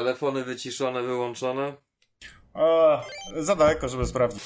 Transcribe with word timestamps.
Telefony 0.00 0.44
wyciszone, 0.44 1.02
wyłączone? 1.02 1.76
O, 2.54 3.00
za 3.36 3.56
daleko, 3.56 3.88
żeby 3.88 4.06
sprawdzić. 4.06 4.42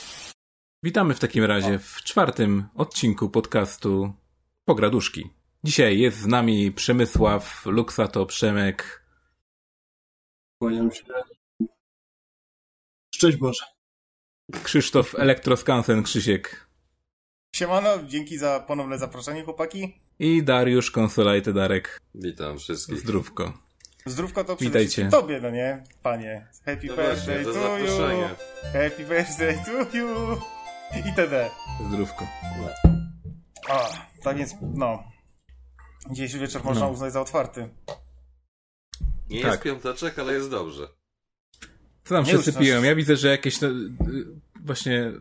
Witamy 0.83 1.15
w 1.15 1.21
takim 1.21 1.45
razie 1.45 1.79
w 1.79 1.97
czwartym 1.97 2.69
odcinku 2.75 3.31
podcastu 3.31 4.13
Pograduszki. 4.65 5.31
Dzisiaj 5.65 5.99
jest 5.99 6.19
z 6.19 6.27
nami 6.27 6.73
Przemysław, 6.73 7.67
Luksato, 7.67 8.27
Przemek. 8.27 9.07
Kłaniam 10.63 10.93
się. 10.93 11.05
Szczęść 13.15 13.37
Boże. 13.37 13.65
Krzysztof 14.63 15.15
Elektroskansen 15.15 16.03
Krzysiek. 16.03 16.69
Siemano, 17.57 18.03
dzięki 18.07 18.39
za 18.39 18.61
ponowne 18.61 18.99
zaproszenie, 18.99 19.45
chłopaki. 19.45 20.01
I 20.19 20.43
Dariusz 20.43 20.91
Konsolajty 20.91 21.53
Darek. 21.53 22.01
Witam 22.15 22.59
wszystkich. 22.59 22.99
Zdrówko. 22.99 23.64
Zdrówko 24.07 24.45
to 24.45 24.57
przede 24.57 24.71
Witajcie. 24.71 25.09
tobie, 25.09 25.41
no 25.41 25.51
nie, 25.51 25.83
panie. 26.03 26.47
Happy 26.65 26.87
No 26.87 26.97
birthday 26.97 27.45
właśnie, 27.45 27.45
za 27.45 27.61
to 27.61 27.79
you. 27.79 28.29
Happy 28.73 29.05
birthday 29.05 29.59
to 29.65 29.97
you. 29.97 30.41
Itd. 31.07 31.51
Zdrówko. 31.89 32.27
A, 33.69 33.89
tak 34.23 34.37
więc, 34.37 34.55
no. 34.63 35.03
Dzisiejszy 36.11 36.39
wieczór 36.39 36.65
można 36.65 36.87
No. 36.87 36.93
uznać 36.93 37.13
za 37.13 37.21
otwarty. 37.21 37.69
Nie 39.31 39.43
Tak. 39.43 39.51
jest 39.51 39.63
piąteczek, 39.63 40.19
ale 40.19 40.33
jest 40.33 40.51
dobrze. 40.51 40.89
Co 42.05 42.15
tam 42.15 42.25
Nie, 42.25 42.33
przesypiłem? 42.33 42.81
nasz- 42.81 42.87
Ja 42.89 42.95
widzę, 42.95 43.17
że 43.17 43.29
jakieś 43.29 43.61
no, 43.61 43.69
y, 43.69 43.73
właśnie 44.61 45.13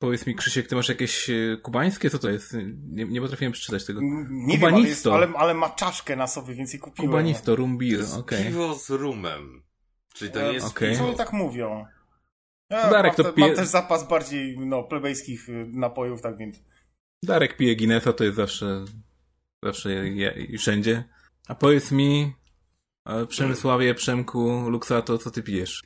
powiedz 0.00 0.26
mi 0.26 0.34
Krzysiek, 0.34 0.68
ty 0.68 0.74
masz 0.74 0.88
jakieś 0.88 1.30
y, 1.30 1.58
kubańskie? 1.62 2.10
Co 2.10 2.18
to 2.18 2.30
jest? 2.30 2.56
Nie, 2.88 3.04
nie 3.04 3.20
potrafiłem 3.20 3.52
przeczytać 3.52 3.84
tego. 3.84 4.00
Nie 4.30 4.58
wiem, 4.58 4.74
ale, 4.74 4.80
jest, 4.80 5.02
Kubanisto. 5.02 5.14
ale, 5.14 5.28
ale 5.36 5.54
ma 5.54 5.70
czaszkę 5.70 6.16
na 6.16 6.26
sobie, 6.26 6.54
więc 6.54 6.72
jej 6.72 6.80
kupiłem. 6.80 7.10
Kubanisto, 7.10 7.56
To 7.56 7.62
jest 7.80 8.16
okej. 8.16 8.44
piwo 8.44 8.74
z 8.74 8.90
rumem. 8.90 9.62
Czyli 10.14 10.30
to 10.30 10.42
nie 10.42 10.52
jest. 10.52 10.66
Co 10.66 10.80
piwo. 10.80 11.06
oni 11.06 11.16
tak 11.16 11.32
mówią? 11.32 11.86
Ja 12.70 12.90
Darek, 12.90 13.18
mam, 13.18 13.26
to 13.26 13.32
te, 13.32 13.40
mam 13.40 13.50
pije- 13.50 13.56
też 13.56 13.68
zapas 13.68 14.08
bardziej 14.08 14.58
no, 14.58 14.82
plebejskich 14.82 15.48
y, 15.48 15.66
napojów, 15.72 16.22
tak 16.22 16.36
więc... 16.36 16.62
Darek 17.24 17.56
pije 17.56 17.76
Guinnessa, 17.76 18.12
to 18.12 18.24
jest 18.24 18.36
zawsze, 18.36 18.84
zawsze 19.64 19.90
je, 20.08 20.30
i 20.30 20.58
wszędzie. 20.58 21.04
A 21.48 21.54
powiedz 21.54 21.92
mi, 21.92 22.32
e, 23.08 23.26
Przemysławie, 23.26 23.94
Przemku, 23.94 24.70
Luksato, 24.70 25.18
co 25.18 25.30
ty 25.30 25.42
pijesz? 25.42 25.82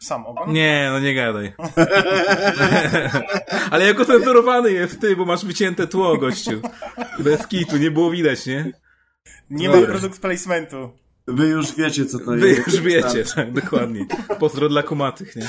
Sam 0.00 0.26
ogon? 0.26 0.52
Nie, 0.52 0.88
no 0.92 1.00
nie 1.00 1.14
gadaj. 1.14 1.52
Ale 3.70 3.84
jako 3.86 4.04
cenzurowany 4.04 4.72
jest 4.72 5.00
ty, 5.00 5.16
bo 5.16 5.24
masz 5.24 5.44
wycięte 5.44 5.86
tło, 5.86 6.16
gościu. 6.16 6.60
Bez 7.18 7.46
kitu, 7.46 7.76
nie 7.76 7.90
było 7.90 8.10
widać, 8.10 8.46
nie? 8.46 8.72
Nie 9.50 9.68
ma 9.68 9.80
produkt 9.86 10.20
placementu. 10.20 10.90
Wy 11.26 11.46
już 11.48 11.74
wiecie, 11.76 12.06
co 12.06 12.18
to 12.18 12.24
Wy 12.24 12.48
jest. 12.48 12.66
już 12.66 12.80
wiecie, 12.80 13.24
tak, 13.34 13.52
dokładnie. 13.52 14.06
Pozdro 14.38 14.68
dla 14.68 14.82
kumatych, 14.82 15.36
nie? 15.36 15.48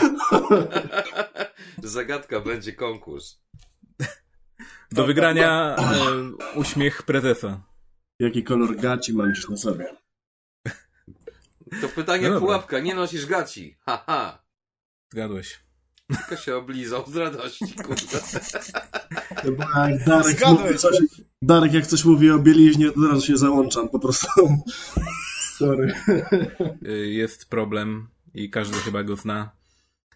Zagadka 1.84 2.40
będzie 2.40 2.74
konkurs. 2.74 3.40
Do 4.92 5.06
wygrania 5.06 5.76
e, 5.76 5.82
uśmiech 6.56 7.04
prezesa. 7.04 7.62
Jaki 8.20 8.44
kolor 8.44 8.76
gaci 8.76 9.14
masz 9.14 9.50
na 9.50 9.58
sobie? 9.58 9.86
To 11.82 11.90
pytanie 11.90 12.30
No 12.30 12.40
pułapka, 12.40 12.80
nie 12.80 12.96
nosisz 12.96 13.26
gaci. 13.26 13.78
Haha. 13.86 14.44
Zgadłeś. 15.14 15.60
Tylko 16.18 16.36
się 16.36 16.56
oblizał 16.56 17.06
z 17.12 17.16
radości, 17.16 17.76
kurde. 17.76 18.20
Jak 19.46 20.06
Darek, 20.06 20.38
Zgadłeś. 20.38 20.64
mówi 20.66 20.78
coś, 20.78 20.98
Darek 21.42 21.74
jak 21.74 21.88
coś 21.88 22.06
mówi 22.06 22.32
o 22.32 22.40
bieliźnie, 22.40 22.92
to 22.92 23.00
od 23.00 23.12
razu 23.12 23.22
się 23.26 23.38
załączam 23.38 23.90
po 23.90 24.00
prostu. 24.00 24.28
Sorry. 25.58 25.94
Jest 27.06 27.50
problem 27.50 28.08
i 28.34 28.50
każdy 28.50 28.78
chyba 28.78 29.04
go 29.04 29.16
zna. 29.16 29.52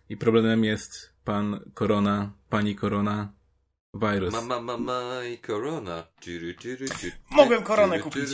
I 0.09 0.17
problemem 0.17 0.63
jest 0.63 1.13
pan 1.23 1.71
Korona, 1.73 2.31
pani 2.49 2.75
Korona, 2.75 3.33
wirus. 3.93 4.33
Mama, 4.33 4.61
mama 4.61 5.23
i 5.33 5.37
korona. 5.37 6.07
Mogłem 7.31 7.63
koronę 7.63 7.99
kupić. 7.99 8.29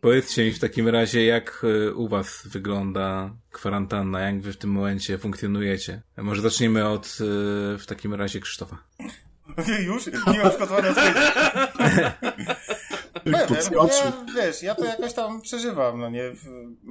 Powiedzcie 0.00 0.44
mi 0.44 0.52
w 0.52 0.58
takim 0.58 0.88
razie, 0.88 1.24
jak 1.24 1.64
y, 1.64 1.94
u 1.94 2.08
was 2.08 2.46
wygląda 2.46 3.36
kwarantanna, 3.50 4.20
jak 4.20 4.40
wy 4.40 4.52
w 4.52 4.56
tym 4.56 4.70
momencie 4.70 5.18
funkcjonujecie. 5.18 6.02
Może 6.16 6.42
zaczniemy 6.42 6.88
od 6.88 7.06
y, 7.06 7.78
w 7.78 7.84
takim 7.86 8.14
razie 8.14 8.40
Krzysztofa. 8.40 8.78
Już? 9.86 10.06
Nie 10.06 10.38
mam 10.38 10.50
przygotowanej 10.50 10.90
odpowiedzi. 10.90 11.18
Nie 13.26 13.32
wiem, 13.32 13.62
ja, 13.72 14.12
wiesz, 14.36 14.62
ja 14.62 14.74
to 14.74 14.84
jakoś 14.84 15.12
tam 15.12 15.40
przeżywam, 15.40 16.00
no 16.00 16.10
nie, 16.10 16.32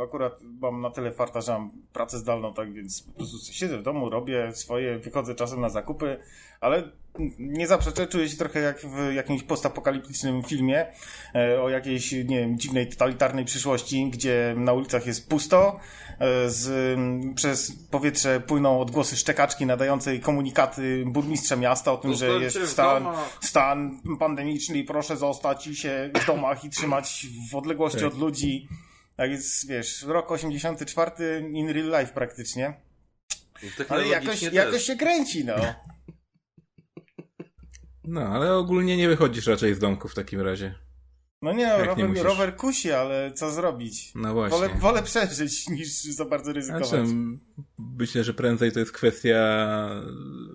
akurat 0.03 0.39
mam 0.41 0.81
na 0.81 0.89
tyle 0.89 1.11
farta, 1.11 1.41
że 1.41 1.51
mam 1.51 1.71
pracę 1.93 2.17
zdalną, 2.17 2.53
tak 2.53 2.73
więc 2.73 3.03
po 3.03 3.11
prostu 3.11 3.53
siedzę 3.53 3.77
w 3.77 3.83
domu, 3.83 4.09
robię 4.09 4.51
swoje, 4.55 4.99
wychodzę 4.99 5.35
czasem 5.35 5.61
na 5.61 5.69
zakupy, 5.69 6.17
ale 6.59 6.91
nie 7.39 7.67
zaprzeczę, 7.67 8.07
czuję 8.07 8.29
się 8.29 8.37
trochę 8.37 8.59
jak 8.59 8.79
w 8.79 9.13
jakimś 9.13 9.43
postapokaliptycznym 9.43 10.43
filmie 10.43 10.85
e, 11.35 11.61
o 11.61 11.69
jakiejś, 11.69 12.11
nie 12.11 12.39
wiem, 12.39 12.59
dziwnej, 12.59 12.87
totalitarnej 12.89 13.45
przyszłości, 13.45 14.09
gdzie 14.09 14.55
na 14.57 14.73
ulicach 14.73 15.05
jest 15.05 15.29
pusto, 15.29 15.79
e, 16.19 16.49
z, 16.49 16.99
przez 17.35 17.71
powietrze 17.91 18.39
płyną 18.39 18.81
odgłosy 18.81 19.17
szczekaczki 19.17 19.65
nadającej 19.65 20.19
komunikaty 20.19 21.03
burmistrza 21.07 21.55
miasta 21.55 21.91
o 21.91 21.97
tym, 21.97 22.13
że 22.13 22.27
Zostańcie 22.27 22.59
jest 22.59 22.71
stan, 22.71 23.07
stan 23.41 23.99
pandemiczny 24.19 24.77
i 24.77 24.83
proszę 24.83 25.17
zostać 25.17 25.67
i 25.67 25.75
się 25.75 26.09
w 26.21 26.25
domach 26.25 26.65
i 26.65 26.69
trzymać 26.69 27.27
w 27.51 27.55
odległości 27.55 27.99
Tak. 27.99 28.07
od 28.07 28.17
ludzi. 28.17 28.67
Tak 29.15 29.31
jest, 29.31 29.67
wiesz, 29.67 30.03
rok 30.03 30.31
84 30.31 31.11
in 31.51 31.69
real 31.69 32.01
life 32.01 32.13
praktycznie. 32.13 32.65
Ale 33.61 33.71
Technologicznie 33.77 34.13
jakoś, 34.13 34.41
jakoś 34.41 34.83
się 34.83 34.95
kręci, 34.95 35.45
no. 35.45 35.55
No, 38.05 38.21
ale 38.21 38.53
ogólnie 38.55 38.97
nie 38.97 39.07
wychodzisz 39.07 39.47
raczej 39.47 39.75
z 39.75 39.79
domku 39.79 40.07
w 40.07 40.15
takim 40.15 40.41
razie. 40.41 40.75
No 41.41 41.53
nie, 41.53 41.61
Jak 41.63 41.79
nie 41.79 41.85
rower, 41.85 42.09
musisz. 42.09 42.23
rower 42.23 42.55
kusi, 42.55 42.91
ale 42.91 43.31
co 43.33 43.51
zrobić? 43.51 44.11
No 44.15 44.33
właśnie. 44.33 44.57
Wolę, 44.59 44.69
wolę 44.79 45.03
przeżyć 45.03 45.69
niż 45.69 46.03
za 46.03 46.25
bardzo 46.25 46.53
ryzykować. 46.53 46.87
Znaczy, 46.87 47.05
myślę, 47.99 48.23
że 48.23 48.33
prędzej 48.33 48.71
to 48.71 48.79
jest 48.79 48.91
kwestia 48.91 49.35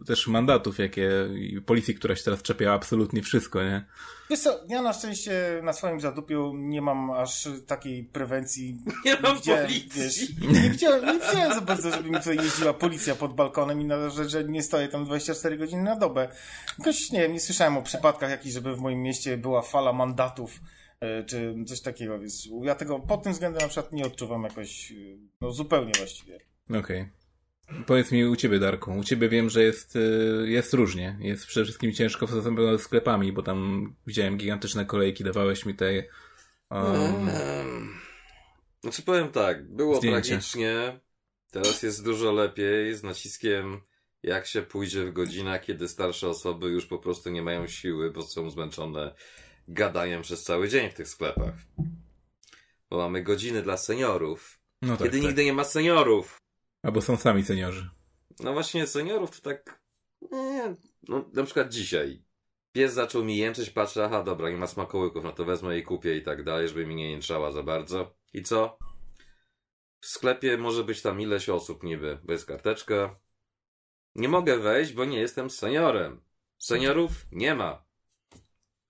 też 0.06 0.26
mandatów, 0.26 0.78
jakie 0.78 1.10
i 1.34 1.60
policji, 1.60 1.94
która 1.94 2.16
się 2.16 2.24
teraz 2.24 2.42
czepia 2.42 2.72
absolutnie 2.72 3.22
wszystko, 3.22 3.62
nie? 3.62 3.84
Wiesz 4.30 4.40
co, 4.40 4.60
ja 4.68 4.82
na 4.82 4.92
szczęście 4.92 5.60
na 5.62 5.72
swoim 5.72 6.00
zadupiu 6.00 6.52
nie 6.56 6.82
mam 6.82 7.10
aż 7.10 7.48
takiej 7.66 8.04
prewencji. 8.04 8.78
Nie 9.04 9.20
mam 9.20 9.36
widziałem, 9.36 9.66
policji. 9.66 10.02
Wiesz, 10.02 10.38
nie, 10.40 10.70
widziałem, 10.70 11.06
nie 11.06 11.12
widziałem 11.12 11.54
za 11.54 11.60
bardzo, 11.60 11.90
żeby 11.90 12.10
mi 12.10 12.16
tutaj 12.16 12.36
jeździła 12.36 12.74
policja 12.74 13.14
pod 13.14 13.34
balkonem 13.34 13.80
i 13.80 13.84
na, 13.84 14.10
że, 14.10 14.28
że 14.28 14.44
nie 14.44 14.62
stoję 14.62 14.88
tam 14.88 15.04
24 15.04 15.56
godziny 15.56 15.82
na 15.82 15.96
dobę. 15.96 16.28
Jakoś 16.78 17.10
nie 17.10 17.20
wiem, 17.20 17.32
nie 17.32 17.40
słyszałem 17.40 17.76
o 17.76 17.82
przypadkach 17.82 18.30
jakichś, 18.30 18.54
żeby 18.54 18.76
w 18.76 18.80
moim 18.80 19.02
mieście 19.02 19.36
była 19.36 19.62
fala 19.62 19.92
mandatów 19.92 20.60
e, 21.00 21.24
czy 21.24 21.54
coś 21.66 21.80
takiego, 21.80 22.18
więc 22.18 22.48
ja 22.62 22.74
tego 22.74 22.98
pod 22.98 23.22
tym 23.22 23.32
względem 23.32 23.62
na 23.62 23.68
przykład 23.68 23.92
nie 23.92 24.06
odczuwam 24.06 24.42
jakoś, 24.42 24.92
e, 24.92 24.94
no 25.40 25.52
zupełnie 25.52 25.92
właściwie. 25.98 26.47
Okej. 26.70 27.08
Powiedz 27.86 28.12
mi 28.12 28.24
u 28.24 28.36
ciebie, 28.36 28.58
Darku. 28.58 28.92
U 28.92 29.04
ciebie 29.04 29.28
wiem, 29.28 29.50
że 29.50 29.62
jest, 29.62 29.96
y, 29.96 30.44
jest 30.46 30.74
różnie. 30.74 31.16
Jest 31.20 31.46
przede 31.46 31.64
wszystkim 31.64 31.92
ciężko 31.92 32.26
w 32.26 32.30
ze 32.30 32.78
sklepami, 32.78 33.32
bo 33.32 33.42
tam 33.42 33.88
widziałem 34.06 34.36
gigantyczne 34.36 34.86
kolejki, 34.86 35.24
dawałeś 35.24 35.66
mi 35.66 35.74
te... 35.74 36.04
Um, 36.70 37.28
Ehm, 37.28 37.98
Znaczy 38.80 39.02
powiem 39.02 39.28
tak, 39.28 39.70
było 39.74 39.96
Zdjęcie. 39.96 40.28
tragicznie, 40.28 41.00
teraz 41.50 41.82
jest 41.82 42.04
dużo 42.04 42.32
lepiej, 42.32 42.94
z 42.94 43.02
naciskiem 43.02 43.80
jak 44.22 44.46
się 44.46 44.62
pójdzie 44.62 45.04
w 45.04 45.12
godzinach, 45.12 45.64
kiedy 45.64 45.88
starsze 45.88 46.28
osoby 46.28 46.68
już 46.68 46.86
po 46.86 46.98
prostu 46.98 47.30
nie 47.30 47.42
mają 47.42 47.66
siły, 47.66 48.10
bo 48.10 48.22
są 48.22 48.50
zmęczone 48.50 49.14
gadaniem 49.68 50.22
przez 50.22 50.42
cały 50.42 50.68
dzień 50.68 50.90
w 50.90 50.94
tych 50.94 51.08
sklepach. 51.08 51.54
Bo 52.90 52.96
mamy 52.96 53.22
godziny 53.22 53.62
dla 53.62 53.76
seniorów, 53.76 54.60
no 54.82 54.96
tak, 54.96 55.06
kiedy 55.06 55.18
tak. 55.18 55.26
nigdy 55.26 55.44
nie 55.44 55.52
ma 55.52 55.64
seniorów. 55.64 56.38
Albo 56.88 57.02
są 57.02 57.16
sami 57.16 57.44
seniorzy. 57.44 57.90
No 58.40 58.52
właśnie 58.52 58.86
seniorów 58.86 59.40
to 59.40 59.50
tak, 59.50 59.82
nie, 60.32 60.74
no 61.08 61.30
na 61.32 61.44
przykład 61.44 61.72
dzisiaj. 61.72 62.24
Pies 62.72 62.92
zaczął 62.92 63.24
mi 63.24 63.36
jęczeć, 63.36 63.70
patrzę, 63.70 64.04
aha, 64.04 64.22
dobra, 64.22 64.50
nie 64.50 64.56
ma 64.56 64.66
smakołyków, 64.66 65.24
no 65.24 65.32
to 65.32 65.44
wezmę 65.44 65.78
i 65.78 65.82
kupię 65.82 66.16
i 66.16 66.22
tak 66.22 66.44
dalej, 66.44 66.68
żeby 66.68 66.86
mi 66.86 66.94
nie 66.94 67.10
jęczała 67.10 67.52
za 67.52 67.62
bardzo. 67.62 68.16
I 68.32 68.42
co? 68.42 68.78
W 70.00 70.06
sklepie 70.06 70.58
może 70.58 70.84
być 70.84 71.02
tam 71.02 71.20
ileś 71.20 71.48
osób 71.48 71.82
niby, 71.82 72.18
bo 72.24 72.32
jest 72.32 72.46
karteczka. 72.46 73.20
Nie 74.14 74.28
mogę 74.28 74.58
wejść, 74.58 74.92
bo 74.92 75.04
nie 75.04 75.20
jestem 75.20 75.50
seniorem. 75.50 76.20
Seniorów 76.58 77.12
nie 77.32 77.54
ma. 77.54 77.84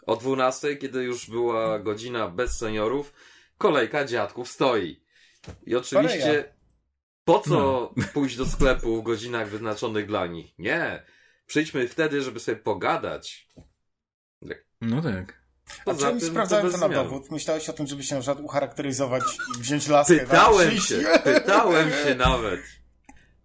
O 0.07 0.17
12, 0.17 0.77
kiedy 0.77 1.03
już 1.03 1.31
była 1.31 1.79
godzina 1.79 2.29
bez 2.29 2.59
seniorów, 2.59 3.13
kolejka 3.57 4.05
dziadków 4.05 4.49
stoi. 4.49 5.05
I 5.67 5.77
oczywiście. 5.77 6.58
Po 7.29 7.39
co 7.41 7.95
pójść 8.15 8.37
do 8.37 8.47
sklepu 8.47 9.01
w 9.01 9.05
godzinach 9.05 9.49
wyznaczonych 9.51 10.07
dla 10.07 10.27
nich? 10.27 10.59
Nie. 10.59 11.03
Przyjdźmy 11.47 11.89
wtedy, 11.89 12.23
żeby 12.23 12.41
sobie 12.41 12.57
pogadać. 12.57 13.49
No 14.81 15.03
tak. 15.03 15.43
Poza 15.85 15.99
Znaczy, 15.99 16.19
tym 16.21 16.29
sprawdzałem 16.31 16.67
bez 16.67 16.75
to 16.75 16.81
na 16.81 16.87
zmian. 16.89 17.05
dowód. 17.05 17.31
Myślałeś 17.31 17.69
o 17.69 17.73
tym, 17.73 17.87
żeby 17.87 18.03
się 18.03 18.15
na 18.15 18.21
przykład 18.21 18.45
ucharakteryzować 18.45 19.23
i 19.59 19.63
wziąć 19.63 19.89
laskę. 19.89 20.15
na 20.15 20.21
Pytałem 20.21 20.69
przyjść? 20.69 20.89
się, 20.89 21.05
pytałem 21.25 21.91
się 21.91 22.15
nawet. 22.29 22.61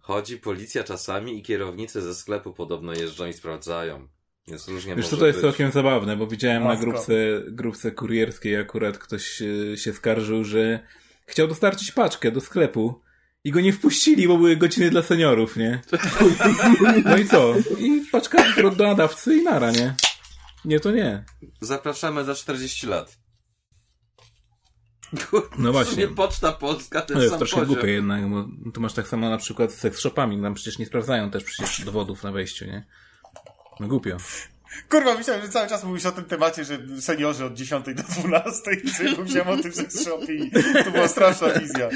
Chodzi 0.00 0.38
policja 0.38 0.84
czasami 0.84 1.38
i 1.38 1.42
kierownicy 1.42 2.02
ze 2.02 2.14
sklepu 2.14 2.52
podobno 2.52 2.92
jeżdżą 2.94 3.26
i 3.26 3.32
sprawdzają. 3.32 4.08
Więc 4.48 4.68
różnie 4.68 4.96
Wiesz 4.96 5.08
to 5.08 5.26
jest 5.26 5.38
być. 5.38 5.48
całkiem 5.50 5.70
zabawne, 5.72 6.16
bo 6.16 6.26
widziałem 6.26 6.62
na 6.62 6.68
Matko. 6.68 6.84
grupce, 6.86 7.14
grupce 7.48 7.90
kurierskiej 7.92 8.56
akurat 8.56 8.98
ktoś 8.98 9.42
e, 9.42 9.76
się 9.76 9.92
skarżył, 9.92 10.44
że 10.44 10.80
chciał 11.26 11.48
dostarczyć 11.48 11.92
paczkę 11.92 12.30
do 12.32 12.40
sklepu 12.40 13.03
i 13.44 13.50
go 13.52 13.60
nie 13.60 13.72
wpuścili, 13.72 14.28
bo 14.28 14.36
były 14.36 14.56
godziny 14.56 14.90
dla 14.90 15.02
seniorów, 15.02 15.56
nie? 15.56 15.80
No 17.04 17.16
i 17.16 17.26
co? 17.28 17.54
I 17.78 18.00
paczka 18.12 18.52
zwrot 18.52 18.76
do 18.76 18.84
nadawcy 18.86 19.34
i 19.36 19.42
nara, 19.42 19.70
nie? 19.70 19.94
Nie, 20.64 20.80
to 20.80 20.90
nie. 20.90 21.24
Zapraszamy 21.60 22.24
za 22.24 22.34
40 22.34 22.86
lat. 22.86 23.18
No 25.58 25.72
właśnie. 25.72 25.92
sumie 25.92 26.08
Poczta 26.08 26.52
Polska 26.52 27.02
ten 27.02 27.16
To 27.16 27.22
jest 27.22 27.30
sam 27.30 27.38
troszkę 27.38 27.56
poziom. 27.56 27.74
głupie 27.74 27.90
jednak, 27.90 28.30
bo 28.30 28.44
tu 28.74 28.80
masz 28.80 28.92
tak 28.92 29.08
samo 29.08 29.30
na 29.30 29.38
przykład 29.38 29.72
z 29.72 29.78
sex 29.78 29.98
shopami, 30.00 30.42
tam 30.42 30.54
przecież 30.54 30.78
nie 30.78 30.86
sprawdzają 30.86 31.30
też 31.30 31.44
przecież 31.44 31.84
dowodów 31.84 32.22
na 32.22 32.32
wejściu, 32.32 32.64
nie? 32.64 32.86
No 33.80 33.88
głupio. 33.88 34.16
Kurwa, 34.88 35.14
myślałem, 35.14 35.42
że 35.42 35.48
cały 35.48 35.68
czas 35.68 35.84
mówisz 35.84 36.06
o 36.06 36.12
tym 36.12 36.24
temacie, 36.24 36.64
że 36.64 36.78
seniorzy 37.00 37.44
od 37.44 37.54
10 37.54 37.86
do 37.86 38.02
12 38.02 38.60
i 38.84 38.90
sobie 38.90 39.16
pomyślałem 39.16 39.58
o 39.58 39.62
tym, 39.62 39.72
że 39.72 40.04
shopie 40.04 40.34
i 40.34 40.50
to 40.84 40.90
była 40.90 41.08
straszna 41.08 41.48
wizja. 41.48 41.88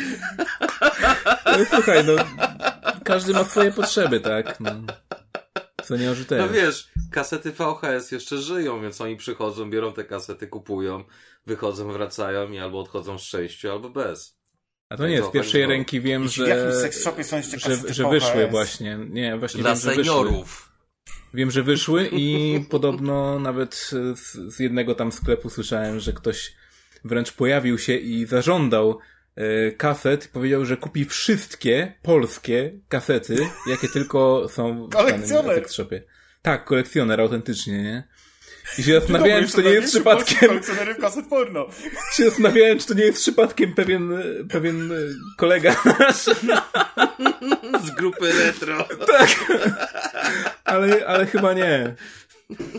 No 1.47 1.65
słuchaj, 1.71 2.05
no 2.05 2.13
każdy 3.05 3.33
ma 3.33 3.45
swoje 3.45 3.73
potrzeby, 3.73 4.21
tak? 4.21 4.61
No. 4.61 4.71
Seniorzy 5.83 6.25
też. 6.25 6.39
No 6.39 6.49
wiesz, 6.49 6.89
kasety 7.13 7.53
VHS 7.53 8.13
jeszcze 8.13 8.39
żyją, 8.39 8.83
więc 8.83 9.01
oni 9.01 9.17
przychodzą, 9.17 9.71
biorą 9.71 9.93
te 9.93 10.05
kasety, 10.05 10.47
kupują, 10.47 11.05
wychodzą, 11.47 11.93
wracają 11.93 12.51
i 12.51 12.59
albo 12.59 12.81
odchodzą 12.81 13.19
z 13.19 13.23
szczęściu, 13.23 13.71
albo 13.71 13.91
bez. 13.91 14.39
A 14.89 14.97
to 14.97 15.09
nie, 15.09 15.19
z 15.19 15.21
To 15.21 15.31
pierwszej 15.31 15.67
ręki 15.67 16.01
wiem, 16.01 16.23
Jeśli 16.23 16.45
w 16.45 16.47
że, 16.47 16.57
jakimś 16.57 16.75
sex 16.75 17.03
shopie 17.05 17.25
są 17.25 17.37
jeszcze 17.37 17.57
kasety 17.57 17.89
że, 17.89 17.95
że 17.95 18.09
wyszły 18.09 18.47
właśnie. 18.47 18.99
Nie, 19.11 19.39
właśnie 19.39 19.61
Dla 19.61 19.71
wiem, 19.71 19.81
że 19.81 19.95
wyszły. 19.95 20.45
Wiem, 21.35 21.51
że 21.51 21.63
wyszły 21.63 22.09
i 22.13 22.61
podobno 22.71 23.39
nawet 23.39 23.75
z, 23.75 24.19
z 24.55 24.59
jednego 24.59 24.95
tam 24.95 25.13
sklepu 25.13 25.51
słyszałem, 25.51 26.01
że 26.01 26.13
ktoś 26.13 26.53
wręcz 27.05 27.33
pojawił 27.33 27.79
się 27.79 27.97
i 27.97 28.27
zażądał 28.27 28.99
e, 29.37 29.73
kaset. 29.73 30.29
Powiedział, 30.29 30.65
że 30.65 30.77
kupi 30.77 31.05
wszystkie 31.05 31.95
polskie 32.03 32.73
kasety, 32.89 33.37
jakie 33.67 33.89
tylko 33.89 34.49
są 34.49 34.87
w 34.87 34.89
danym 34.89 35.11
Kolekcjoner. 35.11 35.55
sex 35.55 35.73
shopie. 35.73 36.03
Tak, 36.43 36.65
kolekcjoner, 36.65 37.21
autentycznie, 37.21 37.83
nie? 37.83 38.08
I 38.79 38.83
się 38.83 38.93
zastanawiałem, 38.93 39.47
czy 39.47 39.53
to 39.53 39.61
nie 39.61 39.71
jest 39.71 39.89
przypadkiem, 39.89 40.61
kaset 41.01 41.27
porno. 41.27 41.67
się 42.17 42.25
zastanawiałem, 42.25 42.79
czy 42.79 42.87
to 42.87 42.95
nie 42.95 43.05
jest 43.05 43.19
przypadkiem 43.19 43.75
pewien, 43.75 44.13
pewien 44.51 44.93
e, 44.93 44.97
kolega 45.37 45.77
nasz, 45.99 46.25
Z 47.87 47.91
grupy 47.91 48.33
retro. 48.33 48.89
ale, 50.65 51.07
ale 51.07 51.27
chyba 51.27 51.53
nie. 51.53 51.95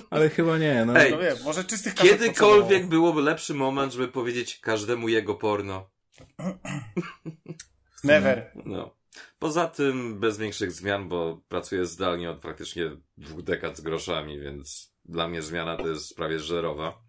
Ale 0.09 0.29
chyba 0.29 0.57
nie, 0.57 0.85
no. 0.85 0.99
Ej, 0.99 1.11
No 1.11 1.19
wiem, 1.19 1.37
może 1.43 1.63
czystych 1.63 1.93
Kiedykolwiek 1.93 2.87
byłoby 2.87 3.21
lepszy 3.21 3.53
moment, 3.53 3.93
żeby 3.93 4.07
powiedzieć 4.07 4.59
każdemu 4.59 5.09
jego 5.09 5.35
porno. 5.35 5.89
Never. 8.03 8.51
No. 8.65 8.95
Poza 9.39 9.67
tym 9.67 10.19
bez 10.19 10.37
większych 10.37 10.71
zmian, 10.71 11.09
bo 11.09 11.41
pracuję 11.47 11.85
zdalnie 11.85 12.31
od 12.31 12.39
praktycznie 12.39 12.91
dwóch 13.17 13.43
dekad 13.43 13.77
z 13.77 13.81
groszami, 13.81 14.39
więc 14.39 14.93
dla 15.05 15.27
mnie 15.27 15.41
zmiana 15.41 15.77
to 15.77 15.87
jest 15.87 16.15
prawie 16.15 16.39
żerowa. 16.39 17.01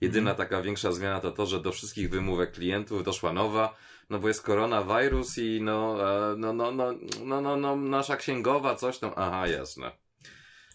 Jedyna 0.00 0.34
taka 0.34 0.62
większa 0.62 0.92
zmiana 0.92 1.20
to 1.20 1.32
to, 1.32 1.46
że 1.46 1.60
do 1.60 1.72
wszystkich 1.72 2.10
wymówek 2.10 2.52
klientów 2.52 3.04
doszła 3.04 3.32
nowa, 3.32 3.76
no 4.10 4.18
bo 4.18 4.28
jest 4.28 4.42
koronawirus 4.42 5.38
i 5.38 5.60
no, 5.62 5.98
e, 6.32 6.36
no, 6.36 6.52
no, 6.52 6.72
no, 6.72 6.94
no, 7.24 7.40
no, 7.40 7.56
no 7.56 7.76
nasza 7.76 8.16
księgowa, 8.16 8.74
coś 8.74 8.98
tam, 8.98 9.12
aha, 9.16 9.48
jasne. 9.48 9.92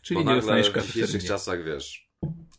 Czyli 0.02 0.24
bo 0.24 0.34
nie 0.34 0.42
nagle 0.42 0.82
w 0.82 0.86
dzisiejszych 0.88 1.24
czasach, 1.24 1.64
wiesz, 1.64 2.12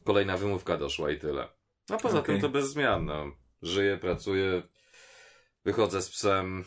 kolejna 0.05 0.37
wymówka 0.37 0.77
doszła 0.77 1.11
i 1.11 1.19
tyle. 1.19 1.49
A 1.91 1.97
poza 1.97 2.19
Okej. 2.19 2.35
tym 2.35 2.43
to 2.43 2.49
bez 2.49 2.71
zmian, 2.71 3.05
no. 3.05 3.33
Żyję, 3.63 3.99
pracuję, 3.99 4.63
wychodzę 5.65 6.03
z 6.03 6.11
psem, 6.11 6.65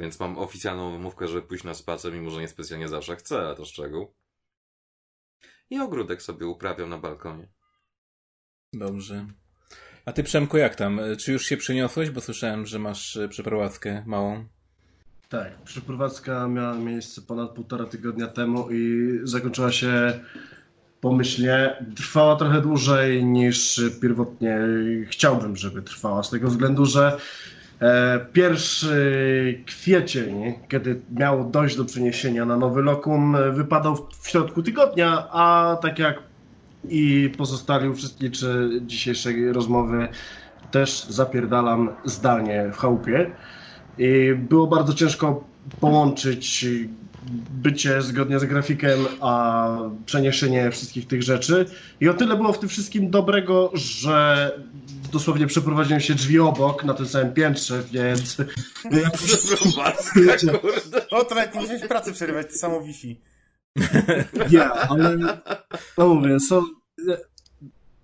więc 0.00 0.20
mam 0.20 0.38
oficjalną 0.38 0.92
wymówkę, 0.92 1.28
żeby 1.28 1.42
pójść 1.42 1.64
na 1.64 1.74
spacer, 1.74 2.12
mimo 2.12 2.30
że 2.30 2.40
nie 2.40 2.48
specjalnie 2.48 2.88
zawsze 2.88 3.16
chcę, 3.16 3.38
ale 3.38 3.56
to 3.56 3.64
szczegół. 3.64 4.15
I 5.70 5.78
ogródek 5.78 6.22
sobie 6.22 6.46
uprawiam 6.46 6.88
na 6.88 6.98
balkonie. 6.98 7.48
Dobrze. 8.72 9.26
A 10.04 10.12
ty, 10.12 10.22
Przemku, 10.22 10.56
jak 10.56 10.76
tam? 10.76 11.00
Czy 11.18 11.32
już 11.32 11.44
się 11.44 11.56
przeniosłeś? 11.56 12.10
Bo 12.10 12.20
słyszałem, 12.20 12.66
że 12.66 12.78
masz 12.78 13.16
e, 13.16 13.28
przeprowadzkę 13.28 14.02
małą. 14.06 14.44
Tak, 15.28 15.62
przeprowadzka 15.62 16.48
miała 16.48 16.74
miejsce 16.74 17.22
ponad 17.22 17.50
półtora 17.50 17.84
tygodnia 17.84 18.26
temu 18.26 18.70
i 18.70 19.10
zakończyła 19.24 19.72
się 19.72 20.20
pomyślnie. 21.00 21.86
Trwała 21.96 22.36
trochę 22.36 22.60
dłużej 22.60 23.24
niż 23.24 23.80
pierwotnie 24.02 24.58
chciałbym, 25.08 25.56
żeby 25.56 25.82
trwała, 25.82 26.22
z 26.22 26.30
tego 26.30 26.48
względu, 26.48 26.86
że 26.86 27.18
pierwszy 28.32 29.64
kwiecień, 29.66 30.54
kiedy 30.68 31.02
miało 31.10 31.44
dojść 31.44 31.76
do 31.76 31.84
przeniesienia 31.84 32.44
na 32.44 32.56
nowy 32.56 32.82
lokum, 32.82 33.36
e, 33.36 33.52
wypadał 33.52 33.96
w- 33.96 34.28
środku 34.28 34.62
tygodnia, 34.62 35.28
a 35.30 35.76
tak 35.82 35.98
jak 35.98 36.22
i 36.88 37.34
pozostali 37.38 37.88
uczestnicy 37.88 38.68
dzisiejszej 38.82 39.52
rozmowy, 39.52 40.08
też 40.70 41.04
zapierdalam 41.04 41.96
zdalnie 42.04 42.70
w 42.72 42.76
chałupie. 42.76 43.36
I 43.98 44.34
było 44.38 44.66
bardzo 44.66 44.94
ciężko 44.94 45.50
połączyć 45.80 46.66
bycie 47.50 48.02
zgodnie 48.02 48.38
z 48.38 48.44
grafikiem, 48.44 48.98
a 49.20 49.78
przeniesienie 50.06 50.70
wszystkich 50.70 51.06
tych 51.06 51.22
rzeczy. 51.22 51.66
I 52.00 52.08
o 52.08 52.14
tyle 52.14 52.36
było 52.36 52.52
w 52.52 52.58
tym 52.58 52.68
wszystkim 52.68 53.10
dobrego, 53.10 53.70
że 53.74 54.50
dosłownie 55.12 55.46
przeprowadziłem 55.46 56.00
się 56.00 56.14
drzwi 56.14 56.38
obok 56.38 56.84
na 56.84 56.94
tym 56.94 57.06
samym 57.06 57.34
piętrze, 57.34 57.82
więc 57.92 58.36
Przeprowadzka, 59.12 60.20
kurde. 60.60 61.08
O, 61.10 61.24
to 61.24 61.34
nawet 61.34 61.54
nie 61.54 61.60
musiałeś 61.60 61.82
pracy 61.82 62.12
przerywać, 62.12 62.46
to 62.46 62.58
samo 62.58 62.80
Wi-Fi. 62.80 63.20
Ja, 64.50 64.72
ale 64.72 65.16
no 65.98 66.08
mówię, 66.14 66.40
są. 66.40 66.62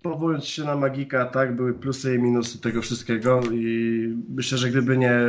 Powołując 0.03 0.45
się 0.45 0.65
na 0.65 0.77
magika, 0.77 1.25
tak, 1.25 1.57
były 1.57 1.75
plusy 1.75 2.15
i 2.15 2.19
minusy 2.19 2.61
tego 2.61 2.83
wszystkiego 2.83 3.41
i 3.53 4.17
myślę, 4.29 4.59
że 4.59 4.71
gdyby 4.71 4.99
nie 4.99 5.21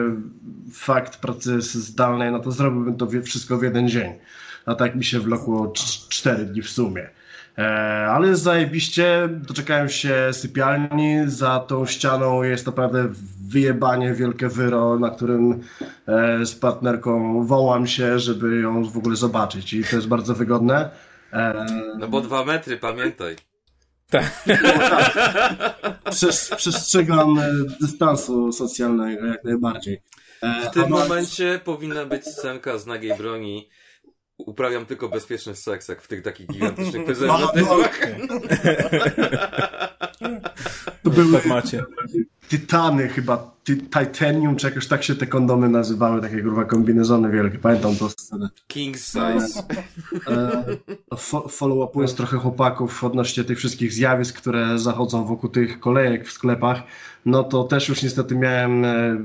fakt 0.73 1.17
pracy 1.21 1.61
zdalnej, 1.61 2.31
no 2.31 2.39
to 2.39 2.51
zrobiłbym 2.51 2.97
to 2.97 3.07
wszystko 3.23 3.57
w 3.57 3.63
jeden 3.63 3.89
dzień. 3.89 4.11
A 4.65 4.75
tak 4.75 4.95
mi 4.95 5.03
się 5.03 5.19
wlokło 5.19 5.67
cz- 5.67 6.07
cztery 6.09 6.45
dni 6.45 6.61
w 6.61 6.69
sumie. 6.69 7.09
E, 7.57 7.63
ale 8.11 8.35
zajebiście, 8.35 9.29
doczekałem 9.31 9.89
się 9.89 10.15
sypialni, 10.31 11.17
za 11.25 11.59
tą 11.59 11.85
ścianą 11.85 12.43
jest 12.43 12.65
naprawdę 12.65 13.09
wyjebanie, 13.47 14.13
wielkie 14.13 14.47
wyro, 14.49 14.99
na 14.99 15.09
którym 15.09 15.59
e, 16.07 16.45
z 16.45 16.55
partnerką 16.55 17.43
wołam 17.45 17.87
się, 17.87 18.19
żeby 18.19 18.61
ją 18.61 18.83
w 18.83 18.97
ogóle 18.97 19.15
zobaczyć 19.15 19.73
i 19.73 19.83
to 19.83 19.95
jest 19.95 20.07
bardzo 20.07 20.33
wygodne. 20.35 20.89
E, 21.33 21.65
No 21.99 22.07
bo 22.07 22.21
dwa 22.21 22.45
metry, 22.45 22.77
pamiętaj. 22.77 23.35
Przes- 26.11 26.55
przestrzegam 26.55 27.39
e, 27.39 27.49
dystansu 27.81 28.51
socjalnego 28.51 29.25
jak 29.25 29.43
najbardziej. 29.43 30.01
E, 30.41 30.69
W 30.69 30.73
tym 30.73 30.89
momencie 30.89 31.59
powinna 31.63 32.05
być 32.05 32.25
scenka 32.27 32.77
z 32.77 32.85
nagiej 32.85 33.17
broni. 33.17 33.69
Uprawiam 34.37 34.85
tylko 34.85 35.09
bezpieczny 35.09 35.55
seks, 35.55 35.87
jak 35.87 36.01
w 36.01 36.07
tych 36.07 36.21
takich 36.21 36.47
gigantycznych 36.47 37.05
prezerwatywach. 37.15 37.99
To 41.03 41.09
były 41.09 41.33
Tak 41.33 41.45
macie. 41.45 41.83
Tytany 42.53 43.07
chyba, 43.07 43.51
ty, 43.63 43.77
titanium, 43.77 44.55
czy 44.55 44.67
jakoś 44.67 44.87
tak 44.87 45.03
się 45.03 45.15
te 45.15 45.27
kondomy 45.27 45.69
nazywały, 45.69 46.21
takie 46.21 46.41
kurwa 46.41 46.65
kombinezony 46.65 47.31
wielkie, 47.31 47.57
pamiętam 47.57 47.95
to 47.95 48.09
scenę. 48.09 48.49
King 48.67 48.97
size. 48.97 49.63
E, 50.27 50.65
fo- 51.15 51.49
follow-upując 51.49 52.15
trochę 52.15 52.37
chłopaków 52.37 53.03
odnośnie 53.03 53.43
tych 53.43 53.57
wszystkich 53.57 53.93
zjawisk, 53.93 54.37
które 54.37 54.79
zachodzą 54.79 55.25
wokół 55.25 55.49
tych 55.49 55.79
kolejek 55.79 56.27
w 56.27 56.31
sklepach, 56.31 56.83
no 57.25 57.43
to 57.43 57.63
też 57.63 57.89
już 57.89 58.03
niestety 58.03 58.35
miałem 58.35 58.85
e, 58.85 59.17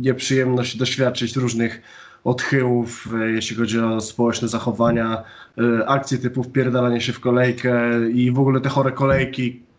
nieprzyjemność 0.00 0.76
doświadczyć 0.76 1.36
różnych 1.36 1.82
odchyłów, 2.24 3.08
e, 3.14 3.30
jeśli 3.30 3.56
chodzi 3.56 3.80
o 3.80 4.00
społeczne 4.00 4.48
zachowania, 4.48 5.22
e, 5.58 5.88
akcje 5.88 6.18
typu 6.18 6.42
wpierdalanie 6.42 7.00
się 7.00 7.12
w 7.12 7.20
kolejkę 7.20 7.72
i 8.12 8.30
w 8.30 8.38
ogóle 8.38 8.60
te 8.60 8.68
chore 8.68 8.92
kolejki 8.92 9.69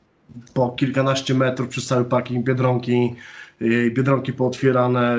po 0.54 0.70
kilkanaście 0.70 1.34
metrów 1.34 1.70
przez 1.70 1.88
cały 1.88 2.06
parking 2.06 2.46
Biedronki, 2.46 3.16
e, 3.62 3.66
Biedronki 3.92 4.34
pootwierane 4.34 5.18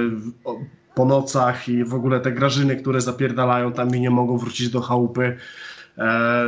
po 0.95 1.05
nocach 1.05 1.69
i 1.69 1.85
w 1.85 1.95
ogóle 1.95 2.21
te 2.21 2.33
grażyny, 2.33 2.77
które 2.77 3.01
zapierdalają 3.01 3.73
tam 3.73 3.97
i 3.97 4.01
nie 4.01 4.11
mogą 4.11 4.39
wrócić 4.39 4.69
do 4.69 4.81
chałupy. 4.81 5.37
E, 5.99 6.45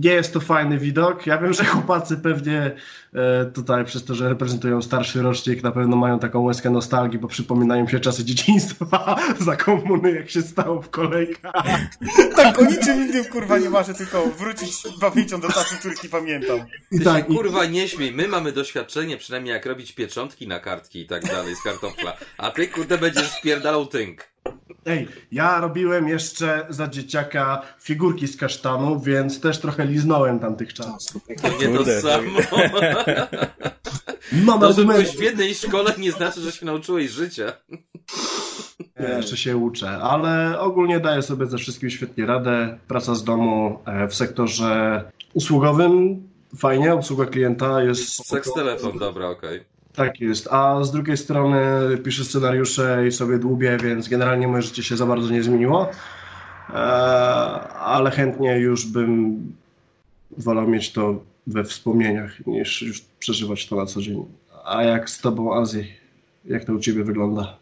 nie 0.00 0.10
jest 0.10 0.32
to 0.32 0.40
fajny 0.40 0.78
widok. 0.78 1.26
Ja 1.26 1.38
wiem, 1.38 1.52
że 1.52 1.64
chłopacy 1.64 2.16
pewnie 2.16 2.70
e, 3.14 3.44
tutaj 3.46 3.84
przez 3.84 4.04
to, 4.04 4.14
że 4.14 4.28
reprezentują 4.28 4.82
starszy 4.82 5.22
rocznik, 5.22 5.62
na 5.62 5.70
pewno 5.72 5.96
mają 5.96 6.18
taką 6.18 6.40
łezkę 6.40 6.70
nostalgii, 6.70 7.18
bo 7.18 7.28
przypominają 7.28 7.88
się 7.88 8.00
czasy 8.00 8.24
dzieciństwa 8.24 9.16
za 9.46 9.56
komuny, 9.56 10.12
jak 10.12 10.30
się 10.30 10.42
stało 10.42 10.82
w 10.82 10.90
kolejkach. 10.90 11.52
Tak, 12.36 12.58
o 12.58 12.64
niczym 12.64 12.96
innym 13.08 13.24
kurwa 13.24 13.58
nie 13.58 13.70
marzę, 13.70 13.94
tylko 13.94 14.26
wrócić 14.26 14.72
pamięcią 15.00 15.40
do 15.40 15.48
czasów, 15.48 15.78
których 15.78 16.02
nie 16.04 16.08
pamiętam. 16.10 16.58
Ty 16.90 16.96
I 16.96 17.00
tak, 17.00 17.26
się, 17.26 17.32
i- 17.32 17.36
kurwa 17.36 17.64
nie 17.64 17.88
śmiej, 17.88 18.12
my 18.12 18.28
mamy 18.28 18.52
doświadczenie 18.52 19.16
przynajmniej 19.16 19.52
jak 19.54 19.66
robić 19.66 19.92
pieczątki 19.92 20.48
na 20.48 20.60
kartki 20.60 21.00
i 21.00 21.06
tak 21.06 21.24
dalej 21.26 21.54
z 21.56 21.62
kartofla, 21.62 22.16
a 22.38 22.50
ty 22.50 22.68
kurde 22.68 22.98
będziesz 22.98 23.30
spierdalał 23.30 23.86
tynk. 23.86 24.24
Ej, 24.86 25.08
ja 25.32 25.60
robiłem 25.60 26.08
jeszcze 26.08 26.66
za 26.70 26.88
dzieciaka 26.88 27.62
figurki 27.80 28.28
z 28.28 28.36
kasztanu, 28.36 29.00
więc 29.00 29.40
też 29.40 29.58
trochę 29.58 29.86
liznąłem 29.86 30.38
tamtych 30.38 30.74
czasów. 30.74 31.22
To 31.42 31.48
nie 31.48 31.78
to 31.78 31.84
samo. 31.84 32.38
Mam 34.32 34.60
To, 34.60 34.72
że 34.72 34.84
byłeś 34.84 35.16
w 35.16 35.20
jednej 35.20 35.54
szkole 35.54 35.92
nie 35.98 36.12
znaczy, 36.12 36.40
że 36.40 36.52
się 36.52 36.66
nauczyłeś 36.66 37.10
życia. 37.10 37.52
Ja 39.00 39.16
jeszcze 39.16 39.36
się 39.36 39.56
uczę, 39.56 39.90
ale 39.90 40.60
ogólnie 40.60 41.00
daję 41.00 41.22
sobie 41.22 41.46
ze 41.46 41.58
wszystkim 41.58 41.90
świetnie 41.90 42.26
radę. 42.26 42.78
Praca 42.88 43.14
z 43.14 43.24
domu 43.24 43.78
e, 43.86 44.08
w 44.08 44.14
sektorze 44.14 45.04
usługowym 45.34 46.22
fajnie, 46.58 46.94
obsługa 46.94 47.26
klienta 47.26 47.82
jest. 47.82 48.26
Seks 48.26 48.52
telefon, 48.52 48.98
dobra, 48.98 49.28
okej. 49.28 49.75
Tak 49.96 50.20
jest, 50.20 50.48
a 50.50 50.84
z 50.84 50.92
drugiej 50.92 51.16
strony 51.16 51.58
piszę 52.04 52.24
scenariusze 52.24 53.06
i 53.08 53.12
sobie 53.12 53.38
dłubię, 53.38 53.76
więc 53.82 54.08
generalnie 54.08 54.48
moje 54.48 54.62
życie 54.62 54.82
się 54.82 54.96
za 54.96 55.06
bardzo 55.06 55.30
nie 55.30 55.42
zmieniło. 55.42 55.90
E, 56.70 56.74
ale 57.72 58.10
chętnie 58.10 58.58
już 58.58 58.86
bym 58.86 59.38
wolał 60.38 60.68
mieć 60.68 60.92
to 60.92 61.24
we 61.46 61.64
wspomnieniach, 61.64 62.46
niż 62.46 62.82
już 62.82 63.00
przeżywać 63.18 63.66
to 63.66 63.76
na 63.76 63.86
co 63.86 64.02
dzień. 64.02 64.24
A 64.64 64.82
jak 64.82 65.10
z 65.10 65.20
tobą, 65.20 65.54
Azji? 65.54 65.92
Jak 66.44 66.64
to 66.64 66.72
u 66.72 66.78
ciebie 66.78 67.04
wygląda? 67.04 67.58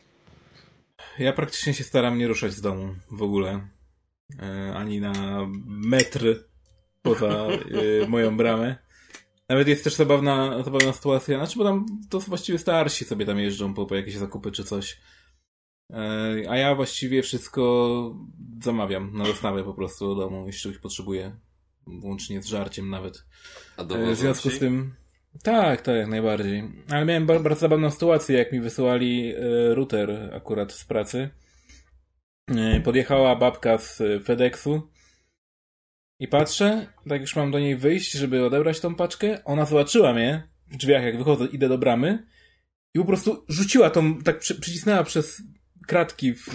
Ja 1.19 1.33
praktycznie 1.33 1.75
się 1.75 1.85
staram 1.85 2.19
nie 2.19 2.29
ruszać 2.29 2.53
z 2.53 2.61
domu 2.61 2.95
w 3.11 3.23
ogóle. 3.23 3.61
E, 4.43 4.75
ani 4.75 5.01
na 5.01 5.13
metr 5.67 6.45
poza 7.03 7.27
e, 7.27 8.09
moją 8.09 8.37
bramę. 8.37 8.84
Nawet 9.49 9.69
jest 9.69 9.85
też 9.85 9.95
zabawna, 9.95 10.63
zabawna 10.63 10.93
sytuacja, 10.93 11.39
znaczy, 11.39 11.59
bo 11.59 11.65
tam 11.65 11.87
to 12.11 12.21
właściwie 12.21 12.59
starsi 12.59 13.05
sobie 13.05 13.27
tam 13.27 13.39
jeżdżą 13.39 13.75
po, 13.75 13.87
po 13.87 13.95
jakieś 13.95 14.17
zakupy 14.17 14.53
czy 14.53 14.65
coś. 14.65 15.01
E, 15.93 15.97
a 16.49 16.57
ja 16.57 16.75
właściwie 16.75 17.23
wszystko 17.23 18.15
zamawiam 18.63 19.17
na 19.19 19.25
dostawę 19.25 19.65
po 19.65 19.75
prostu 19.75 20.15
do 20.15 20.21
domu, 20.21 20.47
jeśli 20.47 20.61
czegoś 20.63 20.79
potrzebuję. 20.79 21.37
Łącznie 22.03 22.43
z 22.43 22.47
żarciem 22.47 22.91
nawet. 22.91 23.25
A 23.77 23.83
E, 23.83 24.13
W 24.15 24.17
związku 24.17 24.51
ci? 24.51 24.57
z 24.57 24.59
tym. 24.59 24.95
Tak, 25.43 25.83
tak, 25.83 25.97
jak 25.97 26.09
najbardziej. 26.09 26.63
Ale 26.91 27.05
miałem 27.05 27.27
ba- 27.27 27.41
bardzo 27.41 27.61
zabawną 27.61 27.91
sytuację, 27.91 28.39
jak 28.39 28.53
mi 28.53 28.61
wysyłali 28.61 29.35
e, 29.35 29.75
router 29.75 30.31
akurat 30.35 30.73
z 30.73 30.85
pracy. 30.85 31.31
Podjechała 32.85 33.37
babka 33.37 33.79
z 33.79 34.03
FedExu 34.25 34.83
i 36.25 36.29
patrzę, 36.29 36.87
tak 37.09 37.21
już 37.21 37.37
mam 37.37 37.51
do 37.51 37.59
niej 37.59 37.77
wyjść, 37.77 38.13
żeby 38.13 38.45
odebrać 38.45 38.81
tą 38.81 38.95
paczkę. 38.95 39.45
Ona 39.45 39.65
zobaczyła 39.65 40.13
mnie 40.13 40.49
w 40.67 40.77
drzwiach, 40.77 41.05
jak 41.05 41.19
wychodzę, 41.19 41.47
idę 41.47 41.69
do 41.69 41.79
bramy 41.79 42.27
i 42.95 42.99
po 42.99 43.05
prostu 43.05 43.45
rzuciła 43.49 43.91
tą, 43.91 44.23
tak 44.23 44.39
przy, 44.39 44.61
przycisnęła 44.61 45.05
przez 45.05 45.43
kratki 45.87 46.35
w, 46.35 46.47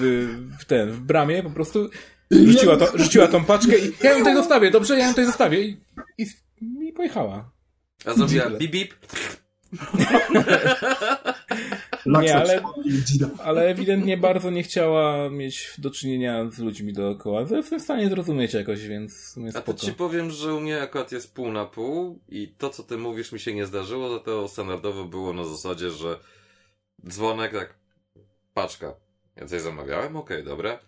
w 0.59 0.65
ten, 0.65 0.91
w 0.91 0.99
bramie, 0.99 1.43
po 1.43 1.49
prostu 1.49 1.89
rzuciła, 2.31 2.77
to, 2.77 2.97
rzuciła 2.97 3.27
tą 3.27 3.45
paczkę 3.45 3.77
i 3.77 3.91
ja 4.03 4.11
ją 4.11 4.17
tutaj 4.17 4.35
zostawię, 4.35 4.71
dobrze, 4.71 4.97
ja 4.99 5.05
ją 5.05 5.09
tutaj 5.09 5.25
zostawię 5.25 5.61
i, 5.61 5.77
i, 6.17 6.25
i 6.87 6.93
pojechała. 6.93 7.51
A 8.05 8.13
zrobiła 8.13 8.49
bip 8.49 8.71
bip. 8.71 8.93
Nie, 12.09 12.35
ale, 12.35 12.61
ale 13.43 13.67
ewidentnie 13.67 14.17
bardzo 14.17 14.49
nie 14.51 14.63
chciała 14.63 15.29
mieć 15.29 15.73
do 15.77 15.91
czynienia 15.91 16.51
z 16.51 16.59
ludźmi 16.59 16.93
dookoła. 16.93 17.45
To 17.45 17.55
Jestem 17.57 17.79
w 17.79 17.83
stanie 17.83 18.09
zrozumieć 18.09 18.53
jakoś, 18.53 18.87
więc 18.87 19.35
A 19.37 19.51
to 19.51 19.61
spoko. 19.61 19.79
ci 19.79 19.93
powiem, 19.93 20.31
że 20.31 20.53
u 20.53 20.59
mnie 20.59 20.81
akurat 20.81 21.11
jest 21.11 21.33
pół 21.33 21.51
na 21.51 21.65
pół 21.65 22.19
i 22.29 22.47
to, 22.57 22.69
co 22.69 22.83
ty 22.83 22.97
mówisz, 22.97 23.31
mi 23.31 23.39
się 23.39 23.53
nie 23.53 23.65
zdarzyło, 23.65 24.09
to, 24.09 24.19
to 24.19 24.47
standardowo 24.47 25.05
było 25.05 25.33
na 25.33 25.43
zasadzie, 25.43 25.89
że 25.91 26.19
dzwonek, 27.09 27.51
tak, 27.51 27.75
paczka. 28.53 28.93
Ja 29.35 29.45
coś 29.45 29.61
zamawiałem, 29.61 30.15
okej, 30.15 30.43
dobra. 30.43 30.79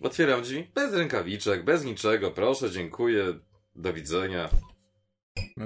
Otwieram 0.00 0.42
drzwi, 0.42 0.70
bez 0.74 0.94
rękawiczek, 0.94 1.64
bez 1.64 1.84
niczego, 1.84 2.30
proszę, 2.30 2.70
dziękuję, 2.70 3.24
do 3.76 3.92
widzenia. 3.92 4.48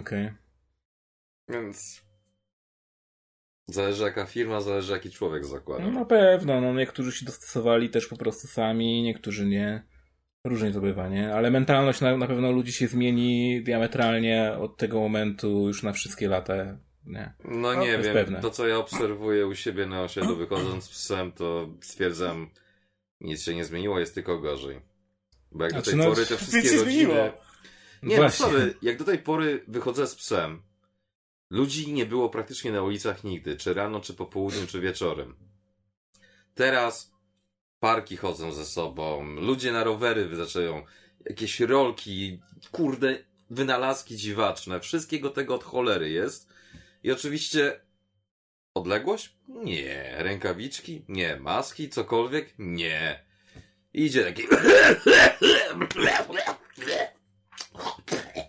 Okej. 0.00 0.30
Więc 1.48 2.02
zależy 3.66 4.04
jaka 4.04 4.26
firma, 4.26 4.60
zależy 4.60 4.92
jaki 4.92 5.10
człowiek 5.10 5.44
zakłada. 5.44 5.84
No 5.84 5.90
na 5.90 6.04
pewno, 6.04 6.60
no 6.60 6.74
niektórzy 6.74 7.12
się 7.12 7.26
dostosowali 7.26 7.90
też 7.90 8.06
po 8.06 8.16
prostu 8.16 8.46
sami, 8.46 9.02
niektórzy 9.02 9.46
nie. 9.46 9.82
Różnie 10.46 10.72
to 10.72 10.80
bywa, 10.80 11.08
nie? 11.08 11.34
Ale 11.34 11.50
mentalność 11.50 12.00
na, 12.00 12.16
na 12.16 12.26
pewno 12.26 12.52
ludzi 12.52 12.72
się 12.72 12.88
zmieni 12.88 13.62
diametralnie 13.62 14.52
od 14.60 14.76
tego 14.76 15.00
momentu 15.00 15.66
już 15.66 15.82
na 15.82 15.92
wszystkie 15.92 16.28
lata, 16.28 16.54
nie? 17.06 17.32
No 17.44 17.74
nie 17.74 17.98
wiem, 17.98 18.12
pewne. 18.12 18.40
to 18.40 18.50
co 18.50 18.66
ja 18.66 18.78
obserwuję 18.78 19.46
u 19.46 19.54
siebie 19.54 19.86
na 19.86 20.02
osiedlu 20.02 20.36
wychodząc 20.36 20.84
z 20.84 20.88
psem, 20.88 21.32
to 21.32 21.68
stwierdzam, 21.80 22.50
nic 23.20 23.42
się 23.42 23.54
nie 23.54 23.64
zmieniło, 23.64 23.98
jest 24.00 24.14
tylko 24.14 24.38
gorzej. 24.38 24.80
Bo 25.52 25.64
jak 25.64 25.72
do 25.72 25.78
Znaczy, 25.78 25.90
tej 25.90 25.98
no, 25.98 26.04
pory 26.04 26.26
te 26.26 26.36
wszystkie 26.36 26.62
rodziny... 26.62 26.84
zmieniło. 26.84 27.16
Nie, 28.02 28.16
no 28.16 28.22
Właśnie. 28.22 28.46
sorry, 28.46 28.74
jak 28.82 28.98
do 28.98 29.04
tej 29.04 29.18
pory 29.18 29.64
wychodzę 29.68 30.06
z 30.06 30.14
psem, 30.14 30.62
ludzi 31.52 31.92
nie 31.92 32.06
było 32.06 32.28
praktycznie 32.28 32.72
na 32.72 32.82
ulicach 32.82 33.24
nigdy, 33.24 33.56
czy 33.56 33.74
rano, 33.74 34.00
czy 34.00 34.14
po 34.14 34.26
południu, 34.26 34.66
czy 34.66 34.80
wieczorem. 34.80 35.34
Teraz 36.54 37.12
parki 37.80 38.16
chodzą 38.16 38.52
ze 38.52 38.64
sobą, 38.64 39.24
ludzie 39.24 39.72
na 39.72 39.84
rowery 39.84 40.36
zaczynają, 40.36 40.84
jakieś 41.24 41.60
rolki, 41.60 42.40
kurde, 42.70 43.18
wynalazki 43.50 44.16
dziwaczne, 44.16 44.80
wszystkiego 44.80 45.30
tego 45.30 45.54
od 45.54 45.64
cholery 45.64 46.10
jest. 46.10 46.48
I 47.02 47.12
oczywiście 47.12 47.80
odległość? 48.74 49.36
Nie. 49.48 50.14
Rękawiczki? 50.18 51.04
Nie. 51.08 51.36
Maski? 51.36 51.88
Cokolwiek? 51.88 52.54
Nie. 52.58 53.24
Idzie 53.94 54.24
taki... 54.24 54.42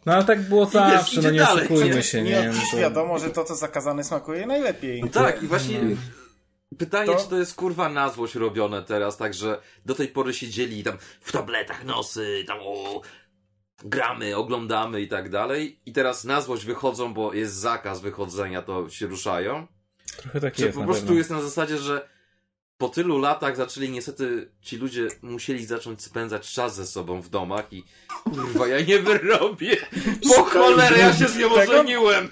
No 0.05 0.13
ale 0.13 0.23
tak 0.23 0.41
było 0.41 0.65
zawsze, 0.65 1.21
no 1.21 1.31
nie 1.31 1.39
dalej, 1.39 1.65
oszukujmy 1.65 2.03
się, 2.03 2.21
Nie 2.21 2.31
nie? 2.31 2.51
dziś 2.53 2.71
To- 2.71 2.77
wiadomo, 2.77 3.19
że 3.19 3.29
to, 3.29 3.43
co 3.43 3.55
zakazane, 3.55 4.03
smakuje 4.03 4.45
najlepiej. 4.45 5.09
Tak, 5.09 5.43
i 5.43 5.47
właśnie 5.47 5.79
pytanie, 6.77 7.05
To- 7.13 7.19
czy 7.23 7.29
to 7.29 7.37
jest 7.37 7.55
kurwa 7.55 7.89
na 7.89 8.09
złość 8.09 8.35
robione 8.35 8.83
teraz, 8.83 9.17
tak, 9.17 9.33
że 9.33 9.61
do 9.85 9.95
tej 9.95 10.07
pory 10.07 10.33
siedzieli 10.33 10.83
tam 10.83 10.97
w 11.21 11.31
tabletach 11.31 11.85
nosy, 11.85 12.43
tam 12.47 12.57
o, 12.61 13.01
gramy, 13.83 14.35
oglądamy 14.35 15.01
i 15.01 15.07
tak 15.07 15.29
dalej 15.29 15.79
i 15.85 15.93
teraz 15.93 16.23
na 16.23 16.41
złość 16.41 16.65
wychodzą, 16.65 17.13
bo 17.13 17.33
jest 17.33 17.53
zakaz 17.53 18.01
wychodzenia, 18.01 18.61
to 18.61 18.89
się 18.89 19.07
ruszają. 19.07 19.67
Trochę 20.17 20.39
tak 20.41 20.53
Czy 20.53 20.65
jest 20.65 20.77
po 20.77 20.83
prostu 20.83 21.01
pewno. 21.03 21.17
jest 21.17 21.29
na 21.29 21.41
zasadzie, 21.41 21.77
że 21.77 22.09
po 22.77 22.89
tylu 22.89 23.17
latach 23.17 23.55
zaczęli 23.55 23.89
niestety 23.89 24.51
ci 24.61 24.77
ludzie 24.77 25.07
musieli 25.21 25.65
zacząć 25.65 26.01
spędzać 26.01 26.51
czas 26.51 26.75
ze 26.75 26.85
sobą 26.85 27.21
w 27.21 27.29
domach 27.29 27.73
i 27.73 27.83
kurwa, 28.23 28.67
ja 28.67 28.81
nie 28.81 28.99
wyrobię. 28.99 29.77
Po 30.35 30.43
cholerę 30.43 30.97
ja 30.99 31.13
się 31.13 31.27
z 31.27 31.37
nią 31.37 31.51
ożeniłem. 31.51 32.31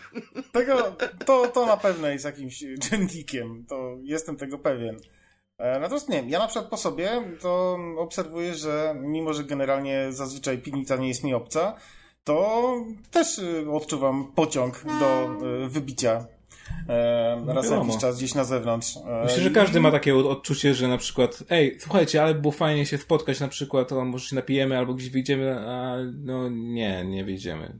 Tego, 0.51 0.95
to, 1.25 1.47
to 1.47 1.65
na 1.65 1.77
pewno 1.77 2.07
jest 2.07 2.25
jakimś 2.25 2.63
czynnikiem, 2.89 3.65
to 3.69 3.97
jestem 4.03 4.37
tego 4.37 4.57
pewien. 4.59 4.97
E, 5.57 5.79
Natomiast 5.79 6.09
nie, 6.09 6.23
ja 6.27 6.39
na 6.39 6.47
przykład 6.47 6.69
po 6.69 6.77
sobie 6.77 7.23
to 7.41 7.77
obserwuję, 7.97 8.55
że 8.55 8.95
mimo, 9.01 9.33
że 9.33 9.43
generalnie 9.43 10.07
zazwyczaj 10.09 10.57
piwnica 10.57 10.95
nie 10.95 11.07
jest 11.07 11.23
mi 11.23 11.33
obca, 11.33 11.75
to 12.23 12.73
też 13.11 13.37
y, 13.39 13.71
odczuwam 13.71 14.31
pociąg 14.35 14.83
do 14.99 15.29
y, 15.65 15.69
wybicia 15.69 16.25
e, 16.89 17.53
raz 17.53 17.65
wiadomo. 17.65 17.85
jakiś 17.85 18.01
czas 18.01 18.17
gdzieś 18.17 18.35
na 18.35 18.43
zewnątrz. 18.43 18.97
E, 18.97 19.23
Myślę, 19.25 19.43
że 19.43 19.49
i- 19.49 19.53
każdy 19.53 19.79
ma 19.79 19.91
takie 19.91 20.15
od- 20.15 20.25
odczucie, 20.25 20.73
że 20.73 20.87
na 20.87 20.97
przykład, 20.97 21.43
ej, 21.49 21.77
słuchajcie, 21.79 22.23
ale 22.23 22.35
było 22.35 22.51
fajnie 22.51 22.85
się 22.85 22.97
spotkać 22.97 23.39
na 23.39 23.47
przykład, 23.47 23.87
to 23.89 24.05
może 24.05 24.25
się 24.29 24.35
napijemy 24.35 24.77
albo 24.77 24.93
gdzieś 24.93 25.09
wyjdziemy, 25.09 25.59
a 25.59 25.95
no 26.23 26.49
nie, 26.49 27.05
nie 27.05 27.23
wyjdziemy. 27.25 27.79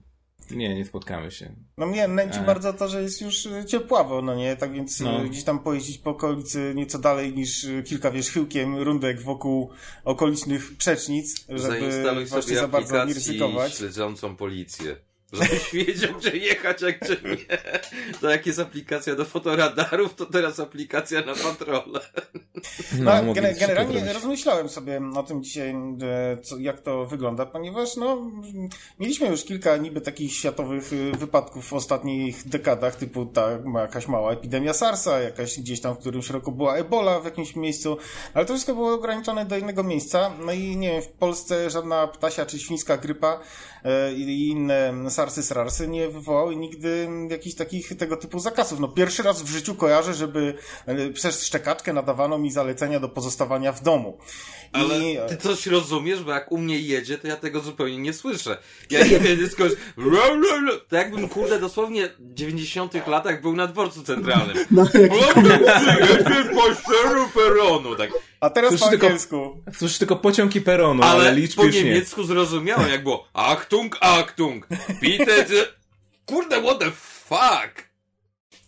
Nie, 0.52 0.76
nie 0.76 0.86
spotkamy 0.86 1.32
się. 1.32 1.56
No 1.78 1.86
mnie 1.86 2.08
nęci 2.08 2.40
E. 2.40 2.44
bardzo 2.44 2.74
to, 2.74 2.88
że 2.88 3.02
jest 3.02 3.22
już 3.22 3.46
y, 3.46 3.66
ciepławo, 3.66 4.22
no 4.22 4.36
nie? 4.36 4.56
Tak 4.56 4.74
więc 4.74 5.00
No. 5.00 5.24
y, 5.26 5.30
gdzieś 5.30 5.44
tam 5.44 5.60
pojeździć 5.60 5.98
po 5.98 6.10
okolicy 6.10 6.74
nieco 6.76 7.00
dalej 7.00 7.34
niż 7.36 7.64
y, 7.64 7.84
kilka 7.84 8.12
wierzchyłkiem 8.12 8.78
rundek 8.78 9.22
wokół 9.22 9.70
okolicznych 10.04 10.78
przecznic, 10.78 11.46
żeby 11.50 12.26
właśnie 12.30 12.56
za 12.56 12.68
bardzo 12.68 13.06
nie 13.06 13.14
ryzykować. 13.14 13.74
śledzącą 13.76 14.36
policję. 14.36 14.96
Żebyś 15.34 15.72
wiedział, 15.74 16.14
gdzie 16.20 16.38
jechać, 16.38 16.84
a 16.84 16.92
gdzie 16.92 17.18
nie. 17.24 17.58
To 18.22 18.30
jak 18.30 18.46
jest 18.46 18.60
aplikacja 18.60 19.16
do 19.16 19.26
fotoradarów, 19.26 20.16
to 20.16 20.26
teraz 20.26 20.60
aplikacja 20.60 21.22
na 21.22 21.34
patrole. 21.36 22.00
No, 23.00 23.12
coś 23.34 23.60
generalnie 23.60 24.14
rozmyślałem 24.14 24.70
sobie 24.70 25.02
o 25.16 25.24
tym 25.24 25.44
dzisiaj, 25.44 25.70
e, 25.70 26.38
co, 26.42 26.58
jak 26.58 26.82
to 26.82 27.06
wygląda, 27.06 27.46
ponieważ 27.46 27.96
no, 27.96 28.32
mieliśmy 29.00 29.28
już 29.28 29.44
kilka 29.44 29.78
niby 29.78 30.02
takich 30.02 30.34
światowych 30.34 30.94
y, 30.94 31.12
wypadków 31.12 31.68
w 31.68 31.74
ostatnich 31.74 32.48
dekadach, 32.50 32.96
typu 32.96 33.26
ta 33.26 33.50
jakaś 33.76 34.08
mała 34.08 34.32
epidemia 34.32 34.74
SARS-a, 34.74 35.20
jakaś 35.20 35.60
gdzieś 35.60 35.82
tam 35.82 35.96
w 35.96 35.98
którymś 35.98 36.30
roku 36.30 36.52
była 36.52 36.76
Ebola 36.76 37.20
w 37.20 37.26
jakimś 37.26 37.56
miejscu, 37.56 37.98
ale 38.34 38.46
to 38.46 38.54
wszystko 38.54 38.76
było 38.76 38.94
ograniczone 38.94 39.46
do 39.46 39.56
jednego 39.56 39.84
miejsca. 39.84 40.32
No 40.46 40.52
i 40.52 40.78
nie 40.78 40.92
wiem, 40.92 41.02
w 41.02 41.08
Polsce 41.08 41.70
żadna 41.70 42.08
ptasia 42.08 42.46
czy 42.46 42.60
świńska 42.60 42.98
grypa 42.98 43.40
e, 43.84 44.14
i 44.14 44.48
inne 44.48 44.94
SARSy, 45.22 45.44
SRARSy 45.44 45.88
nie 45.88 46.10
wywołały 46.10 46.56
nigdy 46.56 47.10
jakichś 47.30 47.56
takich 47.56 47.98
tego 47.98 48.18
typu 48.18 48.40
zakazów. 48.40 48.80
No 48.80 48.88
pierwszy 48.88 49.24
raz 49.24 49.42
w 49.42 49.48
życiu 49.48 49.76
kojarzę, 49.76 50.14
żeby 50.14 50.54
e, 50.86 51.10
przez 51.10 51.44
szczekaczkę 51.44 51.94
nadawano 51.94 52.38
mi 52.38 52.52
zalecenia 52.52 53.00
do 53.00 53.10
pozostawania 53.10 53.72
w 53.72 53.84
domu. 53.84 54.18
Ale 54.74 55.00
I, 55.00 55.18
ty 55.30 55.38
coś 55.38 55.68
rozumiesz, 55.68 56.24
bo 56.24 56.32
jak 56.32 56.52
u 56.52 56.58
mnie 56.58 56.80
jedzie, 56.80 57.18
to 57.18 57.28
ja 57.28 57.36
tego 57.36 57.60
zupełnie 57.60 57.98
nie 57.98 58.14
słyszę. 58.14 58.58
Ja 58.90 59.08
nie 59.08 59.20
wiem, 59.20 59.50
kogoś... 59.58 59.72
To 60.90 60.96
jakbym, 60.96 61.30
kurde, 61.30 61.60
dosłownie 61.60 62.08
w 62.20 62.34
90 62.34 63.08
latach 63.08 63.42
był 63.42 63.56
na 63.56 63.68
dworcu 63.68 64.04
centralnym. 64.04 64.58
No, 64.72 64.86
jak 64.94 65.38
Jedzie 66.10 66.50
po 66.56 66.74
szczeru 66.76 67.30
peronu, 67.34 67.96
tak. 67.96 68.10
a 68.40 68.50
teraz 68.50 68.72
po 68.72 68.78
Słyszy 68.78 68.92
tylko- 68.92 69.08
angielsku. 69.08 69.64
Słyszysz 69.74 69.98
tylko 69.98 70.16
pociąg 70.16 70.56
i 70.56 70.62
peronu, 70.62 71.04
ale, 71.04 71.14
Ale 71.30 71.36
liczb 71.36 71.56
po 71.58 71.64
już 71.66 71.76
nie. 71.76 71.84
niemiecku 71.84 72.24
zrozumiałem, 72.24 72.90
jak 72.92 73.04
było 73.04 73.28
Achtung, 73.34 73.98
Achtung, 74.02 74.68
bitte... 75.02 75.46
Kurde, 76.26 76.62
what 76.62 76.80
the 76.80 76.92
fuck? 76.92 77.91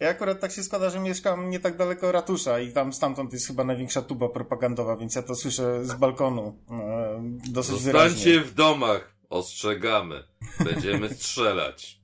Ja 0.04 0.10
akurat 0.10 0.40
tak 0.40 0.52
się 0.52 0.64
składa, 0.64 0.90
że 0.90 1.00
mieszkam 1.00 1.50
nie 1.50 1.60
tak 1.60 1.78
daleko 1.78 2.12
ratusza 2.12 2.60
i 2.60 2.74
tam 2.74 2.94
stamtąd 2.94 3.34
jest 3.34 3.48
chyba 3.48 3.64
największa 3.64 4.02
tuba 4.02 4.30
propagandowa, 4.30 4.98
więc 4.98 5.16
ja 5.16 5.24
to 5.24 5.36
słyszę 5.36 5.86
z 5.86 5.94
balkonu 5.94 6.60
e, 6.72 7.52
dosyć 7.52 7.84
wyraźnie. 7.84 8.10
Zostańcie 8.10 8.42
w 8.42 8.54
domach. 8.54 9.14
Ostrzegamy. 9.30 10.24
Będziemy 10.60 11.10
strzelać. 11.16 12.00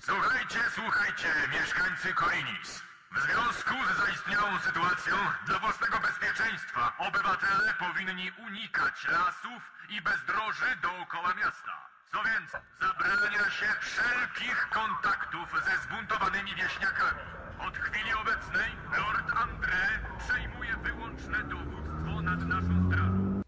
Słuchajcie, 0.00 0.60
słuchajcie, 0.74 1.28
mieszkańcy 1.52 2.14
Korinis. 2.14 2.70
W 3.16 3.18
związku 3.26 3.74
z 3.88 4.06
zaistniałą 4.06 4.58
sytuacją, 4.66 5.14
dla 5.46 5.58
własnego 5.58 5.96
bezpieczeństwa, 6.06 6.92
obywatele 6.98 7.74
powinni 7.78 8.30
unikać 8.46 8.96
lasów 9.12 9.62
i 9.94 10.02
bezdroży 10.02 10.70
dookoła 10.82 11.34
miasta. 11.34 11.87
Co 12.12 12.18
więcej, 12.30 12.60
zabrania 12.80 13.50
się 13.50 13.66
wszelkich 13.80 14.68
kontaktów 14.72 15.46
ze 15.64 15.72
zbuntowanymi 15.86 16.50
wieśniakami. 16.50 17.20
Od 17.68 17.76
chwili 17.76 18.10
obecnej 18.22 18.70
Lord 18.98 19.28
André 19.44 19.82
przejmuje 20.26 20.74
wyłączne 20.84 21.38
dowództwo 21.44 22.22
nad 22.22 22.40
naszą 22.48 22.86
strażą. 22.88 23.42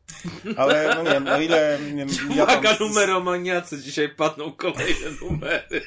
Ale 0.56 0.94
no 0.94 1.02
nie 1.02 1.10
wiem, 1.10 1.28
o 1.28 1.40
ile 1.40 1.78
nie 1.92 2.06
wiem, 2.06 2.08
ja 2.30 2.46
tam 2.46 2.58
Uwaga, 2.58 2.74
z- 2.76 2.80
numeromaniacy, 2.80 3.78
dzisiaj 3.82 4.08
padną 4.08 4.52
kolejne 4.52 5.10
numery. 5.22 5.82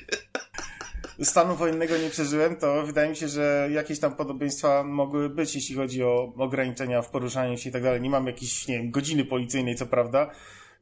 stanu 1.24 1.56
wojennego 1.56 1.98
nie 1.98 2.10
przeżyłem, 2.10 2.56
to 2.56 2.86
wydaje 2.86 3.10
mi 3.10 3.16
się, 3.16 3.28
że 3.28 3.68
jakieś 3.72 4.00
tam 4.00 4.16
podobieństwa 4.16 4.84
mogły 4.84 5.30
być, 5.30 5.56
jeśli 5.56 5.76
chodzi 5.76 6.04
o 6.04 6.34
ograniczenia 6.38 7.02
w 7.02 7.10
poruszaniu 7.10 7.58
się 7.58 7.70
i 7.70 7.74
tak 7.74 7.84
dalej. 7.84 8.02
Nie 8.02 8.10
mam 8.10 8.28
jakiejś, 8.28 8.68
nie 8.68 8.78
wiem, 8.78 8.92
godziny 8.92 9.26
policyjnej, 9.26 9.76
co 9.76 9.86
prawda. 9.86 10.30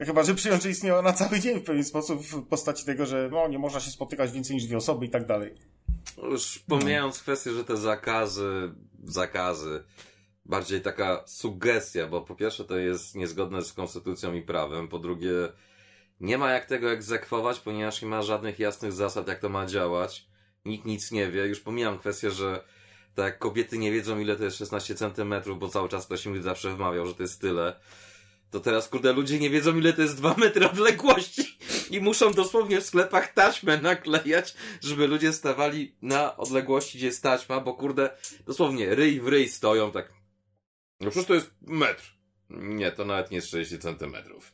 Chyba, 0.06 0.24
że 0.24 0.36
przyjąć, 0.36 0.64
że 0.64 0.70
istniała 0.70 1.02
na 1.02 1.14
cały 1.14 1.40
dzień 1.40 1.60
w 1.60 1.64
pewien 1.64 1.84
sposób 1.84 2.22
w 2.22 2.48
postaci 2.48 2.86
tego, 2.86 3.06
że 3.06 3.30
no, 3.32 3.48
nie 3.48 3.60
można 3.60 3.80
się 3.80 3.92
spotykać 3.92 4.32
więcej 4.32 4.56
niż 4.56 4.66
dwie 4.66 4.78
osoby 4.78 5.06
i 5.06 5.10
tak 5.10 5.26
dalej. 5.26 5.54
Już 6.24 6.60
pomijając 6.60 7.20
kwestię, 7.20 7.52
że 7.52 7.64
te 7.64 7.78
zakazy, 7.78 8.72
zakazy, 9.04 9.84
bardziej 10.46 10.82
taka 10.82 11.24
sugestia, 11.28 12.08
bo 12.08 12.22
po 12.22 12.36
pierwsze 12.36 12.66
to 12.66 12.78
jest 12.78 13.16
niezgodne 13.16 13.62
z 13.62 13.74
konstytucją 13.74 14.34
i 14.34 14.42
prawem, 14.42 14.88
po 14.88 15.00
drugie 15.00 15.32
nie 16.20 16.38
ma 16.38 16.52
jak 16.52 16.66
tego 16.66 16.92
egzekwować, 16.92 17.60
ponieważ 17.60 18.02
nie 18.02 18.08
ma 18.08 18.22
żadnych 18.22 18.60
jasnych 18.60 18.92
zasad, 18.92 19.28
jak 19.28 19.40
to 19.40 19.50
ma 19.50 19.66
działać. 19.66 20.28
Nikt 20.66 20.86
nic 20.86 21.12
nie 21.12 21.32
wie. 21.32 21.48
Już 21.48 21.60
pomijam 21.60 22.00
kwestię, 22.00 22.32
że 22.32 22.64
tak 23.16 23.40
kobiety 23.40 23.78
nie 23.78 23.92
wiedzą, 23.92 24.20
ile 24.20 24.36
to 24.36 24.44
jest 24.44 24.58
16 24.58 24.96
centymetrów, 24.96 25.60
bo 25.60 25.70
cały 25.70 25.90
czas 25.90 26.06
ktoś 26.06 26.26
mi 26.26 26.42
zawsze 26.42 26.76
wmawiał, 26.76 27.08
że 27.08 27.16
to 27.16 27.24
jest 27.24 27.42
tyle. 27.42 27.80
To 28.52 28.60
teraz, 28.60 28.90
kurde, 28.90 29.14
ludzie 29.14 29.40
nie 29.40 29.50
wiedzą, 29.50 29.78
ile 29.78 29.94
to 29.94 30.02
jest 30.02 30.18
2 30.18 30.36
metry 30.38 30.70
odległości 30.70 31.58
i 31.90 32.02
muszą 32.02 32.34
dosłownie 32.34 32.82
w 32.82 32.86
sklepach 32.86 33.34
taśmę 33.34 33.78
naklejać, 33.82 34.54
żeby 34.82 35.08
ludzie 35.08 35.34
stawali 35.34 35.96
na 36.02 36.38
odległości, 36.38 36.98
gdzie 36.98 37.08
jest 37.08 37.24
taśma, 37.24 37.60
bo 37.60 37.74
kurde, 37.74 38.10
dosłownie 38.46 38.96
ryj 38.96 39.22
w 39.22 39.28
ryj 39.28 39.50
stoją 39.50 39.92
tak. 39.92 40.14
No 41.00 41.10
przecież 41.12 41.28
to 41.28 41.34
jest 41.34 41.52
metr. 41.62 42.14
Nie, 42.50 42.92
to 42.92 43.06
nawet 43.06 43.32
nie 43.32 43.36
jest 43.36 43.50
60 43.50 43.82
centymetrów. 43.84 44.54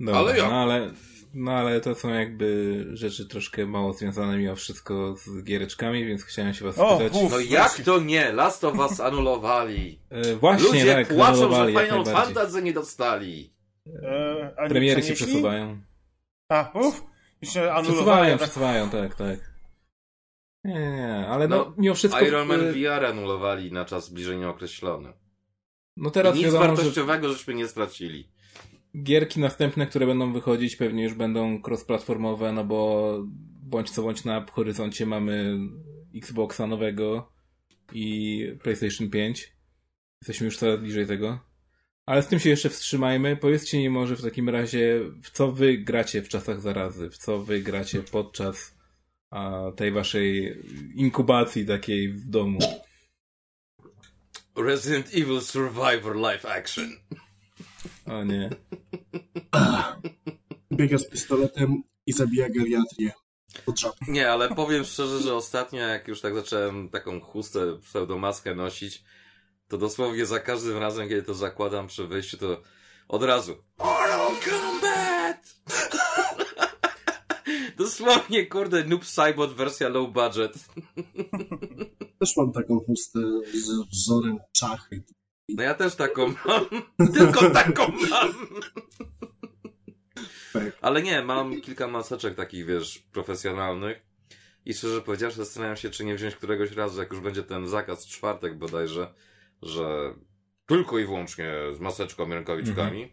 Dobra, 0.00 0.20
Ale 0.20 0.38
ja- 0.38 0.48
no, 0.48 0.62
ale, 0.62 0.94
no 1.34 1.52
ale 1.52 1.80
to 1.80 1.94
są 1.94 2.08
jakby 2.08 2.84
rzeczy 2.92 3.28
troszkę 3.28 3.66
mało 3.66 3.92
związane 3.92 4.38
mimo 4.38 4.56
wszystko 4.56 5.16
z 5.16 5.44
giereczkami, 5.44 6.06
więc 6.06 6.24
chciałem 6.24 6.54
się 6.54 6.64
was 6.64 6.78
O, 6.78 6.96
spytać. 6.96 7.22
uf. 7.22 7.32
No 7.32 7.38
jak 7.40 7.80
to 7.80 8.00
nie? 8.00 8.32
Last 8.32 8.64
of 8.64 8.78
Us 8.78 9.00
anulowali. 9.00 9.98
E, 10.10 10.34
właśnie, 10.36 10.66
Ludzie 10.68 10.94
tak, 10.94 11.08
płaczą, 11.08 11.54
że 11.54 11.66
Final. 11.66 12.04
Fantasy 12.04 12.62
nie 12.62 12.72
dostali. 12.72 13.52
E, 14.02 14.68
Premiery 14.68 15.02
się 15.02 15.14
przesuwają. 15.14 15.80
A, 16.48 16.70
uff, 16.74 17.02
się 17.42 17.60
anulowali. 17.72 17.86
Przesuwają, 17.86 18.38
przesuwają, 18.38 18.90
tak, 18.90 19.14
tak. 19.14 19.38
Nie, 20.64 20.74
nie, 20.74 20.90
nie, 20.90 21.26
ale 21.28 21.48
no, 21.48 21.56
No, 21.56 21.74
mimo 21.78 21.94
wszystko... 21.94 22.20
Iron 22.20 22.48
Man 22.48 22.60
e, 22.60 22.72
VR 22.72 23.04
anulowali 23.04 23.72
na 23.72 23.84
czas 23.84 24.08
bliżej 24.10 24.38
nieokreślony. 24.38 25.12
No 25.96 26.10
teraz 26.10 26.34
Nic 26.36 26.44
wiadomo, 26.44 26.62
że 26.64 26.68
wartościowego 26.68 27.28
żeśmy 27.32 27.54
nie 27.54 27.68
stracili. 27.68 28.28
Gierki 28.96 29.40
następne, 29.40 29.86
które 29.86 30.06
będą 30.06 30.32
wychodzić, 30.32 30.76
pewnie 30.76 31.04
już 31.04 31.14
będą 31.14 31.58
cross-platformowe, 31.58 32.52
no 32.52 32.64
bo 32.64 33.12
bądź 33.62 33.90
co 33.90 34.02
bądź 34.02 34.24
na 34.24 34.46
horyzoncie 34.52 35.06
mamy 35.06 35.58
Xboxa 36.14 36.66
nowego 36.66 37.32
i 37.92 38.46
PlayStation 38.62 39.10
5. 39.10 39.52
Jesteśmy 40.22 40.44
już 40.44 40.56
coraz 40.56 40.80
bliżej 40.80 41.06
tego. 41.06 41.48
Ale 42.06 42.22
z 42.22 42.28
tym 42.28 42.38
się 42.38 42.50
jeszcze 42.50 42.70
wstrzymajmy. 42.70 43.36
Powiedzcie 43.36 43.78
mi 43.78 43.90
może 43.90 44.16
w 44.16 44.22
takim 44.22 44.48
razie, 44.48 45.00
w 45.22 45.30
co 45.30 45.52
wy 45.52 45.78
gracie 45.78 46.22
w 46.22 46.28
czasach 46.28 46.60
zarazy? 46.60 47.10
W 47.10 47.18
co 47.18 47.38
wy 47.38 47.60
gracie 47.60 48.02
podczas 48.02 48.74
a, 49.30 49.62
tej 49.76 49.92
waszej 49.92 50.58
inkubacji 50.94 51.66
takiej 51.66 52.12
w 52.12 52.28
domu? 52.28 52.58
Resident 54.56 55.14
Evil 55.14 55.40
Survivor 55.40 56.16
Live 56.16 56.46
Action. 56.46 56.92
O 58.10 58.24
nie. 58.24 58.50
biega 60.72 60.98
z 60.98 61.08
pistoletem 61.10 61.82
i 62.06 62.12
zabija 62.12 62.48
geriatrię. 62.48 63.12
Nie, 64.08 64.30
ale 64.30 64.48
powiem 64.48 64.84
szczerze, 64.84 65.20
że 65.20 65.34
ostatnio 65.34 65.80
jak 65.80 66.08
już 66.08 66.20
tak 66.20 66.34
zacząłem 66.34 66.88
taką 66.88 67.20
chustę, 67.20 67.78
pseudomaskę 67.82 68.54
nosić, 68.54 69.04
to 69.68 69.78
dosłownie 69.78 70.26
za 70.26 70.40
każdym 70.40 70.78
razem, 70.78 71.08
kiedy 71.08 71.22
to 71.22 71.34
zakładam 71.34 71.86
przy 71.86 72.06
wyjściu, 72.06 72.36
to 72.38 72.62
od 73.08 73.22
razu 73.22 73.56
Mortal 73.78 74.36
Kombat! 74.44 75.56
dosłownie, 77.78 78.46
kurde, 78.46 78.84
Noob 78.84 79.04
Saibot 79.04 79.54
wersja 79.54 79.88
low 79.88 80.12
budget. 80.12 80.52
Też 82.18 82.36
mam 82.36 82.52
taką 82.52 82.80
chustę 82.80 83.20
z 83.54 83.88
wzorem 83.90 84.38
czachy. 84.52 85.02
No 85.48 85.62
ja 85.62 85.74
też 85.74 85.94
taką 85.96 86.26
mam. 86.26 86.66
Tylko 87.14 87.50
taką 87.50 87.92
mam. 88.10 88.34
Tak. 90.52 90.78
Ale 90.80 91.02
nie, 91.02 91.22
mam 91.22 91.60
kilka 91.60 91.88
maseczek 91.88 92.34
takich, 92.34 92.66
wiesz, 92.66 92.98
profesjonalnych. 93.12 94.08
I 94.64 94.74
szczerze 94.74 95.02
powiedziawszy, 95.02 95.36
zastanawiam 95.36 95.76
się, 95.76 95.90
czy 95.90 96.04
nie 96.04 96.14
wziąć 96.14 96.36
któregoś 96.36 96.72
razu, 96.72 97.00
jak 97.00 97.12
już 97.12 97.20
będzie 97.20 97.42
ten 97.42 97.68
zakaz 97.68 98.06
w 98.06 98.08
czwartek 98.08 98.58
bodajże, 98.58 99.14
że 99.62 100.14
tylko 100.66 100.98
i 100.98 101.04
wyłącznie 101.04 101.52
z 101.72 101.80
maseczką 101.80 102.28
i 102.28 102.34
rękawiczkami, 102.34 103.12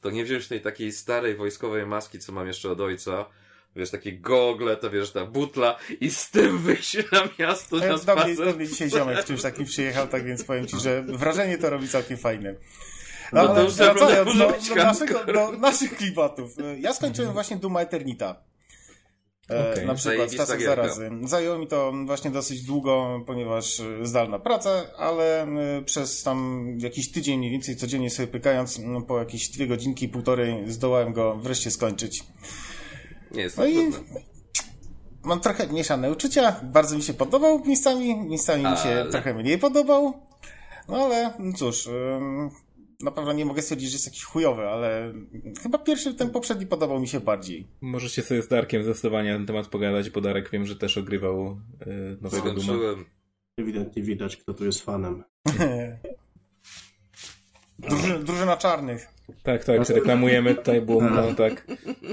to 0.00 0.10
nie 0.10 0.24
wziąć 0.24 0.48
tej 0.48 0.60
takiej 0.60 0.92
starej 0.92 1.36
wojskowej 1.36 1.86
maski, 1.86 2.18
co 2.18 2.32
mam 2.32 2.46
jeszcze 2.46 2.70
od 2.70 2.80
ojca, 2.80 3.26
wiesz, 3.76 3.90
takie 3.90 4.12
gogle, 4.12 4.76
to 4.76 4.90
wiesz, 4.90 5.12
ta 5.12 5.26
butla 5.26 5.76
i 6.00 6.10
z 6.10 6.30
tym 6.30 6.58
wyjść 6.64 6.96
na 7.12 7.22
miasto 7.38 7.76
na 7.76 7.84
E, 7.84 7.88
Do 7.88 7.94
mnie, 7.94 8.02
spacer. 8.02 8.36
do 8.36 8.52
mnie 8.58 8.68
dzisiaj 8.68 8.90
ziomek 8.90 9.22
w 9.22 9.24
czymś 9.24 9.42
takim 9.42 9.64
przyjechał, 9.64 10.08
tak 10.08 10.24
więc 10.24 10.44
powiem 10.44 10.66
ci, 10.66 10.80
że 10.80 11.02
wrażenie 11.02 11.58
to 11.58 11.70
robi 11.70 11.88
całkiem 11.88 12.16
fajne. 12.16 12.54
No 13.32 13.46
to 13.46 13.50
ale 13.50 13.64
już 13.64 13.76
naprawdę 13.76 14.24
wracając 14.24 14.68
do, 14.68 14.74
do, 14.74 14.82
naszego, 14.82 15.24
do 15.24 15.52
naszych 15.52 15.96
klimatów. 15.96 16.50
Ja 16.80 16.94
skończyłem 16.94 17.32
właśnie 17.32 17.56
Duma 17.56 17.80
Eternita. 17.80 18.48
E, 19.50 19.72
Okej. 19.72 19.86
Na 19.86 19.94
przykład 19.94 20.30
gierka. 20.30 20.58
Zarazy. 20.58 21.10
Zajęło 21.24 21.58
mi 21.58 21.66
to 21.66 21.92
właśnie 22.06 22.30
dosyć 22.30 22.62
długo, 22.62 23.22
ponieważ 23.26 23.80
e, 23.80 24.06
zdalna 24.06 24.38
praca, 24.38 24.84
ale 24.98 25.42
e, 25.42 25.82
przez 25.84 26.22
tam 26.22 26.66
jakiś 26.78 27.10
tydzień 27.10 27.38
mniej 27.38 27.50
więcej 27.50 27.76
codziennie 27.76 28.10
sobie 28.10 28.28
pykając, 28.28 28.78
no, 28.78 29.02
po 29.02 29.18
jakieś 29.18 29.48
dwie 29.48 29.66
godzinki, 29.66 30.08
półtorej 30.08 30.70
zdołałem 30.72 31.12
go 31.12 31.36
wreszcie 31.36 31.70
skończyć. 31.70 32.24
Nie 33.32 33.42
jest 33.42 33.56
No 33.56 33.62
to 33.62 33.68
i 33.68 33.74
trudne. 33.92 34.20
mam 35.24 35.40
trochę 35.40 35.66
mieszane 35.66 36.12
uczucia. 36.12 36.60
Bardzo 36.62 36.96
mi 36.96 37.02
się 37.02 37.14
podobał 37.14 37.64
miejscami, 37.64 38.16
miejscami 38.16 38.62
mi 38.64 38.76
się 38.76 38.88
Ale- 39.00 39.10
trochę 39.10 39.34
mniej 39.34 39.58
podobał. 39.58 40.22
No 40.88 40.96
ale 41.04 41.32
no 41.38 41.52
cóż, 41.52 41.88
na 43.00 43.10
pewno 43.10 43.32
nie 43.32 43.44
mogę 43.44 43.62
stwierdzić, 43.62 43.88
że 43.90 43.94
jest 43.94 44.06
jakiś 44.06 44.24
chujowy, 44.24 44.68
ale 44.68 45.12
chyba 45.62 45.78
pierwszy, 45.78 46.14
ten 46.14 46.30
poprzedni 46.30 46.66
podobał 46.66 47.00
mi 47.00 47.08
się 47.08 47.20
bardziej. 47.20 47.66
Możecie 47.80 48.22
sobie 48.22 48.42
z 48.42 48.48
Darkiem 48.48 48.82
zdecydowanie 48.84 49.30
na 49.32 49.36
ten 49.38 49.46
temat 49.46 49.66
pogadać, 49.66 50.10
bo 50.10 50.20
Darek 50.20 50.50
wiem, 50.50 50.66
że 50.66 50.76
też 50.76 50.98
ogrywał 50.98 51.60
y, 51.86 52.16
nowego 52.20 52.52
Duma. 52.54 52.72
Ewidentnie 53.58 54.02
widać, 54.02 54.36
kto 54.36 54.54
tu 54.54 54.64
jest 54.64 54.82
fanem. 54.82 55.24
Drużyna 58.24 58.56
czarnych. 58.56 59.08
Tak, 59.42 59.64
tak, 59.64 59.88
reklamujemy 59.88 60.54
tutaj, 60.54 60.80
było 60.80 61.02
no, 61.02 61.34
tak. 61.34 61.66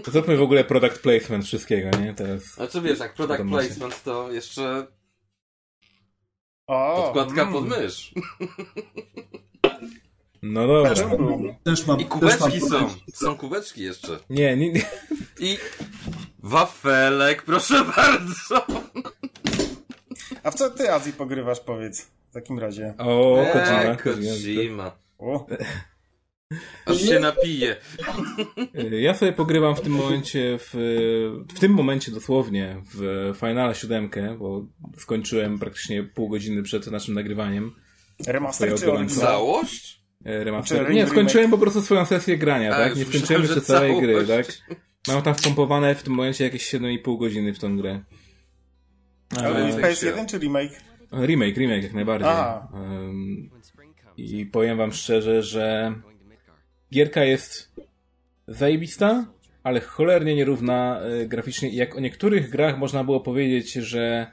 Zróbmy 0.08 0.38
w 0.38 0.42
ogóle 0.42 0.64
product 0.64 1.02
placement 1.02 1.46
wszystkiego, 1.46 1.98
nie? 1.98 2.14
Teraz. 2.14 2.44
Znaczy 2.44 2.82
wiesz, 2.82 3.00
jak 3.00 3.14
product 3.14 3.44
placement 3.50 4.04
to 4.04 4.32
jeszcze 4.32 4.88
O, 6.68 7.04
podkładka 7.04 7.42
mm. 7.42 7.54
pod 7.54 7.68
mysz. 7.68 8.14
No 10.42 10.68
dobra. 10.68 10.90
Też 11.64 11.86
mam, 11.88 12.00
I 12.00 12.06
też 12.06 12.10
kubeczki 12.10 12.60
mam 12.60 12.70
są. 12.70 12.90
Są 13.14 13.38
kubeczki 13.38 13.84
jeszcze. 13.84 14.20
Nie, 14.30 14.58
nie, 14.58 14.72
nie. 14.72 14.82
I 15.40 15.58
wafelek, 16.40 17.44
proszę 17.44 17.86
bardzo. 17.96 18.66
A 20.44 20.52
w 20.52 20.56
co 20.56 20.70
ty, 20.70 20.92
Azji, 20.92 21.14
pogrywasz, 21.14 21.60
powiedz? 21.60 22.02
W 22.30 22.34
takim 22.34 22.60
razie. 22.60 22.94
O, 22.98 23.42
Eee, 23.42 23.98
Kojima. 23.98 24.36
Kojima. 24.56 24.92
O, 25.20 25.48
Aż 26.86 27.02
się 27.02 27.20
napije. 27.20 27.76
Ja 29.02 29.14
sobie 29.14 29.34
pogrywam 29.34 29.76
w 29.76 29.82
tym 29.82 29.94
momencie, 29.94 30.58
w, 30.60 30.70
w 31.56 31.60
tym 31.60 31.72
momencie 31.74 32.12
dosłownie, 32.12 32.82
w 32.96 33.32
Finala 33.40 33.74
7, 33.74 34.10
bo 34.40 34.66
skończyłem 34.98 35.60
praktycznie 35.60 36.04
pół 36.04 36.30
godziny 36.30 36.64
przed 36.64 36.88
naszym 36.88 37.14
nagrywaniem. 37.14 37.72
remaster 38.28 38.80
czy 38.80 38.92
oryginał? 38.92 39.22
Całość? 39.22 40.02
e, 40.26 40.44
Remaster. 40.44 40.78
Czy 40.78 40.84
Nie, 40.84 40.90
remake? 41.00 41.10
skończyłem 41.12 41.52
po 41.52 41.58
prostu 41.58 41.82
swoją 41.82 42.06
sesję 42.06 42.38
grania, 42.38 42.76
A, 42.76 42.78
tak? 42.78 42.96
Nie 42.96 43.06
skończyłem 43.06 43.42
jeszcze 43.42 43.62
całej 43.62 44.02
gry, 44.02 44.28
tak? 44.28 44.46
Mam 45.08 45.22
tam 45.22 45.36
wpompowane 45.36 45.96
w 45.96 46.04
tym 46.04 46.14
momencie 46.14 46.44
jakieś 46.44 46.74
7,5 46.74 47.20
godziny 47.20 47.54
w 47.54 47.60
tą 47.60 47.78
grę. 47.78 48.02
Ale 49.38 49.64
E, 49.64 49.68
jest 49.68 49.80
PS1 49.80 50.26
czy 50.26 50.40
remake? 50.40 50.72
Remake, 51.26 51.58
remake 51.58 51.84
jak 51.84 51.94
najbardziej. 51.94 52.30
Ym, 53.10 53.50
I 54.18 54.46
powiem 54.46 54.78
wam 54.78 54.92
szczerze, 54.94 55.44
że 55.44 55.94
gierka 56.94 57.24
jest 57.24 57.76
zajebista, 58.48 59.26
ale 59.64 59.82
cholernie 59.82 60.36
nierówna 60.36 61.02
y, 61.22 61.28
graficznie. 61.28 61.70
I 61.70 61.76
jak 61.76 61.96
o 61.96 62.00
niektórych 62.00 62.50
grach 62.50 62.78
można 62.78 63.04
było 63.04 63.20
powiedzieć, 63.20 63.74
że 63.74 64.32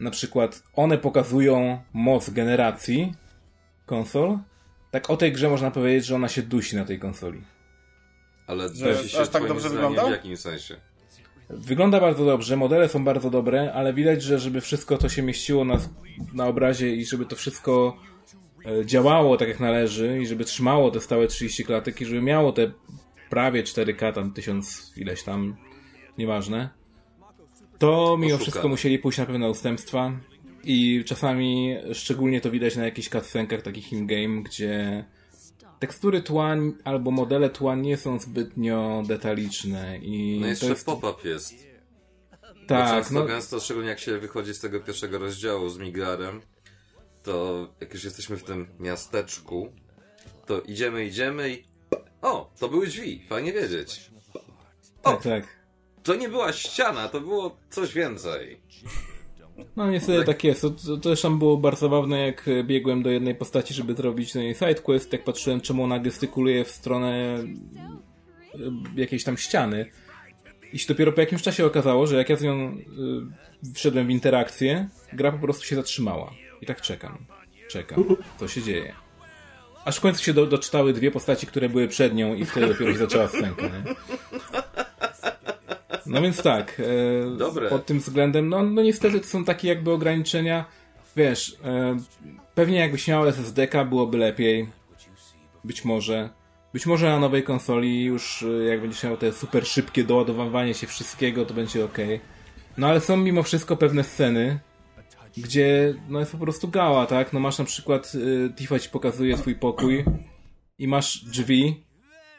na 0.00 0.10
przykład 0.10 0.62
one 0.74 0.98
pokazują 0.98 1.82
moc 1.92 2.30
generacji 2.30 3.14
konsol, 3.86 4.38
tak 4.90 5.10
o 5.10 5.16
tej 5.16 5.32
grze 5.32 5.48
można 5.48 5.70
powiedzieć, 5.70 6.06
że 6.06 6.14
ona 6.14 6.28
się 6.28 6.42
dusi 6.42 6.76
na 6.76 6.84
tej 6.84 6.98
konsoli. 6.98 7.42
Ale 8.46 8.68
Że 8.74 8.94
dusi 8.94 9.08
się 9.08 9.20
aż 9.20 9.28
tak 9.28 9.48
dobrze 9.48 9.68
wygląda? 9.68 10.06
W 10.06 10.10
jakim 10.10 10.36
sensie? 10.36 10.76
Wygląda 11.50 12.00
bardzo 12.00 12.24
dobrze, 12.24 12.56
modele 12.56 12.88
są 12.88 13.04
bardzo 13.04 13.30
dobre, 13.30 13.72
ale 13.72 13.94
widać, 13.94 14.22
że 14.22 14.38
żeby 14.38 14.60
wszystko 14.60 14.98
to 14.98 15.08
się 15.08 15.22
mieściło 15.22 15.64
na, 15.64 15.78
na 16.34 16.46
obrazie 16.46 16.94
i 16.94 17.04
żeby 17.04 17.26
to 17.26 17.36
wszystko 17.36 17.96
e, 18.06 18.09
działało 18.84 19.36
tak 19.36 19.48
jak 19.48 19.60
należy 19.60 20.18
i 20.22 20.26
żeby 20.26 20.44
trzymało 20.44 20.90
te 20.90 21.00
stałe 21.00 21.26
30 21.26 21.64
klatek 21.64 22.00
i 22.00 22.04
żeby 22.04 22.22
miało 22.22 22.52
te 22.52 22.72
prawie 23.30 23.62
4K, 23.62 24.12
tam 24.12 24.32
1000 24.32 24.92
ileś 24.96 25.22
tam, 25.22 25.56
nieważne, 26.18 26.70
to 27.78 28.16
mimo 28.20 28.38
wszystko 28.38 28.68
musieli 28.68 28.98
pójść 28.98 29.18
na 29.18 29.26
pewne 29.26 29.50
ustępstwa 29.50 30.12
i 30.64 31.04
czasami 31.06 31.76
szczególnie 31.92 32.40
to 32.40 32.50
widać 32.50 32.76
na 32.76 32.84
jakichś 32.84 33.08
cutscenkach 33.08 33.62
takich 33.62 33.92
in-game, 33.92 34.42
gdzie 34.42 35.04
tekstury 35.78 36.22
tła 36.22 36.56
albo 36.84 37.10
modele 37.10 37.50
tła 37.50 37.74
nie 37.74 37.96
są 37.96 38.18
zbytnio 38.18 39.02
detaliczne 39.06 39.98
i 39.98 40.38
No 40.40 40.46
jeszcze 40.46 40.66
jest... 40.66 40.86
pop-up 40.86 41.28
jest. 41.28 41.54
Bo 42.60 42.66
Tak, 42.66 42.90
często 42.90 43.14
no, 43.14 43.24
gęsto, 43.24 43.60
szczególnie 43.60 43.88
jak 43.88 43.98
się 43.98 44.18
wychodzi 44.18 44.54
z 44.54 44.60
tego 44.60 44.80
pierwszego 44.80 45.18
rozdziału 45.18 45.68
z 45.68 45.78
Migarem, 45.78 46.40
to 47.22 47.68
jak 47.80 47.94
już 47.94 48.04
jesteśmy 48.04 48.36
w 48.36 48.44
tym 48.44 48.66
miasteczku, 48.80 49.72
to 50.46 50.60
idziemy, 50.60 51.04
idziemy 51.04 51.50
i... 51.50 51.64
O, 52.22 52.50
to 52.58 52.68
były 52.68 52.86
drzwi, 52.86 53.26
fajnie 53.28 53.52
wiedzieć. 53.52 54.10
tak, 55.02 55.22
tak. 55.22 55.60
To 56.02 56.14
nie 56.14 56.28
była 56.28 56.52
ściana, 56.52 57.08
to 57.08 57.20
było 57.20 57.56
coś 57.70 57.94
więcej. 57.94 58.60
No 59.76 59.90
niestety 59.90 60.24
tak 60.24 60.44
jest. 60.44 60.60
To, 60.60 60.70
to 60.70 60.96
też 60.96 61.22
tam 61.22 61.38
było 61.38 61.56
bardzo 61.56 61.80
zabawne, 61.80 62.18
jak 62.26 62.48
e, 62.48 62.64
biegłem 62.64 63.02
do 63.02 63.10
jednej 63.10 63.34
postaci, 63.34 63.74
żeby 63.74 63.94
zrobić 63.94 64.34
na 64.34 64.40
niej 64.40 64.54
sidequest, 64.54 65.12
jak 65.12 65.24
patrzyłem, 65.24 65.60
czemu 65.60 65.84
ona 65.84 65.98
gestykuluje 65.98 66.64
w 66.64 66.70
stronę 66.70 67.08
e, 67.14 67.44
jakiejś 68.96 69.24
tam 69.24 69.36
ściany. 69.36 69.90
I 70.72 70.78
się 70.78 70.88
dopiero 70.88 71.12
po 71.12 71.20
jakimś 71.20 71.42
czasie 71.42 71.66
okazało, 71.66 72.06
że 72.06 72.16
jak 72.16 72.28
ja 72.28 72.36
z 72.36 72.42
nią 72.42 72.76
y, 72.76 73.74
wszedłem 73.74 74.06
w 74.06 74.10
interakcję, 74.10 74.88
gra 75.12 75.32
po 75.32 75.38
prostu 75.38 75.64
się 75.64 75.76
zatrzymała. 75.76 76.32
I 76.62 76.66
tak 76.66 76.80
czekam. 76.80 77.26
Czekam. 77.68 78.16
Co 78.38 78.48
się 78.48 78.62
dzieje? 78.62 78.94
Aż 79.84 79.96
w 79.96 80.00
końcu 80.00 80.24
się 80.24 80.34
do, 80.34 80.46
doczytały 80.46 80.92
dwie 80.92 81.10
postaci, 81.10 81.46
które 81.46 81.68
były 81.68 81.88
przed 81.88 82.14
nią 82.14 82.34
i 82.34 82.44
wtedy 82.44 82.66
dopiero 82.66 82.92
się 82.92 82.98
zaczęła 82.98 83.28
scenka, 83.28 83.62
nie? 83.62 83.94
No 86.06 86.22
więc 86.22 86.42
tak, 86.42 86.80
e, 86.80 87.36
Dobre. 87.36 87.68
pod 87.68 87.86
tym 87.86 87.98
względem, 87.98 88.48
no, 88.48 88.62
no 88.62 88.82
niestety 88.82 89.20
to 89.20 89.26
są 89.26 89.44
takie 89.44 89.68
jakby 89.68 89.92
ograniczenia, 89.92 90.64
wiesz, 91.16 91.56
e, 91.64 91.96
pewnie 92.54 92.78
jakbyś 92.78 93.08
miał 93.08 93.26
SSD-ka 93.26 93.84
byłoby 93.84 94.18
lepiej, 94.18 94.68
być 95.64 95.84
może, 95.84 96.30
być 96.72 96.86
może 96.86 97.06
na 97.06 97.18
nowej 97.18 97.42
konsoli 97.42 98.04
już 98.04 98.42
e, 98.42 98.64
jak 98.64 98.80
będziesz 98.80 99.04
miał 99.04 99.16
te 99.16 99.32
super 99.32 99.66
szybkie 99.66 100.04
doładowywanie 100.04 100.74
się 100.74 100.86
wszystkiego, 100.86 101.46
to 101.46 101.54
będzie 101.54 101.84
ok. 101.84 101.98
No 102.76 102.88
ale 102.88 103.00
są 103.00 103.16
mimo 103.16 103.42
wszystko 103.42 103.76
pewne 103.76 104.04
sceny, 104.04 104.58
gdzie 105.36 105.94
no 106.08 106.20
jest 106.20 106.32
po 106.32 106.38
prostu 106.38 106.68
gała, 106.68 107.06
tak? 107.06 107.32
No 107.32 107.40
masz 107.40 107.58
na 107.58 107.64
przykład, 107.64 108.12
y, 108.14 108.52
Tifa 108.56 108.78
ci 108.78 108.88
pokazuje 108.88 109.38
swój 109.38 109.54
pokój 109.54 110.04
i 110.78 110.88
masz 110.88 111.24
drzwi 111.24 111.84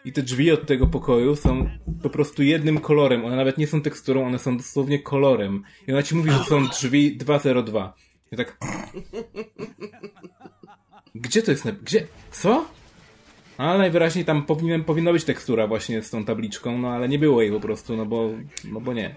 i 0.06 0.12
te 0.14 0.22
drzwi 0.22 0.52
od 0.52 0.68
tego 0.68 0.88
pokoju 0.88 1.36
są 1.36 1.70
po 2.04 2.10
prostu 2.10 2.44
jednym 2.44 2.80
kolorem. 2.80 3.26
One 3.26 3.36
nawet 3.36 3.58
nie 3.58 3.68
są 3.68 3.82
teksturą, 3.82 4.28
one 4.28 4.40
są 4.40 4.58
dosłownie 4.58 5.00
kolorem. 5.00 5.64
I 5.88 5.92
ona 5.92 6.04
ci 6.04 6.16
mówi, 6.16 6.32
że 6.32 6.44
są 6.44 6.68
drzwi 6.68 7.18
202. 7.18 7.94
I 8.32 8.38
tak... 8.38 8.58
Gdzie 11.16 11.42
to 11.42 11.52
jest? 11.52 11.66
Na... 11.66 11.72
Gdzie? 11.72 12.08
Co? 12.32 12.66
Ale 13.58 13.78
najwyraźniej 13.78 14.26
tam 14.26 14.46
powinien, 14.46 14.84
powinna 14.84 15.14
być 15.14 15.24
tekstura 15.24 15.68
właśnie 15.68 16.02
z 16.02 16.10
tą 16.10 16.26
tabliczką, 16.26 16.78
no 16.78 16.90
ale 16.90 17.10
nie 17.10 17.20
było 17.20 17.42
jej 17.42 17.52
po 17.52 17.60
prostu, 17.60 17.98
no 17.98 18.06
bo, 18.06 18.30
no 18.72 18.82
bo 18.82 18.94
nie. 18.94 19.16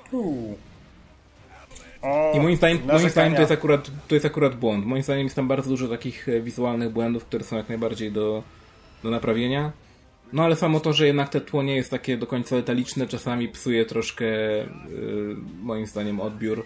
O, 2.05 2.33
I 2.37 2.41
moim 2.41 2.57
zdaniem, 2.57 2.79
moim 2.87 3.11
zdaniem 3.11 3.35
to, 3.35 3.41
jest 3.41 3.53
akurat, 3.53 3.91
to 4.09 4.15
jest 4.15 4.27
akurat 4.27 4.55
błąd. 4.55 4.87
Moim 4.87 5.03
zdaniem 5.03 5.25
jest 5.25 5.37
tam 5.37 5.49
bardzo 5.49 5.71
dużo 5.71 5.89
takich 5.89 6.29
e, 6.29 6.41
wizualnych 6.41 6.91
błędów, 6.91 7.25
które 7.25 7.45
są 7.45 7.57
jak 7.57 7.69
najbardziej 7.69 8.13
do, 8.13 8.43
do 9.03 9.11
naprawienia. 9.11 9.73
No 10.33 10.45
ale 10.45 10.57
samo 10.57 10.81
to, 10.81 10.93
że 10.93 11.07
jednak 11.07 11.29
te 11.29 11.41
tło 11.41 11.63
nie 11.63 11.77
jest 11.77 11.91
takie 11.91 12.17
do 12.17 12.27
końca 12.27 12.57
detaliczne, 12.57 13.07
czasami 13.07 13.49
psuje 13.49 13.85
troszkę 13.85 14.27
y, 14.27 14.67
moim 15.63 15.87
zdaniem 15.87 16.21
odbiór. 16.21 16.65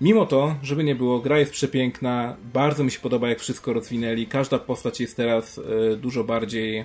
Mimo 0.00 0.26
to, 0.26 0.56
żeby 0.62 0.84
nie 0.84 0.94
było, 0.94 1.18
gra 1.18 1.38
jest 1.38 1.52
przepiękna, 1.52 2.36
bardzo 2.54 2.84
mi 2.84 2.90
się 2.90 3.00
podoba 3.00 3.28
jak 3.28 3.40
wszystko 3.40 3.72
rozwinęli. 3.72 4.26
Każda 4.26 4.58
postać 4.58 5.00
jest 5.00 5.16
teraz 5.16 5.58
y, 5.58 5.96
dużo 5.96 6.24
bardziej 6.24 6.84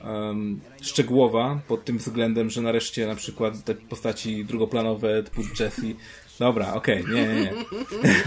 em, 0.00 0.60
szczegółowa 0.82 1.60
pod 1.68 1.84
tym 1.84 1.98
względem, 1.98 2.50
że 2.50 2.62
nareszcie 2.62 3.06
na 3.06 3.14
przykład 3.14 3.64
te 3.64 3.74
postaci 3.74 4.44
drugoplanowe 4.44 5.22
typu 5.22 5.40
Jessie 5.60 5.96
Dobra, 6.38 6.74
okej, 6.74 7.04
nie, 7.14 7.26
nie, 7.28 7.34
nie. 7.40 7.52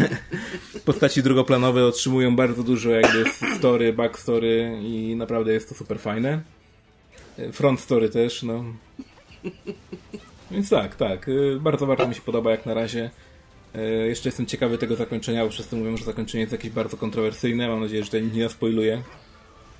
Postaci 0.86 1.24
drugoplanowe 1.24 1.86
otrzymują 1.86 2.36
bardzo 2.36 2.63
dużo 2.63 2.89
jakby 2.89 3.24
story, 3.58 3.93
backstory 3.93 4.80
i 4.84 5.15
naprawdę 5.15 5.54
jest 5.54 5.69
to 5.69 5.76
super 5.76 6.00
fajne. 6.00 6.41
Front 7.54 7.80
story 7.80 8.10
też, 8.10 8.43
no. 8.43 8.63
Więc 10.52 10.69
tak, 10.69 10.95
tak. 10.95 11.28
y, 11.28 11.58
Bardzo, 11.62 11.88
bardzo 11.88 12.08
mi 12.08 12.15
się 12.15 12.21
podoba 12.21 12.52
jak 12.52 12.65
na 12.65 12.74
razie. 12.74 13.10
Y, 13.76 14.08
Jeszcze 14.08 14.30
jestem 14.30 14.45
ciekawy 14.45 14.78
tego 14.78 14.95
zakończenia, 14.95 15.43
bo 15.45 15.52
wszyscy 15.52 15.76
mówią, 15.76 15.97
że 15.97 16.06
zakończenie 16.06 16.41
jest 16.41 16.52
jakieś 16.52 16.71
bardzo 16.71 16.97
kontrowersyjne. 16.97 17.67
Mam 17.67 17.80
nadzieję, 17.82 18.02
że 18.04 18.08
tutaj 18.08 18.24
nikt 18.24 18.36
nie 18.36 18.50
spoiluje. 18.50 19.02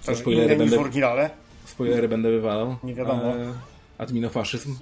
To 0.06 0.15
spoilery 0.15 0.56
będę- 0.56 0.78
w 0.78 0.80
oryginale. 0.80 1.30
Spoilery 1.65 2.08
będę 2.08 2.32
wywalał. 2.32 2.76
Nie 2.84 2.96
wiadomo. 2.96 3.24
E, 3.36 3.54
Adminofaszyzm. 3.98 4.76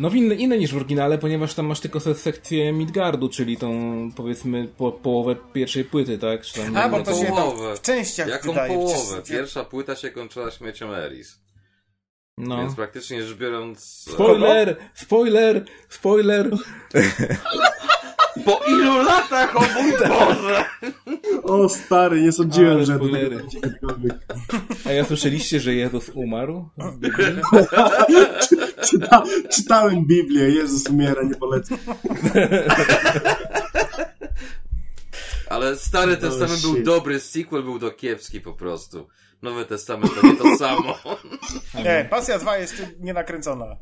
No 0.00 0.10
inne, 0.10 0.34
inne 0.34 0.58
niż 0.58 0.72
w 0.72 0.76
oryginale, 0.76 1.18
ponieważ 1.18 1.54
tam 1.54 1.66
masz 1.66 1.80
tylko 1.80 2.00
se- 2.00 2.14
sekcję 2.14 2.72
Midgardu, 2.72 3.28
czyli 3.28 3.56
tą 3.56 3.72
powiedzmy 4.16 4.68
po, 4.78 4.92
połowę 4.92 5.36
pierwszej 5.52 5.84
płyty, 5.84 6.18
tak? 6.18 6.42
Czy 6.42 6.54
tam, 6.60 6.76
A, 6.76 6.88
bo 6.88 7.02
to 7.02 7.14
się 7.14 7.26
tam 7.26 7.76
w 7.76 7.80
częściach 7.82 8.28
Jaką 8.28 8.48
wydaje. 8.48 8.74
połowę? 8.74 8.94
Przecież- 9.22 9.28
Pierwsza 9.38 9.64
płyta 9.64 9.96
się 9.96 10.10
kończyła 10.10 10.50
śmiercią 10.50 10.94
Eris. 10.94 11.40
no. 12.38 12.56
Więc 12.58 12.74
praktycznie 12.74 13.22
rzecz 13.22 13.36
biorąc... 13.38 13.80
Spoiler! 14.12 14.76
Spoiler! 14.94 15.64
Spoiler! 15.88 16.50
Po 18.44 18.60
ilu 18.68 19.02
latach, 19.02 19.56
o 19.56 19.60
mój 19.60 19.92
Boże! 19.92 20.64
O 21.46 21.68
stary, 21.68 22.22
nie 22.22 22.32
sądziłem, 22.32 22.84
że 22.84 22.98
do 22.98 23.08
tego 23.08 23.30
będzie 23.30 23.60
kiedykolwiek. 23.60 24.14
A 24.84 24.92
ja 24.92 25.04
słyszeliście, 25.04 25.60
że 25.60 25.74
Jezus 25.74 26.10
umarł? 26.14 26.68
Czyta, 28.90 29.22
czytałem 29.50 30.06
Biblię, 30.06 30.50
Jezus 30.50 30.88
umiera, 30.88 31.22
nie 31.22 31.34
polecam. 31.34 31.78
Ale 35.50 35.76
Stary 35.76 36.16
Testament 36.16 36.60
był 36.62 36.82
dobry, 36.82 37.20
sequel 37.20 37.62
był 37.62 37.78
do 37.78 37.90
kiepski 37.90 38.40
po 38.40 38.52
prostu. 38.52 39.08
Nowy 39.42 39.64
Testament 39.64 40.12
to 40.20 40.26
nie 40.26 40.36
to 40.36 40.56
samo. 40.58 40.94
Nie, 41.74 42.06
Pasja 42.10 42.38
2 42.38 42.58
jeszcze 42.58 42.88
nie 43.00 43.12
nakręcona. 43.12 43.76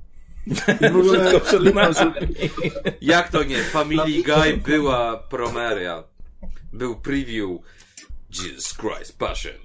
W 0.93 0.97
ogóle. 0.97 1.33
Jak 3.01 3.29
to 3.29 3.43
nie? 3.43 3.63
Family 3.63 4.23
Guy 4.23 4.57
była 4.57 5.17
promeria. 5.17 6.03
Był 6.75 7.01
preview. 7.01 7.61
Jesus 8.31 8.73
Christ, 8.73 9.19
Passion. 9.19 9.59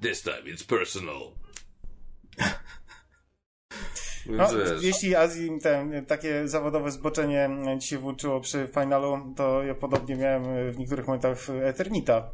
This 0.00 0.22
time 0.22 0.44
it's 0.46 0.64
personal. 0.64 1.32
No, 4.26 4.48
jeśli 4.80 5.14
Azji 5.16 5.50
ten, 5.62 6.06
takie 6.06 6.48
zawodowe 6.48 6.90
zboczenie 6.90 7.50
się 7.80 7.98
włączyło 7.98 8.40
przy 8.40 8.68
finalu, 8.74 9.34
to 9.36 9.62
ja 9.62 9.74
podobnie 9.74 10.16
miałem 10.16 10.72
w 10.72 10.78
niektórych 10.78 11.06
momentach 11.06 11.38
Eternita. 11.62 12.30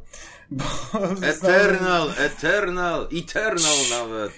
Eternal, 1.22 2.12
Eternal, 2.18 3.08
Eternal 3.22 3.78
nawet. 3.90 4.32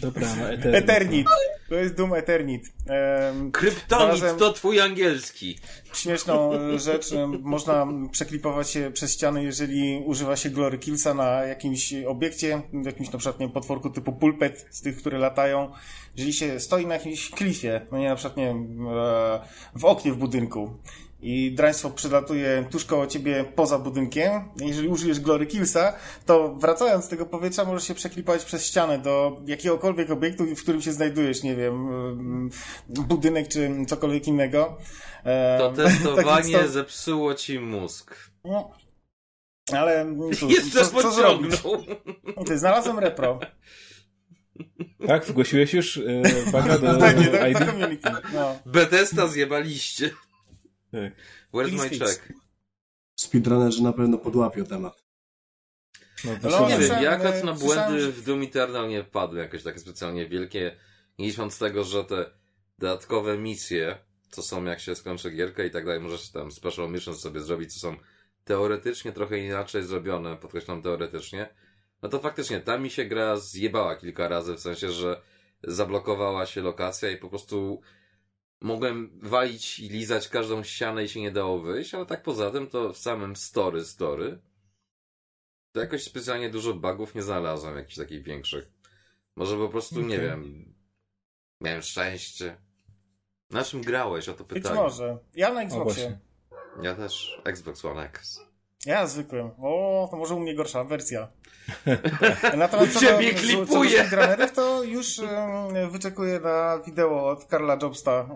Dobra, 0.00 0.36
no 0.36 0.50
Eternit. 0.50 0.74
Eternit. 0.74 1.26
To 1.68 1.74
jest 1.74 1.94
Doom 1.94 2.14
Eternit. 2.14 2.72
Em, 2.86 3.52
Kryptonit 3.52 4.24
to 4.38 4.52
twój 4.52 4.80
angielski. 4.80 5.58
śmieszną 5.94 6.52
e, 6.52 6.78
rzecz. 6.78 7.06
Można 7.40 7.86
przeklipować 8.10 8.70
się 8.70 8.90
przez 8.94 9.12
ściany, 9.12 9.44
jeżeli 9.44 10.02
używa 10.06 10.36
się 10.36 10.50
Glory 10.50 10.78
Killsa 10.78 11.14
na 11.14 11.30
jakimś 11.30 11.94
obiekcie, 12.06 12.62
w 12.72 12.86
jakimś 12.86 13.10
na 13.10 13.18
przykład 13.18 13.40
nie 13.40 13.48
potworku 13.48 13.90
typu 13.90 14.12
pulpet, 14.12 14.66
z 14.70 14.80
tych, 14.82 14.96
które 14.96 15.18
latają. 15.18 15.72
Jeżeli 16.16 16.32
się 16.32 16.60
stoi 16.60 16.86
na 16.86 16.94
jakimś 16.94 17.30
klifie, 17.30 17.80
no 17.92 17.98
nie 17.98 18.08
na 18.08 18.16
przykład 18.16 18.36
nie 18.36 18.50
e, 18.50 18.54
w 19.74 19.84
oknie 19.84 20.12
w 20.12 20.16
budynku 20.16 20.78
i 21.20 21.52
draństwo 21.52 21.90
przylatuje 21.90 22.66
tuż 22.70 22.84
koło 22.84 23.06
ciebie 23.06 23.44
poza 23.54 23.78
budynkiem, 23.78 24.32
jeżeli 24.56 24.88
użyjesz 24.88 25.20
Glory 25.20 25.46
Killsa, 25.46 25.94
to 26.26 26.54
wracając 26.54 27.04
z 27.04 27.08
tego 27.08 27.26
powietrza 27.26 27.64
możesz 27.64 27.88
się 27.88 27.94
przeklipować 27.94 28.44
przez 28.44 28.66
ścianę 28.66 28.98
do 28.98 29.40
jakiegokolwiek 29.46 30.10
obiektu, 30.10 30.44
w 30.56 30.62
którym 30.62 30.82
się 30.82 30.92
znajdujesz, 30.92 31.42
nie 31.42 31.56
wiem, 31.56 31.74
mm, 31.88 32.50
budynek 32.88 33.48
czy 33.48 33.70
cokolwiek 33.88 34.26
innego. 34.28 34.78
E, 35.24 35.58
To 35.58 35.72
tak 35.72 35.86
testowanie 35.86 36.58
to- 36.58 36.68
zepsuło 36.68 37.34
ci 37.34 37.58
mózg. 37.60 38.30
no, 38.44 38.70
ale 39.72 40.06
cóż, 40.40 40.50
Jeszcze 40.50 40.84
co, 40.84 40.86
co 40.86 40.92
pociągnął. 41.02 41.84
Ty, 42.46 42.58
znalazłem 42.58 42.98
repro. 42.98 43.40
Tak, 45.06 45.24
zgłosiłeś 45.24 45.74
już 45.74 45.96
yy, 45.96 46.22
Baga 46.52 46.78
do 46.78 46.96
Tak, 46.98 47.18
nie, 47.18 47.24
do, 47.26 47.46
ID? 47.46 47.58
do 47.58 47.66
community. 47.66 48.10
No. 48.34 48.58
Bethesda 48.66 49.26
zjebaliście. 49.26 50.10
Tak. 50.92 51.12
Where's 51.52 51.72
my 51.72 51.98
check? 51.98 52.32
speedrunnerzy 53.16 53.82
na 53.82 53.92
pewno 53.92 54.18
podłapią 54.18 54.64
temat. 54.64 55.04
No, 56.24 56.30
No, 56.42 56.50
to 56.50 56.68
Nie 56.68 56.78
wiem, 56.78 57.02
ja 57.02 57.10
e, 57.10 57.10
akurat 57.10 57.44
na 57.44 57.56
słyszałem, 57.56 57.90
błędy 57.90 58.12
w 58.12 58.22
Doom 58.22 58.42
Eternal 58.42 58.88
nie 58.88 59.04
wpadły 59.04 59.38
jakoś 59.38 59.62
takie 59.62 59.78
specjalnie 59.78 60.28
wielkie, 60.28 60.76
nie 61.18 61.26
licząc 61.26 61.58
tego, 61.58 61.84
że 61.84 62.04
te 62.04 62.30
dodatkowe 62.78 63.38
misje, 63.38 63.98
co 64.30 64.42
są 64.42 64.64
jak 64.64 64.80
się 64.80 64.94
skończy 64.94 65.30
gierkę 65.30 65.66
i 65.66 65.70
tak 65.70 65.84
dalej, 65.84 66.00
możesz 66.00 66.30
tam 66.30 66.52
special 66.52 66.90
missions 66.90 67.20
sobie 67.20 67.40
zrobić, 67.40 67.74
co 67.74 67.80
są 67.80 67.96
teoretycznie 68.44 69.12
trochę 69.12 69.38
inaczej 69.38 69.82
zrobione, 69.82 70.36
podkreślam 70.36 70.82
teoretycznie, 70.82 71.48
no 72.02 72.08
to 72.08 72.18
faktycznie 72.18 72.60
tam 72.60 72.82
mi 72.82 72.90
się 72.90 73.04
gra 73.04 73.36
zjebała 73.36 73.96
kilka 73.96 74.28
razy, 74.28 74.54
w 74.54 74.60
sensie, 74.60 74.90
że 74.90 75.22
zablokowała 75.64 76.46
się 76.46 76.62
lokacja 76.62 77.10
i 77.10 77.16
po 77.16 77.28
prostu 77.28 77.80
mogłem 78.60 79.10
walić 79.22 79.78
i 79.78 79.88
lizać 79.88 80.28
każdą 80.28 80.62
ścianę 80.62 81.04
i 81.04 81.08
się 81.08 81.20
nie 81.20 81.30
dało 81.30 81.58
wyjść, 81.58 81.94
ale 81.94 82.06
tak 82.06 82.22
poza 82.22 82.50
tym 82.50 82.66
to 82.66 82.92
w 82.92 82.98
samym 82.98 83.36
story 83.36 83.84
story 83.84 84.38
to 85.72 85.80
jakoś 85.80 86.04
specjalnie 86.04 86.50
dużo 86.50 86.74
bugów 86.74 87.14
nie 87.14 87.22
znalazłem, 87.22 87.76
jakichś 87.76 87.96
takich 87.96 88.22
większych. 88.22 88.70
Może 89.36 89.56
po 89.56 89.68
prostu, 89.68 90.00
nie 90.00 90.16
Okej. 90.16 90.28
wiem, 90.28 90.74
miałem 91.60 91.82
szczęście. 91.82 92.56
Na 93.50 93.64
czym 93.64 93.82
grałeś? 93.82 94.28
O 94.28 94.34
to 94.34 94.44
Być 94.44 94.62
pytanie. 94.62 94.80
może. 94.80 95.18
Ja 95.34 95.52
na 95.52 95.62
Xboxie. 95.62 96.18
Ja 96.82 96.94
też 96.94 97.40
Xbox 97.44 97.84
One 97.84 98.02
X. 98.08 98.40
Ja 98.86 99.06
zwykłym. 99.06 99.50
O, 99.62 100.08
to 100.10 100.16
może 100.16 100.34
u 100.34 100.40
mnie 100.40 100.54
gorsza 100.54 100.84
wersja. 100.84 101.28
Natomiast 102.56 102.92
co 102.92 103.00
do, 103.00 103.18
klipuje. 103.40 104.04
co 104.10 104.36
do 104.36 104.46
to 104.54 104.82
już 104.82 105.20
wyczekuję 105.90 106.40
na 106.40 106.78
wideo 106.78 107.28
od 107.28 107.44
Karla 107.44 107.78
Jobsta, 107.82 108.12
e, 108.12 108.26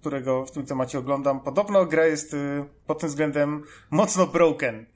którego 0.00 0.44
w 0.44 0.50
tym 0.50 0.66
temacie 0.66 0.98
oglądam. 0.98 1.40
Podobno 1.40 1.86
gra 1.86 2.06
jest 2.06 2.34
e, 2.34 2.36
pod 2.86 2.98
tym 2.98 3.08
względem 3.08 3.62
mocno 3.90 4.26
broken. 4.26 4.86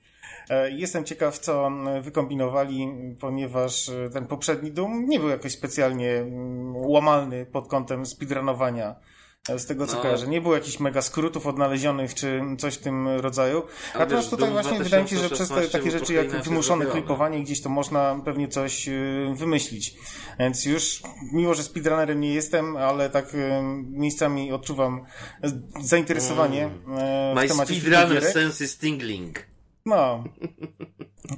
E, 0.51 0.71
Jestem 0.71 1.05
ciekaw, 1.05 1.39
co 1.39 1.71
wykombinowali, 2.03 2.89
ponieważ 3.21 3.91
ten 4.13 4.27
poprzedni 4.27 4.73
Doom 4.73 5.07
nie 5.09 5.21
był 5.21 5.29
jakoś 5.29 5.53
specjalnie 5.53 6.13
mm, 6.13 6.77
łamalny 6.77 7.47
pod 7.47 7.69
kątem 7.69 8.07
speedrunowania. 8.07 8.95
Z 9.57 9.67
tego 9.67 9.87
co 9.87 9.97
No. 9.97 10.03
kojarzę. 10.03 10.27
Nie 10.29 10.41
było 10.41 10.55
jakichś 10.55 10.81
mega 10.81 11.03
skrótów 11.03 11.47
odnaleźionych, 11.47 12.15
czy 12.15 12.41
coś 12.59 12.75
w 12.75 12.79
tym 12.79 13.09
rodzaju. 13.09 13.63
Ale 13.95 14.05
Natomiast 14.05 14.31
tutaj 14.31 14.51
właśnie 14.51 14.79
wydaje 14.79 15.03
mi 15.03 15.09
się, 15.09 15.17
że 15.19 15.31
przez 15.31 15.49
te 15.49 15.55
2016 15.55 15.79
takie 15.79 15.91
rzeczy 15.91 16.15
jak 16.15 16.43
wymuszone 16.45 16.87
klipowanie 16.87 17.43
gdzieś 17.43 17.63
to 17.63 17.69
można 17.69 18.21
pewnie 18.25 18.49
coś 18.49 18.89
y, 18.89 19.33
wymyślić. 19.35 19.95
Więc 20.39 20.65
już, 20.65 21.03
mimo 21.33 21.55
że 21.55 21.63
speedrunnerem 21.63 22.21
nie 22.21 22.35
jestem, 22.35 22.77
ale 22.77 23.11
tak 23.11 23.35
y, 23.35 23.63
miejscami 23.91 24.53
odczuwam 24.53 25.05
zainteresowanie 25.81 26.65
e, 26.99 27.33
My 27.37 27.45
w 27.47 27.49
temacie 27.49 27.75
speedrunner 27.75 28.25
sense 28.25 28.65
is 28.65 28.79
tingling. 28.79 29.47
No. 29.87 30.25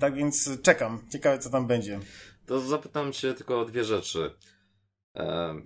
Tak 0.01 0.15
więc 0.15 0.51
czekam. 0.63 1.03
Ciekawe 1.13 1.39
co 1.39 1.51
tam 1.51 1.67
będzie. 1.67 2.01
To 2.47 2.61
zapytam 2.61 3.13
cię 3.13 3.35
tylko 3.35 3.61
o 3.61 3.65
dwie 3.65 3.85
rzeczy. 3.85 4.35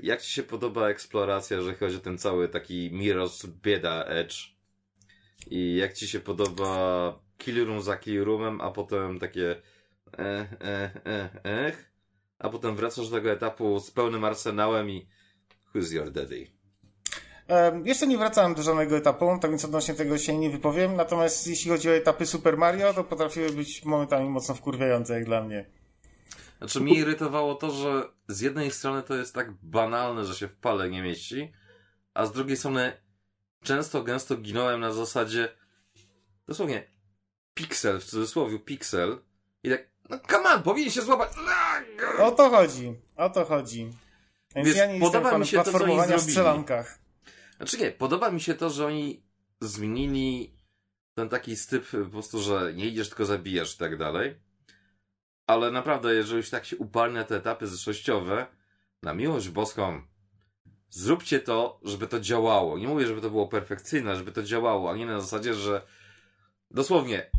Jak 0.03 0.23
ci 0.23 0.33
się 0.33 0.43
podoba 0.43 0.89
eksploracja, 0.89 1.57
jeżeli 1.57 1.77
chodzi 1.77 1.97
o 1.97 2.01
ten 2.01 2.19
cały 2.19 2.49
taki 2.49 2.91
Miros 2.93 3.47
bieda 3.47 4.05
edge? 4.05 4.35
I 5.51 5.77
jak 5.77 5.93
ci 5.93 6.09
się 6.09 6.21
podoba 6.21 7.19
kill 7.39 7.67
room 7.67 7.83
za 7.83 7.97
kill 7.97 8.25
roomem, 8.25 8.61
a 8.61 8.71
potem 8.71 9.19
takie 9.19 9.57
eh, 10.19 10.53
eh, 10.61 10.91
eh, 11.05 11.31
eh, 11.45 11.95
a 12.39 12.49
potem 12.49 12.77
wracasz 12.77 13.09
do 13.09 13.17
tego 13.17 13.31
etapu 13.31 13.81
z 13.81 13.91
pełnym 13.91 14.25
arsenałem 14.25 14.91
i 14.91 15.09
who's 15.75 15.93
your 15.93 16.11
daddy? 16.11 16.47
E, 17.49 17.83
Jeszcze 17.85 18.07
nie 18.07 18.19
wracałem 18.19 18.55
do 18.55 18.63
żadnego 18.63 18.97
etapu, 18.97 19.39
tak 19.41 19.51
więc 19.51 19.65
odnośnie 19.65 19.95
tego 19.95 20.19
się 20.19 20.39
nie 20.39 20.51
wypowiem. 20.51 20.97
Natomiast 20.97 21.47
jeśli 21.47 21.71
chodzi 21.71 21.91
o 21.91 21.93
etapy 21.93 22.27
Super 22.27 22.59
Mario, 22.59 22.95
to 22.95 23.05
potrafiły 23.05 23.51
być 23.51 23.85
momentami 23.85 24.29
mocno 24.29 24.55
wkurwiające 24.55 25.15
jak 25.15 25.25
dla 25.25 25.43
mnie. 25.43 25.65
Znaczy 26.65 26.81
mnie 26.81 26.95
irytowało 26.95 27.55
to, 27.55 27.71
że 27.71 28.03
z 28.29 28.41
jednej 28.41 28.71
strony 28.71 29.03
to 29.03 29.15
jest 29.15 29.35
tak 29.35 29.53
banalne, 29.53 30.25
że 30.25 30.35
się 30.35 30.49
w 30.49 30.57
pale 30.57 30.91
nie 30.91 31.03
mieści, 31.03 31.53
a 32.15 32.27
z 32.27 32.33
drugiej 32.33 32.57
strony 32.57 32.93
często 33.63 34.03
gęsto 34.03 34.37
ginąłem 34.37 34.81
na 34.81 34.93
zasadzie 34.93 35.49
dosłownie 36.49 36.91
piksel, 37.55 38.01
w 38.01 38.05
cudzysłowie 38.05 38.59
piksel 38.59 39.19
i 39.63 39.71
tak, 39.71 39.89
no 40.11 40.19
come 40.31 40.49
on, 40.49 40.63
powinien 40.63 40.91
się 40.91 41.03
złapać. 41.03 41.33
O 42.19 42.31
to 42.31 42.51
chodzi. 42.51 42.95
O 43.17 43.31
to 43.31 43.45
chodzi. 43.45 43.91
Więc 44.57 44.77
ja 44.77 44.93
nie 44.93 45.01
podoba 45.01 45.39
mi 45.39 45.47
się 45.47 45.57
to, 45.57 45.63
platformowania 45.63 46.05
w 46.05 46.09
zrobili. 46.09 46.31
strzelankach. 46.31 46.99
Znaczy 47.57 47.79
nie, 47.79 47.91
podoba 47.91 48.31
mi 48.31 48.41
się 48.41 48.55
to, 48.55 48.71
że 48.71 48.87
oni 48.87 49.23
zmienili 49.61 50.55
ten 51.15 51.29
taki 51.29 51.57
styp 51.57 51.91
po 51.91 52.11
prostu, 52.11 52.43
że 52.43 52.73
nie 52.75 52.87
idziesz, 52.87 53.09
tylko 53.09 53.25
zabijasz 53.25 53.75
i 53.75 53.79
tak 53.79 53.99
dalej. 53.99 54.44
Ale 55.47 55.71
naprawdę, 55.71 56.15
jeżeli 56.15 56.37
już 56.37 56.51
tak 56.51 56.65
się 56.65 56.77
uparli 56.77 57.15
na 57.15 57.25
te 57.25 57.37
etapy 57.37 57.67
zeszłościowe, 57.67 58.47
na 59.03 59.15
miłość 59.15 59.49
boską, 59.49 60.03
zróbcie 60.91 61.41
to, 61.41 61.81
żeby 61.83 62.07
to 62.07 62.21
działało. 62.21 62.79
Nie 62.79 62.89
mówię, 62.89 63.07
żeby 63.07 63.21
to 63.21 63.31
było 63.31 63.49
perfekcyjne, 63.49 64.17
żeby 64.17 64.33
to 64.33 64.43
działało, 64.43 64.91
a 64.91 64.97
nie 64.97 65.07
na 65.07 65.21
zasadzie, 65.21 65.55
że 65.55 65.83
dosłownie 66.71 67.31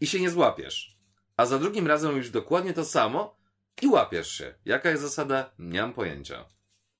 i 0.00 0.06
się 0.06 0.20
nie 0.20 0.30
złapiesz. 0.30 0.96
A 1.36 1.46
za 1.46 1.58
drugim 1.58 1.86
razem 1.86 2.10
robisz 2.10 2.30
dokładnie 2.30 2.72
to 2.72 2.84
samo 2.84 3.36
i 3.82 3.86
łapiesz 3.86 4.32
się. 4.32 4.54
Jaka 4.64 4.90
jest 4.90 5.02
zasada? 5.02 5.50
Nie 5.58 5.82
mam 5.82 5.92
pojęcia. 5.92 6.44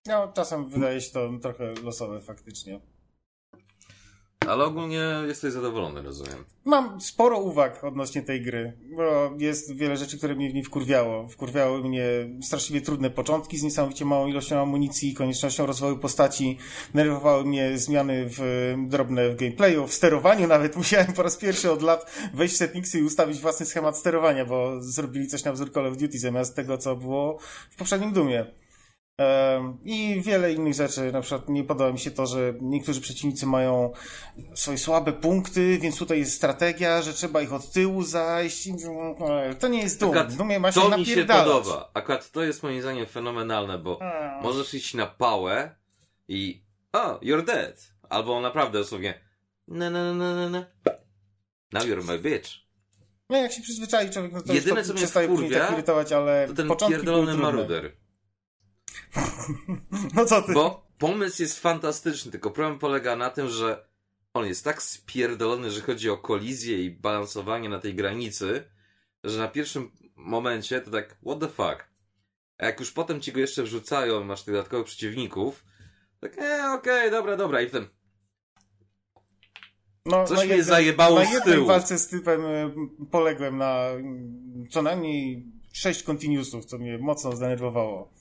No, 0.06 0.32
czasem 0.32 0.68
wydaje 0.68 1.00
się 1.00 1.12
to 1.12 1.30
trochę 1.42 1.74
losowe 1.82 2.20
faktycznie. 2.20 2.80
Ale 4.48 4.64
ogólnie 4.64 5.02
jesteś 5.26 5.52
zadowolony, 5.52 6.02
rozumiem. 6.02 6.44
Mam 6.64 7.00
sporo 7.00 7.38
uwag 7.38 7.84
odnośnie 7.84 8.22
tej 8.22 8.42
gry, 8.42 8.72
bo 8.96 9.32
jest 9.38 9.76
wiele 9.76 9.96
rzeczy, 9.96 10.18
które 10.18 10.34
mnie 10.34 10.50
w 10.50 10.54
niej 10.54 10.64
wkurwiało. 10.64 11.28
Wkurwiały 11.28 11.84
mnie 11.84 12.04
straszliwie 12.42 12.80
trudne 12.80 13.10
początki 13.10 13.58
z 13.58 13.62
niesamowicie 13.62 14.04
małą 14.04 14.26
ilością 14.26 14.60
amunicji, 14.60 15.14
koniecznością 15.14 15.66
rozwoju 15.66 15.98
postaci. 15.98 16.58
Nerwowały 16.94 17.44
mnie 17.44 17.78
zmiany 17.78 18.26
w, 18.28 18.74
drobne 18.88 19.30
w 19.30 19.36
gameplayu, 19.36 19.86
w 19.86 19.94
sterowaniu 19.94 20.48
nawet. 20.48 20.76
Musiałem 20.86 21.12
po 21.12 21.22
raz 21.22 21.36
pierwszy 21.36 21.70
od 21.70 21.82
lat 21.82 22.12
wejść 22.34 22.54
w 22.54 22.58
settingsy 22.58 22.98
i 22.98 23.02
ustawić 23.02 23.38
własny 23.38 23.66
schemat 23.66 23.98
sterowania, 23.98 24.44
bo 24.44 24.82
zrobili 24.82 25.26
coś 25.26 25.44
na 25.44 25.52
wzór 25.52 25.72
Call 25.72 25.86
of 25.86 25.96
Duty 25.96 26.18
zamiast 26.18 26.56
tego, 26.56 26.78
co 26.78 26.96
było 26.96 27.38
w 27.70 27.76
poprzednim 27.76 28.12
Dumie. 28.12 28.46
I 29.84 30.22
wiele 30.22 30.52
innych 30.52 30.74
rzeczy. 30.74 31.12
Na 31.12 31.20
przykład 31.20 31.48
nie 31.48 31.64
podoba 31.64 31.92
mi 31.92 31.98
się 31.98 32.10
to, 32.10 32.26
że 32.26 32.54
niektórzy 32.60 33.00
przeciwnicy 33.00 33.46
mają 33.46 33.92
swoje 34.54 34.78
słabe 34.78 35.12
punkty, 35.12 35.78
więc 35.78 35.98
tutaj 35.98 36.18
jest 36.18 36.32
strategia, 36.32 37.02
że 37.02 37.12
trzeba 37.12 37.42
ich 37.42 37.52
od 37.52 37.72
tyłu 37.72 38.02
zajść. 38.02 38.68
To 39.58 39.68
nie 39.68 39.82
jest 39.82 40.00
dum. 40.00 40.08
Akurat 40.08 40.32
W 40.32 40.36
Dumie 40.36 40.60
ma 40.60 40.72
się 40.72 40.80
To 40.80 40.98
mi 40.98 41.06
się 41.06 41.24
podoba. 41.24 41.90
Akurat 41.94 42.30
to 42.30 42.42
jest 42.42 42.62
moim 42.62 42.82
zdaniem 42.82 43.06
fenomenalne, 43.06 43.78
bo 43.78 44.02
A. 44.02 44.40
możesz 44.42 44.74
iść 44.74 44.94
na 44.94 45.06
pałę 45.06 45.74
i 46.28 46.62
oh, 46.92 47.18
you're 47.22 47.44
dead. 47.44 47.88
Albo 48.08 48.40
naprawdę 48.40 48.78
dosłownie 48.78 49.20
na 49.68 49.90
na 49.90 50.14
na 50.14 50.34
na 50.34 50.50
na. 50.50 50.66
Now 51.72 51.82
you're 51.82 52.04
my 52.04 52.18
bitch. 52.18 52.50
No 53.30 53.36
jak 53.36 53.52
się 53.52 53.62
przyzwyczai 53.62 54.10
człowiek, 54.10 54.32
no 54.32 54.42
to 54.42 54.52
Jedyne, 54.52 54.80
już 54.80 54.86
co 54.86 54.92
to 54.92 54.92
mnie 54.92 55.02
przestaje 55.02 55.28
później 55.28 55.50
tak 55.50 55.72
irytować, 55.72 56.12
ale 56.12 56.46
To 56.48 56.54
ten 56.54 56.68
początki 56.68 57.04
były 57.04 57.34
maruder. 57.34 57.92
No 60.14 60.24
co 60.26 60.42
ty? 60.42 60.52
Bo 60.52 60.86
pomysł 60.98 61.42
jest 61.42 61.60
fantastyczny, 61.60 62.30
tylko 62.32 62.50
problem 62.50 62.78
polega 62.78 63.16
na 63.16 63.30
tym, 63.30 63.48
że 63.48 63.88
on 64.34 64.46
jest 64.46 64.64
tak 64.64 64.82
spierdolony, 64.82 65.70
że 65.70 65.80
chodzi 65.80 66.10
o 66.10 66.16
kolizję 66.18 66.82
i 66.84 66.90
balansowanie 66.90 67.68
na 67.68 67.78
tej 67.78 67.94
granicy, 67.94 68.64
że 69.24 69.38
na 69.38 69.48
pierwszym 69.48 69.90
momencie 70.16 70.80
to 70.80 70.90
tak, 70.90 71.16
what 71.26 71.40
the 71.40 71.48
fuck. 71.48 71.88
A 72.58 72.66
jak 72.66 72.80
już 72.80 72.90
potem 72.92 73.20
ci 73.20 73.32
go 73.32 73.40
jeszcze 73.40 73.62
wrzucają, 73.62 74.24
masz 74.24 74.42
tych 74.42 74.54
dodatkowych 74.54 74.86
przeciwników, 74.86 75.64
tak, 76.20 76.38
e, 76.38 76.72
okej, 76.72 77.10
dobra, 77.10 77.36
dobra, 77.36 77.60
i 77.60 77.66
potem, 77.66 77.88
No, 80.06 80.24
Coś 80.24 80.38
na 80.38 80.44
mnie 80.44 80.48
jednym- 80.56 80.66
zajebało 80.66 81.18
Na 81.18 81.24
z 81.24 81.32
jednej 81.32 81.54
tyłu. 81.54 81.66
walce 81.66 81.98
z 81.98 82.08
typem 82.08 82.44
y, 82.44 82.70
poległem 83.10 83.56
na 83.58 83.86
co 84.70 84.82
najmniej 84.82 85.46
sześć 85.72 86.02
continuousów, 86.02 86.64
co 86.64 86.78
mnie 86.78 86.98
mocno 86.98 87.36
zdenerwowało. 87.36 88.12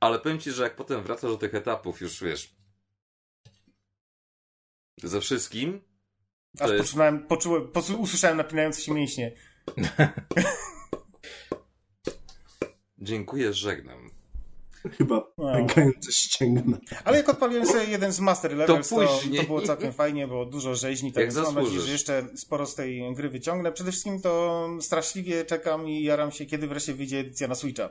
Ale 0.00 0.18
powiem 0.18 0.40
ci, 0.40 0.50
że 0.52 0.62
jak 0.62 0.76
potem 0.76 1.02
wracasz 1.02 1.30
do 1.30 1.36
tych 1.38 1.54
etapów, 1.54 2.00
już 2.00 2.24
wiesz, 2.24 2.54
ze 5.02 5.20
wszystkim, 5.20 5.80
Aż 6.60 6.68
To 6.68 6.74
jest- 6.74 6.86
poczułem, 6.88 7.26
poczułem, 7.26 7.62
posu- 7.72 7.98
usłyszałem 8.00 8.36
napinające 8.36 8.80
się 8.80 8.92
mięśnie. 8.94 9.32
dziękuję, 12.98 13.52
żegnam. 13.52 14.10
Chyba 14.98 15.32
No. 15.38 15.52
pękające 15.52 16.12
ścięgna. 16.12 16.78
Ale 17.04 17.16
jak 17.16 17.28
odpaliłem 17.28 17.66
sobie 17.66 17.84
jeden 17.84 18.12
z 18.12 18.20
Master 18.20 18.56
Levels, 18.56 18.88
to, 18.88 18.96
później. 18.96 19.40
to 19.40 19.46
było 19.46 19.62
całkiem 19.62 19.92
fajnie, 19.92 20.28
było 20.28 20.46
dużo 20.46 20.74
rzeźni, 20.74 21.12
tak 21.12 21.24
Jak 21.24 21.34
mam 21.34 21.54
nadzieję, 21.54 21.80
że 21.80 21.92
jeszcze 21.92 22.28
sporo 22.36 22.66
z 22.66 22.74
tej 22.74 23.14
gry 23.14 23.28
wyciągnę. 23.28 23.72
Przede 23.72 23.90
wszystkim 23.92 24.20
to 24.20 24.68
straszliwie 24.80 25.44
czekam 25.44 25.88
i 25.88 26.02
jaram 26.02 26.30
się, 26.32 26.46
kiedy 26.46 26.66
wreszcie 26.68 26.94
wyjdzie 26.94 27.18
edycja 27.18 27.48
na 27.48 27.54
Switcha. 27.54 27.88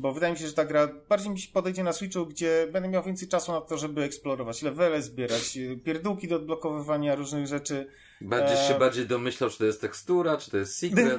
Bo 0.00 0.12
wydaje 0.12 0.32
mi 0.32 0.38
się, 0.38 0.46
że 0.46 0.52
ta 0.52 0.64
gra 0.64 0.88
bardziej 1.08 1.30
mi 1.30 1.38
się 1.38 1.52
podejdzie 1.52 1.82
na 1.82 1.92
Switchu, 1.92 2.26
gdzie 2.26 2.68
będę 2.72 2.88
miał 2.88 3.02
więcej 3.02 3.28
czasu 3.28 3.52
na 3.52 3.60
to, 3.60 3.78
żeby 3.78 4.02
eksplorować, 4.02 4.62
levele 4.62 5.02
zbierać, 5.02 5.56
y, 5.56 5.76
pierdółki 5.76 6.28
do 6.28 6.36
odblokowywania 6.36 7.14
różnych 7.14 7.46
rzeczy. 7.46 7.88
Będziesz 8.20 8.58
Eee. 8.58 8.68
się 8.68 8.78
bardziej 8.78 9.06
domyślał, 9.06 9.50
czy 9.50 9.58
to 9.58 9.64
jest 9.64 9.80
tekstura, 9.80 10.36
czy 10.36 10.50
to 10.50 10.56
jest 10.56 10.76
secret. 10.78 11.18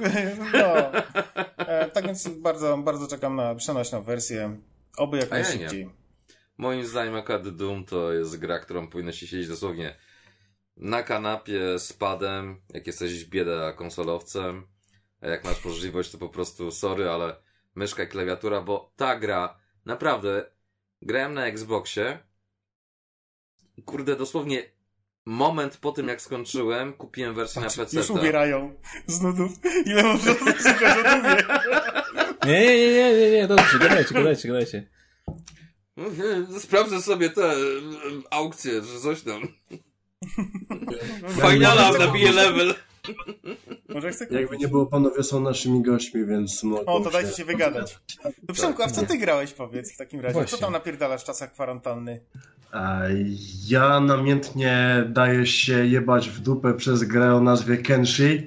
No. 0.52 0.92
E, 1.56 1.90
tak 1.90 2.06
więc 2.06 2.28
bardzo, 2.28 2.78
bardzo 2.78 3.06
czekam 3.06 3.36
na 3.36 3.54
przenośną 3.54 4.02
wersję. 4.02 4.60
Oby 4.96 5.18
jak 5.18 5.32
A 5.32 5.38
ja 5.38 5.44
najszybciej. 5.44 5.90
Moim 6.58 6.86
zdaniem 6.86 7.14
akurat 7.14 7.48
Doom 7.48 7.84
to 7.84 8.12
jest 8.12 8.38
gra, 8.38 8.58
którą 8.58 8.88
powinno 8.88 9.12
się 9.12 9.26
siedzieć 9.26 9.48
dosłownie 9.48 9.96
na 10.76 11.02
kanapie 11.02 11.78
z 11.78 11.92
padem, 11.92 12.60
jak 12.74 12.86
jesteś 12.86 13.24
bieda 13.24 13.72
konsolowcem, 13.72 14.66
a 15.20 15.28
jak 15.28 15.44
masz 15.44 15.64
możliwość 15.64 16.10
to 16.10 16.18
po 16.18 16.28
prostu 16.28 16.70
sorry, 16.70 17.10
ale 17.10 17.49
myszka 17.74 18.02
i 18.02 18.08
klawiatura, 18.08 18.60
bo 18.60 18.92
ta 18.96 19.18
gra, 19.18 19.58
naprawdę, 19.84 20.50
grałem 21.02 21.34
na 21.34 21.46
Xboxie, 21.46 22.18
kurde, 23.84 24.16
dosłownie 24.16 24.62
moment 25.26 25.76
po 25.76 25.92
tym 25.92 26.08
jak 26.08 26.22
skończyłem, 26.22 26.92
kupiłem 26.92 27.34
wersję 27.34 27.62
na 27.62 27.68
PC. 27.70 27.96
Już 27.96 28.10
ubierają 28.10 28.74
z 29.06 29.20
nudów. 29.20 29.52
Ile 29.86 30.02
można 30.02 30.34
słuchać 30.38 30.98
o? 30.98 32.46
Nie, 32.46 32.60
nie, 32.60 32.76
nie, 32.76 32.92
nie, 32.92 33.14
nie, 33.20 33.30
nie, 33.30 33.46
dobrze, 33.46 33.78
gadajcie, 33.78 34.14
gadajcie, 34.14 34.48
gadajcie. 34.48 34.88
Sprawdzę 36.58 37.02
sobie 37.02 37.30
te 37.30 37.54
aukcje, 38.30 38.82
czy 38.82 39.00
coś 39.00 39.22
tam. 39.22 39.42
Finala 41.50 42.06
kupić. 42.06 42.34
level. 42.34 42.74
Może 43.88 44.10
chcę 44.10 44.26
Jakby 44.30 44.56
nie 44.56 44.68
było, 44.68 44.86
panowie 44.86 45.22
są 45.22 45.40
naszymi 45.40 45.82
gośćmi, 45.82 46.26
więc 46.26 46.62
mogą 46.62 46.84
O, 46.84 47.00
to 47.00 47.10
dajcie 47.10 47.32
się... 47.32 47.44
wygadać. 47.44 47.98
To 48.46 48.52
Przemku, 48.52 48.82
a 48.82 48.86
w 48.86 48.92
co 48.92 49.06
ty 49.06 49.18
grałeś, 49.18 49.52
powiedz 49.52 49.94
w 49.94 49.96
takim 49.96 50.20
razie? 50.20 50.32
Właśnie. 50.32 50.58
Co 50.58 50.64
tam 50.64 50.72
napierdalasz 50.72 51.22
w 51.22 51.24
czasach 51.24 51.52
kwarantanny? 51.52 52.20
Ja 53.68 54.00
namiętnie 54.00 55.04
daję 55.08 55.46
się 55.46 55.86
jebać 55.86 56.28
w 56.28 56.40
dupę 56.40 56.74
przez 56.74 57.04
grę 57.04 57.34
o 57.34 57.40
nazwie 57.40 57.76
Kenshi, 57.76 58.46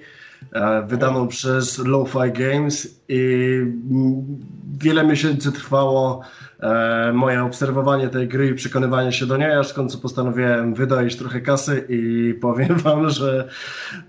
wydaną 0.87 1.27
przez 1.27 1.77
Lo-Fi 1.77 2.31
Games 2.31 3.01
i 3.07 3.59
wiele 4.77 5.03
miesięcy 5.03 5.51
trwało 5.51 6.21
e, 6.59 7.11
moje 7.13 7.43
obserwowanie 7.43 8.09
tej 8.09 8.27
gry 8.27 8.47
i 8.47 8.55
przekonywanie 8.55 9.11
się 9.11 9.25
do 9.25 9.37
niej, 9.37 9.51
aż 9.51 9.71
w 9.71 9.73
końcu 9.73 9.99
postanowiłem 9.99 10.73
wydać 10.73 11.15
trochę 11.15 11.41
kasy 11.41 11.85
i 11.89 12.33
powiem 12.33 12.77
wam, 12.77 13.09
że 13.09 13.47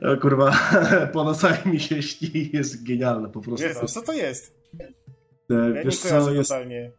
e, 0.03 0.17
kurwa 0.17 0.53
po 1.13 1.25
nocach 1.25 1.67
mi 1.67 1.81
się 1.81 2.03
śni 2.03 2.51
jest 2.53 2.87
genialne 2.87 3.29
po 3.29 3.41
prostu. 3.41 3.67
Jezu, 3.67 3.87
co 3.87 4.03
to 4.03 4.13
jest? 4.13 4.55
E, 4.81 5.55
Ja 5.55 5.69
nie 5.69 5.85
Wiesz 5.85 5.99
co, 5.99 6.31
jest 6.31 6.51
totalnie. 6.51 6.93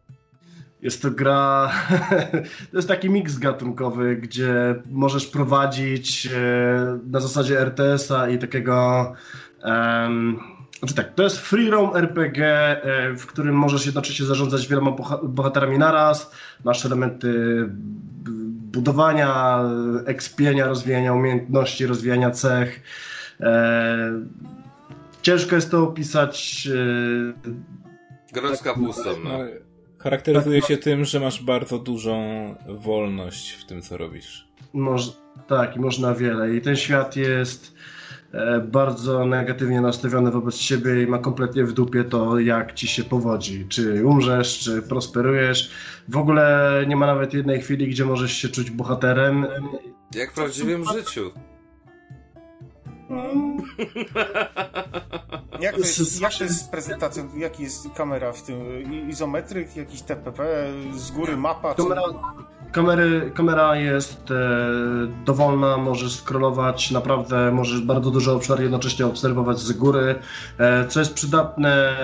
Jest 0.86 1.02
to 1.02 1.10
gra, 1.10 1.70
to 2.70 2.76
jest 2.76 2.88
taki 2.88 3.10
miks 3.10 3.38
gatunkowy, 3.38 4.16
gdzie 4.16 4.74
możesz 4.90 5.26
prowadzić 5.26 6.26
e, 6.26 6.98
na 7.06 7.20
zasadzie 7.20 7.60
RTS-a 7.60 8.28
i 8.28 8.38
takiego. 8.38 9.12
em, 9.62 10.38
znaczy 10.78 10.94
tak, 10.94 11.14
to 11.14 11.22
jest 11.22 11.38
free 11.38 11.70
roam 11.70 11.96
RPG, 11.96 12.46
e, 12.46 13.16
w 13.16 13.26
którym 13.26 13.54
możesz 13.54 13.86
jednocześnie 13.86 14.26
zarządzać 14.26 14.68
wieloma 14.68 14.90
boha- 14.90 15.28
bohaterami 15.28 15.78
naraz. 15.78 16.30
Masz 16.64 16.86
elementy 16.86 17.64
budowania, 18.72 19.60
ekspienia, 20.06 20.66
rozwijania 20.66 21.12
umiejętności, 21.12 21.86
rozwijania 21.86 22.30
cech. 22.30 22.82
E, 23.40 24.12
ciężko 25.22 25.54
jest 25.54 25.70
to 25.70 25.82
opisać. 25.82 26.68
Groź 28.32 28.58
kapustą, 28.60 29.10
no. 29.24 29.38
No, 29.98 30.02
charakteryzuje 30.02 30.62
się 30.62 30.76
tym, 30.76 31.04
że 31.04 31.20
masz 31.20 31.42
bardzo 31.42 31.78
dużą 31.78 32.54
wolność 32.68 33.52
w 33.52 33.64
tym, 33.64 33.82
co 33.82 33.96
robisz. 33.96 34.48
Moż, 34.72 35.12
tak, 35.46 35.76
i 35.76 35.80
można 35.80 36.14
wiele. 36.14 36.54
I 36.54 36.60
ten 36.60 36.76
świat 36.76 37.16
jest 37.16 37.74
e, 38.32 38.60
bardzo 38.60 39.26
negatywnie 39.26 39.80
nastawiony 39.80 40.30
wobec 40.30 40.56
siebie 40.56 41.02
i 41.02 41.06
ma 41.06 41.18
kompletnie 41.18 41.64
w 41.64 41.72
dupie 41.72 42.04
to, 42.04 42.38
jak 42.38 42.74
ci 42.74 42.88
się 42.88 43.04
powodzi. 43.04 43.66
Czy 43.68 44.06
umrzesz, 44.06 44.58
czy 44.58 44.82
prosperujesz. 44.82 45.70
W 46.08 46.16
ogóle 46.16 46.84
nie 46.88 46.96
ma 46.96 47.06
nawet 47.06 47.34
jednej 47.34 47.62
chwili, 47.62 47.88
gdzie 47.88 48.04
możesz 48.04 48.32
się 48.32 48.48
czuć 48.48 48.70
bohaterem. 48.70 49.46
Jak 50.14 50.30
w 50.30 50.34
prawdziwym 50.34 50.84
życiu. 50.84 51.30
Jak 55.60 55.74
to, 55.74 55.80
jest, 55.80 56.20
jak 56.20 56.34
to 56.34 56.44
jest 56.44 56.60
z 56.60 56.68
prezentacją? 56.68 57.28
Jaki 57.36 57.62
jest 57.62 57.88
kamera 57.94 58.32
w 58.32 58.42
tym? 58.42 58.58
Izometryk, 59.10 59.76
jakiś 59.76 60.02
TPP, 60.02 60.68
z 60.94 61.10
góry 61.10 61.36
mapa? 61.36 61.74
Kamera, 61.74 62.02
kamery, 62.76 63.30
kamera 63.34 63.76
jest 63.76 64.30
e, 64.30 64.34
dowolna, 65.24 65.76
możesz 65.76 66.20
scrollować, 66.20 66.90
naprawdę 66.90 67.52
możesz 67.52 67.80
bardzo 67.80 68.10
duży 68.10 68.32
obszar 68.32 68.60
jednocześnie 68.60 69.06
obserwować 69.06 69.58
z 69.58 69.72
góry, 69.72 70.14
e, 70.58 70.88
co 70.88 71.00
jest 71.00 71.14
przydatne 71.14 71.96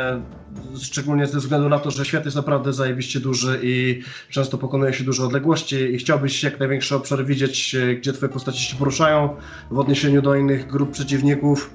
szczególnie 0.80 1.26
ze 1.26 1.38
względu 1.38 1.68
na 1.68 1.78
to, 1.78 1.90
że 1.90 2.04
świat 2.04 2.24
jest 2.24 2.36
naprawdę 2.36 2.72
zajebiście 2.72 3.20
duży 3.20 3.60
i 3.62 4.02
często 4.30 4.58
pokonuje 4.58 4.92
się 4.92 5.04
duże 5.04 5.24
odległości 5.24 5.76
i 5.76 5.98
chciałbyś 5.98 6.42
jak 6.42 6.58
największy 6.60 6.96
obszar 6.96 7.24
widzieć, 7.24 7.74
e, 7.74 7.94
gdzie 7.94 8.12
twoje 8.12 8.32
postaci 8.32 8.64
się 8.64 8.76
poruszają 8.76 9.36
w 9.70 9.78
odniesieniu 9.78 10.22
do 10.22 10.34
innych 10.34 10.66
grup 10.66 10.90
przeciwników 10.90 11.70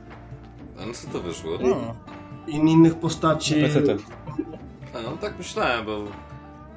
A 0.82 0.86
no 0.86 0.94
co 0.94 1.08
to 1.08 1.20
wyszło? 1.20 1.52
No. 1.62 1.96
i 2.48 2.56
innych 2.56 2.96
postaci. 2.96 3.56
A, 4.94 5.02
no 5.02 5.18
tak 5.22 5.38
myślałem, 5.38 5.86
bo 5.86 6.27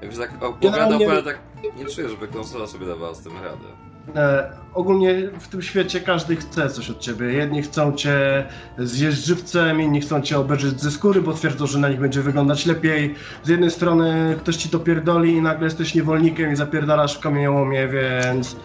Jak 0.03 0.13
się 0.13 0.19
tak 0.19 0.43
opowiada, 0.43 0.97
opowiada, 0.97 1.23
tak 1.23 1.39
nie 1.77 1.87
czuję, 1.87 2.09
żeby 2.09 2.29
konsola 2.29 2.67
sobie 2.67 2.87
dawała 2.87 3.15
z 3.15 3.23
tym 3.23 3.33
radę. 3.37 3.91
E, 4.17 4.53
ogólnie 4.75 5.31
w 5.41 5.49
tym 5.49 5.63
świecie 5.63 6.01
każdy 6.01 6.37
chce 6.37 6.71
coś 6.71 6.91
od 6.91 7.01
ciebie. 7.01 7.27
Jedni 7.27 7.63
chcą 7.63 7.93
cię 7.93 8.47
zjeść 8.79 9.25
żywcem, 9.25 9.81
inni 9.81 10.01
chcą 10.01 10.23
cię 10.23 10.39
obejrzeć 10.39 10.81
ze 10.81 10.91
skóry, 10.91 11.23
bo 11.23 11.33
twierdzą, 11.33 11.67
że 11.67 11.79
na 11.79 11.89
nich 11.89 12.01
będzie 12.01 12.23
wyglądać 12.23 12.67
lepiej. 12.67 13.15
Z 13.45 13.49
jednej 13.49 13.71
strony 13.71 14.37
ktoś 14.41 14.57
ci 14.57 14.69
to 14.69 14.79
pierdoli 14.79 15.33
i 15.33 15.43
nagle 15.43 15.65
jesteś 15.65 15.95
niewolnikiem 15.95 16.53
i 16.53 16.57
zapierdalasz 16.57 17.17
w 17.17 17.21
kamieniołomie, 17.21 17.89
więc... 17.89 18.57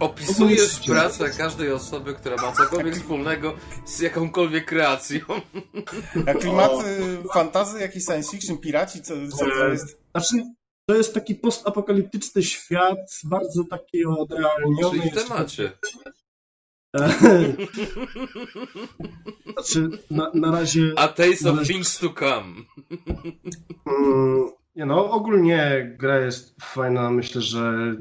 Opisujesz 0.00 0.80
Ogólnie- 0.80 1.00
pracę 1.00 1.30
każdej 1.30 1.72
osoby, 1.72 2.14
która 2.14 2.36
ma 2.36 2.52
cokolwiek 2.52 2.94
wspólnego 2.94 3.54
z 3.84 4.00
jakąkolwiek 4.00 4.64
kreacją. 4.64 5.20
A 6.26 6.34
klimaty 6.40 7.18
fantazy, 7.34 7.80
jakiś 7.80 8.04
science 8.04 8.30
fiction, 8.30 8.58
piraci, 8.58 9.02
co, 9.02 9.14
co 9.38 9.44
to 9.44 9.68
jest? 9.68 9.98
Znaczy, 10.12 10.44
to 10.86 10.94
jest 10.96 11.14
taki 11.14 11.34
postapokaliptyczny 11.34 12.42
świat, 12.42 13.20
bardzo 13.24 13.64
taki 13.64 14.04
odrealniony. 14.04 14.98
Czyli 15.00 15.10
w 15.10 15.14
temacie. 15.14 15.72
Znaczy, 19.52 19.88
na, 20.10 20.30
na 20.34 20.50
razie... 20.50 20.92
A 20.96 21.08
Taste 21.08 21.50
of 21.50 21.66
Things 21.66 21.98
to 21.98 22.08
Come. 22.10 22.54
Mm, 23.86 24.50
Nie 24.76 24.86
no, 24.86 25.10
ogólnie 25.10 25.92
gra 25.98 26.18
jest 26.18 26.56
fajna, 26.62 27.10
myślę, 27.10 27.40
że 27.42 27.94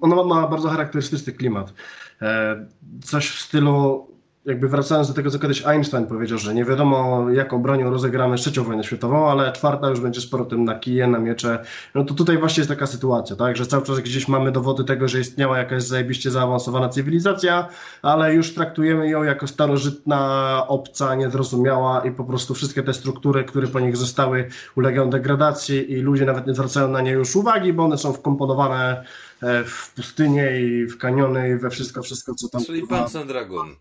ona 0.00 0.24
ma 0.24 0.48
bardzo 0.48 0.68
charakterystyczny 0.68 1.32
klimat. 1.32 1.74
E, 2.22 2.66
Coś 3.04 3.30
w 3.30 3.40
stylu, 3.40 4.06
jakby 4.50 4.68
wracając 4.68 5.08
do 5.08 5.14
tego, 5.14 5.30
co 5.30 5.38
kiedyś 5.38 5.66
Einstein 5.66 6.06
powiedział, 6.06 6.38
że 6.38 6.54
nie 6.54 6.64
wiadomo 6.64 7.30
jaką 7.30 7.62
bronią 7.62 7.90
rozegramy 7.90 8.36
trzecią 8.36 8.64
wojnę 8.64 8.84
światową, 8.84 9.30
ale 9.30 9.52
czwarta 9.52 9.88
już 9.88 10.00
będzie 10.00 10.20
z 10.20 10.26
powrotem 10.26 10.64
na 10.64 10.78
kije, 10.78 11.06
na 11.06 11.18
miecze. 11.18 11.64
No 11.94 12.04
to 12.04 12.14
tutaj 12.14 12.38
właśnie 12.38 12.60
jest 12.60 12.68
taka 12.68 12.86
sytuacja, 12.86 13.36
tak, 13.36 13.56
że 13.56 13.66
cały 13.66 13.82
czas 13.82 14.00
gdzieś 14.00 14.28
mamy 14.28 14.52
dowody 14.52 14.84
tego, 14.84 15.08
że 15.08 15.20
istniała 15.20 15.58
jakaś 15.58 15.82
zajebiście 15.82 16.30
zaawansowana 16.30 16.88
cywilizacja, 16.88 17.68
ale 18.02 18.34
już 18.34 18.54
traktujemy 18.54 19.08
ją 19.08 19.22
jako 19.22 19.46
starożytna, 19.46 20.64
obca, 20.68 21.14
niezrozumiała 21.14 22.00
i 22.00 22.10
po 22.10 22.24
prostu 22.24 22.54
wszystkie 22.54 22.82
te 22.82 22.94
struktury, 22.94 23.44
które 23.44 23.66
po 23.66 23.80
nich 23.80 23.96
zostały, 23.96 24.48
ulegają 24.76 25.10
degradacji 25.10 25.92
i 25.92 25.96
ludzie 25.96 26.24
nawet 26.24 26.46
nie 26.46 26.54
zwracają 26.54 26.88
na 26.88 27.00
nie 27.00 27.10
już 27.10 27.36
uwagi, 27.36 27.72
bo 27.72 27.84
one 27.84 27.98
są 27.98 28.12
wkomponowane 28.12 29.04
e, 29.42 29.64
w 29.64 29.94
pustynię 29.94 30.60
i 30.60 30.86
w 30.86 30.98
kaniony 30.98 31.50
i 31.50 31.56
we 31.56 31.70
wszystko, 31.70 32.02
wszystko 32.02 32.34
co 32.34 32.48
tam 32.48 32.64
Czyli 32.64 32.80
kurwa, 32.80 32.98
Punch 32.98 33.16
and 33.16 33.26
Dragon. 33.26 33.76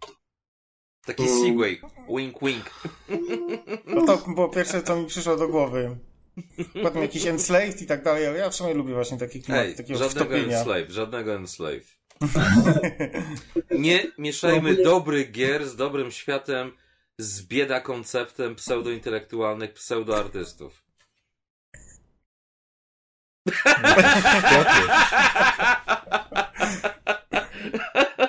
Taki 1.10 1.24
Mm. 1.24 1.42
Segway. 1.44 1.82
Wink, 2.18 2.38
wink. 2.42 2.66
No 3.86 4.06
to 4.06 4.18
było 4.18 4.50
pierwsze, 4.50 4.84
co 4.84 4.96
mi 4.96 5.08
przyszło 5.08 5.36
do 5.38 5.48
głowy. 5.48 5.98
Potem 6.84 7.02
jakiś 7.02 7.26
enslaved 7.26 7.82
i 7.82 7.86
tak 7.86 8.04
dalej, 8.04 8.28
ale 8.28 8.38
ja 8.38 8.50
w 8.50 8.56
sumie 8.56 8.74
lubię 8.74 8.94
właśnie 8.94 9.18
taki 9.18 9.42
klimat, 9.44 9.66
Ej, 9.66 9.76
takiego 9.76 10.00
żadnego 10.00 10.26
wtopienia. 10.26 10.58
enslave, 10.58 10.90
żadnego 10.92 11.36
enslave. 11.36 11.86
Nie 13.80 14.12
mieszajmy 14.18 14.76
dobrych 14.84 15.32
gier 15.32 15.68
z 15.68 15.76
dobrym 15.76 16.12
światem, 16.12 16.72
z 17.18 17.42
bieda 17.42 17.82
konceptem 17.82 18.56
pseudointelektualnych 18.56 19.74
pseudoartystów. 19.74 20.84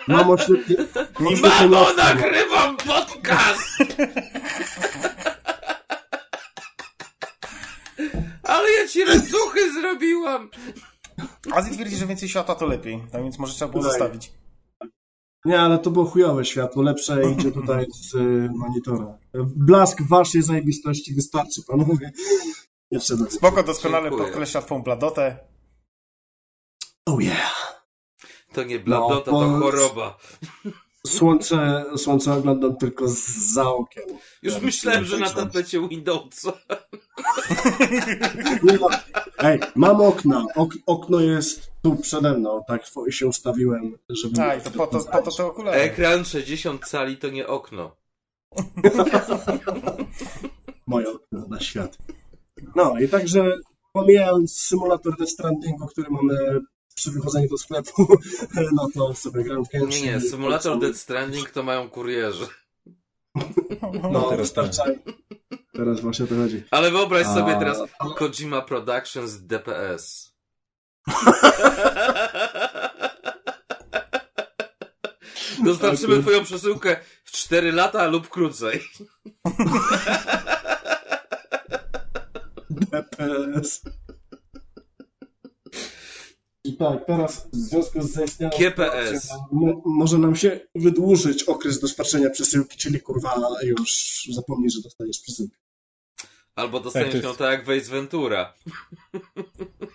Mamo, 0.08 0.38
świetnie. 0.38 0.76
Mamo, 1.42 1.86
nagrywam 1.96 2.76
podcast! 2.76 3.60
Ale 8.42 8.70
ja 8.70 8.88
ci 8.88 9.04
ręcuchy 9.04 9.72
zrobiłam! 9.72 10.50
Azji 11.52 11.74
twierdzi, 11.74 11.96
że 11.96 12.06
więcej 12.06 12.28
światła 12.28 12.54
to 12.54 12.66
lepiej, 12.66 13.02
tak 13.12 13.22
więc 13.22 13.38
może 13.38 13.54
trzeba 13.54 13.70
było 13.70 13.82
Daj. 13.82 13.92
zostawić. 13.92 14.32
Nie, 15.44 15.60
ale 15.60 15.78
to 15.78 15.90
było 15.90 16.04
chujowe 16.04 16.44
światło, 16.44 16.82
lepsze 16.82 17.30
idzie 17.32 17.52
tutaj 17.52 17.86
z 17.92 18.14
y, 18.14 18.48
monitora. 18.54 19.18
Blask 19.56 20.02
waszej 20.02 20.42
zajebistości 20.42 21.14
wystarczy, 21.14 21.62
panowie. 21.68 22.12
Jeszcze 22.90 23.16
Spoko, 23.16 23.62
doskonale 23.62 24.10
podkreśla 24.10 24.46
światłą 24.46 24.82
bladotę. 24.82 25.38
Oh 27.06 27.22
yeah. 27.22 27.59
To 28.52 28.64
nie 28.64 28.78
bladota, 28.78 29.30
No, 29.30 29.40
to 29.40 29.58
choroba. 29.60 30.18
Słońce, 31.06 31.84
słońce 31.96 32.32
oglądam 32.32 32.76
tylko 32.76 33.04
za 33.54 33.70
okien. 33.70 34.04
Już 34.42 34.54
Ja 34.54 34.60
myślałem, 34.60 35.04
że 35.04 35.18
na 35.18 35.30
tapecie 35.30 35.88
Windowsa. 35.88 36.52
Ma... 38.80 38.88
Ej, 39.38 39.60
mam 39.74 40.00
okna. 40.00 40.46
Ok, 40.56 40.74
okno 40.86 41.20
jest 41.20 41.70
tu 41.82 41.96
przede 41.96 42.38
mną, 42.38 42.64
tak 42.68 42.82
się 43.10 43.26
ustawiłem, 43.26 43.98
żeby... 44.08 44.36
Tak, 44.36 44.62
to 44.62 44.70
po 44.70 44.86
to, 44.86 45.04
po 45.04 45.22
to 45.22 45.30
te 45.36 45.46
okulary. 45.46 45.80
Ekran 45.80 46.24
60 46.24 46.86
cali 46.86 47.16
to 47.16 47.28
nie 47.30 47.46
okno. 47.46 47.96
Moje 50.86 51.10
okno 51.10 51.46
na 51.48 51.60
świat. 51.60 51.98
No 52.76 52.98
i 52.98 53.08
także 53.08 53.58
pomijając 53.92 54.56
symulator 54.56 55.16
Death 55.16 55.32
Strandingu, 55.32 55.86
który 55.86 56.10
mamy 56.10 56.60
przy 56.94 57.10
wychodzeniu 57.10 57.48
do 57.48 57.58
sklepu, 57.58 58.08
no 58.76 58.88
to 58.94 59.14
sobie 59.14 59.44
gram 59.44 59.64
w 59.64 59.68
Genshin. 59.68 60.04
Nie, 60.06 60.12
nie, 60.12 60.20
symulator 60.20 60.78
Dead 60.78 60.96
Stranding 60.96 61.50
to 61.50 61.62
mają 61.62 61.90
kurierzy. 61.90 62.46
No, 63.34 64.10
No, 64.12 64.22
teraz 64.22 64.38
wystarcza. 64.40 64.84
Teraz 65.72 66.00
właśnie 66.00 66.24
o 66.24 66.28
to 66.28 66.34
chodzi. 66.34 66.62
Ale 66.70 66.90
wyobraź 66.90 67.26
sobie 67.26 67.56
A- 67.56 67.58
teraz 67.58 67.78
Kojima 68.16 68.62
Productions 68.62 69.40
DPS. 69.40 70.30
Dostarczymy 75.64 76.14
Tak. 76.14 76.22
twoją 76.24 76.44
przesyłkę 76.44 76.96
w 77.24 77.30
4 77.32 77.72
lata 77.72 78.06
lub 78.06 78.28
krócej. 78.28 78.80
DPS. 82.70 83.82
I 86.64 86.76
tak, 86.76 87.06
teraz 87.06 87.48
w 87.52 87.56
związku 87.56 88.02
z 88.02 88.12
zaistniałą 88.12 88.52
GPS. 88.58 89.22
sytuacją, 89.22 89.46
mo- 89.52 89.82
może 89.86 90.18
nam 90.18 90.36
się 90.36 90.60
wydłużyć 90.74 91.42
okres 91.42 91.80
dostarczenia 91.80 92.30
przesyłki, 92.30 92.78
czyli 92.78 93.00
kurwa 93.00 93.34
już 93.62 93.90
zapomnij, 94.34 94.70
że 94.70 94.80
dostaniesz 94.82 95.20
przesyłkę. 95.20 95.56
Albo 96.54 96.80
dostaniesz 96.80 97.12
Tak, 97.12 97.20
to 97.20 97.26
ją 97.26 97.28
jest- 97.28 97.38
tak 97.38 97.50
jak 97.50 97.66
Waze 97.66 97.90
Ventura. 97.92 98.54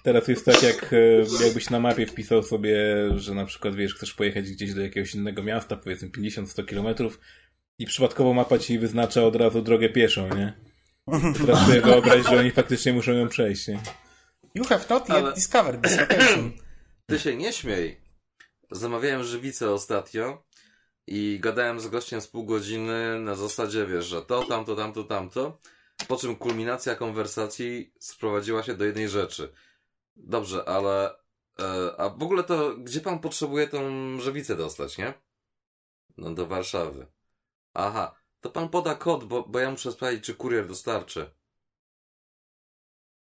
Teraz 0.04 0.28
jest 0.28 0.46
tak, 0.46 0.64
jak 0.64 0.94
e, 0.94 1.44
jakbyś 1.46 1.70
na 1.70 1.80
mapie 1.80 2.06
wpisał 2.06 2.44
sobie, 2.44 2.78
że 3.16 3.34
na 3.34 3.46
przykład, 3.46 3.76
wiesz, 3.76 3.96
chcesz 3.96 4.14
pojechać 4.14 4.52
gdzieś 4.52 4.74
do 4.74 4.82
jakiegoś 4.82 5.16
innego 5.16 5.44
miasta, 5.44 5.78
powiedzmy 5.78 6.10
50-100 6.10 6.66
kilometrów 6.66 7.20
i 7.80 7.86
przypadkowo 7.86 8.34
mapa 8.34 8.58
ci 8.60 8.80
wyznacza 8.80 9.24
od 9.24 9.36
razu 9.36 9.62
drogę 9.62 9.90
pieszą, 9.90 10.30
nie? 10.36 10.54
Teraz 11.46 11.66
sobie 11.68 11.82
wyobraź, 11.82 12.26
że 12.30 12.40
oni 12.40 12.52
faktycznie 12.52 12.94
muszą 12.94 13.12
ją 13.12 13.28
przejść, 13.30 13.68
nie? 13.68 13.80
You 14.56 14.64
have 14.64 14.86
not 14.90 15.10
yet 15.10 15.18
Ale- 15.18 15.34
discovered 15.34 15.84
this 15.84 15.98
location. 16.00 16.52
Ty 17.10 17.20
się 17.20 17.36
nie 17.36 17.54
śmiej. 17.54 18.02
Zamawiałem 18.72 19.24
żywicę 19.24 19.72
ostatnio 19.72 20.44
i 21.08 21.40
gadałem 21.40 21.80
z 21.80 21.88
gościem 21.88 22.22
z 22.22 22.28
pół 22.28 22.46
godziny 22.46 23.20
na 23.20 23.36
zasadzie, 23.36 23.86
wiesz, 23.86 24.06
że 24.06 24.22
to, 24.22 24.44
tamto, 24.46 24.76
tamto, 24.76 25.04
tamto. 25.04 25.60
Po 26.08 26.18
czym 26.18 26.36
kulminacja 26.36 26.96
konwersacji 26.96 27.94
sprowadziła 28.00 28.64
się 28.64 28.74
do 28.74 28.86
jednej 28.86 29.10
rzeczy. 29.10 29.54
Dobrze, 30.16 30.70
ale 30.70 31.16
e, 31.60 31.96
a 31.98 32.10
w 32.10 32.24
ogóle 32.24 32.44
to 32.44 32.76
gdzie 32.78 33.02
pan 33.02 33.20
potrzebuje 33.20 33.68
tą 33.68 33.80
żywicę 34.20 34.56
dostać, 34.56 34.98
nie? 34.98 35.14
No 36.18 36.34
do 36.34 36.46
Warszawy. 36.48 37.08
Aha, 37.74 38.16
to 38.42 38.50
pan 38.50 38.70
poda 38.70 38.96
kod, 38.96 39.24
bo, 39.24 39.44
bo 39.44 39.60
ja 39.60 39.72
muszę 39.72 39.92
sprawdzić, 39.92 40.24
czy 40.26 40.36
kurier 40.36 40.68
dostarczy. 40.68 41.32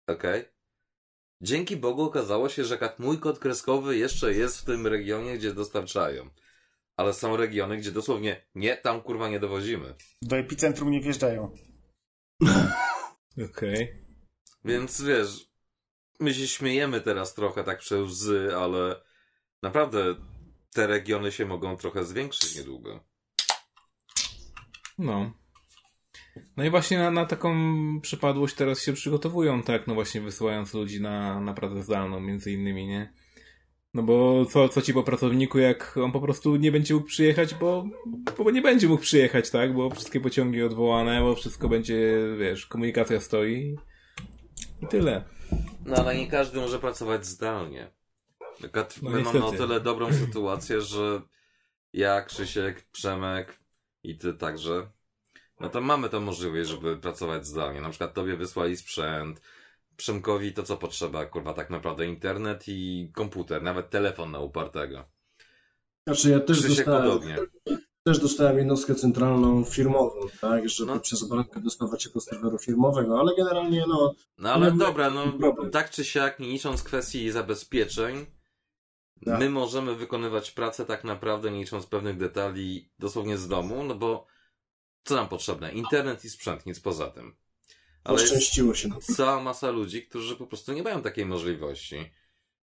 Okej. 0.06 0.44
Dzięki 1.43 1.76
Bogu 1.76 2.03
okazało 2.03 2.49
się, 2.49 2.64
że 2.64 2.95
mój 2.99 3.18
kod 3.18 3.38
kreskowy 3.38 3.97
jeszcze 3.97 4.34
jest 4.34 4.61
w 4.61 4.64
tym 4.64 4.86
regionie, 4.86 5.38
gdzie 5.38 5.55
dostarczają. 5.55 6.30
Ale 6.97 7.12
są 7.12 7.36
regiony, 7.36 7.76
gdzie 7.76 7.93
dosłownie 7.93 8.45
nie, 8.55 8.76
tam 8.76 9.03
kurwa 9.03 9.28
nie 9.28 9.40
dowozimy. 9.40 9.95
Do 10.22 10.36
epicentrum 10.36 10.90
nie 10.90 11.01
wjeżdżają. 11.01 11.55
Okej. 13.51 14.05
Więc 14.64 15.03
wiesz, 15.03 15.51
my 16.20 16.34
się 16.34 16.49
śmiejemy 16.49 17.01
teraz 17.01 17.34
trochę 17.34 17.64
tak 17.64 17.78
przez 17.78 18.01
łzy, 18.01 18.51
ale 18.57 19.03
naprawdę 19.62 20.14
te 20.74 20.86
regiony 20.86 21.32
się 21.32 21.47
mogą 21.47 21.76
trochę 21.76 22.05
zwiększyć 22.05 22.57
niedługo. 22.57 23.05
No. 24.99 25.41
No 26.57 26.64
i 26.64 26.70
właśnie 26.70 26.99
na, 26.99 27.11
na 27.11 27.26
taką 27.26 27.55
przypadłość 28.01 28.55
teraz 28.55 28.83
się 28.83 28.93
przygotowują, 28.93 29.62
tak, 29.62 29.87
no 29.87 29.95
właśnie 29.95 30.20
wysyłając 30.20 30.74
ludzi 30.74 31.01
na, 31.01 31.41
na 31.41 31.55
pracę 31.55 31.83
zdalną, 31.83 32.20
między 32.20 32.53
innymi, 32.53 32.87
nie? 32.87 33.12
No 33.95 34.03
bo 34.03 34.47
co, 34.47 34.68
co 34.68 34.83
ci 34.83 34.95
po 34.95 35.03
pracowniku, 35.03 35.59
jak 35.59 35.97
on 35.97 36.12
po 36.12 36.20
prostu 36.20 36.57
nie 36.57 36.72
będzie 36.72 36.95
mógł 36.95 37.07
przyjechać, 37.07 37.55
bo, 37.55 37.85
bo 38.39 38.51
nie 38.51 38.62
będzie 38.62 38.89
mógł 38.89 39.03
przyjechać, 39.03 39.51
tak? 39.51 39.74
Bo 39.74 39.91
wszystkie 39.91 40.20
pociągi 40.20 40.62
odwołane, 40.62 41.20
bo 41.20 41.35
wszystko 41.35 41.68
będzie, 41.68 42.18
wiesz, 42.39 42.66
komunikacja 42.66 43.20
stoi 43.20 43.76
i 44.83 44.87
tyle. 44.87 45.24
No 45.87 45.97
ale 45.97 46.16
nie 46.16 46.26
każdy 46.26 46.61
może 46.61 46.78
pracować 46.78 47.26
zdalnie. 47.26 47.91
No, 49.03 49.11
my 49.11 49.22
mamy 49.22 49.45
o 49.45 49.53
tyle 49.53 49.80
dobrą 49.80 50.12
sytuację, 50.12 50.80
że 50.80 51.22
ja, 51.93 52.22
Krzysiek, 52.22 52.83
Przemek 52.83 53.59
i 54.03 54.18
ty 54.18 54.35
także, 54.35 54.91
no 55.62 55.68
to 55.68 55.80
mamy 55.80 56.08
tę 56.08 56.20
możliwość, 56.20 56.70
żeby 56.70 56.96
pracować 56.96 57.46
zdalnie. 57.46 57.80
Na 57.80 57.90
przykład 57.90 58.14
tobie 58.14 58.36
wysłali 58.36 58.76
sprzęt, 58.76 59.40
Przemkowi 59.96 60.52
to 60.52 60.62
co 60.62 60.76
potrzeba, 60.76 61.26
kurwa, 61.26 61.54
tak 61.54 61.70
naprawdę 61.70 62.06
internet 62.06 62.64
i 62.66 63.10
komputer, 63.14 63.62
nawet 63.62 63.90
telefon 63.90 64.30
na 64.30 64.38
upartego. 64.38 65.04
Znaczy 66.06 66.30
ja 66.30 66.40
też 66.40 66.58
Krzysiek 66.58 66.76
dostałem, 66.86 67.02
podobnie. 67.02 67.36
też 68.04 68.18
dostałem 68.18 68.58
jednostkę 68.58 68.94
centralną 68.94 69.64
firmową, 69.64 70.20
tak, 70.40 70.68
żeby 70.68 70.92
No. 70.92 71.00
przez 71.00 71.22
operatkę 71.22 71.60
dostawać 71.60 72.02
się 72.02 72.10
do 72.10 72.20
serweru 72.20 72.58
firmowego, 72.58 73.20
ale 73.20 73.36
generalnie 73.36 73.84
no, 73.88 74.14
No 74.38 74.52
ale 74.52 74.72
dobra, 74.72 75.10
no 75.10 75.32
problem. 75.32 75.70
tak 75.70 75.90
czy 75.90 76.04
siak, 76.04 76.38
nie 76.40 76.48
licząc 76.48 76.82
kwestii 76.82 77.30
zabezpieczeń, 77.30 78.26
Tak. 79.24 79.40
my 79.40 79.50
możemy 79.50 79.94
wykonywać 79.96 80.50
pracę 80.50 80.84
tak 80.84 81.04
naprawdę 81.04 81.50
nie 81.50 81.58
licząc 81.60 81.86
pewnych 81.86 82.16
detali 82.16 82.90
dosłownie 82.98 83.38
z 83.38 83.48
domu, 83.48 83.84
no 83.84 83.94
bo 83.94 84.26
co 85.05 85.14
nam 85.14 85.28
potrzebne? 85.28 85.72
Internet 85.72 86.24
i 86.24 86.30
sprzęt, 86.30 86.66
nic 86.66 86.80
poza 86.80 87.11
tym. 87.11 87.36
Ale 88.05 88.20
jest 88.20 88.32
poszczęściło 88.34 88.74
się 88.74 88.88
nam. 88.88 89.00
cała 89.00 89.42
masa 89.42 89.70
ludzi, 89.70 90.07
którzy 90.07 90.36
po 90.36 90.46
prostu 90.46 90.72
nie 90.72 90.82
mają 90.82 91.03
takiej 91.03 91.26
możliwości. 91.26 92.11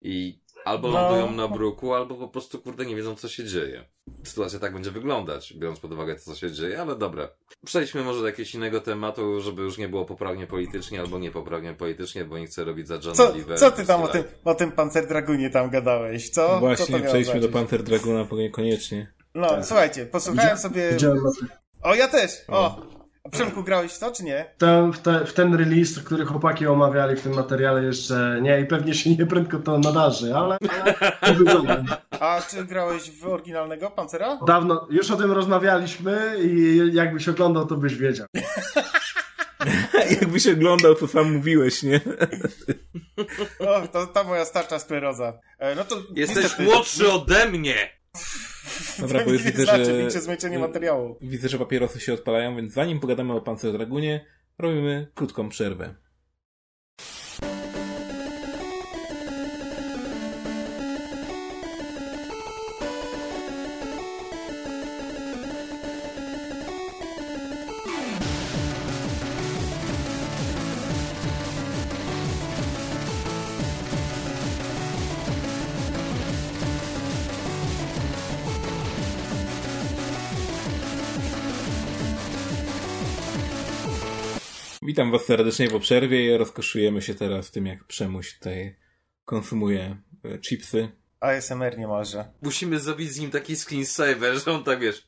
I 0.02 0.44
albo 0.66 0.88
No. 0.88 0.94
lądują 1.02 1.32
na 1.32 1.48
bruku, 1.48 1.94
albo 1.94 2.16
po 2.16 2.28
prostu 2.28 2.60
kurde 2.60 2.86
nie 2.86 2.96
wiedzą 2.96 3.16
co 3.16 3.30
się 3.30 3.46
dzieje. 3.46 3.86
Sytuacja 4.24 4.60
tak 4.60 4.74
będzie 4.74 4.92
wyglądać, 4.92 5.54
biorąc 5.54 5.80
pod 5.80 5.92
uwagę 5.92 6.16
to 6.16 6.22
co 6.22 6.36
się 6.36 6.52
dzieje, 6.52 6.82
ale 6.82 6.96
dobra. 6.96 7.30
Przejdźmy 7.66 8.04
może 8.04 8.20
do 8.22 8.26
jakiegoś 8.28 8.56
innego 8.56 8.82
tematu, 8.82 9.42
żeby 9.42 9.62
już 9.62 9.78
nie 9.78 9.90
było 9.90 10.06
poprawnie 10.06 10.48
politycznie 10.48 11.00
albo 11.00 11.20
niepoprawnie 11.20 11.74
politycznie, 11.74 12.26
bo 12.26 12.38
nie 12.38 12.46
chcę 12.48 12.64
robić 12.64 12.88
za 12.88 12.96
Johna 12.96 13.14
Co, 13.14 13.32
Olivera. 13.32 13.58
co 13.60 13.72
ty 13.72 13.86
tam 13.86 14.02
o 14.02 14.08
tym, 14.08 14.24
o 14.44 14.56
tym 14.56 14.72
Panzer 14.72 15.08
Dragunie 15.08 15.50
tam 15.50 15.70
gadałeś, 15.70 16.30
co? 16.30 16.48
co 16.48 16.60
Właśnie, 16.60 16.96
miało 16.96 17.08
przejdźmy 17.08 17.40
do? 17.40 17.50
Panther 17.50 17.84
Draguna 17.84 18.24
bo 18.26 18.36
niekoniecznie. 18.38 19.14
No, 19.36 19.50
Tak. 19.50 19.66
słuchajcie, 19.66 20.06
posłuchałem 20.06 20.58
sobie... 20.58 20.98
O, 21.84 21.96
ja 21.96 22.08
też! 22.08 22.32
O! 22.48 22.82
A 23.24 23.30
Przemku, 23.30 23.64
grałeś 23.64 23.92
w 23.94 24.00
to, 24.00 24.12
czy 24.12 24.24
nie? 24.24 24.46
ten, 24.58 24.94
w, 24.94 25.00
te, 25.00 25.26
w 25.26 25.34
ten 25.34 25.56
release, 25.56 26.00
który 26.06 26.26
chłopaki 26.26 26.68
omawiali 26.68 27.16
w 27.16 27.22
tym 27.22 27.34
materiale 27.34 27.84
jeszcze 27.84 28.40
nie 28.42 28.60
i 28.60 28.66
pewnie 28.66 28.94
się 28.94 29.10
nie 29.10 29.26
prędko 29.26 29.60
to 29.60 29.80
nadarzy, 29.80 30.36
ale, 30.36 30.58
ale 30.70 31.12
to 31.22 31.34
wygląda. 31.34 32.02
A 32.20 32.42
czy 32.50 32.66
grałeś 32.66 33.12
w 33.12 33.28
oryginalnego 33.28 33.90
Pancera? 33.92 34.40
Dawno, 34.48 34.88
już 34.90 35.12
o 35.12 35.16
tym 35.16 35.32
rozmawialiśmy 35.32 36.36
i 36.44 36.80
jakbyś 36.94 37.30
oglądał, 37.30 37.66
to 37.66 37.76
byś 37.78 37.96
wiedział. 37.96 38.28
Jakbyś 40.22 40.48
oglądał, 40.48 40.96
to 40.96 41.08
sam 41.08 41.34
mówiłeś, 41.34 41.84
nie? 41.84 42.02
O, 43.60 43.88
to 43.88 44.08
ta 44.08 44.24
moja 44.24 44.46
starcza 44.46 44.80
skleroza. 44.80 45.34
E, 45.60 45.76
no 45.76 45.84
to 45.84 45.96
Jesteś 46.16 46.44
niestety- 46.44 46.64
młodszy 46.64 47.12
ode 47.12 47.50
mnie! 47.50 47.90
Dobra, 49.00 49.26
bo 49.26 49.32
już 49.32 49.46
nie 49.46 49.52
widzę, 49.52 49.64
znaczy 49.64 49.86
że... 49.86 49.98
większe 49.98 50.22
zmęczenie 50.22 50.60
materiału. 50.60 51.18
Widzę, 51.22 51.50
że 51.50 51.58
papierosy 51.58 52.00
się 52.00 52.14
odpalają, 52.14 52.56
więc 52.56 52.74
zanim 52.74 53.00
pogadamy 53.00 53.34
o 53.34 53.42
Panzer 53.42 53.72
Dragunie, 53.72 54.26
robimy 54.58 55.08
krótką 55.16 55.50
przerwę. 55.50 55.96
Witam 84.94 85.12
Was 85.12 85.26
serdecznie 85.26 85.70
po 85.70 85.80
przerwie 85.80 86.26
i 86.26 86.38
rozkoszujemy 86.38 87.02
się 87.02 87.16
teraz 87.16 87.52
tym, 87.52 87.66
jak 87.66 87.84
Przemuś 87.84 88.34
tutaj 88.34 88.76
konsumuje 89.26 89.98
e, 90.24 90.40
chipsy. 90.40 90.90
ASMR 91.20 91.78
niemalże. 91.78 92.26
Musimy 92.42 92.80
zrobić 92.80 93.12
z 93.12 93.20
nim 93.20 93.32
taki 93.32 93.56
screensaver, 93.56 94.40
że 94.40 94.52
on 94.52 94.64
tak 94.64 94.80
wiesz. 94.80 95.08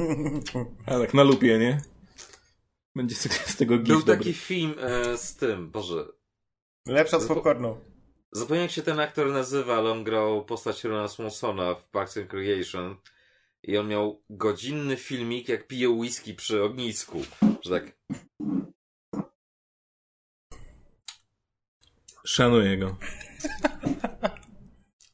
A 0.86 0.98
tak 0.98 1.14
na 1.14 1.22
lupie, 1.22 1.58
nie? 1.58 1.80
Będzie 2.96 3.14
z 3.14 3.32
z 3.50 3.56
tego 3.56 3.78
gif 3.78 3.86
Był 3.88 3.98
dobry. 3.98 4.16
taki 4.16 4.32
film 4.32 4.74
e, 4.80 5.18
z 5.18 5.36
tym, 5.36 5.70
Boże. 5.70 6.06
Lepsza 6.86 7.16
od 7.16 7.26
popcornu. 7.26 7.80
Zapomniałem 8.32 8.66
jak 8.66 8.70
się 8.70 8.82
ten 8.82 9.00
aktor 9.00 9.32
nazywa, 9.32 9.76
ale 9.76 9.90
on 9.90 10.04
grał 10.04 10.44
postać 10.44 10.84
Rona 10.84 11.08
Swansona 11.08 11.74
w 11.74 11.84
Parks 11.90 12.16
and 12.16 12.32
Recreation. 12.32 12.96
I 13.62 13.76
on 13.78 13.88
miał 13.88 14.22
godzinny 14.30 14.96
filmik, 14.96 15.48
jak 15.48 15.66
pije 15.66 15.88
whisky 15.88 16.34
przy 16.34 16.62
ognisku. 16.62 17.22
Że 17.64 17.70
tak. 17.70 17.96
Szanuję 22.26 22.76
go. 22.78 22.96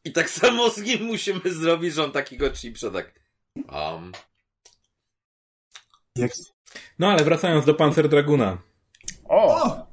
I 0.05 0.13
tak 0.13 0.31
samo 0.31 0.71
z 0.71 0.79
nim 0.79 1.03
musimy 1.05 1.41
zrobić, 1.45 1.95
że 1.95 2.05
on 2.05 2.13
takiego 2.13 2.51
chipsa 2.51 2.91
tak. 2.91 3.15
Um. 3.57 4.13
Jak... 6.17 6.33
No 6.99 7.11
ale 7.11 7.25
wracając 7.25 7.65
do 7.65 7.75
Panzer 7.75 8.09
Draguna. 8.09 8.59
O! 9.29 9.93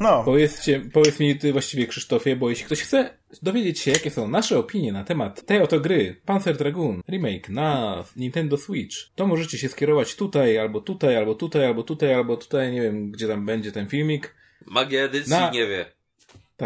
No, 0.00 0.22
Powiedzcie, 0.24 0.82
powiedz 0.92 1.20
mi 1.20 1.38
ty 1.38 1.52
właściwie 1.52 1.86
Krzysztofie, 1.86 2.36
bo 2.36 2.50
jeśli 2.50 2.64
ktoś 2.64 2.82
chce 2.82 3.18
dowiedzieć 3.42 3.80
się, 3.80 3.90
jakie 3.90 4.10
są 4.10 4.28
nasze 4.28 4.58
opinie 4.58 4.92
na 4.92 5.04
temat 5.04 5.46
tej 5.46 5.62
oto 5.62 5.80
gry, 5.80 6.20
Panzer 6.24 6.56
Dragoon 6.56 7.00
Remake 7.10 7.48
na 7.48 8.04
Nintendo 8.16 8.56
Switch, 8.56 8.96
to 9.14 9.26
możecie 9.26 9.58
się 9.58 9.68
skierować 9.68 10.16
tutaj, 10.16 10.58
albo 10.58 10.80
tutaj, 10.80 11.16
albo 11.16 11.34
tutaj, 11.34 11.64
albo 11.64 11.82
tutaj, 11.82 12.14
albo 12.14 12.36
tutaj, 12.36 12.72
nie 12.72 12.82
wiem, 12.82 13.10
gdzie 13.10 13.28
tam 13.28 13.46
będzie 13.46 13.72
ten 13.72 13.88
filmik. 13.88 14.34
Magia 14.66 15.02
edycji 15.02 15.30
Na- 15.30 15.50
nie 15.50 15.66
wie. 15.66 16.01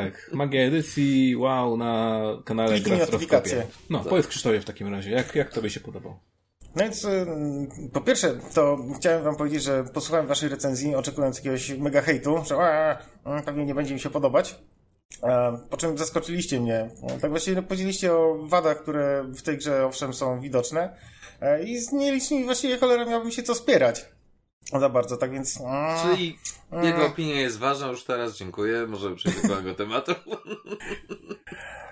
Tak, 0.04 0.30
magia 0.32 0.62
edycji, 0.62 1.36
wow, 1.36 1.76
na 1.76 2.20
kanale 2.44 2.68
Grastroskopie. 2.80 3.12
notyfikacje. 3.12 3.66
No, 3.90 4.04
powiedz 4.04 4.26
Krzysztofie 4.26 4.60
w 4.60 4.64
takim 4.64 4.94
razie, 4.94 5.10
jak, 5.10 5.34
jak 5.34 5.50
tobie 5.52 5.70
się 5.70 5.80
podobał? 5.80 6.16
No 6.76 6.82
więc 6.82 7.04
y, 7.04 7.26
po 7.92 8.00
pierwsze, 8.00 8.34
to 8.54 8.78
chciałem 8.96 9.24
wam 9.24 9.36
powiedzieć, 9.36 9.62
że 9.62 9.84
posłuchałem 9.84 10.26
waszej 10.26 10.48
recenzji, 10.48 10.94
oczekując 10.94 11.36
jakiegoś 11.36 11.70
mega 11.70 12.02
hejtu, 12.02 12.44
że 12.48 12.56
a, 12.56 13.42
pewnie 13.42 13.64
nie 13.66 13.74
będzie 13.74 13.94
mi 13.94 14.00
się 14.00 14.10
podobać. 14.10 14.58
E, 15.22 15.58
Po 15.70 15.76
czym 15.76 15.98
zaskoczyliście 15.98 16.60
mnie. 16.60 16.90
E, 17.02 17.18
Tak 17.20 17.30
właściwie 17.30 17.56
no, 17.56 17.62
powiedzieliście 17.62 18.12
o 18.12 18.38
wadach, 18.42 18.82
które 18.82 19.24
w 19.36 19.42
tej 19.42 19.56
grze 19.58 19.86
owszem 19.86 20.14
są 20.14 20.40
widoczne. 20.40 20.96
E, 21.40 21.62
I 21.64 21.78
z 21.78 21.92
nielicznymi 21.92 22.44
właściwie 22.44 22.78
cholera 22.78 23.04
miałbym 23.04 23.30
się 23.30 23.42
co 23.42 23.54
spierać. 23.54 24.04
Za 24.72 24.88
bardzo, 24.88 25.16
tak 25.16 25.30
więc. 25.30 25.60
a, 25.66 26.02
Czyli 26.02 26.38
jego 26.82 27.06
opinia 27.06 27.40
jest 27.40 27.58
ważna 27.58 27.86
już 27.86 28.04
teraz, 28.04 28.36
dziękuję. 28.36 28.86
Możemy 28.86 29.16
przejść 29.16 29.42
do 29.42 29.48
kolejnego 29.48 29.76
tematu. 29.76 30.12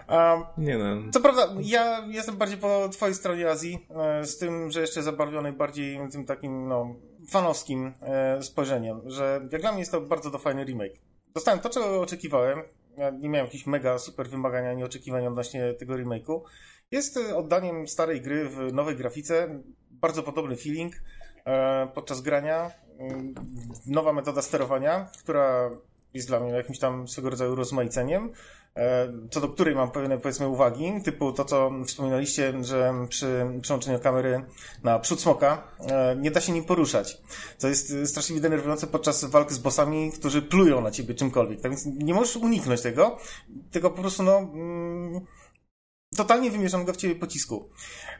a, 0.08 0.36
Nie 0.58 0.78
no, 0.78 1.12
Co 1.12 1.20
prawda, 1.20 1.54
ja 1.60 2.06
jestem 2.08 2.36
bardziej 2.36 2.58
po 2.58 2.88
twojej 2.88 3.14
stronie 3.14 3.50
Azji, 3.50 3.86
e, 3.90 4.24
z 4.26 4.38
tym, 4.38 4.70
że 4.70 4.80
jeszcze 4.80 5.02
zabarwiony 5.02 5.52
bardziej 5.52 6.00
tym 6.12 6.24
takim, 6.24 6.68
no, 6.68 6.94
fanowskim 7.30 7.92
e, 8.02 8.42
spojrzeniem, 8.42 9.00
że 9.06 9.48
jak 9.52 9.60
dla 9.60 9.72
mnie 9.72 9.80
jest 9.80 9.92
to 9.92 10.00
bardzo 10.00 10.30
to 10.30 10.38
fajny 10.38 10.64
remake. 10.64 10.94
Dostałem 11.34 11.60
to, 11.60 11.70
czego 11.70 12.00
oczekiwałem. 12.00 12.62
Ja 12.96 13.10
nie 13.10 13.28
miałem 13.28 13.46
jakichś 13.46 13.66
mega 13.66 13.98
super 13.98 14.28
wymagań 14.28 14.66
ani 14.66 14.84
oczekiwań 14.84 15.26
odnośnie 15.26 15.74
tego 15.74 15.94
remake'u. 15.94 16.40
Jest 16.90 17.16
e, 17.16 17.36
oddaniem 17.36 17.88
starej 17.88 18.20
gry 18.20 18.48
w 18.48 18.72
nowej 18.72 18.96
grafice. 18.96 19.60
Bardzo 19.90 20.22
podobny 20.22 20.56
feeling 20.56 20.94
podczas 21.94 22.20
grania. 22.20 22.70
Mm, 22.98 23.34
Nowa 23.86 24.12
metoda 24.12 24.42
sterowania, 24.42 25.08
która 25.18 25.70
jest 26.14 26.28
dla 26.28 26.40
mnie 26.40 26.52
jakimś 26.52 26.78
tam 26.78 27.08
swego 27.08 27.30
rodzaju 27.30 27.54
rozmaiceniem 27.54 28.32
e, 28.76 29.12
co 29.30 29.40
do 29.40 29.48
której 29.48 29.74
mam 29.74 29.90
pewne 29.90 30.18
powiedzmy 30.18 30.48
uwagi, 30.48 30.92
typu 31.04 31.32
to, 31.32 31.44
co 31.44 31.70
wspominaliście, 31.86 32.64
że 32.64 32.94
przy 33.08 33.46
przełączeniu 33.62 33.98
kamery 33.98 34.44
na 34.82 34.98
przód 34.98 35.20
smoka 35.20 35.62
e, 35.90 36.16
nie 36.16 36.30
da 36.30 36.40
się 36.40 36.52
nim 36.52 36.64
poruszać. 36.64 37.22
Co 37.58 37.68
jest 37.68 37.92
e, 37.92 38.06
straszliwie 38.06 38.40
denerwujące 38.40 38.86
podczas 38.86 39.24
walk 39.24 39.52
z 39.52 39.58
bossami, 39.58 40.12
którzy 40.12 40.42
plują 40.42 40.80
na 40.80 40.90
ciebie 40.90 41.14
czymkolwiek. 41.14 41.60
Tak 41.60 41.70
więc 41.70 41.86
nie 41.86 42.14
możesz 42.14 42.36
uniknąć 42.36 42.82
tego, 42.82 43.18
tylko 43.70 43.90
po 43.90 44.00
prostu 44.00 44.22
no 44.22 44.38
mm, 44.38 45.20
totalnie 46.16 46.50
wymierzam 46.50 46.84
go 46.84 46.92
w 46.92 46.96
ciebie 46.96 47.14
pocisku. 47.14 47.70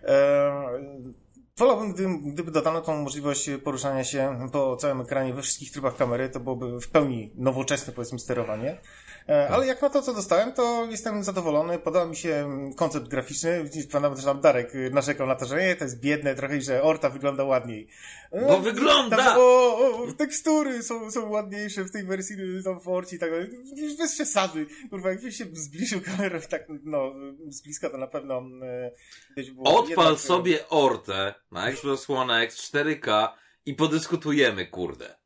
E, 0.02 1.23
Wolałbym, 1.56 1.92
gdy, 1.92 2.08
gdyby 2.32 2.50
dodano 2.50 2.80
tą 2.80 3.02
możliwość 3.02 3.50
poruszania 3.64 4.04
się 4.04 4.48
po 4.52 4.76
całym 4.76 5.00
ekranie 5.00 5.34
we 5.34 5.42
wszystkich 5.42 5.72
trybach 5.72 5.96
kamery, 5.96 6.28
to 6.28 6.40
byłoby 6.40 6.80
w 6.80 6.88
pełni 6.88 7.32
nowoczesne, 7.34 7.92
powiedzmy, 7.92 8.18
sterowanie. 8.18 8.80
E, 9.28 9.48
ale 9.48 9.66
jak 9.66 9.82
na 9.82 9.90
to, 9.90 10.02
co 10.02 10.14
dostałem, 10.14 10.52
to 10.52 10.86
jestem 10.90 11.24
zadowolony. 11.24 11.78
Podoba 11.78 12.06
mi 12.06 12.16
się 12.16 12.34
mm, 12.34 12.74
koncept 12.74 13.08
graficzny. 13.08 13.64
Pamiętam, 13.92 14.16
że 14.16 14.22
tam 14.22 14.40
Darek 14.40 14.74
y, 14.74 14.90
narzekał 14.90 15.26
na 15.26 15.34
to, 15.34 15.46
że 15.46 15.62
nie, 15.62 15.76
to 15.76 15.84
jest 15.84 16.00
biedne 16.00 16.34
trochę 16.34 16.56
i 16.56 16.62
że 16.62 16.82
Orta 16.82 17.10
wygląda 17.10 17.44
ładniej. 17.44 17.88
E, 18.32 18.48
Bo 18.48 18.60
wygląda! 18.60 19.16
Tam, 19.16 19.38
o, 19.38 19.78
o, 19.78 20.12
tekstury 20.12 20.82
są, 20.82 21.10
są 21.10 21.28
ładniejsze 21.28 21.84
w 21.84 21.92
tej 21.92 22.04
wersji 22.04 22.36
y, 22.58 22.62
tam 22.62 22.80
w 22.80 22.88
Orci 22.88 23.16
i 23.16 23.18
tak 23.18 23.30
dalej. 23.30 23.50
Bez 23.98 24.14
przesady. 24.14 24.66
Kurwa, 24.90 25.10
jakbyś 25.10 25.36
się 25.36 25.44
zbliżył 25.52 26.00
kamerę 26.00 26.40
tak, 26.50 26.66
no, 26.84 27.12
z 27.48 27.62
bliska 27.62 27.90
to 27.90 27.98
na 27.98 28.06
pewno 28.06 28.38
y, 28.38 28.90
widać 29.36 29.50
było 29.50 29.78
Odpal 29.78 29.88
jednak, 29.88 30.14
y, 30.14 30.18
sobie 30.18 30.68
Ortę 30.68 31.34
na 31.52 31.68
Xbox 31.68 32.10
One 32.10 32.40
X 32.40 32.72
4K 32.72 33.28
i 33.66 33.74
podyskutujemy, 33.74 34.66
kurde. 34.66 35.16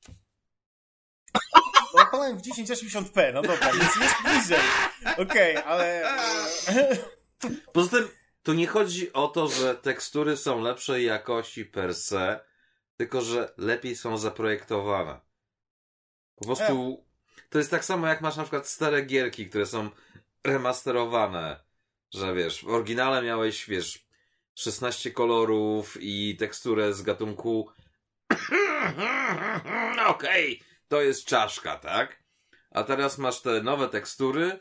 Odpalałem 2.09 2.38
w 2.38 2.42
1080p, 2.42 3.34
no 3.34 3.42
dobra, 3.42 3.72
więc 3.72 3.96
jest 3.96 4.14
bliżej. 4.24 4.64
Okej, 5.16 5.56
ale... 5.56 6.02
e, 6.68 6.96
Poza 7.72 7.90
tym, 7.90 8.09
to 8.42 8.54
nie 8.54 8.66
chodzi 8.66 9.12
o 9.12 9.28
to, 9.28 9.48
że 9.48 9.74
tekstury 9.74 10.36
są 10.36 10.61
lepszej 10.61 11.04
jakości 11.04 11.64
per 11.64 11.94
se, 11.94 12.40
tylko 12.96 13.20
że 13.20 13.52
lepiej 13.56 13.96
są 13.96 14.18
zaprojektowane. 14.18 15.20
Po 16.34 16.44
prostu 16.44 17.04
to 17.48 17.59
jest 17.59 17.70
tak 17.70 17.84
samo 17.84 18.06
jak 18.06 18.20
masz 18.20 18.36
na 18.36 18.42
przykład 18.42 18.68
stare 18.68 19.02
gierki, 19.02 19.48
które 19.48 19.66
są 19.66 19.90
remasterowane, 20.44 21.61
że 22.14 22.34
wiesz, 22.34 22.64
w 22.64 22.68
oryginale 22.68 23.22
miałeś, 23.22 23.66
wiesz, 23.66 24.06
16 24.54 25.11
kolorów 25.11 25.96
i 26.00 26.36
teksturę 26.36 26.94
z 26.94 27.02
gatunku 27.02 27.70
okej, 30.06 30.62
to 30.89 31.03
jest 31.03 31.24
czaszka, 31.24 31.76
tak? 31.76 32.22
A 32.70 32.82
teraz 32.82 33.18
masz 33.18 33.43
te 33.43 33.62
nowe 33.62 33.89
tekstury 33.89 34.61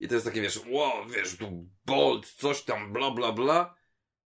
i 0.00 0.08
to 0.08 0.14
jest 0.14 0.26
takie, 0.26 0.42
wiesz, 0.42 0.60
wow, 0.70 1.06
wiesz, 1.08 1.36
tu 1.36 1.66
bold, 1.86 2.26
coś 2.26 2.62
tam, 2.62 2.92
bla, 2.92 3.10
bla, 3.10 3.32
bla. 3.32 3.74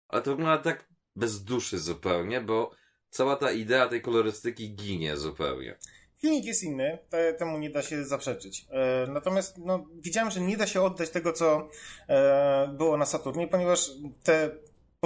Ale 0.08 0.22
to 0.22 0.32
wygląda 0.32 0.64
tak 0.64 0.90
bez 1.16 1.44
duszy 1.44 1.80
zupełnie, 1.80 2.42
bo 2.42 2.72
cała 3.10 3.36
ta 3.36 3.52
idea 3.52 3.88
tej 3.88 4.02
kolorystyki 4.02 4.76
ginie 4.76 5.18
zupełnie. 5.18 5.78
Filmik 6.18 6.46
jest 6.46 6.64
inny, 6.64 6.98
te, 7.10 7.34
temu 7.34 7.58
nie 7.58 7.70
da 7.70 7.82
się 7.82 8.04
zaprzeczyć. 8.04 8.66
E, 8.70 9.08
natomiast 9.08 9.58
no, 9.58 9.86
widziałem, 9.96 10.32
że 10.32 10.42
nie 10.42 10.58
da 10.58 10.68
się 10.68 10.82
oddać 10.82 11.10
tego, 11.10 11.34
co 11.34 11.70
e, 12.08 12.74
było 12.78 12.98
na 12.98 13.06
Saturnie, 13.06 13.48
ponieważ 13.48 13.92
te 14.24 14.52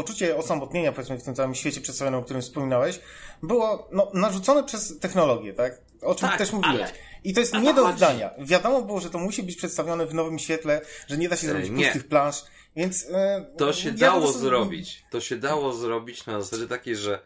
poczucie 0.04 0.38
osamotnienia, 0.38 0.92
powiedzmy, 0.92 1.18
w 1.20 1.24
tym 1.24 1.36
całym 1.36 1.56
świecie 1.56 1.82
przedstawionym, 1.82 2.20
o 2.20 2.24
którym 2.24 2.42
wspominałeś, 2.42 3.00
było 3.44 3.90
no, 3.92 4.12
narzucone 4.14 4.64
przez 4.64 5.00
technologię, 5.00 5.54
tak? 5.54 5.82
O 6.02 6.16
czym 6.16 6.30
Tak, 6.30 6.38
też 6.38 6.52
mówiłeś. 6.52 6.82
ale- 6.82 6.94
I 7.24 7.34
to 7.34 7.40
jest 7.40 7.54
nie 7.54 7.74
do 7.74 7.88
oddania. 7.88 8.32
Wiadomo 8.40 8.82
było, 8.82 9.00
że 9.00 9.10
to 9.10 9.18
musi 9.20 9.44
być 9.44 9.56
przedstawione 9.56 10.06
w 10.06 10.14
nowym 10.14 10.40
świetle, 10.40 10.82
że 11.08 11.18
nie 11.18 11.30
da 11.30 11.36
się 11.38 11.48
zrobić 11.48 11.70
nie. 11.70 11.84
pustych 11.86 12.08
plansz, 12.08 12.44
więc... 12.76 13.06
E, 13.12 13.46
To 13.58 13.74
się 13.74 13.90
ja 13.90 13.96
dało 13.96 14.22
prostu- 14.22 14.40
zrobić. 14.40 15.04
To 15.12 15.22
się 15.22 15.38
dało 15.38 15.74
zrobić 15.74 16.26
na 16.26 16.42
zasadzie 16.42 16.68
takiej, 16.68 16.96
że 16.96 17.20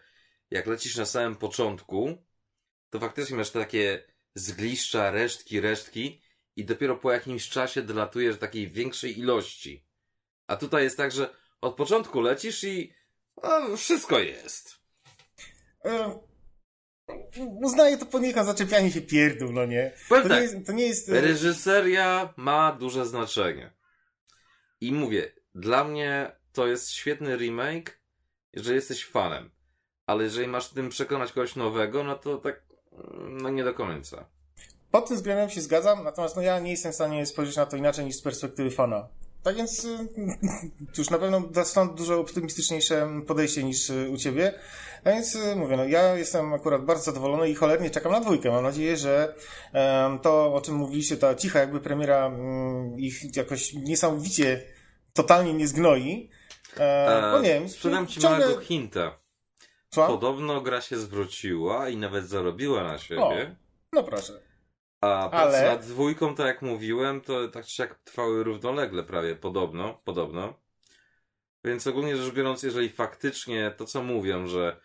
jak 0.51 0.67
lecisz 0.67 0.95
na 0.97 1.05
samym 1.05 1.35
początku, 1.35 2.17
to 2.89 2.99
faktycznie 2.99 3.37
masz 3.37 3.49
takie 3.49 4.03
zgliszcza, 4.35 5.11
resztki, 5.11 5.59
resztki 5.61 6.21
i 6.55 6.65
dopiero 6.65 6.95
po 6.97 7.11
jakimś 7.11 7.49
czasie 7.49 7.81
dolatujesz 7.81 8.35
do 8.35 8.41
takiej 8.41 8.67
większej 8.67 9.19
ilości. 9.19 9.85
A 10.47 10.55
tutaj 10.55 10.83
jest 10.83 10.97
tak, 10.97 11.11
że 11.11 11.29
od 11.63 11.75
początku 11.75 12.21
lecisz 12.21 12.63
i 12.63 12.93
no, 13.43 13.77
wszystko 13.77 14.19
jest. 14.19 14.75
E, 15.85 16.19
uznaję 17.61 17.97
to 17.97 18.05
poniekąd 18.05 18.47
zaczepianie 18.47 18.91
się 18.91 19.01
pierdół, 19.01 19.51
no 19.51 19.65
nie? 19.65 19.91
Powiem 20.09 20.23
To 20.23 20.29
tak, 20.29 20.37
nie 20.37 20.43
jest... 20.43 20.65
To 20.65 20.71
nie 20.71 20.87
jest 20.87 21.09
e, 21.09 21.21
reżyseria 21.21 22.33
ma 22.37 22.71
duże 22.71 23.05
znaczenie. 23.05 23.73
I 24.81 24.91
mówię, 24.91 25.31
dla 25.55 25.83
mnie 25.83 26.31
to 26.53 26.67
jest 26.67 26.91
świetny 26.91 27.37
remake, 27.37 27.99
jeżeli 28.53 28.75
jesteś 28.75 29.05
fanem. 29.05 29.51
Ale 30.05 30.23
jeżeli 30.23 30.47
masz 30.47 30.69
tym 30.69 30.89
przekonać 30.89 31.31
kogoś 31.31 31.55
nowego, 31.55 32.03
no 32.03 32.15
to 32.15 32.37
tak, 32.37 32.63
no 33.29 33.49
nie 33.49 33.63
do 33.63 33.73
końca. 33.73 34.25
Pod 34.91 35.07
tym 35.07 35.17
względem 35.17 35.49
się 35.49 35.61
zgadzam, 35.61 36.03
natomiast 36.03 36.35
no 36.35 36.41
ja 36.41 36.59
nie 36.59 36.71
jestem 36.71 36.91
w 36.91 36.95
stanie 36.95 37.25
spojrzeć 37.25 37.55
na 37.55 37.65
to 37.65 37.77
inaczej 37.77 38.05
niż 38.05 38.15
z 38.15 38.21
perspektywy 38.21 38.71
fana. 38.71 39.07
Tak 39.43 39.55
więc, 39.55 39.85
y, 39.85 39.97
cóż, 40.95 41.09
na 41.09 41.17
pewno 41.19 41.41
stąd 41.63 41.97
dużo 41.97 42.19
optymistyczniejsze 42.19 43.09
podejście 43.27 43.63
niż 43.63 43.89
y, 43.89 44.09
u 44.09 44.17
ciebie. 44.17 44.53
A 45.03 45.09
więc 45.09 45.35
y, 45.35 45.55
mówię, 45.55 45.77
no 45.77 45.85
ja 45.85 46.15
jestem 46.15 46.53
akurat 46.53 46.85
bardzo 46.85 47.03
zadowolony 47.03 47.49
i 47.49 47.55
cholernie 47.55 47.89
czekam 47.89 48.11
na 48.11 48.19
dwójkę. 48.19 48.51
Mam 48.51 48.63
nadzieję, 48.63 48.97
że 48.97 49.35
to, 50.21 50.53
o 50.53 50.61
czym 50.61 50.75
mówiliście, 50.75 51.17
ta 51.17 51.35
cicha 51.35 51.59
jakby 51.59 51.79
premiera 51.79 52.25
mm, 52.25 52.99
ich 52.99 53.35
jakoś 53.35 53.73
niesamowicie, 53.73 54.63
totalnie 55.13 55.53
nie 55.53 55.67
zgnoi. 55.67 56.29
E, 56.77 57.31
bo 57.31 57.39
nie 57.39 57.49
wiem, 57.53 57.69
sprzedam 57.69 58.07
ci 58.07 58.19
ciągle- 58.19 58.39
małego 58.39 58.61
hinta. 58.61 59.19
Słucham? 59.93 60.11
Podobno 60.11 60.61
gra 60.61 60.81
się 60.81 60.97
zwróciła 60.97 61.89
i 61.89 61.97
nawet 61.97 62.25
zarobiła 62.27 62.83
na 62.83 62.97
siebie. 62.97 63.55
No 63.93 64.03
proszę. 64.03 64.33
A 65.03 65.31
Ale- 65.31 65.69
nad 65.69 65.85
dwójką, 65.85 66.35
tak 66.35 66.45
jak 66.45 66.61
mówiłem, 66.61 67.21
to 67.21 67.47
tak 67.47 67.65
czy 67.65 67.81
jak 67.81 67.99
trwały 67.99 68.43
równolegle 68.43 69.03
prawie, 69.03 69.35
podobno, 69.35 70.01
podobno. 70.03 70.63
Więc 71.63 71.87
ogólnie 71.87 72.17
rzecz 72.17 72.33
biorąc, 72.33 72.63
jeżeli 72.63 72.89
faktycznie 72.89 73.73
to, 73.77 73.85
co 73.85 74.03
mówią, 74.03 74.47
że 74.47 74.81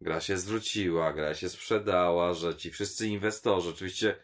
gra 0.00 0.20
się 0.20 0.38
zwróciła, 0.38 1.12
gra 1.12 1.34
się 1.34 1.48
sprzedała, 1.48 2.34
że 2.34 2.56
ci 2.56 2.70
wszyscy 2.70 3.08
inwestorzy, 3.08 3.70
oczywiście 3.70 4.16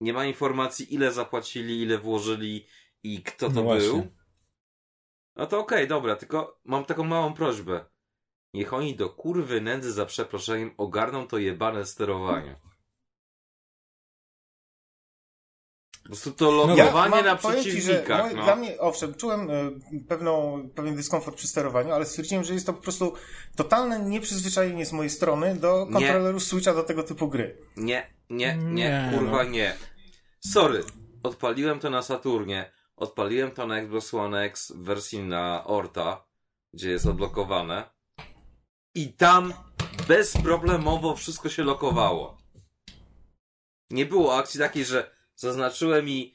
nie 0.00 0.12
ma 0.12 0.24
informacji, 0.24 0.94
ile 0.94 1.12
zapłacili, 1.12 1.82
ile 1.82 1.98
włożyli 1.98 2.66
i 3.02 3.22
kto 3.22 3.50
to 3.50 3.62
No 3.62 3.74
był. 3.74 4.06
No 5.36 5.46
to 5.46 5.58
okej, 5.58 5.88
dobra, 5.88 6.16
tylko 6.16 6.60
mam 6.64 6.84
taką 6.84 7.04
małą 7.04 7.34
prośbę. 7.34 7.84
Niech 8.54 8.72
oni 8.72 8.96
do 8.96 9.10
kurwy 9.10 9.60
nędzy 9.60 9.92
za 9.92 10.06
przeproszeniem 10.06 10.74
ogarną 10.76 11.26
to 11.26 11.38
jebane 11.38 11.86
sterowanie. 11.86 12.56
Po 16.02 16.08
prostu 16.08 16.32
to 16.32 16.50
logowanie 16.50 17.10
mam- 17.10 17.24
na 17.24 17.36
ci, 17.36 17.48
przeciwnikach, 17.48 18.22
moje- 18.24 18.36
no. 18.36 18.44
Dla 18.44 18.56
mnie, 18.56 18.80
owszem, 18.80 19.14
czułem 19.14 19.50
e, 19.50 19.70
pewną, 20.08 20.62
pewien 20.74 20.96
dyskomfort 20.96 21.36
przy 21.36 21.48
sterowaniu, 21.48 21.92
ale 21.92 22.04
stwierdziłem, 22.06 22.44
że 22.44 22.54
jest 22.54 22.66
to 22.66 22.72
po 22.72 22.82
prostu 22.82 23.14
totalne 23.56 24.00
nieprzyzwyczajenie 24.00 24.86
z 24.86 24.92
mojej 24.92 25.10
strony 25.10 25.56
do 25.56 25.86
Nie. 25.86 25.92
kontrolerów 25.92 26.42
Switcha 26.44 26.74
do 26.74 26.82
tego 26.82 27.02
typu 27.02 27.28
gry. 27.28 27.58
Nie, 27.76 28.14
nie, 28.30 28.56
nie, 28.56 28.72
Nie, 28.72 29.10
kurwa 29.18 29.44
no. 29.44 29.50
nie. 29.50 29.74
Sorry, 30.40 30.84
odpaliłem 31.22 31.80
to 31.80 31.90
na 31.90 32.02
Saturnie, 32.02 32.72
odpaliłem 32.96 33.50
to 33.50 33.66
na 33.66 33.78
Xbox 33.78 34.14
One 34.14 34.42
X 34.42 34.72
w 34.72 34.82
wersji 34.84 35.22
na 35.22 35.64
Orta, 35.64 36.24
gdzie 36.72 36.90
jest 36.90 37.06
odblokowane 37.06 37.90
i 38.94 39.12
tam 39.12 39.54
bezproblemowo 40.08 41.16
wszystko 41.16 41.48
się 41.48 41.62
lokowało. 41.64 42.38
Nie 43.90 44.06
było 44.06 44.36
akcji 44.36 44.60
takiej, 44.60 44.84
że 44.84 45.10
zaznaczyłem 45.42 46.08
i 46.08 46.34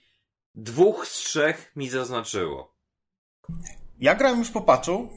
dwóch 0.56 1.08
z 1.08 1.12
trzech 1.14 1.72
mi 1.76 1.90
zaznaczyło. 1.90 2.76
Ja 4.00 4.16
grałem 4.16 4.40
już 4.40 4.50
po 4.50 4.62
patchu, 4.62 5.10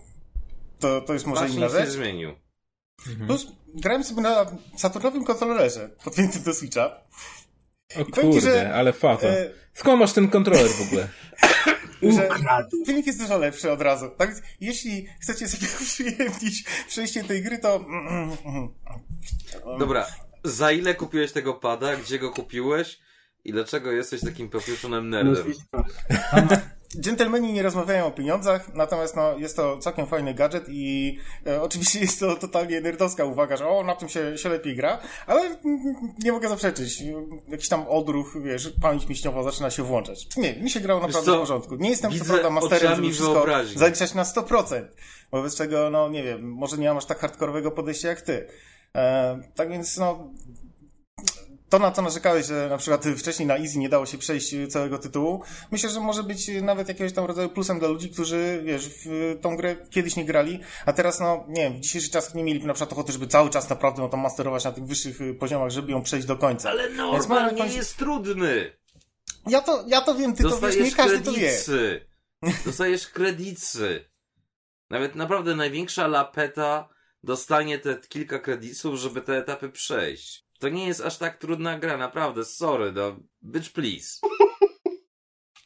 to, 0.79 1.01
to 1.01 1.13
jest 1.13 1.27
może 1.27 1.41
Patch 1.41 1.55
inna 1.55 1.67
nic 1.67 1.75
nie 1.75 1.81
rzecz. 1.81 1.91
zmienił. 1.91 2.35
Plus 3.27 3.47
grałem 3.75 4.05
sobie 4.05 4.23
na 4.23 4.47
Saturnowym 4.77 5.25
kontrolerze 5.25 5.91
podpiętym 6.05 6.43
do 6.43 6.55
Switcha. 6.55 7.01
O 7.97 8.05
powiem 8.05 8.15
ci, 8.15 8.21
kurde, 8.23 8.41
że, 8.41 8.75
ale 8.75 8.93
faza. 8.93 9.29
E, 9.29 9.51
Skąd 9.75 10.01
masz 10.01 10.13
ten 10.13 10.29
kontroler 10.29 10.71
w 10.71 10.87
ogóle? 10.87 11.09
że 12.17 12.29
filmik 12.87 13.07
jest 13.07 13.19
dużo 13.19 13.39
lepszy 13.39 13.73
od 13.73 13.83
razu. 13.83 14.11
Tak 14.19 14.29
więc, 14.29 14.43
jeśli 14.61 15.07
chcecie 15.21 15.49
sobie 15.49 15.67
uprzyjemnić 15.81 16.65
przejście 16.89 17.25
tej 17.25 17.43
gry, 17.43 17.59
to... 17.59 17.85
Dobra, 19.79 20.07
za 20.45 20.73
ile 20.73 20.95
kupiłeś 20.95 21.33
tego 21.33 21.55
pada? 21.55 21.97
Gdzie 21.97 22.19
go 22.19 22.31
kupiłeś? 22.31 23.01
I 23.45 23.53
dlaczego 23.53 23.93
jesteś 23.93 24.21
takim 24.21 24.49
poprzedzonym 24.49 25.11
nerdem? 25.11 25.53
Dżentelmeni 27.01 27.53
nie 27.53 27.63
rozmawiają 27.63 28.07
o 28.07 28.11
pieniądzach, 28.11 28.75
natomiast 28.75 29.17
no, 29.17 29.39
jest 29.39 29.57
to 29.57 29.79
całkiem 29.79 30.07
fajny 30.07 30.35
gadżet 30.35 30.65
i 30.69 31.19
e, 31.47 31.63
oczywiście 31.63 32.01
jest 32.01 32.21
to 32.21 32.37
totalnie 32.37 32.81
nerdowska 32.81 33.25
uwaga, 33.25 33.57
że 33.57 33.69
o, 33.69 33.85
na 33.85 33.97
tym 33.97 34.09
się, 34.09 34.39
się 34.39 34.49
lepiej 34.49 34.77
gra, 34.77 34.99
ale 35.27 35.57
nie 36.25 36.33
mogę 36.33 36.49
zaprzeczyć. 36.49 37.03
Jakiś 37.49 37.69
tam 37.69 37.89
odruch, 37.89 38.43
wiesz, 38.43 38.73
pamięć 38.83 39.09
mięśniowa 39.09 39.43
zaczyna 39.43 39.71
się 39.71 39.83
włączać. 39.83 40.37
Nie, 40.37 40.53
mi 40.53 40.71
się 40.71 40.81
grało 40.81 41.01
naprawdę 41.01 41.33
w 41.33 41.39
porządku. 41.39 41.77
Nie 41.77 41.91
jestem 41.91 42.11
Widzę 42.11 42.25
co 42.25 42.31
prawda 42.31 42.51
masterem, 42.51 42.95
żeby 42.97 43.09
wszystko 43.09 43.33
wyobraźni. 43.33 43.79
zaliczać 43.79 44.15
na 44.15 44.23
100%, 44.23 44.85
wobec 45.33 45.57
czego, 45.57 45.91
no 45.91 46.09
nie 46.09 46.23
wiem, 46.23 46.53
może 46.53 46.79
nie 46.79 46.89
mam 46.89 46.97
aż 46.97 47.05
tak 47.07 47.19
hardkorowego 47.19 47.71
podejścia 47.71 48.09
jak 48.09 48.21
ty. 48.21 48.47
E, 48.95 49.41
tak 49.55 49.71
więc, 49.71 49.97
no, 49.97 50.31
to, 51.71 51.79
na 51.79 51.91
co 51.91 52.03
narzekałeś, 52.03 52.47
że 52.47 52.69
na 52.71 52.79
przykład 52.79 53.05
wcześniej 53.19 53.47
na 53.47 53.57
Easy 53.57 53.79
nie 53.79 53.89
dało 53.89 54.07
się 54.07 54.19
przejść 54.19 54.55
całego 54.69 54.99
tytułu, 54.99 55.43
myślę, 55.71 55.91
że 55.91 56.01
może 56.01 56.23
być 56.23 56.51
nawet 56.63 56.89
jakiegoś 56.89 57.13
tam 57.13 57.25
rodzaju 57.25 57.49
plusem 57.49 57.79
dla 57.79 57.89
ludzi, 57.89 58.11
którzy, 58.11 58.63
wiesz, 58.65 58.89
w 58.89 59.37
tą 59.41 59.57
grę 59.57 59.77
kiedyś 59.91 60.17
nie 60.17 60.25
grali, 60.25 60.61
a 60.87 60.93
teraz, 60.93 61.21
no, 61.21 61.45
nie 61.49 61.63
wiem, 61.63 61.77
w 61.77 61.81
dzisiejszych 61.81 62.11
czasach 62.11 62.35
nie 62.35 62.45
mieli 62.45 62.67
na 62.67 62.75
przykład 62.75 62.93
ochoty, 62.93 63.13
żeby 63.13 63.27
cały 63.27 63.51
czas 63.51 63.71
naprawdę 63.71 64.03
no, 64.03 64.09
to 64.09 64.17
masterować 64.17 64.65
na 64.65 64.73
tych 64.73 64.85
wyższych 64.85 65.21
y, 65.21 65.35
poziomach, 65.35 65.71
żeby 65.71 65.93
ją 65.93 66.03
przejść 66.03 66.27
do 66.27 66.37
końca. 66.37 66.71
Ale 66.71 66.89
Więc 66.89 66.97
Norman 66.97 67.29
mam 67.29 67.55
nie 67.55 67.61
jakąś- 67.61 67.77
jest 67.77 67.97
trudny. 67.97 68.73
Ja 69.47 69.61
to, 69.61 69.85
ja 69.87 70.01
to 70.01 70.15
wiem, 70.15 70.37
ty 70.37 70.43
to 70.43 70.49
wiesz, 70.49 70.61
Dostajesz 70.61 70.91
nie 70.91 70.97
każdy 70.97 71.21
to 71.21 71.33
wie. 71.33 71.53
Dostajesz 72.67 73.09
kredycy. 73.09 74.05
Nawet 74.91 75.15
naprawdę 75.15 75.55
największa 75.55 76.07
lapeta 76.07 76.89
dostanie 77.25 77.79
te 77.79 77.97
kilka 77.97 78.39
kredytów, 78.39 78.99
żeby 78.99 79.21
te 79.21 79.37
etapy 79.37 79.69
przejść. 79.69 80.50
To 80.61 80.69
nie 80.69 80.87
jest 80.87 81.01
aż 81.01 81.19
tak 81.19 81.39
trudna 81.39 81.79
gra, 81.79 81.97
naprawdę, 81.97 82.45
sorry, 82.45 82.93
no, 82.93 83.17
bitch 83.43 83.73
please. 83.73 84.21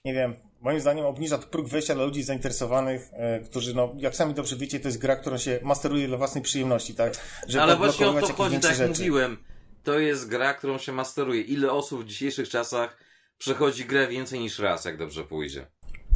Nie 0.04 0.14
wiem, 0.14 0.34
moim 0.60 0.80
zdaniem 0.80 1.06
obniża 1.06 1.38
to 1.38 1.46
próg 1.46 1.68
wejścia 1.68 1.94
dla 1.94 2.04
ludzi 2.04 2.22
zainteresowanych, 2.22 3.10
e, 3.12 3.40
którzy, 3.40 3.74
no, 3.74 3.94
jak 3.96 4.16
sami 4.16 4.34
dobrze 4.34 4.56
wiecie, 4.56 4.80
to 4.80 4.88
jest 4.88 4.98
gra, 4.98 5.16
którą 5.16 5.38
się 5.38 5.60
masteruje 5.62 6.08
dla 6.08 6.16
własnej 6.16 6.44
przyjemności, 6.44 6.94
tak? 6.94 7.12
Żeby 7.46 7.62
Ale 7.62 7.76
właśnie 7.76 8.08
o 8.08 8.20
to 8.20 8.32
chodzi, 8.34 8.60
tak 8.60 8.78
jak 8.78 8.88
mówiłem. 8.88 9.44
To 9.82 9.98
jest 9.98 10.28
gra, 10.28 10.54
którą 10.54 10.78
się 10.78 10.92
masteruje. 10.92 11.40
Ile 11.40 11.72
osób 11.72 12.02
w 12.02 12.06
dzisiejszych 12.06 12.48
czasach 12.48 12.98
przechodzi 13.38 13.84
grę 13.84 14.08
więcej 14.08 14.40
niż 14.40 14.58
raz, 14.58 14.84
jak 14.84 14.96
dobrze 14.96 15.24
pójdzie. 15.24 15.66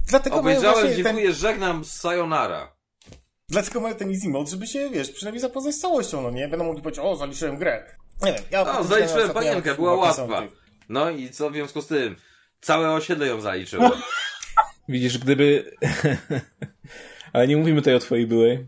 Dlatego 0.06 0.36
Obejrzałem, 0.36 0.80
właśnie 0.80 1.04
ten, 1.04 1.16
dziękuję, 1.16 1.32
żegnam, 1.32 1.84
sayonara. 1.84 2.76
dlatego 3.48 3.80
mają 3.80 3.94
ten 3.94 4.10
easy 4.10 4.28
mode, 4.28 4.50
żeby 4.50 4.66
się, 4.66 4.90
wiesz, 4.90 5.10
przynajmniej 5.10 5.40
zapoznać 5.40 5.74
z 5.74 5.80
całością, 5.80 6.22
no 6.22 6.30
nie? 6.30 6.48
Będą 6.48 6.64
mogli 6.64 6.82
powiedzieć, 6.82 7.04
o, 7.04 7.16
zaliczyłem 7.16 7.56
grę. 7.56 7.98
Nie 8.22 8.32
wiem, 8.32 8.42
ja... 8.50 8.64
po 8.64 8.70
O, 8.70 8.74
prostu 8.74 8.94
zaliczyłem 8.94 9.30
panienkę, 9.30 9.74
była 9.74 9.94
łatwa. 9.94 10.42
No 10.88 11.10
i 11.10 11.30
co 11.30 11.50
w 11.50 11.52
związku 11.52 11.82
z 11.82 11.86
tym? 11.86 12.16
Całe 12.60 12.90
osiedle 12.90 13.26
ją 13.26 13.40
zaliczyło. 13.40 13.90
Widzisz, 14.88 15.18
gdyby... 15.18 15.76
ale 17.32 17.48
nie 17.48 17.56
mówimy 17.56 17.80
tutaj 17.80 17.94
o 17.94 17.98
twojej 17.98 18.26
byłej. 18.26 18.66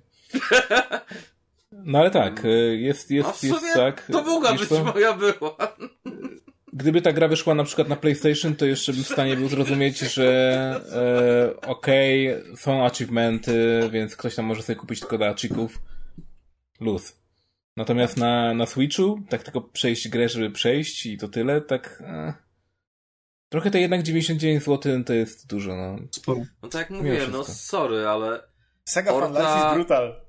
No 1.73 1.99
ale 1.99 2.11
tak, 2.11 2.45
y, 2.45 2.79
jest, 2.81 3.11
A 3.11 3.15
jest, 3.15 3.31
w 3.31 3.37
sumie 3.37 3.53
jest 3.53 3.75
tak. 3.75 4.07
to 4.13 4.23
mogła 4.23 4.53
być 4.53 4.69
co? 4.69 4.85
moja 4.85 5.13
była. 5.13 5.57
Gdyby 6.73 7.03
ta 7.03 7.13
gra 7.13 7.29
wyszła 7.29 7.55
na 7.55 7.65
przykład 7.65 7.89
na 7.89 7.97
PlayStation, 7.97 8.57
to 8.57 8.67
jeszcze 8.67 8.93
bym 8.93 9.05
w 9.05 9.09
stanie 9.09 9.37
był 9.37 9.49
zrozumieć, 9.49 9.99
że 9.99 10.81
e, 11.63 11.67
okej, 11.69 12.35
są 12.57 12.85
achievementy, 12.85 13.89
więc 13.93 14.17
ktoś 14.17 14.35
tam 14.35 14.45
może 14.45 14.63
sobie 14.63 14.77
kupić 14.77 15.01
tylko 15.01 15.19
dla 15.19 15.29
achików. 15.29 15.79
Luz. 16.81 17.20
Natomiast 17.81 18.17
na, 18.17 18.55
na 18.55 18.67
Switchu, 18.67 19.21
tak 19.29 19.43
tylko 19.43 19.61
przejść 19.61 20.09
grę, 20.09 20.29
żeby 20.29 20.51
przejść 20.51 21.07
i 21.07 21.19
to 21.19 21.29
tyle, 21.29 21.61
tak... 21.61 22.03
E, 22.07 22.35
trochę 23.49 23.71
to 23.71 23.79
jednak 23.79 24.03
99 24.03 24.65
zł 24.65 25.05
to 25.05 25.13
jest 25.13 25.47
dużo, 25.47 25.77
no. 25.77 25.97
Sporo. 26.11 26.41
No 26.63 26.69
tak 26.69 26.81
jak 26.81 26.91
mówiłem, 26.91 27.31
no 27.31 27.45
sorry, 27.45 28.09
ale... 28.09 28.43
Sega 28.85 29.13
Fan 29.13 29.23
Orta- 29.23 29.41
Life 29.41 29.65
jest 29.65 29.75
brutal. 29.75 30.21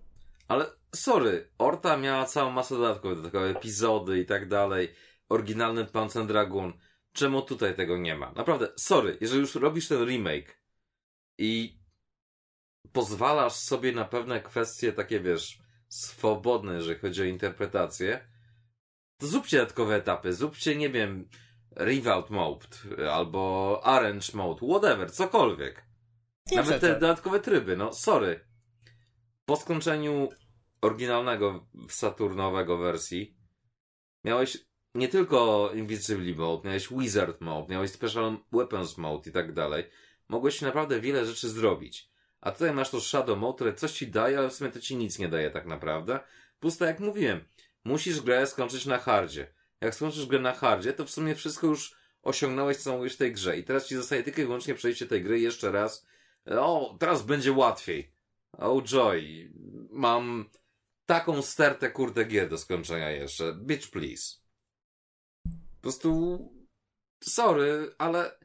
Ale 0.48 0.66
sorry, 0.96 1.50
Orta 1.58 1.98
miała 1.98 2.26
całą 2.26 2.52
masę 2.52 2.76
dodatków, 2.76 3.16
do 3.16 3.24
tego 3.24 3.50
epizody 3.50 4.20
i 4.20 4.26
tak 4.26 4.48
dalej. 4.48 4.94
Oryginalny 5.30 5.86
Panzer 5.86 6.22
and 6.22 6.32
Dragoon. 6.32 6.74
Czemu 7.14 7.42
tutaj 7.42 7.76
tego 7.76 7.98
nie 7.98 8.16
ma? 8.16 8.32
Naprawdę, 8.32 8.68
sorry, 8.78 9.18
jeżeli 9.22 9.42
już 9.42 9.56
robisz 9.56 9.88
ten 9.88 10.06
remake 10.06 10.62
i 11.38 11.80
pozwalasz 12.94 13.54
sobie 13.54 13.92
na 13.92 14.06
pewne 14.06 14.42
kwestie 14.42 14.94
takie, 14.94 15.20
wiesz, 15.20 15.61
swobodne, 15.92 16.74
jeżeli 16.74 17.00
chodzi 17.00 17.22
o 17.22 17.26
interpretację, 17.26 18.28
to 19.18 19.28
zróbcie 19.28 19.58
dodatkowe 19.58 19.96
etapy, 19.96 20.34
zróbcie, 20.34 20.76
nie 20.76 20.90
wiem, 20.90 21.30
Revout 21.76 22.30
Mode, 22.30 22.68
albo 23.12 23.80
Arrange 23.84 24.34
Mode, 24.34 24.68
whatever, 24.68 25.12
cokolwiek. 25.12 25.86
Nie 26.52 26.58
Nawet 26.58 26.82
te 26.82 26.94
dodatkowe 26.94 27.40
tryby, 27.40 27.78
no 27.78 27.94
sorry. 27.94 28.40
Po 29.46 29.56
skończeniu 29.56 30.30
oryginalnego 30.82 31.68
Saturnowego 31.90 32.78
wersji 32.78 33.38
miałeś 34.24 34.58
nie 34.96 35.08
tylko 35.08 35.72
Invisible 35.76 36.36
Mode, 36.36 36.68
miałeś 36.68 36.88
Wizard 36.90 37.42
Mode, 37.42 37.74
miałeś 37.74 37.92
Special 37.92 38.38
Weapons 38.52 38.98
Mode 38.98 39.30
i 39.30 39.34
tak 39.34 39.54
dalej. 39.54 39.84
Mogłeś 40.30 40.62
naprawdę 40.62 41.00
wiele 41.00 41.26
rzeczy 41.26 41.50
zrobić. 41.50 42.11
A 42.42 42.52
tutaj 42.52 42.74
masz 42.74 42.90
to 42.90 43.02
Shadow 43.02 43.38
Mode, 43.38 43.56
które 43.56 43.74
coś 43.74 43.92
ci 43.92 44.08
daje, 44.08 44.38
ale 44.38 44.50
w 44.50 44.54
sumie 44.54 44.72
to 44.72 44.80
ci 44.80 44.96
nic 44.96 45.20
nie 45.20 45.28
daje 45.28 45.52
tak 45.52 45.66
naprawdę. 45.66 46.20
Plus 46.60 46.78
tak 46.78 46.88
jak 46.88 47.00
mówiłem, 47.00 47.46
musisz 47.84 48.22
grę 48.22 48.48
skończyć 48.48 48.86
na 48.86 48.98
hardzie. 48.98 49.54
Jak 49.82 49.96
skończysz 49.96 50.26
grę 50.26 50.40
na 50.40 50.54
hardzie, 50.54 50.94
to 50.94 51.06
w 51.06 51.10
sumie 51.10 51.36
wszystko 51.36 51.68
już 51.68 51.96
osiągnąłeś, 52.22 52.78
co 52.78 52.98
mówisz 52.98 53.14
w 53.14 53.18
tej 53.18 53.34
grze. 53.34 53.58
I 53.58 53.64
teraz 53.64 53.88
ci 53.88 53.96
zostaje 53.96 54.24
tylko 54.24 54.42
i 54.42 54.46
wyłącznie 54.46 54.76
przejście 54.76 55.08
tej 55.08 55.24
gry 55.24 55.40
jeszcze 55.40 55.72
raz 55.72 56.06
o, 56.46 56.98
teraz 57.00 57.22
będzie 57.22 57.52
łatwiej. 57.52 58.14
Oh 58.52 58.82
joy. 58.82 59.52
Mam 59.92 60.50
taką 61.06 61.42
stertę 61.42 61.92
kurde 61.92 62.26
gier 62.26 62.50
do 62.50 62.58
skończenia 62.58 63.12
jeszcze. 63.12 63.54
Bitch 63.54 63.92
please. 63.92 64.38
Po 65.46 65.82
prostu 65.82 66.40
sorry, 67.24 67.96
ale 67.98 68.38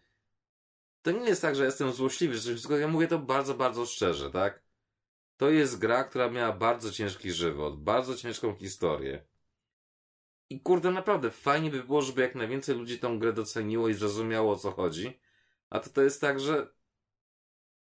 to 1.06 1.12
nie 1.12 1.28
jest 1.28 1.42
tak, 1.42 1.56
że 1.56 1.64
jestem 1.64 1.92
złośliwy, 1.92 2.38
wszystko, 2.38 2.76
ja 2.76 2.88
mówię 2.88 3.08
to 3.08 3.18
bardzo, 3.18 3.54
bardzo 3.54 3.86
szczerze, 3.86 4.30
tak? 4.30 4.62
To 5.36 5.50
jest 5.50 5.78
gra, 5.78 6.04
która 6.04 6.30
miała 6.30 6.52
bardzo 6.52 6.92
ciężki 6.92 7.32
żywot, 7.32 7.82
bardzo 7.82 8.16
ciężką 8.16 8.54
historię. 8.54 9.24
I 10.50 10.60
kurde, 10.60 10.90
naprawdę 10.90 11.30
fajnie 11.30 11.70
by 11.70 11.84
było, 11.84 12.02
żeby 12.02 12.22
jak 12.22 12.34
najwięcej 12.34 12.76
ludzi 12.76 12.98
tą 12.98 13.18
grę 13.18 13.32
doceniło 13.32 13.88
i 13.88 13.94
zrozumiało 13.94 14.52
o 14.52 14.56
co 14.56 14.70
chodzi. 14.70 15.20
A 15.70 15.80
to 15.80 15.90
to 15.90 16.02
jest 16.02 16.20
tak, 16.20 16.40
że 16.40 16.74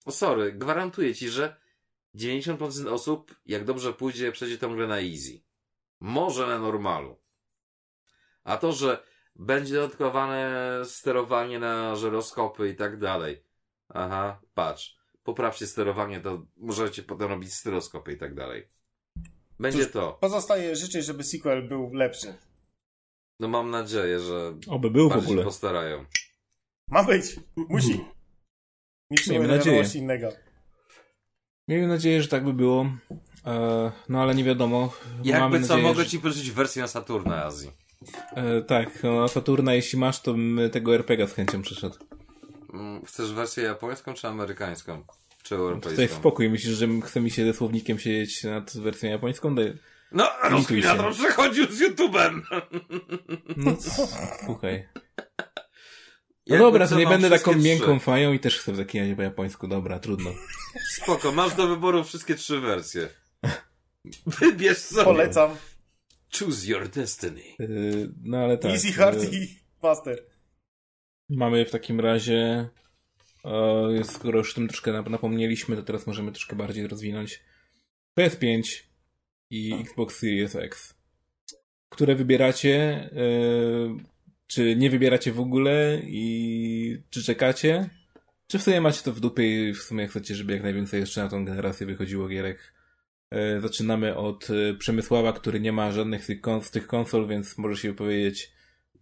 o 0.05 0.13
sorry, 0.13 0.53
gwarantuję 0.53 1.15
ci, 1.15 1.29
że 1.29 1.57
90% 2.15 2.89
osób, 2.89 3.35
jak 3.47 3.65
dobrze 3.65 3.93
pójdzie, 3.93 4.33
przejdzie 4.33 4.59
tą 4.59 4.77
grę 4.77 4.87
na 4.87 5.01
easy. 5.01 5.41
Może 6.01 6.47
na 6.47 6.59
normalu. 6.59 7.17
A 8.45 8.57
to, 8.57 8.73
że 8.73 9.07
będzie 9.39 9.75
dodatkowane 9.75 10.51
sterowanie 10.85 11.59
na 11.59 11.97
żyroskopy 11.97 12.69
i 12.69 12.77
tak 12.77 12.99
dalej. 12.99 13.43
Aha, 13.89 14.41
patrz. 14.55 14.97
Poprawcie 15.23 15.67
sterowanie, 15.67 16.21
to 16.21 16.47
możecie 16.57 17.03
potem 17.03 17.29
robić 17.29 17.55
stereoskopy 17.55 18.13
i 18.13 18.17
tak 18.17 18.35
dalej. 18.35 18.69
Będzie 19.61 19.83
Cóż, 19.85 19.93
to. 19.93 20.13
Pozostaje 20.21 20.77
życzyć, 20.77 21.05
żeby 21.05 21.25
sequel 21.25 21.69
był 21.69 21.93
lepszy. 21.93 22.35
No 23.41 23.49
mam 23.49 23.71
nadzieję, 23.71 24.21
że 24.21 24.55
Oby 24.69 24.91
był 24.91 25.07
w 25.07 25.11
bardziej 25.11 25.27
się 25.27 25.33
ogóle. 25.33 25.45
postarają. 25.45 26.05
Ma 26.89 27.05
być! 27.05 27.37
Musi! 27.57 28.05
Nie 29.11 29.19
Miejmy 29.31 29.49
nadzieję. 29.49 29.85
innego. 29.95 30.29
Miejmy 31.69 31.87
nadzieję, 31.89 32.23
że 32.23 32.29
tak 32.29 32.45
by 32.45 32.53
było. 32.53 32.87
E, 33.47 33.93
no 34.09 34.23
ale 34.23 34.35
nie 34.35 34.45
wiadomo. 34.45 34.93
Jakby 35.25 35.41
Mamy 35.41 35.61
co, 35.63 35.69
nadzieję, 35.75 35.89
mogę 35.89 36.05
że- 36.05 36.11
ci 36.11 36.21
pożyczyć 36.21 36.51
wersję 36.51 36.83
na 36.83 36.89
Saturna 36.89 37.45
Azji. 37.45 37.71
E, 38.37 38.63
tak, 38.63 39.03
no, 39.03 39.29
Saturna, 39.29 39.75
jeśli 39.75 39.99
masz, 39.99 40.21
to 40.21 40.33
bym 40.33 40.61
tego 40.73 40.95
RPG 40.95 41.27
z 41.29 41.33
chęcią 41.35 41.63
przyszedł. 41.63 41.97
Mm, 42.75 43.05
Chcesz 43.05 43.33
wersję 43.33 43.65
japońską 43.65 44.15
czy 44.15 44.29
amerykańską? 44.29 45.03
Czy 45.43 45.49
Tutaj 45.55 45.59
europejską? 45.59 46.17
spokój, 46.17 46.51
myślisz, 46.51 46.75
że 46.77 46.87
chce 47.05 47.21
mi 47.21 47.31
się 47.31 47.45
ze 47.47 47.55
słownikiem 47.55 47.99
siedzieć 47.99 48.45
nad 48.45 48.77
wersją 48.77 49.11
japońską? 49.11 49.55
Daj- 49.55 49.77
No, 50.13 50.29
rozkmina 50.43 51.11
przechodził 51.13 51.67
z 51.73 51.81
YouTube'em. 51.81 52.41
No, 53.57 53.77
słuchaj. 54.47 54.89
No 56.49 56.55
Jakby 56.55 56.65
dobra, 56.71 56.89
to 56.89 56.99
nie 56.99 57.07
będę 57.07 57.31
taką 57.31 57.55
miękką 57.55 57.97
trzy. 57.97 58.05
fają 58.05 58.33
i 58.33 58.39
też 58.41 58.59
chcę 58.59 58.73
w 58.73 58.77
takim 58.79 59.17
po 59.17 59.23
japońsku. 59.23 59.69
Dobra, 59.69 59.99
trudno. 59.99 60.31
Spoko, 61.03 61.33
masz 61.33 61.55
do 61.55 61.69
wyboru 61.69 62.05
wszystkie 62.05 62.35
trzy 62.35 62.61
wersje. 62.61 63.09
Wybierz 64.41 64.79
sobie. 64.79 65.05
Polecam. 65.05 65.51
Choose 66.39 66.67
your 66.67 66.89
destiny. 66.89 67.43
Yy, 67.59 68.13
no 68.23 68.39
ale 68.39 68.59
tak. 68.59 68.73
Easy, 68.73 68.93
hard 68.93 69.33
yy, 69.33 69.39
i 69.39 69.59
master. 69.83 70.27
Mamy 71.29 71.65
w 71.65 71.71
takim 71.71 72.01
razie, 72.01 72.69
e, 73.45 74.05
skoro 74.05 74.39
już 74.39 74.53
o 74.53 74.55
tym 74.55 74.69
troszkę 74.69 74.93
nap- 74.93 75.11
napomnieliśmy, 75.11 75.77
to 75.77 75.83
teraz 75.83 76.07
możemy 76.07 76.33
troszkę 76.33 76.57
bardziej 76.57 76.87
rozwinąć. 76.87 77.43
PS5 78.19 78.83
i 79.51 79.75
Xbox 79.81 80.19
Series 80.19 80.57
X. 80.57 80.95
Które 81.89 82.15
wybieracie, 82.15 82.75
e, 83.13 83.99
czy 84.47 84.77
nie 84.77 84.91
wybieracie 84.91 85.33
w 85.33 85.41
ogóle 85.41 86.01
i 86.05 87.03
czy 87.11 87.23
czekacie? 87.23 87.91
Czy 88.47 88.59
w 88.59 88.63
sumie 88.63 88.81
macie 88.81 89.03
to 89.03 89.13
w 89.13 89.21
dupie 89.21 89.69
i 89.69 89.75
w 89.75 89.83
sumie 89.83 90.09
chcecie, 90.09 90.35
żeby 90.35 90.53
jak 90.53 90.63
najwięcej 90.63 91.01
jeszcze 91.01 91.23
na 91.23 91.29
tą 91.29 91.45
generację 91.45 91.87
wychodziło 91.87 92.29
gierek? 92.29 92.76
E, 93.31 93.61
Zaczynamy 93.61 94.17
od 94.17 94.49
e, 94.51 94.75
Przemysława, 94.75 95.33
który 95.33 95.61
nie 95.61 95.73
ma 95.73 95.93
żadnych 95.93 96.25
z 96.25 96.27
tych, 96.27 96.41
kon- 96.41 96.63
z 96.63 96.71
tych 96.71 96.87
konsol, 96.87 97.27
więc 97.29 97.59
może 97.59 97.77
się 97.83 97.89
wypowiedzieć 97.89 98.53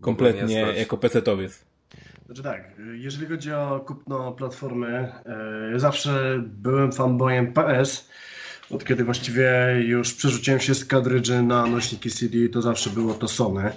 kompletnie 0.00 0.60
jako 0.60 0.96
PC-towiec. 0.96 1.64
Znaczy 2.26 2.42
tak, 2.42 2.72
jeżeli 2.94 3.26
chodzi 3.26 3.52
o 3.52 3.80
kupno 3.86 4.32
platformy, 4.32 5.12
e, 5.26 5.78
zawsze 5.78 6.42
byłem 6.46 6.92
fanboyem 6.92 7.52
PS. 7.52 8.10
Od 8.70 8.84
kiedy 8.84 9.04
właściwie 9.04 9.76
już 9.86 10.14
przerzuciłem 10.14 10.60
się 10.60 10.74
z 10.74 10.84
kadrydży 10.84 11.42
na 11.42 11.66
nośniki 11.66 12.10
CD, 12.10 12.48
to 12.48 12.62
zawsze 12.62 12.90
było 12.90 13.14
to 13.14 13.28
Sony. 13.28 13.72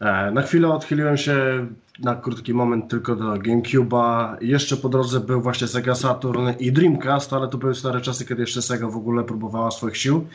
E, 0.00 0.30
Na 0.30 0.42
chwilę 0.42 0.68
odchyliłem 0.68 1.16
się 1.16 1.66
na 1.98 2.14
krótki 2.14 2.54
moment 2.54 2.90
tylko 2.90 3.16
do 3.16 3.32
GameCube'a. 3.32 4.36
Jeszcze 4.40 4.76
po 4.76 4.88
drodze 4.88 5.20
był 5.20 5.40
właśnie 5.40 5.68
Sega 5.68 5.94
Saturn 5.94 6.48
i 6.58 6.72
Dreamcast, 6.72 7.32
ale 7.32 7.48
to 7.48 7.58
były 7.58 7.74
stare 7.74 8.00
czasy, 8.00 8.26
kiedy 8.26 8.40
jeszcze 8.40 8.62
Sega 8.62 8.88
w 8.88 8.96
ogóle 8.96 9.24
próbowała 9.24 9.70
swoich 9.70 9.96
sił. 9.96 10.26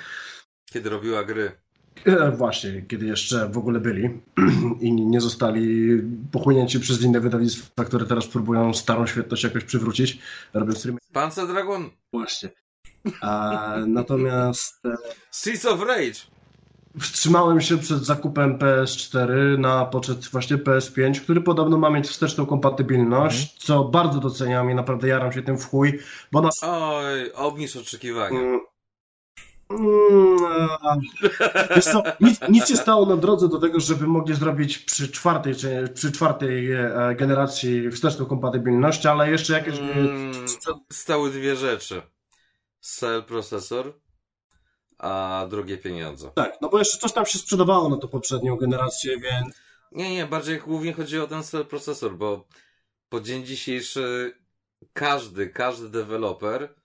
Kiedy 0.66 0.90
robiła 0.90 1.24
gry. 1.24 1.52
E, 2.06 2.32
właśnie, 2.32 2.82
kiedy 2.88 3.06
jeszcze 3.06 3.50
w 3.50 3.58
ogóle 3.58 3.80
byli 3.80 4.10
i 4.82 4.92
nie 4.92 5.22
zostali 5.22 5.88
pochłonięci 6.32 6.80
przez 6.80 7.02
inne 7.02 7.20
wydawnictwa, 7.20 7.86
które 7.86 8.06
teraz 8.06 8.28
próbują 8.28 8.74
starą 8.74 9.08
świetność 9.08 9.44
jakoś 9.44 9.64
przywrócić, 9.64 10.20
robiąc 10.54 10.86
remake. 10.86 11.04
Panzer 11.14 11.48
Dragon 11.48 11.90
Właśnie. 12.14 12.50
A, 13.22 13.76
natomiast 13.88 14.86
e, 14.86 14.96
Streets 15.32 15.66
of 15.66 15.82
Rage. 15.82 16.20
wstrzymałem 17.00 17.62
się 17.62 17.78
przed 17.78 18.00
zakupem 18.06 18.58
PS4 18.58 19.60
na 19.60 19.86
poczet 19.86 20.26
właśnie 20.28 20.58
PS5, 20.58 21.22
który 21.22 21.42
podobno 21.42 21.78
ma 21.78 21.90
mieć 21.90 22.08
wsteczną 22.08 22.46
kompatybilność, 22.46 23.66
co 23.66 23.84
bardzo 23.84 24.20
doceniam 24.20 24.72
i 24.72 24.76
naprawdę 24.76 25.08
jaram 25.08 25.32
się 25.34 25.42
tym 25.42 25.58
w 25.58 25.66
chuj, 25.70 26.00
bo 26.32 26.42
na 26.42 26.50
Oj, 26.62 27.32
obniż 27.34 27.76
oczekiwania. 27.76 28.40
Mm. 28.40 28.60
Mm, 29.70 30.38
a, 30.82 30.96
Wiesz 31.76 31.86
co, 31.86 32.04
nic, 32.22 32.40
nic 32.50 32.68
się 32.68 32.78
stało 32.78 33.06
na 33.06 33.18
drodze 33.18 33.50
do 33.50 33.60
tego, 33.60 33.80
żeby 33.80 34.08
mogli 34.08 34.36
zrobić 34.36 34.78
przy 34.78 35.12
czwartej, 35.12 35.54
przy 35.94 36.12
czwartej 36.12 36.72
e, 36.72 36.90
generacji 37.18 37.92
wsteczną 37.92 38.26
kompatybilność, 38.26 39.06
ale 39.06 39.32
jeszcze 39.32 39.54
jakieś... 39.54 39.80
e, 39.80 39.82
Mm, 39.82 40.34
stały 40.92 41.30
dwie 41.32 41.56
rzeczy. 41.56 42.02
Cell 42.84 43.24
procesor, 43.24 44.00
a 44.98 45.46
drugie 45.50 45.78
pieniądze. 45.78 46.32
Tak, 46.36 46.58
no 46.62 46.70
bo 46.70 46.80
jeszcze 46.80 46.98
coś 46.98 47.14
tam 47.14 47.26
się 47.26 47.38
sprzedawało 47.40 47.90
na 47.90 47.98
tą 47.98 48.08
poprzednią 48.08 48.56
generację, 48.56 49.20
więc 49.20 49.56
Nie, 49.92 50.14
nie, 50.16 50.26
bardziej 50.26 50.60
głównie 50.60 50.94
chodzi 50.94 51.20
o 51.20 51.28
ten 51.28 51.44
cell 51.44 51.66
procesor, 51.66 52.18
bo 52.18 52.48
po 53.10 53.20
dzień 53.22 53.46
dzisiejszy 53.46 54.34
każdy, 54.94 55.50
każdy 55.50 55.90
deweloper 55.90 56.76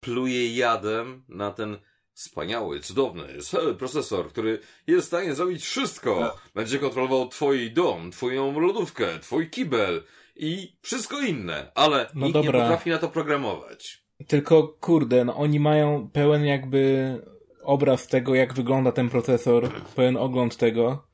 pluje 0.00 0.56
jadem 0.56 1.24
na 1.28 1.50
ten 1.50 1.78
wspaniały, 2.12 2.80
cudowny 2.80 3.38
cell 3.42 3.76
procesor, 3.76 4.28
który 4.28 4.58
jest 4.86 5.04
w 5.04 5.08
stanie 5.08 5.34
zrobić 5.34 5.64
wszystko. 5.64 6.36
Będzie 6.54 6.78
kontrolował 6.78 7.28
twój 7.28 7.72
dom, 7.72 8.10
twoją 8.10 8.60
lodówkę, 8.60 9.18
twój 9.18 9.50
kibel 9.50 10.04
i 10.36 10.76
wszystko 10.82 11.20
inne, 11.20 11.72
ale 11.74 12.10
No 12.14 12.26
nikt 12.26 12.34
dobra. 12.34 12.52
nie 12.52 12.62
potrafi 12.62 12.90
na 12.90 12.98
to 12.98 13.08
programować. 13.08 14.05
Tylko 14.26 14.68
kurde, 14.68 15.24
no 15.24 15.36
oni 15.36 15.60
mają 15.60 16.10
pełen 16.10 16.44
jakby 16.44 17.14
obraz 17.62 18.06
tego, 18.06 18.34
jak 18.34 18.54
wygląda 18.54 18.92
ten 18.92 19.08
procesor, 19.08 19.72
pełen 19.96 20.16
ogląd 20.16 20.56
tego. 20.56 21.08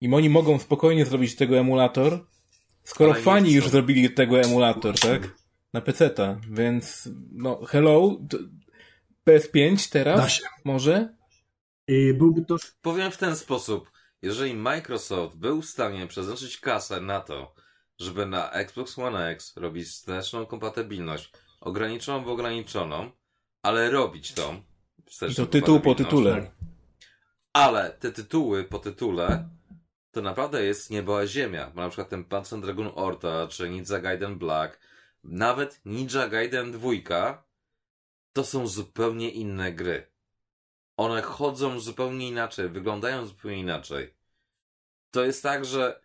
I 0.00 0.14
oni 0.14 0.30
mogą 0.30 0.58
spokojnie 0.58 1.04
zrobić 1.06 1.36
tego 1.36 1.58
emulator, 1.58 2.26
skoro 2.84 3.12
Ale 3.12 3.22
fani 3.22 3.52
już 3.52 3.68
zrobili 3.68 4.10
tego 4.10 4.40
emulator, 4.40 4.98
tak? 4.98 5.34
Na 5.72 5.80
PC-ta, 5.80 6.40
więc 6.50 7.08
no 7.32 7.60
hello, 7.64 8.18
to 8.30 8.38
PS5 9.28 9.92
da 9.92 10.04
teraz 10.04 10.42
może? 10.64 11.14
I 11.88 12.14
byłby 12.14 12.44
to 12.44 12.56
Powiem 12.82 13.10
w 13.10 13.16
ten 13.16 13.36
sposób. 13.36 13.90
Jeżeli 14.22 14.54
Microsoft 14.54 15.36
był 15.36 15.62
w 15.62 15.66
stanie 15.66 16.06
przeznaczyć 16.06 16.58
kasę 16.60 17.00
na 17.00 17.20
to, 17.20 17.54
żeby 17.98 18.26
na 18.26 18.50
Xbox 18.50 18.98
One 18.98 19.28
X 19.28 19.56
robić 19.56 19.88
wsteczną 19.88 20.46
kompatybilność, 20.46 21.32
ograniczoną 21.64 22.24
w 22.24 22.28
ograniczoną, 22.28 23.10
ale 23.62 23.90
robić 23.90 24.32
tą 24.32 24.62
I 25.30 25.34
to 25.34 25.46
tytuł 25.46 25.80
po 25.80 25.94
tytule. 25.94 26.50
Ale 27.52 27.90
te 27.90 28.12
tytuły 28.12 28.64
po 28.64 28.78
tytule 28.78 29.48
to 30.14 30.22
naprawdę 30.22 30.64
jest 30.64 30.90
niebo 30.90 31.18
a 31.18 31.26
ziemia. 31.26 31.70
Bo 31.74 31.80
na 31.80 31.88
przykład 31.88 32.08
ten 32.08 32.24
Panzer 32.24 32.60
Dragoon 32.60 32.90
Orta, 32.94 33.46
czy 33.48 33.70
Ninja 33.70 33.98
Gaiden 34.00 34.38
Black, 34.38 34.80
nawet 35.24 35.80
Ninja 35.84 36.28
Gaiden 36.28 36.72
2 36.72 36.90
to 38.32 38.44
są 38.44 38.66
zupełnie 38.66 39.30
inne 39.30 39.72
gry. 39.72 40.06
One 40.96 41.22
chodzą 41.22 41.80
zupełnie 41.80 42.28
inaczej, 42.28 42.68
wyglądają 42.68 43.26
zupełnie 43.26 43.58
inaczej. 43.58 44.14
To 45.10 45.24
jest 45.24 45.42
tak, 45.42 45.64
że 45.64 46.03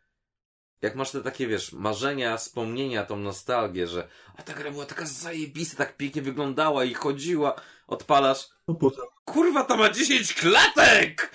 jak 0.81 0.95
masz 0.95 1.11
te 1.11 1.21
takie, 1.21 1.47
wiesz, 1.47 1.73
marzenia, 1.73 2.37
wspomnienia, 2.37 3.05
tą 3.05 3.17
nostalgię, 3.17 3.87
że 3.87 4.07
a 4.37 4.43
ta 4.43 4.53
gra 4.53 4.71
była 4.71 4.85
taka 4.85 5.05
zajebista, 5.05 5.77
tak 5.77 5.97
pięknie 5.97 6.21
wyglądała 6.21 6.83
i 6.83 6.93
chodziła, 6.93 7.61
odpalasz, 7.87 8.49
potem. 8.79 9.05
kurwa, 9.25 9.63
to 9.63 9.77
ma 9.77 9.89
10 9.89 10.33
klatek! 10.33 11.31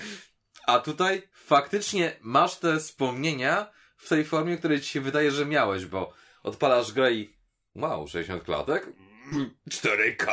A 0.66 0.78
tutaj 0.78 1.28
faktycznie 1.32 2.16
masz 2.20 2.56
te 2.56 2.78
wspomnienia 2.78 3.72
w 3.96 4.08
tej 4.08 4.24
formie, 4.24 4.56
której 4.56 4.80
ci 4.80 4.88
się 4.88 5.00
wydaje, 5.00 5.30
że 5.30 5.46
miałeś, 5.46 5.86
bo 5.86 6.12
odpalasz 6.42 6.92
grę 6.92 7.12
i 7.12 7.36
wow, 7.74 8.08
60 8.08 8.44
klatek? 8.44 8.92
4K? 9.70 10.26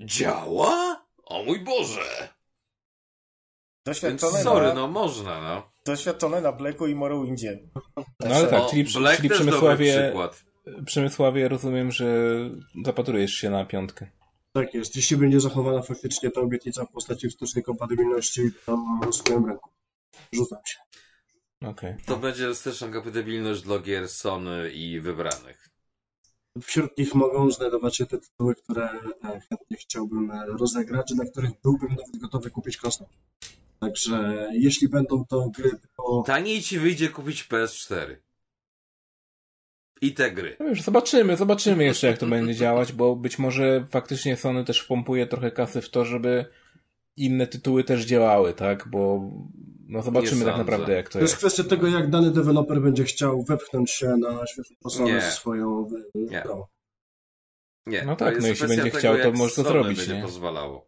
Działa? 0.00 1.06
O 1.24 1.42
mój 1.42 1.60
Boże! 1.60 2.36
Więc 3.86 4.00
Doświadczony, 4.00 4.42
sorry, 4.42 4.66
na, 4.66 4.74
no 4.74 4.88
można, 4.88 5.40
no. 5.40 5.75
Doświadczony 5.86 6.40
na 6.40 6.52
Blacku 6.52 6.86
i 6.86 6.94
Morrowindzie. 6.94 7.58
No 7.96 8.34
ale 8.34 8.46
tak, 8.48 8.70
czyli, 8.70 8.84
przy- 8.84 8.98
czyli 9.16 9.28
Przemysławie. 9.28 10.12
Przemysławie 10.86 11.48
rozumiem, 11.48 11.92
że 11.92 12.06
zapatrujesz 12.84 13.34
się 13.34 13.50
na 13.50 13.64
piątkę. 13.64 14.06
Tak 14.52 14.74
jest. 14.74 14.96
Jeśli 14.96 15.16
będzie 15.16 15.40
zachowana 15.40 15.82
faktycznie 15.82 16.30
ta 16.30 16.40
obietnica 16.40 16.84
w 16.84 16.92
postaci 16.92 17.28
wstecznej 17.28 17.64
kompatybilności, 17.64 18.40
to 18.66 19.12
swoją 19.12 19.46
ręką. 19.46 19.68
Rzucam 20.32 20.58
się. 20.66 20.78
Okej. 21.68 21.94
To 22.06 22.16
będzie 22.16 22.54
wsteczna 22.54 22.88
kompatybilność 22.88 23.62
dla 23.62 23.78
gier 23.78 24.08
Sony 24.08 24.70
i 24.70 25.00
wybranych. 25.00 25.68
Wśród 26.62 26.98
nich 26.98 27.14
mogą 27.14 27.50
znajdować 27.50 27.96
się 27.96 28.06
te 28.06 28.18
tytuły, 28.18 28.54
które 28.54 28.84
e, 28.90 29.40
chętnie 29.48 29.76
chciałbym 29.76 30.30
e, 30.30 30.46
rozegrać, 30.46 31.12
dla 31.14 31.24
których 31.24 31.50
byłbym 31.64 31.88
nawet 31.88 32.16
gotowy 32.20 32.50
kupić 32.50 32.76
konsolę. 32.76 33.10
Także 33.80 34.48
jeśli 34.52 34.88
będą 34.88 35.24
to 35.24 35.50
gry 35.50 35.70
tylko 35.70 36.22
Taniej 36.26 36.62
ci 36.62 36.78
wyjdzie 36.78 37.08
kupić 37.08 37.44
PS4. 37.44 38.16
I 40.00 40.14
te 40.14 40.30
gry. 40.30 40.56
No 40.60 40.66
już 40.68 40.82
zobaczymy, 40.82 41.36
zobaczymy 41.36 41.84
jeszcze 41.84 42.06
jak 42.06 42.18
to 42.18 42.26
będzie 42.26 42.54
działać, 42.54 42.92
bo 42.92 43.16
być 43.16 43.38
może 43.38 43.86
faktycznie 43.90 44.36
Sony 44.36 44.64
też 44.64 44.80
wpompuje 44.80 45.26
trochę 45.26 45.50
kasy 45.50 45.80
w 45.82 45.90
to, 45.90 46.04
żeby 46.04 46.44
inne 47.16 47.46
tytuły 47.46 47.84
też 47.84 48.04
działały, 48.04 48.54
tak? 48.54 48.88
Bo 48.88 49.30
no 49.88 50.02
zobaczymy 50.02 50.44
tak 50.44 50.56
naprawdę 50.58 50.92
jak 50.92 51.06
to 51.08 51.12
To 51.12 51.18
jest 51.18 51.32
jest. 51.32 51.38
kwestia 51.38 51.64
tego, 51.64 51.86
jak 51.86 52.10
dany 52.10 52.30
deweloper 52.30 52.80
będzie 52.80 53.04
chciał 53.04 53.42
wepchnąć 53.42 53.90
się 53.90 54.06
na 54.06 54.46
świetną 54.46 54.76
konsolę 54.82 55.22
swoją 55.22 55.88
Nie. 56.14 56.40
sprawą. 56.40 56.64
Nie, 57.86 58.02
No 58.04 58.16
to 58.16 58.24
tak, 58.24 58.40
no 58.40 58.46
jeśli 58.46 58.68
będzie 58.68 58.82
tego, 58.84 58.98
chciał, 58.98 59.16
to 59.18 59.32
może 59.32 59.54
to 59.54 59.62
zrobić, 59.62 59.98
będzie 59.98 60.14
nie? 60.16 60.22
pozwalało. 60.22 60.86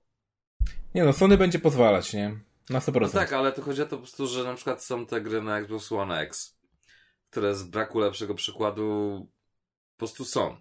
Nie 0.94 1.04
no, 1.04 1.12
Sony 1.12 1.36
będzie 1.38 1.58
pozwalać, 1.58 2.12
nie? 2.12 2.38
Na 2.70 2.78
100%. 2.78 3.00
No 3.00 3.08
tak, 3.08 3.32
ale 3.32 3.52
to 3.52 3.62
chodzi 3.62 3.82
o 3.82 3.86
to 3.86 3.90
po 3.90 4.02
prostu, 4.02 4.26
że 4.26 4.44
na 4.44 4.54
przykład 4.54 4.84
są 4.84 5.06
te 5.06 5.20
gry 5.20 5.42
na 5.42 5.58
Xbox 5.58 5.92
One 5.92 6.20
X, 6.20 6.58
które 7.30 7.54
z 7.54 7.62
braku 7.62 7.98
lepszego 7.98 8.34
przykładu 8.34 9.26
po 9.96 9.98
prostu 9.98 10.24
są. 10.24 10.56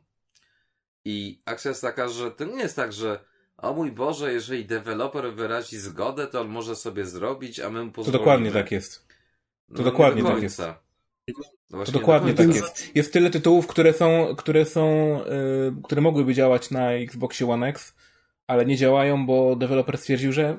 I 1.06 1.42
akcja 1.46 1.70
jest 1.70 1.82
taka, 1.82 2.08
że 2.08 2.32
to 2.32 2.46
nie 2.46 2.60
jest 2.62 2.76
tak, 2.76 2.94
że 2.94 3.20
o 3.58 3.74
mój 3.74 3.92
Boże, 3.92 4.34
jeżeli 4.34 4.66
deweloper 4.66 5.34
wyrazi 5.34 5.78
zgodę, 5.78 6.28
to 6.28 6.42
on 6.42 6.48
może 6.48 6.76
sobie 6.76 7.06
zrobić, 7.06 7.60
a 7.60 7.70
my 7.70 7.84
mu 7.84 7.92
To 7.92 7.96
pozwolimy. 7.96 8.20
dokładnie 8.20 8.52
tak 8.52 8.72
jest. 8.72 9.08
No, 9.70 9.84
dokładnie 9.84 10.22
nie 10.22 10.24
do 10.24 10.30
tak 10.34 10.40
końca. 10.40 10.80
No 11.70 11.84
To 11.84 11.92
dokładnie 11.92 12.28
nie 12.28 12.34
do 12.34 12.44
tak 12.44 12.56
jest. 12.56 12.96
Jest 12.96 13.14
tyle 13.14 13.30
tytułów, 13.30 13.68
które 13.68 13.94
są, 13.94 14.36
które 14.38 14.66
są, 14.66 15.18
yy, 15.18 15.82
które 15.84 16.02
mogłyby 16.02 16.34
działać 16.34 16.72
na 16.72 16.92
Xboxie 16.92 17.50
One 17.50 17.68
X, 17.68 17.96
ale 18.48 18.66
nie 18.66 18.78
działają, 18.78 19.26
bo 19.26 19.56
deweloper 19.56 19.98
stwierdził, 19.98 20.32
że 20.32 20.58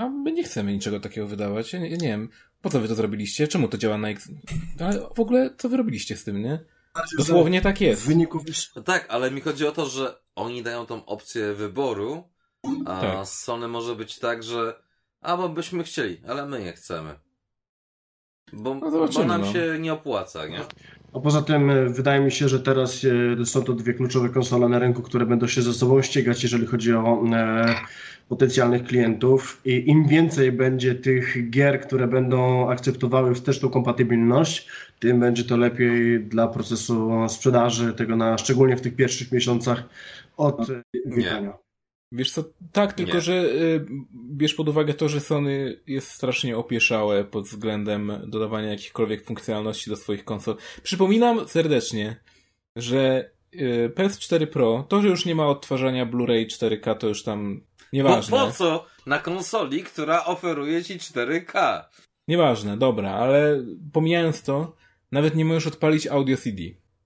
a 0.00 0.08
my 0.08 0.32
nie 0.32 0.42
chcemy 0.42 0.72
niczego 0.72 1.00
takiego 1.00 1.26
wydawać. 1.26 1.72
Ja 1.72 1.78
nie, 1.78 1.88
ja 1.90 1.96
nie 1.96 2.08
wiem, 2.08 2.28
po 2.62 2.70
co 2.70 2.80
wy 2.80 2.88
to 2.88 2.94
zrobiliście? 2.94 3.48
Czemu 3.48 3.68
to 3.68 3.78
działa 3.78 3.98
na 3.98 4.08
X... 4.08 4.28
Ale 4.80 5.08
w 5.16 5.20
ogóle, 5.20 5.50
co 5.58 5.68
wy 5.68 5.76
robiliście 5.76 6.16
z 6.16 6.24
tym, 6.24 6.42
nie? 6.42 6.64
Bardziej, 6.94 7.18
Dosłownie 7.18 7.60
tak 7.60 7.80
jest. 7.80 8.02
W 8.02 8.06
wyniku 8.06 8.38
wyś- 8.38 8.70
No 8.76 8.82
tak, 8.82 9.06
ale 9.08 9.30
mi 9.30 9.40
chodzi 9.40 9.66
o 9.66 9.72
to, 9.72 9.86
że 9.86 10.14
oni 10.34 10.62
dają 10.62 10.86
tą 10.86 11.06
opcję 11.06 11.54
wyboru, 11.54 12.28
a 12.86 13.00
Tak. 13.00 13.26
z 13.26 13.38
Sony 13.40 13.68
może 13.68 13.96
być 13.96 14.18
tak, 14.18 14.42
że 14.42 14.82
a 15.20 15.36
bo 15.36 15.48
byśmy 15.48 15.84
chcieli, 15.84 16.22
ale 16.28 16.46
my 16.46 16.60
nie 16.60 16.72
chcemy. 16.72 17.18
Bo, 18.52 18.74
No 18.74 18.90
bo 18.90 19.24
nam 19.24 19.40
no. 19.40 19.52
się 19.52 19.78
nie 19.80 19.92
opłaca, 19.92 20.46
nie? 20.46 20.60
A 21.12 21.20
poza 21.20 21.42
tym 21.42 21.70
e, 21.70 21.88
wydaje 21.88 22.20
mi 22.20 22.32
się, 22.32 22.48
że 22.48 22.60
teraz 22.60 23.06
e, 23.40 23.46
są 23.46 23.62
to 23.62 23.72
dwie 23.72 23.94
kluczowe 23.94 24.28
konsole 24.28 24.68
na 24.68 24.78
rynku, 24.78 25.02
które 25.02 25.26
będą 25.26 25.46
się 25.46 25.62
ze 25.62 25.72
sobą 25.72 26.02
ścigać, 26.02 26.42
jeżeli 26.42 26.66
chodzi 26.66 26.94
o 26.94 27.24
e, 27.32 27.74
potencjalnych 28.28 28.84
klientów. 28.84 29.60
I 29.64 29.90
im 29.90 30.08
więcej 30.08 30.52
będzie 30.52 30.94
tych 30.94 31.50
gier, 31.50 31.80
które 31.80 32.08
będą 32.08 32.70
akceptowały 32.70 33.34
wsteczną 33.34 33.68
kompatybilność, 33.68 34.68
tym 34.98 35.20
będzie 35.20 35.44
to 35.44 35.56
lepiej 35.56 36.20
dla 36.20 36.48
procesu 36.48 37.10
sprzedaży 37.28 37.92
tego, 37.92 38.16
na, 38.16 38.38
szczególnie 38.38 38.76
w 38.76 38.80
tych 38.80 38.96
pierwszych 38.96 39.32
miesiącach 39.32 39.84
od 40.36 40.66
wydania. 41.06 41.69
Wiesz 42.12 42.32
co, 42.32 42.44
tak, 42.72 42.92
tylko 42.92 43.14
Nie. 43.14 43.20
że 43.20 43.32
y, 43.34 43.86
bierz 44.14 44.54
pod 44.54 44.68
uwagę 44.68 44.94
to, 44.94 45.08
że 45.08 45.20
Sony 45.20 45.80
jest 45.86 46.10
strasznie 46.10 46.56
opieszałe 46.56 47.24
pod 47.24 47.44
względem 47.44 48.12
dodawania 48.26 48.68
jakichkolwiek 48.68 49.24
funkcjonalności 49.24 49.90
do 49.90 49.96
swoich 49.96 50.24
konsol. 50.24 50.56
Przypominam 50.82 51.48
serdecznie, 51.48 52.16
że 52.76 53.30
y, 53.54 53.92
PS4 53.94 54.46
Pro, 54.46 54.86
to, 54.88 55.02
że 55.02 55.08
już 55.08 55.26
nie 55.26 55.34
ma 55.34 55.46
odtwarzania 55.46 56.06
Blu-ray 56.06 56.46
4K, 56.46 56.96
to 56.96 57.08
już 57.08 57.22
tam 57.22 57.60
Nieważne. 57.92 58.38
Bo 58.38 58.46
po 58.46 58.52
co 58.52 58.86
na 59.06 59.18
konsoli, 59.18 59.82
która 59.82 60.24
oferuje 60.24 60.84
ci 60.84 60.98
4K? 60.98 61.84
Nieważne, 62.28 62.76
dobra, 62.76 63.10
ale 63.10 63.64
pomijając 63.92 64.42
to, 64.42 64.76
nawet 65.12 65.36
nie 65.36 65.44
możesz 65.44 65.66
odpalić 65.66 66.06
audio 66.06 66.36
CD. 66.36 66.62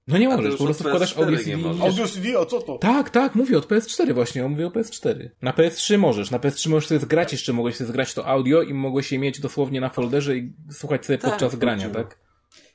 No 0.08 0.18
nie 0.18 0.28
możesz, 0.28 0.44
już 0.46 0.56
po 0.56 0.64
prostu 0.64 0.84
wkładasz 0.84 1.14
PS4 1.14 1.18
audio 1.22 1.38
nie 1.38 1.44
CD. 1.44 1.50
i 1.52 1.56
możesz. 1.56 1.76
wiesz- 1.82 1.90
Audio 1.90 2.08
CD, 2.08 2.38
a 2.40 2.46
co 2.46 2.60
to? 2.62 2.78
Tak, 2.78 3.10
tak, 3.10 3.34
mówię 3.34 3.58
od 3.58 3.66
PS4 3.66 4.14
właśnie, 4.14 4.42
ja 4.42 4.48
mówię 4.48 4.66
o 4.66 4.70
PS4. 4.70 5.28
Na 5.42 5.52
PS3 5.52 5.98
możesz, 5.98 6.30
na 6.30 6.38
PS3 6.38 6.68
możesz 6.68 6.88
sobie 6.88 7.00
zgrać 7.00 7.32
jeszcze, 7.32 7.52
mogłeś 7.52 7.76
sobie 7.76 7.88
zgrać 7.88 8.14
to 8.14 8.26
audio 8.26 8.62
i 8.62 8.74
mogłeś 8.74 9.12
je 9.12 9.18
mieć 9.18 9.40
dosłownie 9.40 9.80
na 9.80 9.88
folderze 9.88 10.36
i 10.36 10.52
słuchać 10.72 11.06
sobie 11.06 11.18
Tak, 11.18 11.30
podczas 11.30 11.56
grania, 11.56 11.90
tak? 11.90 12.18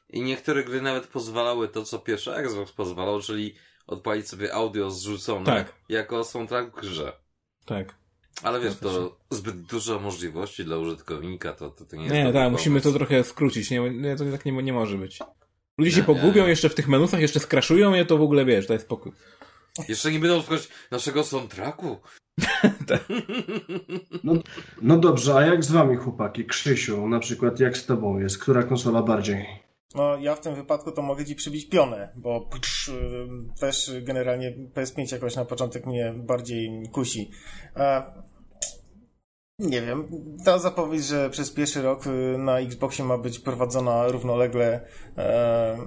I 0.09 0.21
niektóre 0.21 0.63
gry 0.63 0.81
nawet 0.81 1.07
pozwalały 1.07 1.67
to, 1.67 1.83
co 1.83 1.99
pierwszy 1.99 2.33
Xbox 2.33 2.71
pozwalał, 2.71 3.21
czyli 3.21 3.55
odpalić 3.87 4.27
sobie 4.27 4.53
audio 4.53 4.91
zrzucone 4.91 5.45
Tak. 5.45 5.73
jako 5.89 6.23
soundtrack 6.23 6.77
w 6.77 6.81
grze. 6.81 7.13
Tak. 7.65 7.95
Ale 8.43 8.59
wiesz, 8.59 8.75
to 8.75 9.17
zbyt 9.29 9.61
dużo 9.61 9.99
możliwości 9.99 10.65
dla 10.65 10.77
użytkownika, 10.77 11.53
to, 11.53 11.69
to, 11.69 11.85
to 11.85 11.95
nie 11.95 12.03
jest 12.03 12.15
Nie, 12.15 12.33
tak, 12.33 12.51
musimy 12.51 12.81
to 12.81 12.91
trochę 12.91 13.23
skrócić, 13.23 13.71
nie, 13.71 13.79
nie 13.89 14.15
to 14.15 14.23
tak 14.31 14.45
nie, 14.45 14.51
nie 14.51 14.73
może 14.73 14.97
być. 14.97 15.19
Ludzie 15.79 15.91
się 15.91 16.03
pogubią 16.03 16.43
nie. 16.43 16.49
jeszcze 16.49 16.69
w 16.69 16.75
tych 16.75 16.87
menusach, 16.87 17.21
jeszcze 17.21 17.39
skraszują 17.39 17.93
je, 17.93 18.05
to 18.05 18.17
w 18.17 18.21
ogóle 18.21 18.45
wiesz, 18.45 18.67
daj 18.67 18.79
spokój. 18.79 19.11
Jeszcze 19.87 20.11
nie 20.11 20.19
będą 20.19 20.41
słuchać 20.41 20.69
naszego 20.91 21.23
soundtracku. 21.23 21.97
No 24.81 24.97
dobrze, 24.97 25.35
a 25.35 25.41
jak 25.45 25.63
z 25.63 25.71
wami 25.71 25.95
chłopaki? 25.95 26.45
Krzysiu, 26.45 27.07
na 27.07 27.19
przykład 27.19 27.59
jak 27.59 27.77
z 27.77 27.85
tobą 27.85 28.19
jest? 28.19 28.37
Która 28.37 28.63
konsola 28.63 29.03
bardziej? 29.03 29.45
No, 29.95 30.17
ja 30.17 30.35
w 30.35 30.39
tym 30.39 30.55
wypadku 30.55 30.91
to 30.91 31.01
mogę 31.01 31.25
ci 31.25 31.35
przybić 31.35 31.69
pionę, 31.69 32.09
bo 32.15 32.41
psz, 32.41 32.91
też 33.59 33.91
generalnie 34.01 34.55
PS5 34.75 35.13
jakoś 35.13 35.35
na 35.35 35.45
początek 35.45 35.85
mnie 35.85 36.13
bardziej 36.17 36.89
kusi. 36.91 37.31
Nie 39.59 39.81
wiem, 39.81 40.07
ta 40.45 40.59
zapowiedź, 40.59 41.05
że 41.05 41.29
przez 41.29 41.51
pierwszy 41.51 41.81
rok 41.81 42.07
y, 42.07 42.37
na 42.37 42.59
Xboxie 42.59 43.05
ma 43.05 43.17
być 43.17 43.39
prowadzona 43.39 44.07
równolegle 44.07 44.81
e, 45.17 45.77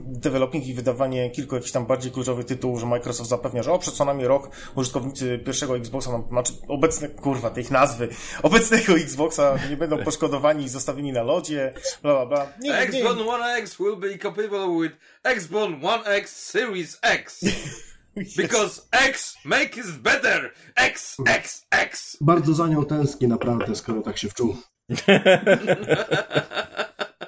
developing 0.00 0.66
i 0.66 0.74
wydawanie 0.74 1.30
kilku 1.30 1.54
jakichś 1.54 1.72
tam 1.72 1.86
bardziej 1.86 2.12
kluczowych 2.12 2.46
tytułów, 2.46 2.80
że 2.80 2.86
Microsoft 2.86 3.30
zapewnia, 3.30 3.62
że 3.62 3.72
o, 3.72 3.78
przed 3.78 3.94
co 3.94 4.04
nami 4.04 4.26
rok 4.26 4.50
użytkownicy 4.74 5.38
pierwszego 5.38 5.76
Xboxa, 5.76 6.10
no, 6.12 6.28
znaczy 6.28 6.52
obecne, 6.68 7.08
kurwa, 7.08 7.50
tej 7.50 7.64
nazwy, 7.70 8.08
obecnego 8.42 8.92
Xboxa 8.92 9.58
nie 9.70 9.76
będą 9.76 9.98
poszkodowani 9.98 10.64
i 10.64 10.68
zostawieni 10.68 11.12
na 11.12 11.22
lodzie, 11.22 11.74
bla, 12.02 12.12
bla, 12.12 12.26
bla. 12.26 12.52
Nie, 12.60 12.74
Xbox 12.74 13.20
One 13.28 13.54
X 13.54 13.76
will 13.78 13.96
be 13.96 14.18
compatible 14.18 14.80
with 14.82 14.96
Xbox 15.22 15.72
One 15.82 16.04
X 16.04 16.36
Series 16.36 16.98
X. 17.02 17.40
Because 18.16 18.82
X 18.90 19.36
make 19.44 19.76
it 19.76 19.86
better! 20.02 20.52
X, 20.76 21.16
X, 21.26 21.66
X! 21.70 22.16
Bardzo 22.20 22.54
za 22.54 22.66
nią 22.66 22.84
tęskni 22.84 23.28
naprawdę, 23.28 23.74
skoro 23.74 24.02
tak 24.02 24.18
się 24.18 24.28
wczuł. 24.28 24.56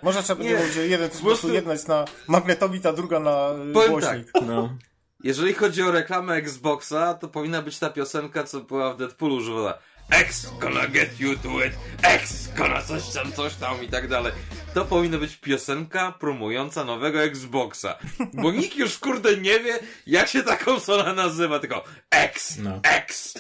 Może 0.03 0.23
trzeba 0.23 0.45
Nie, 0.45 0.57
będzie 0.57 0.87
jeden 0.87 1.11
to 1.11 1.19
po 1.19 1.25
prostu- 1.25 1.53
jedna 1.53 1.73
jest 1.73 1.89
na 1.89 2.05
magnetowid, 2.29 2.87
a 2.87 2.93
druga 2.93 3.21
na 3.21 3.51
Powiem 3.75 3.91
głośnik. 3.91 4.33
No. 4.47 4.79
Jeżeli 5.25 5.55
chodzi 5.55 5.83
o 5.83 5.91
reklamę 5.91 6.35
Xboxa, 6.35 7.15
to 7.15 7.29
powinna 7.29 7.63
być 7.63 7.79
ta 7.79 7.91
piosenka, 7.91 8.45
co 8.45 8.61
była 8.61 8.95
w 8.95 8.97
Deadpoolu 8.97 9.35
używana. 9.37 9.79
X 10.11 10.47
gonna 10.61 10.87
get 10.89 11.21
you 11.21 11.37
to 11.37 11.65
it, 11.65 11.73
X 12.03 12.49
gonna 12.57 12.83
coś 12.83 13.11
tam, 13.13 13.33
coś 13.33 13.55
tam 13.55 13.83
i 13.83 13.89
tak 13.89 14.09
dalej. 14.09 14.33
To 14.75 14.85
powinna 14.85 15.19
być 15.19 15.37
piosenka 15.37 16.13
promująca 16.13 16.85
nowego 16.85 17.23
Xboxa. 17.23 17.99
Bo 18.35 18.53
nikt 18.53 18.77
już 18.77 18.99
kurde 18.99 19.37
nie 19.37 19.61
wie, 19.61 19.79
jak 20.07 20.29
się 20.29 20.43
ta 20.43 20.57
konsola 20.57 21.13
nazywa, 21.13 21.59
tylko 21.59 21.85
X, 22.11 22.57
No. 22.59 22.81
X. 22.83 23.35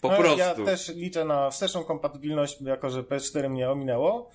Po 0.00 0.08
No, 0.08 0.16
prostu. 0.16 0.38
Ja 0.38 0.54
też 0.54 0.88
liczę 0.88 1.24
na 1.24 1.50
wsteczną 1.50 1.84
kompatybilność, 1.84 2.56
jako 2.60 2.90
że 2.90 3.02
PS4 3.02 3.50
mnie 3.50 3.70
ominęło. 3.70 4.30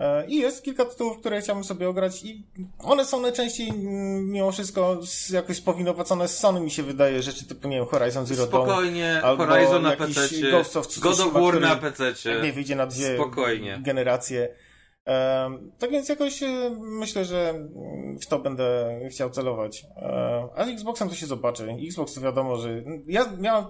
E, 0.00 0.26
I 0.26 0.36
jest 0.36 0.64
kilka 0.64 0.84
tytułów, 0.84 1.18
które 1.18 1.40
chciałbym 1.40 1.64
sobie 1.64 1.88
ograć 1.88 2.24
i 2.24 2.46
one 2.78 3.04
są 3.04 3.20
najczęściej 3.20 3.68
mm, 3.68 4.30
mimo 4.30 4.52
wszystko 4.52 5.00
jakoś 5.30 5.56
spowinowacone 5.56 6.28
z 6.28 6.38
Sony 6.38 6.60
mi 6.60 6.70
się 6.70 6.82
wydaje, 6.82 7.22
rzeczy 7.22 7.44
typu, 7.44 7.68
nie 7.68 7.76
wiem, 7.76 7.86
Horizon 7.86 8.26
Zero 8.26 8.46
Dawn. 8.46 8.66
Spokojnie, 8.66 9.20
albo 9.22 9.46
Horizon 9.46 9.82
na 9.82 9.96
PC, 9.96 10.20
Ghost 10.50 10.76
of 10.76 10.98
God 11.00 11.12
of 11.12 11.16
Tsushima, 11.16 11.40
War 11.40 11.60
na 11.60 11.76
PC. 11.76 12.14
Nie 12.42 12.52
wyjdzie 12.52 12.76
na 12.76 12.86
dwie 12.86 13.14
Spokojnie. 13.14 13.80
generacje. 13.82 14.48
Em, 15.04 15.72
tak 15.78 15.90
więc 15.90 16.08
jakoś 16.08 16.42
e, 16.42 16.70
myślę, 16.78 17.24
że 17.24 17.50
mm, 17.50 18.18
w 18.18 18.26
to 18.26 18.38
będę 18.38 18.98
chciał 19.10 19.30
celować. 19.30 19.86
E, 19.96 20.48
a 20.56 20.64
z 20.64 20.68
Xboxem 20.68 21.08
to 21.08 21.14
się 21.14 21.26
zobaczy. 21.26 21.76
Xbox 21.86 22.14
to 22.14 22.20
wiadomo, 22.20 22.56
że 22.56 22.82
ja 23.06 23.32
miałem. 23.38 23.64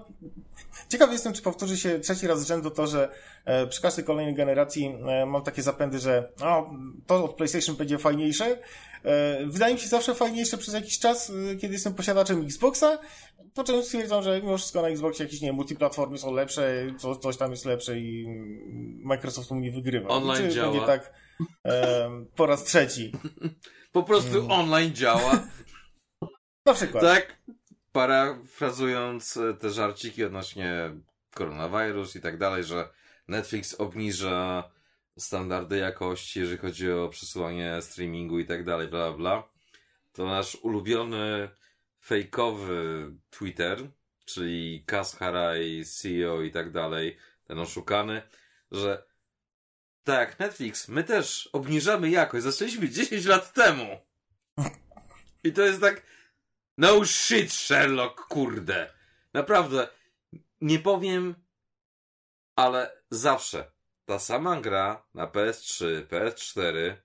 Ciekaw 0.89 1.12
jestem, 1.12 1.33
czy 1.33 1.43
powtórzy 1.43 1.76
się 1.76 1.99
trzeci 1.99 2.26
raz 2.26 2.41
z 2.41 2.47
rzędu 2.47 2.70
to, 2.70 2.87
że 2.87 3.05
e, 3.05 3.39
przy 3.68 3.82
każdej 3.82 4.05
kolejnej 4.05 4.34
generacji 4.34 4.95
e, 5.09 5.26
mam 5.26 5.43
takie 5.43 5.62
zapędy, 5.62 5.99
że 5.99 6.32
o, 6.43 6.70
to 7.07 7.24
od 7.24 7.34
PlayStation 7.34 7.76
będzie 7.76 7.99
fajniejsze. 7.99 8.59
E, 9.05 9.47
wydaje 9.47 9.74
mi 9.74 9.80
się 9.80 9.88
zawsze 9.88 10.14
fajniejsze 10.14 10.59
przez 10.59 10.74
jakiś 10.74 10.99
czas, 10.99 11.30
e, 11.53 11.57
kiedy 11.57 11.74
jestem 11.74 11.95
posiadaczem 11.95 12.43
Xboxa, 12.43 12.99
po 13.55 13.64
czym 13.64 13.82
stwierdzam, 13.82 14.22
że 14.22 14.41
mimo 14.43 14.57
wszystko 14.57 14.82
na 14.82 14.88
Xboxie 14.88 15.24
jakieś, 15.24 15.41
nie 15.41 15.49
wiem, 15.49 15.57
multiplatformy 15.57 16.18
są 16.18 16.32
lepsze, 16.32 16.86
co, 16.99 17.16
coś 17.16 17.36
tam 17.36 17.51
jest 17.51 17.64
lepsze 17.64 17.99
i 17.99 18.26
Microsoft 19.05 19.51
mu 19.51 19.61
nie 19.61 19.72
wygrywa. 19.72 20.09
Online 20.09 20.49
Czy 20.49 20.55
działa. 20.55 20.70
będzie 20.72 20.86
tak 20.86 21.12
e, 21.66 22.11
po 22.36 22.47
raz 22.47 22.64
trzeci. 22.64 23.12
Po 23.93 24.03
prostu 24.03 24.38
Mm. 24.38 24.51
online 24.51 24.95
działa. 24.95 25.43
Na 26.66 26.74
przykład. 26.74 27.05
Tak, 27.05 27.36
parafrazując 27.93 29.36
e, 29.36 29.55
te 29.55 29.70
żarciki 29.70 30.24
odnośnie 30.24 30.91
koronawirus 31.34 32.16
i 32.16 32.20
tak 32.20 32.38
dalej, 32.38 32.64
że 32.64 32.88
Netflix 33.31 33.74
obniża 33.74 34.70
standardy 35.18 35.78
jakości, 35.78 36.41
jeżeli 36.41 36.59
chodzi 36.59 36.93
o 36.93 37.09
przesyłanie 37.09 37.83
streamingu 37.83 38.39
i 38.39 38.47
tak 38.47 38.64
dalej, 38.64 38.89
bla 38.89 39.12
bla, 39.12 39.49
to 40.12 40.26
nasz 40.26 40.55
ulubiony 40.55 41.49
fejkowy 42.05 43.11
Twitter, 43.31 43.78
czyli 44.24 44.85
Kaz 44.87 45.16
Haraj, 45.16 45.85
CEO 45.85 46.43
i 46.43 46.51
tak 46.51 46.72
dalej, 46.72 47.16
ten 47.45 47.59
oszukany, 47.59 48.22
że 48.70 49.11
tak, 50.05 50.39
Netflix, 50.39 50.89
my 50.89 51.05
też 51.05 51.49
obniżamy 51.53 52.11
jakość, 52.11 52.45
zaczęliśmy 52.45 52.91
10 53.01 53.24
lat 53.24 53.53
temu. 53.53 54.01
I 55.45 55.53
to 55.53 55.62
jest 55.62 55.81
tak, 55.81 56.03
no 56.78 57.05
shit, 57.05 57.53
Sherlock, 57.53 58.20
kurde. 58.20 58.93
Naprawdę, 59.35 59.89
nie 60.61 60.78
powiem, 60.78 61.35
ale 62.61 63.03
zawsze 63.11 63.73
ta 64.05 64.19
sama 64.19 64.61
gra 64.61 65.07
na 65.15 65.27
PS3, 65.27 66.07
PS4 66.07 66.97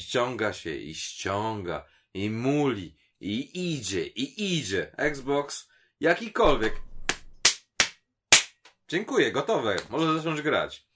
ściąga 0.00 0.52
się 0.52 0.74
i 0.74 0.94
ściąga, 0.94 1.84
i 2.14 2.30
muli, 2.30 2.96
i 3.20 3.74
idzie, 3.74 4.06
i 4.06 4.58
idzie. 4.58 4.92
Xbox, 4.96 5.68
jakikolwiek. 6.00 6.74
Dziękuję, 8.88 9.32
gotowe. 9.32 9.76
Może 9.90 10.18
zacząć 10.18 10.42
grać. 10.42 10.86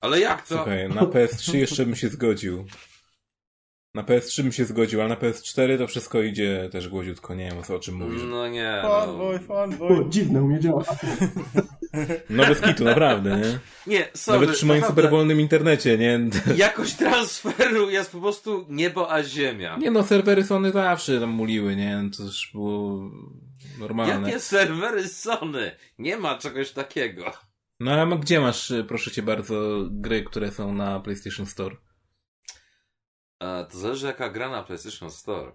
Ale 0.00 0.20
jak 0.20 0.46
to? 0.46 0.54
Słuchaj, 0.54 0.88
na 0.88 1.02
PS3 1.02 1.56
jeszcze 1.56 1.84
bym 1.84 1.96
się 1.96 2.08
zgodził. 2.08 2.66
Na 3.98 4.04
PS3 4.04 4.42
bym 4.42 4.52
się 4.52 4.64
zgodził, 4.64 5.00
ale 5.00 5.08
na 5.08 5.16
PS4 5.16 5.78
to 5.78 5.86
wszystko 5.86 6.22
idzie 6.22 6.68
też 6.72 6.88
głodziutko, 6.88 7.34
nie 7.34 7.48
wiem 7.48 7.58
o 7.58 7.62
co 7.62 7.76
o 7.76 7.78
czym 7.78 7.94
mówisz. 7.94 8.22
No 8.30 8.48
nie. 8.48 8.80
No. 8.82 9.00
Fanboy, 9.00 9.38
fanboy. 9.38 9.88
O, 9.88 10.08
dziwne, 10.08 10.42
u 10.42 10.46
mnie 10.46 10.60
działa. 10.60 10.84
No 12.30 12.46
bez 12.46 12.60
kitu, 12.60 12.84
naprawdę, 12.84 13.36
nie? 13.36 13.58
Nie, 13.86 14.08
sorry, 14.14 14.40
Nawet 14.40 14.56
przy 14.56 14.66
moim 14.66 14.84
superwolnym 14.84 15.40
internecie, 15.40 15.98
nie? 15.98 16.20
Jakość 16.56 16.96
transferu 16.96 17.90
jest 17.90 18.12
po 18.12 18.20
prostu 18.20 18.66
niebo 18.68 19.12
a 19.12 19.22
ziemia. 19.22 19.76
Nie 19.76 19.90
no, 19.90 20.02
serwery 20.02 20.44
Sony 20.44 20.72
zawsze 20.72 21.20
tam 21.20 21.30
muliły, 21.30 21.76
nie? 21.76 22.02
To 22.16 22.22
już 22.22 22.50
było 22.52 23.10
normalne. 23.78 24.28
Jakie 24.28 24.40
serwery 24.40 25.08
Sony? 25.08 25.70
Nie 25.98 26.16
ma 26.16 26.38
czegoś 26.38 26.70
takiego. 26.70 27.32
No 27.80 27.92
ale 27.92 28.18
gdzie 28.18 28.40
masz, 28.40 28.72
proszę 28.88 29.10
cię 29.10 29.22
bardzo, 29.22 29.86
gry, 29.90 30.22
które 30.22 30.50
są 30.50 30.74
na 30.74 31.00
PlayStation 31.00 31.46
Store? 31.46 31.76
To 33.38 33.78
zależy 33.78 34.06
jaka 34.06 34.28
gra 34.28 34.48
na 34.48 34.62
PlayStation 34.62 35.10
Store. 35.10 35.52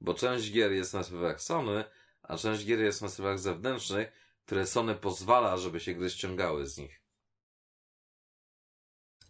Bo 0.00 0.14
część 0.14 0.52
gier 0.52 0.72
jest 0.72 0.94
na 0.94 1.02
serwerach 1.02 1.40
Sony, 1.40 1.84
a 2.22 2.36
część 2.36 2.64
gier 2.64 2.80
jest 2.80 3.02
na 3.02 3.08
serwerach 3.08 3.38
zewnętrznych, 3.38 4.12
które 4.44 4.66
Sony 4.66 4.94
pozwala, 4.94 5.56
żeby 5.56 5.80
się 5.80 5.94
gry 5.94 6.10
ściągały 6.10 6.66
z 6.66 6.78
nich. 6.78 7.02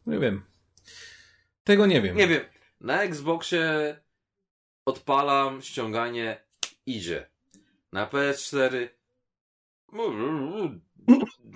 Nie 0.06 0.18
wiem. 0.18 0.44
Tego 1.64 1.86
nie 1.86 2.02
wiem. 2.02 2.16
Nie 2.16 2.28
wiem, 2.28 2.44
na 2.80 3.02
Xboxie 3.02 3.96
odpalam, 4.84 5.62
ściąganie, 5.62 6.44
idzie. 6.86 7.30
Na 7.92 8.06
PS4 8.06 8.88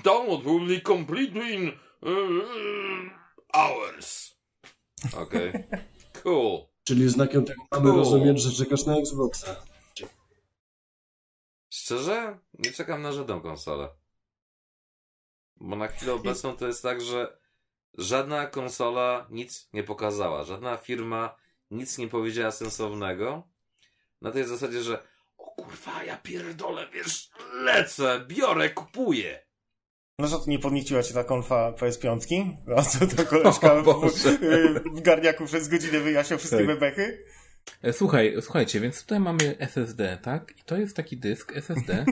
download 0.05 0.45
will 0.45 0.67
be 0.67 0.81
complete 0.81 1.37
in 1.37 1.73
uh, 2.03 3.11
hours. 3.53 4.37
Okej. 5.13 5.53
Cool. 6.27 6.67
Czyli 6.85 7.09
znakiem 7.09 7.45
tego 7.45 7.63
mamy 7.73 7.91
Cool. 7.91 7.97
rozumieć, 7.97 8.41
że 8.41 8.65
czekasz 8.65 8.87
na 8.87 8.97
Xboxa. 8.97 9.57
Szczerze, 11.71 12.39
nie 12.55 12.73
czekam 12.73 13.03
na 13.03 13.13
żadną 13.13 13.41
konsolę. 13.41 13.89
Bo 15.57 15.77
na 15.77 15.89
chwilę 15.89 16.13
obecną 16.13 16.57
to 16.57 16.67
jest 16.67 16.83
tak, 16.83 17.01
że 17.01 17.39
żadna 17.99 18.47
konsola 18.47 19.27
nic 19.31 19.69
nie 19.73 19.83
pokazała. 19.83 20.45
Żadna 20.45 20.77
firma 20.77 21.37
nic 21.71 21.99
nie 21.99 22.09
powiedziała 22.09 22.51
sensownego. 22.51 23.43
Na 24.23 24.31
tej 24.31 24.45
zasadzie, 24.45 24.83
że 24.83 25.07
o 25.39 25.45
kurwa, 25.45 26.05
ja 26.05 26.17
pierdolę, 26.17 26.89
wiesz, 26.93 27.31
lecę, 27.53 28.25
biorę, 28.29 28.71
kupuję. 28.71 29.46
No 30.19 30.29
co, 30.29 30.39
to 30.39 30.51
nie 30.51 30.59
podnieciła 30.59 31.03
cię 31.03 31.15
ta 31.15 31.25
konfa 31.25 31.73
PS5? 31.73 32.53
A 32.77 32.83
co 32.83 33.07
to 33.07 33.25
koleżka 33.25 33.73
O 33.87 34.11
w, 34.11 34.13
w 34.97 35.01
garniaku 35.01 35.47
przez 35.47 35.69
godzinę 35.69 36.01
wyjaśniał 36.01 36.39
wszystkie 36.39 36.59
Tak. 36.59 36.67
bebechy? 36.67 37.25
E, 37.83 37.93
Słuchaj, 37.93 38.37
słuchajcie, 38.41 38.81
więc 38.81 39.03
tutaj 39.03 39.21
mamy 39.21 39.59
SSD, 39.59 40.19
tak? 40.23 40.53
I 40.59 40.63
to 40.65 40.77
jest 40.77 40.97
taki 40.97 41.17
dysk 41.17 41.57
SSD, 41.57 42.05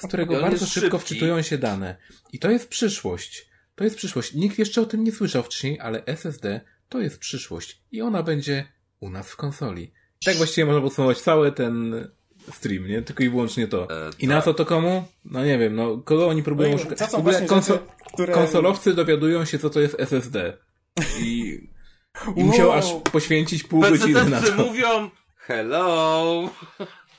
z 0.00 0.06
którego 0.08 0.40
bardzo 0.40 0.66
szybko 0.66 0.98
szybki. 0.98 1.14
wczytują 1.14 1.42
się 1.42 1.58
dane. 1.58 1.96
I 2.32 2.38
to 2.38 2.50
jest 2.50 2.68
przyszłość. 2.68 3.48
To 3.74 3.84
jest 3.84 3.96
przyszłość. 3.96 4.34
Nikt 4.34 4.58
jeszcze 4.58 4.80
o 4.80 4.86
tym 4.86 5.04
nie 5.04 5.12
słyszał 5.12 5.42
wcześniej, 5.42 5.80
ale 5.80 6.04
SSD 6.06 6.60
to 6.88 7.00
jest 7.00 7.18
przyszłość. 7.18 7.82
I 7.92 8.02
ona 8.02 8.22
będzie 8.22 8.64
u 9.00 9.10
nas 9.10 9.30
w 9.30 9.36
konsoli. 9.36 9.92
Tak 10.24 10.36
właściwie 10.36 10.64
można 10.66 10.80
podsumować 10.80 11.20
cały 11.20 11.52
ten 11.52 12.08
stream, 12.54 12.86
nie? 12.88 13.02
Tylko 13.02 13.22
i 13.22 13.28
wyłącznie 13.30 13.68
to. 13.68 13.82
E, 14.06 14.10
I 14.18 14.28
na 14.28 14.34
tak. 14.36 14.44
co 14.44 14.54
to 14.54 14.66
komu? 14.66 15.04
No 15.24 15.44
nie 15.44 15.58
wiem, 15.58 15.76
no 15.76 15.98
kogo 15.98 16.28
oni 16.28 16.42
próbują 16.42 16.70
No 16.70 16.78
szukać? 16.78 16.98
W 17.10 17.14
ogóle 17.14 17.40
konso- 17.46 17.72
rzeczy, 17.72 17.84
które... 18.12 18.32
konsolowcy 18.34 18.94
dowiadują 18.94 19.44
się, 19.44 19.58
co 19.58 19.70
to 19.70 19.80
jest 19.80 19.96
SSD. 20.00 20.56
I, 21.20 21.28
i 21.28 21.68
Wow. 22.26 22.46
musiał 22.46 22.72
aż 22.72 22.84
poświęcić 23.12 23.64
pół 23.64 23.80
godziny 23.80 24.24
na 24.24 24.40
to. 24.42 24.54
mówią 24.64 25.10
hello. 25.36 26.50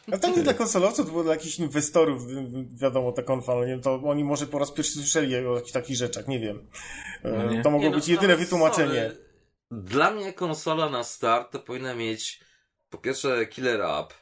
No 0.07 0.17
to 0.17 0.27
nie 0.35 0.43
dla 0.43 0.53
konsolowców, 0.53 1.05
to 1.05 1.11
było 1.11 1.23
dla 1.23 1.33
jakichś 1.33 1.59
inwestorów, 1.59 2.27
wi- 2.27 2.67
wiadomo, 2.81 3.11
ta 3.11 3.23
konfa, 3.23 3.55
no 3.55 3.65
nie, 3.65 3.79
to 3.79 4.01
oni 4.05 4.23
może 4.23 4.45
po 4.47 4.59
raz 4.59 4.71
pierwszy 4.71 4.93
słyszeli 4.93 5.35
o 5.35 5.55
jakichś 5.55 5.71
takich 5.71 5.95
rzeczach, 5.97 6.27
nie 6.27 6.39
wiem. 6.39 6.67
E, 7.23 7.29
No 7.31 7.51
nie. 7.53 7.63
To 7.63 7.71
mogło 7.71 7.83
Nie, 7.85 7.89
no, 7.89 7.95
być 7.95 8.07
jedyne 8.07 8.33
ale 8.33 8.43
wytłumaczenie. 8.43 9.01
sorry. 9.11 9.17
Dla 9.71 10.11
mnie 10.11 10.33
konsola 10.33 10.89
na 10.89 11.03
start 11.03 11.51
to 11.51 11.59
powinna 11.59 11.95
mieć 11.95 12.39
po 12.89 12.97
pierwsze 12.97 13.45
killer 13.47 13.81
app, 13.81 14.13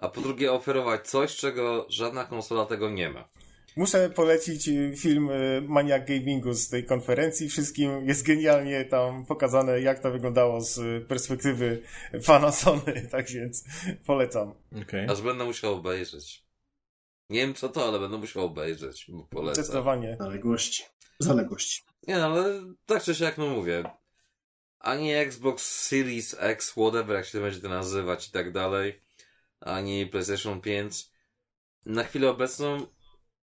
a 0.00 0.08
po 0.08 0.20
drugie 0.20 0.52
oferować 0.52 1.08
coś, 1.08 1.36
czego 1.36 1.86
żadna 1.88 2.24
konsola 2.24 2.66
tego 2.66 2.90
nie 2.90 3.10
ma. 3.10 3.28
Muszę 3.76 4.10
polecić 4.10 4.70
film 4.96 5.30
y, 5.30 5.62
Maniac 5.68 6.08
Gamingu 6.08 6.54
z 6.54 6.68
tej 6.68 6.84
konferencji. 6.84 7.48
Wszystkim 7.48 8.06
jest 8.08 8.26
genialnie 8.26 8.84
tam 8.84 9.26
pokazane, 9.26 9.80
jak 9.80 9.98
to 9.98 10.10
wyglądało 10.10 10.60
z 10.60 11.06
perspektywy 11.06 11.82
fana 12.22 12.52
Sony, 12.52 13.06
tak 13.10 13.28
więc 13.28 13.64
polecam. 14.06 14.54
Okej. 14.82 15.06
Aż 15.08 15.22
będę 15.22 15.44
musiał 15.44 15.74
obejrzeć. 15.74 16.44
Nie 17.30 17.40
wiem 17.40 17.54
co 17.54 17.68
to, 17.68 17.88
ale 17.88 17.98
będę 17.98 18.18
musiał 18.18 18.44
obejrzeć, 18.44 19.06
bo 19.08 19.24
polecam. 19.24 19.64
Zdecydowanie. 19.64 20.16
Zaległości. 20.20 20.84
Zaległości. 21.18 21.82
Nie 22.08 22.16
no, 22.16 22.26
ale 22.26 22.74
tak 22.86 23.02
czy 23.02 23.14
siak 23.14 23.38
no 23.38 23.46
mówię. 23.46 23.84
Ani 24.78 25.12
Xbox 25.12 25.86
Series 25.86 26.36
X, 26.38 26.70
whatever, 26.70 27.16
jak 27.16 27.26
się 27.26 27.38
to 27.38 27.44
będzie 27.44 27.60
to 27.60 27.68
nazywać 27.68 28.28
i 28.28 28.30
tak 28.30 28.52
dalej, 28.52 29.00
ani 29.60 30.06
PlayStation 30.06 30.60
5. 30.60 31.10
Na 31.86 32.04
chwilę 32.04 32.30
obecną, 32.30 32.86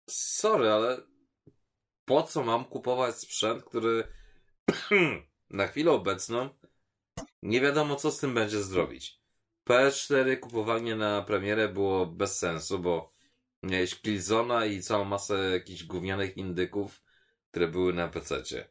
sorry, 0.09 0.71
ale 0.71 1.01
po 2.05 2.23
co 2.23 2.43
mam 2.43 2.65
kupować 2.65 3.15
sprzęt, 3.15 3.63
który 3.63 4.03
na 5.49 5.67
chwilę 5.67 5.91
obecną 5.91 6.49
nie 7.41 7.61
wiadomo 7.61 7.95
co 7.95 8.11
z 8.11 8.19
tym 8.19 8.33
będzie 8.33 8.63
zrobić. 8.63 9.21
PS4 9.69 10.39
kupowanie 10.39 10.95
na 10.95 11.21
premierę 11.21 11.69
było 11.69 12.05
bez 12.05 12.39
sensu, 12.39 12.79
bo 12.79 13.11
miałeś 13.63 14.01
Killzona 14.01 14.65
i 14.65 14.81
całą 14.81 15.05
masę 15.05 15.51
jakichś 15.51 15.83
gównianych 15.83 16.37
indyków, 16.37 17.03
które 17.51 17.67
były 17.67 17.93
na 17.93 18.07
PC-cie. 18.07 18.69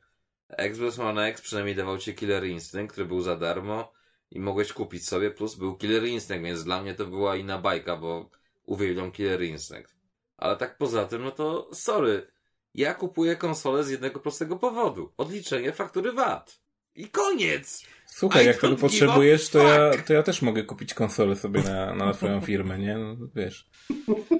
Xbox 0.49 0.99
One 0.99 1.27
X 1.27 1.41
przynajmniej 1.41 1.77
dawał 1.77 1.99
ci 1.99 2.15
Killer 2.15 2.47
Instinct, 2.47 2.93
który 2.93 3.07
był 3.07 3.21
za 3.21 3.37
darmo 3.37 3.93
i 4.33 4.41
mogłeś 4.41 4.73
kupić 4.73 5.09
sobie, 5.09 5.31
plus 5.31 5.55
był 5.55 5.77
Killer 5.77 6.05
Instinct, 6.05 6.45
więc 6.45 6.65
dla 6.65 6.83
mnie 6.83 6.95
to 6.95 7.07
była 7.07 7.37
inna 7.37 7.59
bajka, 7.59 7.97
bo 7.97 8.31
uwielbiam 8.65 9.13
Killer 9.13 9.43
Instinct. 9.43 9.97
Ale 10.37 10.57
tak 10.57 10.79
poza 10.79 11.07
tym, 11.07 11.23
no 11.23 11.31
to 11.31 11.71
sorry, 11.75 12.27
ja 12.75 12.95
kupuję 12.95 13.37
konsolę 13.37 13.85
z 13.85 13.91
jednego 13.91 14.21
prostego 14.21 14.57
powodu. 14.57 15.13
Odliczenie 15.17 15.73
faktury 15.73 16.13
VAT. 16.13 16.61
I 16.95 17.09
koniec! 17.09 17.87
Słuchaj, 18.07 18.45
I 18.45 18.47
jak 18.47 18.61
tego 18.61 18.77
potrzebujesz, 18.77 19.49
to 19.49 19.59
ja, 19.59 19.91
to 20.07 20.13
ja 20.13 20.23
też 20.23 20.43
mogę 20.43 20.65
kupić 20.65 20.95
konsolę 20.95 21.37
sobie 21.37 21.63
na, 21.63 21.95
na 21.95 22.13
twoją 22.13 22.41
firmę, 22.41 22.79
nie? 22.79 22.99
No, 22.99 23.17
wiesz, 23.35 23.71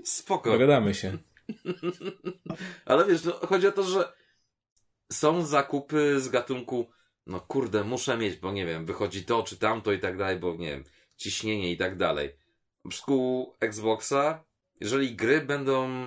Spoko. 0.05 0.51
dogadamy 0.51 0.95
się. 0.95 1.19
Ale 2.85 3.07
wiesz, 3.07 3.25
no, 3.25 3.33
chodzi 3.33 3.67
o 3.67 3.73
to, 3.73 3.83
że 3.83 4.13
są 5.13 5.43
zakupy 5.43 6.21
z 6.21 6.29
gatunku, 6.29 6.91
no 7.27 7.41
kurde, 7.41 7.85
muszę 7.85 8.17
mieć, 8.17 8.37
bo 8.37 8.53
nie 8.53 8.67
wiem, 8.67 8.87
wychodzi 8.87 9.25
to 9.25 9.43
czy 9.43 9.57
tamto 9.57 9.93
i 9.93 9.99
tak 9.99 10.17
dalej, 10.17 10.37
bo 10.37 10.55
nie 10.55 10.71
wiem, 10.71 10.85
ciśnienie 11.17 11.73
i 11.73 11.77
tak 11.77 11.97
dalej. 11.97 12.37
W 12.85 12.89
przypadku 12.89 13.53
Xboxa, 13.61 14.45
jeżeli 14.81 15.17
gry 15.17 15.41
będą 15.41 16.07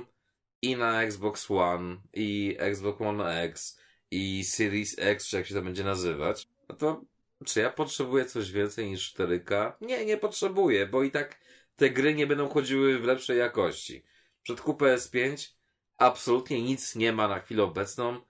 i 0.61 0.75
na 0.75 1.03
Xbox 1.03 1.51
One, 1.51 1.97
i 2.13 2.55
Xbox 2.59 3.01
One 3.01 3.41
X, 3.41 3.79
i 4.11 4.43
Series 4.43 4.95
X, 4.99 5.27
czy 5.27 5.37
jak 5.37 5.47
się 5.47 5.55
to 5.55 5.61
będzie 5.61 5.83
nazywać, 5.83 6.47
no 6.69 6.75
to 6.75 7.01
czy 7.45 7.59
ja 7.59 7.69
potrzebuję 7.69 8.25
coś 8.25 8.51
więcej 8.51 8.89
niż 8.89 9.13
4K? 9.13 9.73
Nie, 9.81 10.05
nie 10.05 10.17
potrzebuję, 10.17 10.87
bo 10.87 11.03
i 11.03 11.11
tak 11.11 11.39
te 11.75 11.89
gry 11.89 12.15
nie 12.15 12.27
będą 12.27 12.49
chodziły 12.49 12.99
w 12.99 13.03
lepszej 13.03 13.37
jakości. 13.37 14.03
W 14.39 14.43
przypadku 14.43 14.73
PS5 14.73 15.51
absolutnie 15.97 16.61
nic 16.61 16.95
nie 16.95 17.13
ma 17.13 17.27
na 17.27 17.39
chwilę 17.39 17.63
obecną, 17.63 18.21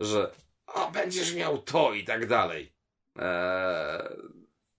że 0.00 0.34
o, 0.66 0.90
będziesz 0.90 1.34
miał 1.34 1.58
to 1.58 1.92
i 1.94 2.04
tak 2.04 2.26
dalej. 2.26 2.72
Eee, 3.18 4.02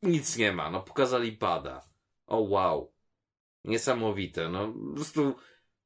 nic 0.03 0.37
nie 0.37 0.51
ma. 0.51 0.69
No, 0.71 0.81
pokazali 0.81 1.31
pada. 1.31 1.81
O, 2.27 2.39
wow. 2.39 2.93
Niesamowite. 3.65 4.49
No, 4.49 4.73
po 4.89 4.95
prostu 4.95 5.35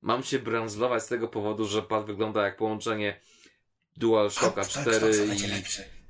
mam 0.02 0.24
się 0.24 0.40
brandzlować 0.40 1.04
z 1.04 1.08
tego 1.08 1.28
powodu, 1.28 1.66
że 1.68 1.82
pad 1.82 2.06
wygląda 2.06 2.44
jak 2.46 2.58
połączenie 2.58 3.20
DualShocka 3.98 4.66
4 4.66 5.12
i 5.36 5.38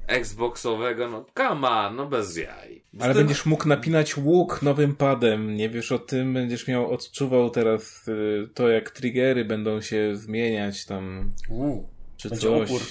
Xboxowego. 0.08 1.10
No, 1.10 1.26
come 1.38 1.70
on, 1.70 1.96
no 1.96 2.06
bez 2.06 2.38
jaj. 2.38 2.86
Ale 3.00 3.14
Z 3.14 3.16
tym- 3.18 3.26
będziesz 3.26 3.46
mógł 3.46 3.68
napinać 3.68 4.18
łuk 4.18 4.62
nowym 4.62 4.96
padem, 4.96 5.56
nie 5.56 5.70
wiesz 5.70 5.92
o 5.92 6.00
tym, 6.00 6.34
będziesz 6.34 6.68
miał, 6.68 6.92
odczuwał 6.94 7.50
teraz 7.50 8.08
y, 8.08 8.50
to, 8.54 8.70
jak 8.70 8.90
triggery 8.90 9.46
będą 9.46 9.82
się 9.82 10.16
zmieniać 10.16 10.86
tam, 10.86 11.32
Uuu. 11.50 11.90
czy 12.18 12.30
coś. 12.30 12.70
opór. 12.72 12.82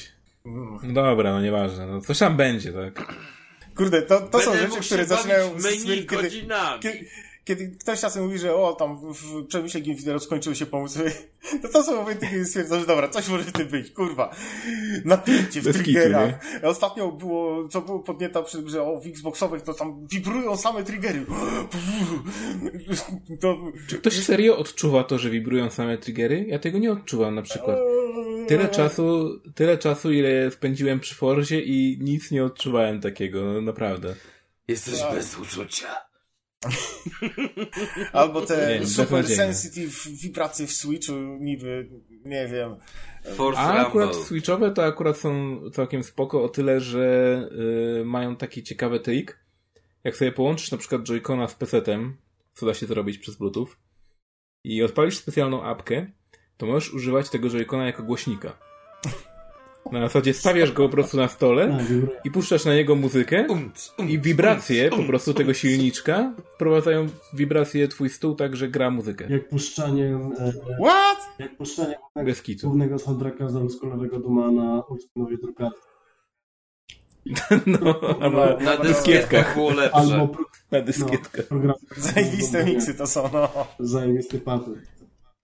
No 0.82 0.92
dobra, 0.92 1.32
no 1.32 1.40
nieważne, 1.40 1.86
no 1.86 2.00
coś 2.00 2.18
tam 2.18 2.36
będzie, 2.36 2.72
tak? 2.72 3.14
Kurde, 3.76 4.02
to, 4.02 4.20
to 4.20 4.40
są 4.40 4.56
rzeczy, 4.56 4.80
które 4.80 5.04
zaczynają... 5.04 5.54
menu 5.54 6.06
kiedy, 6.06 6.06
godzinami. 6.06 6.82
kiedy, 6.82 7.06
kiedy 7.44 7.68
ktoś 7.68 8.00
czasem 8.00 8.24
mówi, 8.24 8.38
że 8.38 8.54
o, 8.54 8.72
tam 8.72 9.12
w 9.12 9.46
przemyśle 9.46 9.80
Gimfidero 9.80 10.20
skończyły 10.20 10.56
się 10.56 10.66
pomysły, 10.66 11.12
to 11.62 11.68
to 11.68 11.82
są 11.82 11.96
momenty, 11.96 12.26
kiedy 12.26 12.44
stwierdzasz, 12.44 12.80
że 12.80 12.86
dobra, 12.86 13.08
coś 13.08 13.28
może 13.28 13.44
w 13.44 13.52
tym 13.52 13.68
być, 13.68 13.90
kurwa. 13.90 14.34
Napięcie 15.04 15.60
w 15.60 15.64
Bez 15.64 15.76
kitu, 15.76 15.84
triggerach. 15.84 16.40
Ostatnio 16.62 17.12
było, 17.12 17.68
co 17.68 17.80
było 17.80 18.00
podnieta 18.00 18.42
przy 18.42 18.68
że 18.70 18.82
o, 18.82 19.00
w 19.00 19.06
Xboxowych 19.06 19.62
to 19.62 19.74
tam 19.74 20.06
wibrują 20.06 20.56
same 20.56 20.84
triggery. 20.84 21.26
To... 23.40 23.58
Czy 23.86 23.98
ktoś 23.98 24.24
serio 24.24 24.56
odczuwa 24.56 25.04
to, 25.04 25.18
że 25.18 25.30
wibrują 25.30 25.70
same 25.70 25.98
triggery? 25.98 26.44
Ja 26.48 26.58
tego 26.58 26.78
nie 26.78 26.92
odczuwam 26.92 27.34
na 27.34 27.42
przykład. 27.42 27.78
Tyle 28.48 28.68
czasu, 28.68 29.40
tyle 29.54 29.78
czasu, 29.78 30.12
ile 30.12 30.50
spędziłem 30.50 31.00
przy 31.00 31.14
Forzie 31.14 31.60
i 31.60 31.98
nic 32.00 32.30
nie 32.30 32.44
odczuwałem 32.44 33.00
takiego, 33.00 33.44
no 33.44 33.60
naprawdę. 33.60 34.14
Jesteś 34.68 35.00
Tak. 35.00 35.14
bez 35.14 35.38
uczucia. 35.38 35.86
Albo 38.12 38.40
te 38.46 38.78
Nie, 38.80 38.86
super 38.86 39.26
sensitive 39.28 40.08
wibracje 40.22 40.66
w 40.66 40.72
Switchu, 40.72 41.12
niby, 41.40 41.88
nie 42.24 42.48
wiem. 42.48 42.76
Force 43.34 43.60
A 43.60 43.66
Rumble. 43.66 43.86
akurat 43.86 44.16
Switchowe 44.16 44.70
to 44.70 44.84
akurat 44.84 45.16
są 45.18 45.60
całkiem 45.70 46.02
spoko 46.02 46.42
o 46.44 46.48
tyle, 46.48 46.80
że 46.80 47.38
y, 48.00 48.04
mają 48.04 48.36
taki 48.36 48.62
ciekawy 48.62 49.00
trik. 49.00 49.38
Jak 50.04 50.16
sobie 50.16 50.32
połączysz 50.32 50.70
na 50.70 50.78
przykład 50.78 51.02
Joy-Cona 51.02 51.48
z 51.48 51.54
PC-tem, 51.54 52.12
co 52.54 52.66
da 52.66 52.74
się 52.74 52.86
zrobić 52.86 53.18
przez 53.18 53.36
Bluetooth, 53.36 53.68
i 54.64 54.82
odpalisz 54.82 55.16
specjalną 55.16 55.62
apkę, 55.64 56.06
to 56.56 56.66
możesz 56.66 56.94
używać 56.94 57.30
tego 57.30 57.48
Joy-Cona 57.48 57.84
jako 57.84 58.02
głośnika. 58.02 58.56
Na 59.92 60.00
zasadzie 60.00 60.34
stawiasz 60.34 60.72
go 60.72 60.82
po 60.88 60.88
prostu 60.92 61.16
na 61.16 61.28
stole 61.28 61.78
i 62.24 62.30
puszczasz 62.30 62.64
na 62.64 62.74
niego 62.74 62.94
muzykę 62.94 63.46
i 64.08 64.18
wibracje 64.20 64.90
po 64.90 65.02
prostu 65.02 65.34
tego 65.34 65.54
silniczka 65.54 66.32
wprowadzają 66.54 67.08
w 67.08 67.36
wibracje 67.36 67.88
twój 67.88 68.10
stół 68.10 68.34
tak, 68.34 68.56
że 68.56 68.68
gra 68.68 68.90
muzykę. 68.90 69.26
Jak 69.28 69.48
puszczaniem, 69.48 70.32
e, 70.38 70.52
What? 70.84 71.18
jak 72.14 72.24
Bez 72.26 72.42
kitu. 72.42 72.66
głównego 72.66 72.98
soundtracka 72.98 73.48
z 73.48 73.56
oldschoolowego 73.56 74.18
Duma 74.20 74.50
na 74.50 74.86
oldschoolowej 74.86 75.38
drukarce. 75.38 75.78
No, 77.66 78.00
albo 78.20 78.46
Na 78.60 78.76
No, 78.76 78.84
dyskietkach 78.84 79.54
było 79.54 79.70
lepsze. 79.72 79.96
Albo 79.96 80.28
pro, 80.28 80.44
na 80.70 80.78
no, 80.78 80.84
dyskietkach. 80.84 81.46
program. 81.46 81.74
Zajebiste 81.96 82.64
miksy 82.64 82.94
to 82.94 83.06
są, 83.06 83.30
no. 83.32 83.48
Zajebisty 83.80 84.40
patent. 84.40 84.78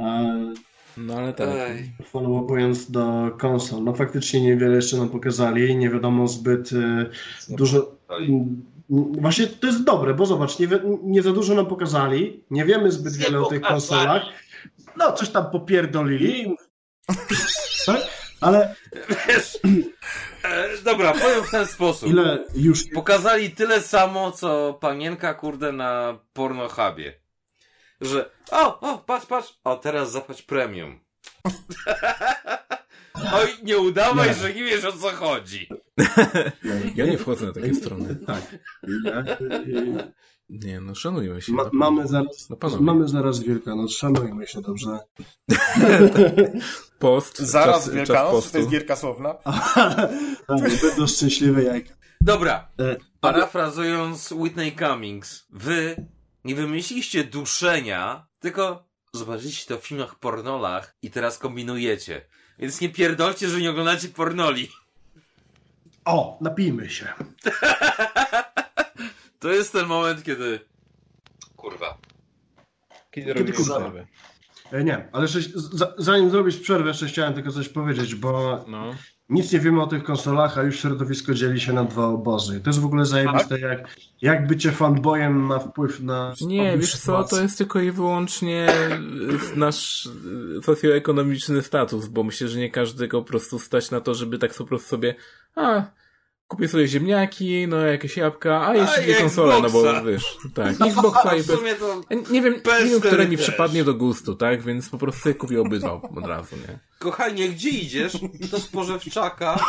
E, 0.01 0.52
No 0.97 1.14
ale 1.14 1.32
tak. 1.32 1.48
Ej. 1.52 1.93
Follow-upując 2.12 2.90
do 2.90 3.31
konsol, 3.39 3.85
no 3.85 3.94
faktycznie 3.94 4.40
niewiele 4.40 4.77
jeszcze 4.77 4.97
nam 4.97 5.09
pokazali, 5.09 5.77
nie 5.77 5.90
wiadomo 5.90 6.28
zbyt 6.28 6.70
e, 6.73 7.06
dużo. 7.48 7.97
Właśnie 9.20 9.47
to 9.47 9.66
jest 9.66 9.85
dobre, 9.85 10.14
bo 10.14 10.27
zobacz, 10.27 10.59
nie, 10.59 10.69
nie 11.02 11.23
za 11.23 11.32
dużo 11.32 11.55
nam 11.55 11.66
pokazali, 11.66 12.44
nie 12.51 12.64
wiemy 12.64 12.93
zbyt 12.93 13.16
wiele 13.16 13.40
o 13.40 13.47
tych 13.47 13.60
konsolach. 13.60 14.23
No, 14.97 15.12
coś 15.12 15.28
tam 15.28 15.51
popierdolili. 15.51 16.56
Tak? 17.86 18.01
Ale 18.40 18.74
Wiesz, 19.28 19.59
e, 20.44 20.69
dobra, 20.85 21.12
powiem 21.12 21.44
w 21.44 21.51
ten 21.51 21.66
sposób. 21.66 22.09
ile 22.09 22.44
już 22.55 22.85
Pokazali 22.94 23.51
tyle 23.51 23.81
samo, 23.81 24.32
co 24.32 24.78
panienka, 24.81 25.35
kurde, 25.35 25.73
na 25.73 26.19
pornohubie. 26.32 27.21
Że, 28.02 28.30
o, 28.50 28.80
o, 28.80 28.98
patrz, 28.98 29.26
patrz, 29.26 29.58
o, 29.64 29.76
teraz 29.76 30.12
zapłać 30.12 30.42
premium. 30.42 31.00
Oj, 33.34 33.48
nie 33.62 33.78
udawaj, 33.78 34.28
Nie. 34.28 34.34
że 34.34 34.54
nie 34.54 34.64
wiesz 34.64 34.84
o 34.84 34.92
co 34.92 35.10
chodzi. 35.10 35.68
Ja 36.96 37.06
nie 37.06 37.18
wchodzę 37.18 37.46
na 37.46 37.52
takie 37.52 37.74
strony. 37.74 38.16
Tak. 38.26 38.42
Nie, 40.48 40.80
no 40.80 40.94
szanujmy 40.94 41.42
się. 41.42 41.52
ma, 41.52 41.70
mamy, 41.72 42.06
zaraz, 42.08 42.48
No 42.50 42.56
mamy 42.80 43.08
zaraz 43.08 43.40
Wielkanoc, 43.40 43.92
szanujmy 43.92 44.46
się 44.46 44.60
dobrze. 44.60 44.98
Post. 46.98 47.38
Zaraz 47.38 47.74
czas, 47.76 47.84
czas 47.84 47.94
Wielkanoc, 47.94 48.28
czy 48.30 48.32
postu. 48.36 48.52
to 48.52 48.58
jest 48.58 48.70
gierka 48.70 48.96
słowna? 48.96 49.34
Tak, 50.46 50.58
będą 50.82 51.06
szczęśliwe 51.06 51.62
jajka. 51.62 51.94
Dobra, 52.20 52.68
E, 52.80 52.96
parafrazując 53.20 54.32
Whitney 54.32 54.76
Cummings, 54.76 55.46
wy 55.50 56.06
nie 56.44 56.55
wymyśliliście 56.55 57.24
duszenia, 57.24 58.27
tylko 58.39 58.89
zobaczyliście 59.12 59.74
to 59.74 59.81
w 59.81 59.86
filmach 59.86 60.19
pornolach 60.19 60.97
i 61.02 61.10
teraz 61.10 61.39
kombinujecie. 61.39 62.27
Więc 62.59 62.81
nie 62.81 62.89
pierdolcie, 62.89 63.48
że 63.48 63.60
nie 63.60 63.70
oglądacie 63.70 64.09
pornoli. 64.09 64.69
O, 66.05 66.39
napijmy 66.40 66.90
się. 66.90 67.06
To 69.39 69.52
jest 69.52 69.73
ten 69.73 69.86
moment, 69.86 70.23
kiedy... 70.24 70.60
Kurwa. 71.56 71.98
Kiedy 73.10 73.32
robimy 73.32 73.51
robimy 73.51 73.64
przerwę? 73.64 73.90
przerwę? 73.90 74.06
E, 74.78 74.85
Nie, 74.85 75.09
ale 75.12 75.27
zanim 75.98 76.31
zrobić 76.31 76.56
przerwę, 76.56 76.89
jeszcze 76.89 77.06
chciałem 77.06 77.35
tylko 77.35 77.52
coś 77.52 77.69
powiedzieć, 77.69 78.14
bo 78.14 78.64
No. 78.69 78.94
Nic 79.28 79.52
nie 79.52 79.60
wiemy 79.60 79.82
o 79.82 79.86
tych 79.86 80.04
konsolach, 80.04 80.58
a 80.58 80.62
już 80.62 80.80
środowisko 80.80 81.34
dzieli 81.34 81.60
się 81.60 81.72
na 81.72 81.84
dwa 81.84 82.06
obozy. 82.06 82.60
To 82.60 82.70
jest 82.70 82.80
w 82.80 82.84
ogóle 82.84 83.06
zajebiste, 83.06 83.60
jak, 83.60 83.88
jak 84.22 84.46
bycie 84.46 84.72
fanboyem 84.72 85.40
ma 85.40 85.58
wpływ 85.58 86.00
na... 86.00 86.34
Nie, 86.40 86.78
wiesz 86.78 86.98
co, 86.98 87.24
to 87.24 87.42
jest 87.42 87.58
tylko 87.58 87.80
i 87.80 87.90
wyłącznie 87.90 88.68
y, 89.54 89.56
nasz 89.56 90.06
y, 90.58 90.62
socjoekonomiczny 90.62 91.62
status, 91.62 92.06
bo 92.06 92.24
myślę, 92.24 92.48
że 92.48 92.58
nie 92.58 92.70
każdego 92.70 93.22
po 93.22 93.28
prostu 93.28 93.58
stać 93.58 93.90
na 93.90 94.00
to, 94.00 94.14
żeby 94.14 94.38
tak 94.38 94.54
po 94.54 94.64
prostu 94.64 94.88
sobie, 94.88 95.14
a, 95.56 95.82
kupię 96.52 96.68
sobie 96.68 96.88
ziemniaki, 96.88 97.68
no 97.68 97.76
jakieś 97.76 98.16
jabłka, 98.16 98.66
a 98.66 98.74
jeszcze 98.76 99.02
dwie 99.02 99.14
konsole, 99.14 99.60
no 99.62 99.70
bo 99.70 100.02
wiesz, 100.04 100.36
tak, 100.54 100.74
Xboxa 100.88 101.34
i 101.36 101.44
to... 101.44 101.56
Nie 102.30 102.42
wiem, 102.42 102.54
nie 102.84 102.90
wiem, 102.90 103.00
które 103.00 103.28
mi 103.28 103.36
też. 103.36 103.46
przypadnie 103.48 103.84
do 103.84 103.94
gustu, 103.94 104.34
tak, 104.34 104.62
więc 104.62 104.88
po 104.88 104.98
prostu 104.98 105.34
kupię 105.34 105.60
obydwa 105.60 105.92
od 106.16 106.26
razu, 106.26 106.56
nie? 106.56 106.78
Kochanie, 106.98 107.48
gdzie 107.48 107.68
idziesz? 107.68 108.12
Do 108.50 108.60
spożywczaka. 108.60 109.64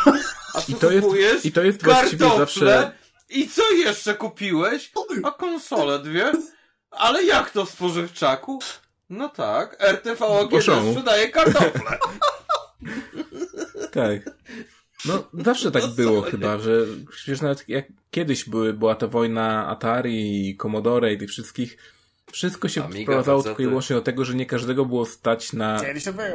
A 0.54 0.62
co 0.62 0.72
I 0.72 0.76
to 0.76 0.92
jest- 0.92 1.06
kupujesz? 1.06 1.46
i 1.46 1.52
to 1.52 1.62
jest 1.64 1.84
właściwie 1.84 2.26
zawsze- 2.38 2.92
I 3.30 3.48
co 3.50 3.72
jeszcze 3.72 4.14
kupiłeś? 4.16 4.92
A 5.24 5.32
konsolę 5.32 6.00
dwie? 6.00 6.32
Ale 6.92 7.24
jak 7.24 7.52
to 7.52 7.66
w 7.66 7.70
spożywczaku? 7.70 8.60
No 9.10 9.30
tak, 9.30 9.78
RTV 9.80 10.26
Oszą. 10.52 10.92
sprzedaje 10.92 11.30
kartofle. 11.30 11.98
Tak. 13.92 14.22
No, 15.06 15.24
zawsze 15.34 15.72
tak 15.72 15.84
No 15.84 15.90
było 15.90 16.22
chyba, 16.22 16.58
że 16.58 16.86
przecież 17.10 17.42
nawet 17.42 17.70
jak 17.70 17.86
kiedyś 18.12 18.50
były, 18.50 18.74
była 18.74 18.96
ta 18.96 19.08
wojna 19.08 19.68
Atari 19.68 20.50
i 20.50 20.58
Commodore 20.58 21.14
i 21.14 21.18
tych 21.18 21.30
wszystkich, 21.30 21.78
wszystko 22.32 22.68
się 22.68 22.84
Amiga, 22.84 23.04
sprowadzało 23.04 23.44
tylko 23.44 23.64
i 23.64 23.66
wyłącznie 23.66 23.96
do 23.96 24.02
tego, 24.02 24.26
że 24.26 24.36
nie 24.36 24.46
każdego 24.46 24.86
było 24.86 25.06
stać 25.06 25.54
na 25.54 25.80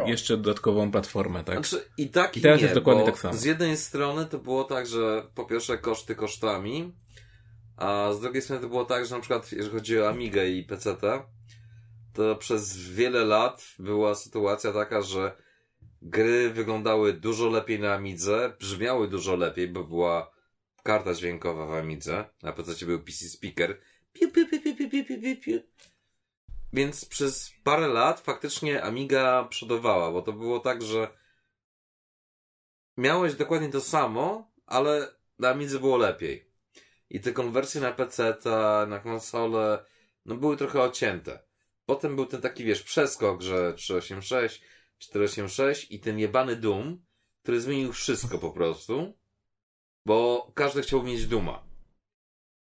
jeszcze 0.06 0.36
dodatkową 0.36 0.90
platformę, 0.90 1.44
tak? 1.44 1.66
Znaczy, 1.66 1.84
i 1.98 2.08
tak 2.08 2.36
i, 2.36 2.38
I 2.38 2.42
teraz 2.42 2.58
nie, 2.58 2.62
jest 2.62 2.74
dokładnie 2.74 3.04
tak 3.04 3.18
samo. 3.18 3.34
Z 3.34 3.44
jednej 3.44 3.76
strony 3.76 4.26
to 4.26 4.38
było 4.38 4.64
tak, 4.64 4.86
że 4.86 5.22
po 5.34 5.44
pierwsze 5.44 5.78
koszty 5.78 6.14
kosztami, 6.14 6.92
a 7.76 8.12
z 8.12 8.20
drugiej 8.20 8.42
strony 8.42 8.62
to 8.62 8.68
było 8.68 8.84
tak, 8.84 9.06
że 9.06 9.14
na 9.14 9.20
przykład 9.20 9.52
jeżeli 9.52 9.74
chodzi 9.74 10.00
o 10.00 10.08
Amigę 10.08 10.48
i 10.48 10.64
PC, 10.64 10.96
to 12.12 12.36
przez 12.36 12.78
wiele 12.78 13.24
lat 13.24 13.64
była 13.78 14.14
sytuacja 14.14 14.72
taka, 14.72 15.02
że 15.02 15.47
Gry 16.02 16.50
wyglądały 16.50 17.12
dużo 17.12 17.48
lepiej 17.48 17.80
na 17.80 17.94
Amidze, 17.94 18.52
brzmiały 18.58 19.08
dużo 19.08 19.36
lepiej, 19.36 19.68
bo 19.68 19.84
była 19.84 20.30
karta 20.82 21.14
dźwiękowa 21.14 21.66
w 21.66 21.72
Amidze, 21.72 22.24
na 22.42 22.52
PC 22.52 22.86
był 22.86 23.02
PC 23.02 23.24
Speaker. 23.24 23.80
Piu, 24.12 24.30
piu, 24.32 24.48
piu, 24.48 24.62
piu, 24.62 24.76
piu, 24.76 24.90
piu, 24.90 25.04
piu, 25.04 25.36
piu. 25.42 25.60
Więc 26.72 27.04
przez 27.04 27.52
parę 27.64 27.88
lat 27.88 28.20
faktycznie 28.20 28.82
Amiga 28.82 29.44
przodowała, 29.44 30.12
bo 30.12 30.22
to 30.22 30.32
było 30.32 30.60
tak, 30.60 30.82
że 30.82 31.08
miałeś 32.96 33.34
dokładnie 33.34 33.68
to 33.68 33.80
samo, 33.80 34.50
ale 34.66 35.08
na 35.38 35.48
Amidze 35.48 35.78
było 35.78 35.96
lepiej. 35.96 36.48
I 37.10 37.20
te 37.20 37.32
konwersje 37.32 37.80
na 37.80 37.92
PC, 37.92 38.36
na 38.88 38.98
konsolę, 38.98 39.84
no 40.26 40.34
były 40.34 40.56
trochę 40.56 40.82
ocięte. 40.82 41.42
Potem 41.86 42.16
był 42.16 42.26
ten 42.26 42.40
taki, 42.40 42.64
wiesz, 42.64 42.82
przeskok, 42.82 43.42
że 43.42 43.74
386, 43.74 44.62
486 44.98 45.86
i 45.92 46.00
ten 46.00 46.18
jebany 46.18 46.56
Doom, 46.56 47.04
który 47.42 47.60
zmienił 47.60 47.92
wszystko 47.92 48.38
po 48.38 48.50
prostu, 48.50 49.18
bo 50.06 50.50
każdy 50.54 50.82
chciał 50.82 51.02
mieć 51.02 51.26
Duma. 51.26 51.68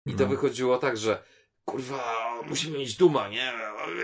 I 0.05 0.14
to 0.14 0.23
No. 0.23 0.30
wychodziło 0.30 0.77
tak, 0.77 0.97
że 0.97 1.23
kurwa, 1.65 2.23
musimy 2.49 2.77
mieć 2.77 2.95
Duma, 2.95 3.27
nie? 3.30 3.53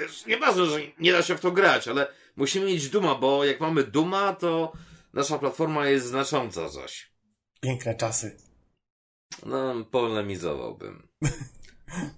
Wiesz, 0.01 0.25
nieważne, 0.25 0.65
że 0.65 0.79
nie 0.99 1.11
da 1.11 1.21
się 1.23 1.35
w 1.37 1.41
to 1.41 1.51
grać, 1.51 1.87
ale 1.87 2.07
musimy 2.35 2.65
mieć 2.65 2.89
Duma, 2.89 3.15
bo 3.15 3.45
jak 3.45 3.59
mamy 3.59 3.83
Duma, 3.83 4.33
to 4.35 4.71
nasza 5.13 5.39
platforma 5.39 5.87
jest 5.87 6.05
znacząca 6.05 6.69
zaś. 6.69 7.13
Piękne 7.61 7.95
czasy. 7.95 8.37
No, 9.45 9.85
polemizowałbym. 9.91 11.07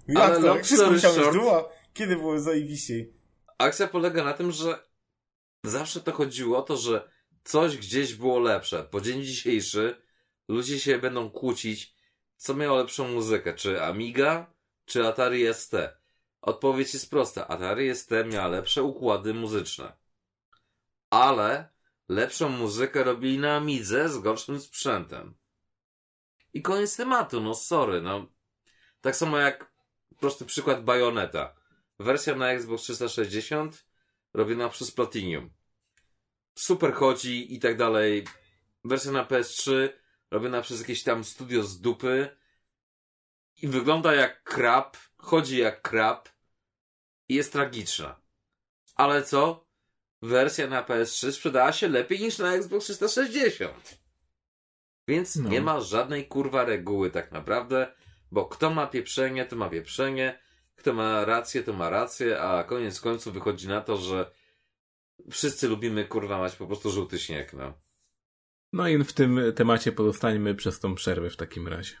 Jak 0.08 0.18
Ale 0.24 0.40
to? 0.42 0.64
wszystko 0.64 0.90
musiałeś 0.90 1.18
short- 1.18 1.32
duma? 1.32 1.64
Kiedy 1.94 2.16
było 2.16 2.40
zajebiściej? 2.40 3.12
Akcja 3.58 3.86
polega 3.88 4.24
na 4.24 4.32
tym, 4.32 4.52
że 4.52 4.78
zawsze 5.64 6.00
to 6.00 6.12
chodziło 6.12 6.58
o 6.58 6.62
to, 6.62 6.76
że 6.76 7.10
coś 7.44 7.76
gdzieś 7.76 8.14
było 8.14 8.38
lepsze. 8.38 8.84
Po 8.84 9.00
dzień 9.00 9.22
dzisiejszy 9.22 10.02
ludzie 10.48 10.80
się 10.80 10.98
będą 10.98 11.30
kłócić, 11.30 11.94
co 12.36 12.54
miało 12.54 12.78
lepszą 12.78 13.08
muzykę, 13.08 13.54
czy 13.54 13.82
Amiga, 13.82 14.54
czy 14.84 15.06
Atari 15.06 15.54
ST. 15.54 15.74
Odpowiedź 16.40 16.94
jest 16.94 17.10
prosta. 17.10 17.48
Atari 17.48 17.94
ST 17.96 18.10
miała 18.26 18.48
lepsze 18.48 18.82
układy 18.82 19.34
muzyczne. 19.34 19.92
Ale 21.10 21.68
lepszą 22.08 22.48
muzykę 22.48 23.04
robili 23.04 23.38
na 23.38 23.56
Amidze 23.56 24.08
z 24.08 24.18
gorszym 24.18 24.60
sprzętem. 24.60 25.34
I 26.54 26.62
koniec 26.62 26.96
tematu, 26.96 27.40
no 27.40 27.54
sorry, 27.54 28.02
no. 28.02 28.26
Tak 29.00 29.16
samo 29.16 29.38
jak 29.38 29.72
prosty 30.20 30.44
przykład 30.44 30.84
Bayonetta. 30.84 31.54
Wersja 31.98 32.34
na 32.34 32.50
Xbox 32.50 32.82
360 32.82 33.91
robiona 34.34 34.68
przez 34.68 34.90
Platinum. 34.90 35.50
Super 36.58 36.94
chodzi 36.94 37.54
i 37.54 37.60
tak 37.60 37.76
dalej. 37.76 38.24
Wersja 38.84 39.12
na 39.12 39.24
PS3 39.24 39.88
robiona 40.30 40.62
przez 40.62 40.80
jakieś 40.80 41.02
tam 41.02 41.24
studio 41.24 41.62
z 41.62 41.80
dupy 41.80 42.36
i 43.62 43.68
wygląda 43.68 44.14
jak 44.14 44.42
krab, 44.42 44.96
chodzi 45.16 45.58
jak 45.58 45.82
krab 45.82 46.28
i 47.28 47.34
jest 47.34 47.52
tragiczna. 47.52 48.20
Ale 48.94 49.22
co? 49.22 49.66
Wersja 50.22 50.66
na 50.66 50.82
PS3 50.82 51.32
sprzedała 51.32 51.72
się 51.72 51.88
lepiej 51.88 52.20
niż 52.20 52.38
na 52.38 52.54
Xbox 52.54 52.84
360. 52.84 53.98
Więc 55.08 55.36
No. 55.36 55.48
nie 55.48 55.60
ma 55.60 55.80
żadnej 55.80 56.28
kurwa 56.28 56.64
reguły 56.64 57.10
tak 57.10 57.32
naprawdę, 57.32 57.94
bo 58.30 58.44
kto 58.46 58.70
ma 58.70 58.86
pieprzenie, 58.86 59.46
to 59.46 59.56
ma 59.56 59.70
pieprzenie, 59.70 60.38
kto 60.76 60.92
ma 60.92 61.24
rację, 61.24 61.62
to 61.62 61.72
ma 61.72 61.90
rację, 61.90 62.40
a 62.40 62.64
koniec 62.64 63.00
końców 63.00 63.34
wychodzi 63.34 63.68
na 63.68 63.80
to, 63.80 63.96
że 63.96 64.30
wszyscy 65.30 65.68
lubimy 65.68 66.04
kurwa 66.04 66.38
mać 66.38 66.56
po 66.56 66.66
prostu 66.66 66.90
żółty 66.90 67.18
śnieg, 67.18 67.52
no. 67.52 67.74
No 68.72 68.88
i 68.88 69.04
w 69.04 69.12
tym 69.12 69.40
temacie 69.56 69.92
pozostańmy 69.92 70.54
przez 70.54 70.80
tą 70.80 70.94
przerwę 70.94 71.30
w 71.30 71.36
takim 71.36 71.68
razie. 71.68 71.96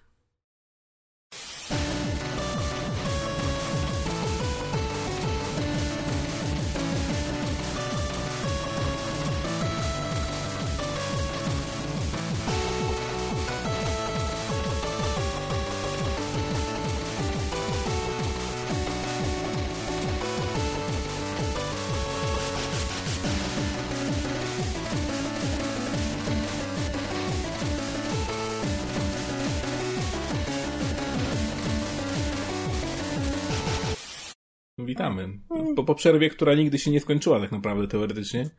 Po, 35.76 35.84
po 35.84 35.94
przerwie, 35.94 36.30
która 36.30 36.54
nigdy 36.54 36.78
się 36.78 36.90
nie 36.90 37.00
skończyła 37.00 37.40
tak 37.40 37.52
naprawdę 37.52 37.88
teoretycznie. 37.88 38.50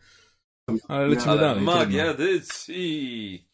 Ale 0.88 1.08
lecimy 1.08 1.32
Ale 1.32 1.42
dalej. 1.42 1.64
magia 1.64 2.06
trudno. 2.06 2.26
edycji! 2.26 3.48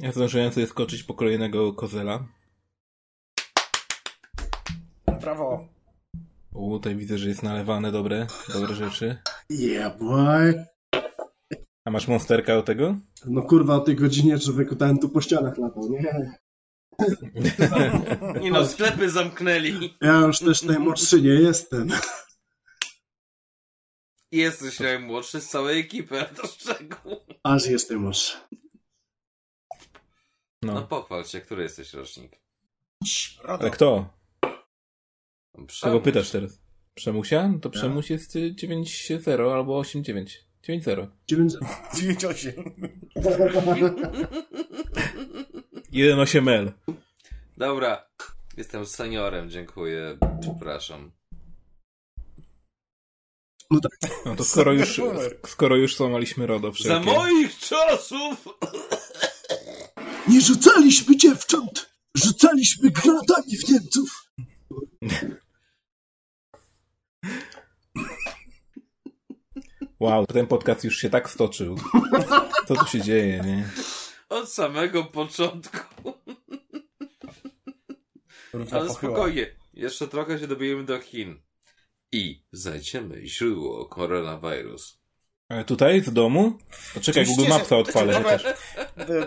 Ja 0.00 0.12
zdążyłem 0.12 0.52
sobie 0.52 0.66
skoczyć 0.66 1.02
po 1.02 1.14
kolejnego 1.14 1.72
kozela. 1.72 2.26
Brawo. 5.20 5.68
U, 6.54 6.70
tutaj 6.78 6.96
widzę, 6.96 7.18
że 7.18 7.28
jest 7.28 7.42
nalewane 7.42 7.92
dobre, 7.92 8.26
dobre 8.52 8.74
rzeczy. 8.74 9.16
Yeah, 9.50 9.98
boy. 9.98 10.64
A 11.84 11.90
masz 11.90 12.08
monsterka 12.08 12.54
do 12.54 12.62
tego? 12.62 12.96
No 13.26 13.42
kurwa, 13.42 13.74
o 13.76 13.80
tej 13.80 13.96
godzinie 13.96 14.38
człowieku 14.38 14.76
ten 14.76 14.98
tu 14.98 15.08
po 15.08 15.20
ścianach 15.20 15.58
latał, 15.58 15.88
nie? 15.90 16.32
Nie 18.40 18.50
no, 18.50 18.66
sklepy 18.66 19.10
zamknęli. 19.10 19.94
Ja 20.00 20.18
już 20.20 20.38
też 20.38 20.62
najmłodszy 20.62 21.22
nie 21.22 21.28
jestem. 21.34 21.88
Jesteś 24.32 24.80
najmłodszy 24.80 25.40
z 25.40 25.48
całej 25.48 25.80
ekipy, 25.80 26.20
a 26.20 26.24
to 26.24 26.46
z 26.46 26.56
czego? 26.56 26.96
Aż 27.42 27.66
jestem 27.66 27.98
młodszy. 27.98 28.36
No 30.62 30.74
No. 30.74 30.82
pochwal 30.82 31.24
się, 31.24 31.40
który 31.40 31.62
jesteś 31.62 31.94
rocznik? 31.94 32.40
Ale 33.44 33.70
kto? 33.70 34.08
Kogo 35.52 35.66
Przemuś. 35.66 36.02
pytasz 36.04 36.30
teraz? 36.30 36.60
Przemusia? 36.94 37.48
No 37.48 37.58
to 37.58 37.70
Przemuś 37.70 38.10
jest 38.10 38.36
y, 38.36 38.54
9.0 38.54 39.52
albo 39.52 39.80
8.9. 39.80 40.26
9.0. 40.62 41.06
9 41.26 41.52
9-8. 41.94 42.72
1.8L. 45.92 46.72
Dobra, 47.56 48.08
jestem 48.56 48.86
seniorem, 48.86 49.50
dziękuję, 49.50 50.18
przepraszam. 50.40 51.12
No 54.26 54.36
to 54.36 54.44
skoro 54.44 54.72
już, 54.72 55.00
skoro 55.46 55.76
już 55.76 55.96
złamaliśmy 55.96 56.46
RODO 56.46 56.68
Za 56.68 56.72
wszelkie. 56.74 57.12
moich 57.12 57.58
czasów! 57.58 58.48
Nie 60.28 60.40
rzucaliśmy 60.40 61.16
dziewcząt! 61.16 61.90
Rzucaliśmy 62.16 62.90
granatami 62.90 63.56
w 63.56 63.68
Niemców! 63.68 64.28
Wow, 70.00 70.26
ten 70.26 70.46
podcast 70.46 70.84
już 70.84 70.96
się 70.96 71.10
tak 71.10 71.30
stoczył. 71.30 71.76
Co 72.68 72.74
tu 72.74 72.86
się 72.86 73.00
dzieje, 73.00 73.40
nie? 73.46 73.68
Od 74.28 74.52
samego 74.52 75.04
początku. 75.04 76.12
Ale 78.72 78.90
spokojnie, 78.90 79.46
jeszcze 79.74 80.08
trochę 80.08 80.38
się 80.38 80.46
dobijemy 80.46 80.84
do 80.84 81.00
Chin. 81.00 81.42
I 82.12 82.44
znajdziemy 82.52 83.26
źródło 83.26 83.86
koronawirus. 83.86 85.02
Ale 85.48 85.64
tutaj, 85.64 86.00
z 86.00 86.12
domu? 86.12 86.52
To 86.94 87.00
czekaj, 87.00 87.22
Myślicie, 87.22 87.42
Google 87.42 87.58
Mapsa 87.58 87.76
odpalę 87.76 88.22
chociaż. 88.22 88.44
e, 88.44 88.54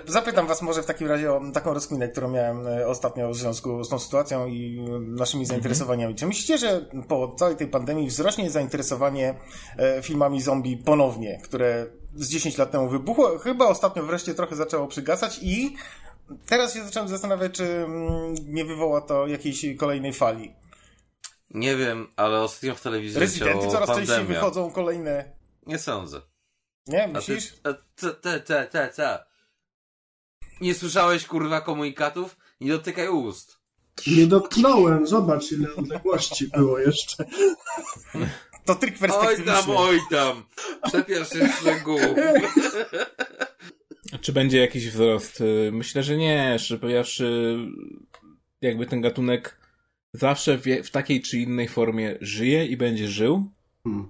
Zapytam 0.12 0.48
was 0.48 0.62
może 0.62 0.84
w 0.84 0.86
takim 0.86 1.08
razie 1.08 1.34
o 1.34 1.42
taką 1.54 1.74
rozkminę, 1.74 2.08
którą 2.08 2.30
miałem 2.30 2.68
e, 2.68 2.88
ostatnio 2.88 3.30
w 3.30 3.36
związku 3.36 3.84
z 3.84 3.90
tą 3.90 4.00
sytuacją 4.00 4.48
i 4.48 4.80
e, 4.80 5.00
naszymi 5.00 5.46
zainteresowaniami. 5.46 6.16
Czy 6.16 6.28
myślicie, 6.28 6.58
że 6.58 6.86
po 7.08 7.36
całej 7.40 7.56
tej 7.56 7.68
pandemii 7.68 8.08
wzrośnie 8.08 8.52
zainteresowanie 8.52 9.36
e, 9.78 10.02
filmami 10.02 10.42
zombie 10.42 10.78
ponownie, 10.78 11.40
które 11.44 11.88
z 12.16 12.30
10 12.30 12.58
lat 12.58 12.72
temu 12.72 12.90
wybuchło? 12.90 13.38
Chyba 13.38 13.66
ostatnio 13.66 14.04
wreszcie 14.04 14.34
trochę 14.34 14.56
zaczęło 14.56 14.88
przygasać 14.88 15.40
i 15.42 15.76
teraz 16.48 16.74
się 16.74 16.84
zacząłem 16.84 17.10
zastanawiać, 17.10 17.52
czy 17.52 17.64
mm, 17.64 18.36
nie 18.48 18.66
wywoła 18.66 19.02
to 19.02 19.28
jakiejś 19.28 19.66
kolejnej 19.78 20.14
fali. 20.14 20.54
Nie 21.50 21.76
wiem, 21.76 22.08
ale 22.16 22.42
ostatnio 22.42 22.76
w 22.76 22.82
telewizji 22.82 23.20
Rezydenty 23.20 23.68
coraz 23.68 23.90
częściej 23.90 24.26
wychodzą 24.26 24.72
kolejne... 24.72 25.36
Nie 25.66 25.80
sądzę. 25.80 26.22
Nie, 26.88 27.04
A 27.04 27.08
ty, 27.08 27.14
myślisz? 27.14 27.54
a 27.64 27.74
te, 27.74 28.12
te, 28.14 28.40
te, 28.40 28.66
te, 28.66 28.88
te. 28.88 29.26
Nie 30.62 30.74
słyszałeś 30.76 31.26
kurwa 31.26 31.62
komunikatów? 31.62 32.38
Nie 32.62 32.72
dotykaj 32.72 33.10
ust. 33.10 33.58
Nie 34.08 34.28
dotknąłem, 34.28 35.08
zobacz 35.08 35.52
ile 35.52 35.76
odległości 35.76 36.48
było 36.48 36.80
jeszcze. 36.80 37.26
To 38.66 38.76
trik 38.76 38.94
Oj 38.96 39.00
perspektywiczny. 39.00 39.46
tam, 39.54 39.64
oj 39.78 40.00
tam. 40.12 40.44
Czepiasz 40.92 41.30
się 41.30 41.48
szczegółów. 41.62 42.18
Czy 44.22 44.34
będzie 44.34 44.60
jakiś 44.60 44.90
wzrost? 44.90 45.42
Y, 45.42 45.70
Myślę, 45.74 46.04
że 46.04 46.18
nie. 46.18 46.60
Szczerze 46.60 46.80
powiedziawszy, 46.80 47.58
jakby 48.62 48.86
ten 48.86 49.02
gatunek 49.02 49.58
zawsze 50.18 50.58
w, 50.58 50.64
w 50.84 50.92
takiej 50.92 51.22
czy 51.22 51.40
innej 51.40 51.68
formie 51.68 52.18
żyje 52.22 52.66
i 52.66 52.78
będzie 52.78 53.08
żył. 53.08 53.52
Hmm. 53.84 54.10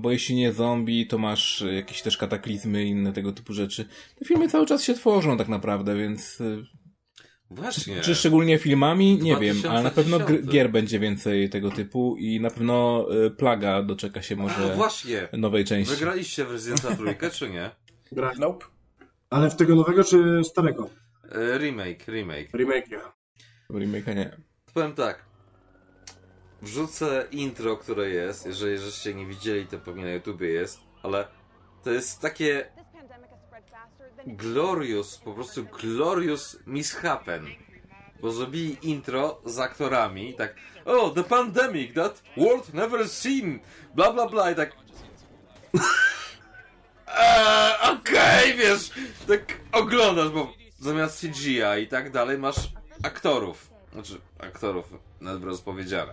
Bo 0.00 0.10
jeśli 0.12 0.34
nie 0.34 0.52
zombie, 0.52 1.06
to 1.06 1.18
masz 1.18 1.64
jakieś 1.72 2.02
też 2.02 2.16
kataklizmy 2.16 2.84
i 2.84 2.88
inne 2.88 3.12
tego 3.12 3.32
typu 3.32 3.52
rzeczy. 3.52 3.84
Te 4.18 4.24
filmy 4.24 4.48
cały 4.48 4.66
czas 4.66 4.84
się 4.84 4.94
tworzą 4.94 5.36
tak 5.38 5.48
naprawdę, 5.48 5.96
więc 5.96 6.40
y, 6.40 6.66
Właśnie. 7.50 8.00
czy 8.00 8.14
szczególnie 8.14 8.58
filmami, 8.58 9.18
nie 9.18 9.36
wiem, 9.36 9.56
ale 9.70 9.82
na 9.82 9.90
pewno 9.90 10.16
gr- 10.16 10.20
2010. 10.24 10.52
gier 10.52 10.70
będzie 10.70 10.98
więcej 10.98 11.50
tego 11.50 11.70
typu 11.70 12.16
i 12.16 12.40
na 12.40 12.50
pewno 12.50 13.06
y, 13.26 13.30
Plaga 13.30 13.82
doczeka 13.82 14.22
się 14.22 14.34
A, 14.34 14.38
może 14.38 14.74
właśnie. 14.76 15.28
nowej 15.32 15.64
części. 15.64 15.94
Wygraliście 15.94 16.44
w 16.44 16.50
Residenta 16.50 16.96
trójkę, 16.96 17.30
czy 17.30 17.50
nie? 17.50 17.70
Gra. 18.12 18.32
Nope. 18.38 18.66
Ale 19.30 19.50
w 19.50 19.56
tego 19.56 19.76
nowego 19.76 20.04
czy 20.04 20.44
starego? 20.44 20.90
E, 21.32 21.58
Remake, 21.58 22.08
remake. 22.08 22.48
Remake 22.54 22.90
ja. 22.90 23.12
Remake'a 23.70 24.16
nie. 24.16 24.36
Powiem 24.74 24.94
tak. 24.94 25.24
Wrzucę 26.62 27.26
intro, 27.30 27.76
które 27.76 28.08
jest. 28.08 28.46
Jeżeli 28.46 28.78
żeście 28.78 29.14
nie 29.14 29.26
widzieli, 29.26 29.66
to 29.66 29.78
pewnie 29.78 30.04
na 30.04 30.10
YouTubie 30.10 30.48
jest. 30.48 30.80
Ale 31.02 31.28
to 31.84 31.90
jest 31.90 32.20
takie 32.20 32.70
glorious, 34.26 35.18
po 35.18 35.32
prostu 35.32 35.64
glorious 35.64 36.58
mishappen. 36.66 37.46
Bo 38.20 38.30
zrobili 38.32 38.78
intro 38.82 39.40
z 39.44 39.58
aktorami, 39.58 40.34
tak 40.34 40.54
Oh, 40.84 41.14
the 41.14 41.24
pandemic 41.24 41.94
that 41.94 42.22
world 42.36 42.74
never 42.74 43.08
seen, 43.08 43.60
bla 43.94 44.12
bla 44.12 44.28
bla 44.28 44.50
i 44.50 44.54
tak 44.54 44.72
eee, 47.06 47.90
okej, 47.92 48.54
wiesz, 48.54 48.90
tak 49.28 49.60
oglądasz, 49.72 50.28
bo 50.28 50.52
zamiast 50.78 51.20
CGI 51.20 51.82
i 51.82 51.88
tak 51.88 52.10
dalej 52.10 52.38
masz 52.38 52.56
aktorów. 53.02 53.69
Znaczy, 53.92 54.20
aktorów, 54.38 54.92
nawet 55.20 55.44
rozpowiedziane. 55.44 56.12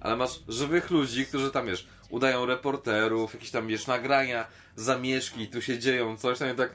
Ale 0.00 0.16
masz 0.16 0.42
żywych 0.48 0.90
ludzi, 0.90 1.26
którzy 1.26 1.50
tam, 1.50 1.66
wiesz, 1.66 1.86
udają 2.10 2.46
reporterów, 2.46 3.34
jakieś 3.34 3.50
tam, 3.50 3.66
wiesz, 3.66 3.86
nagrania, 3.86 4.46
zamieszki, 4.76 5.48
tu 5.48 5.62
się 5.62 5.78
dzieją 5.78 6.16
coś 6.16 6.38
tam 6.38 6.52
i 6.52 6.54
tak 6.54 6.74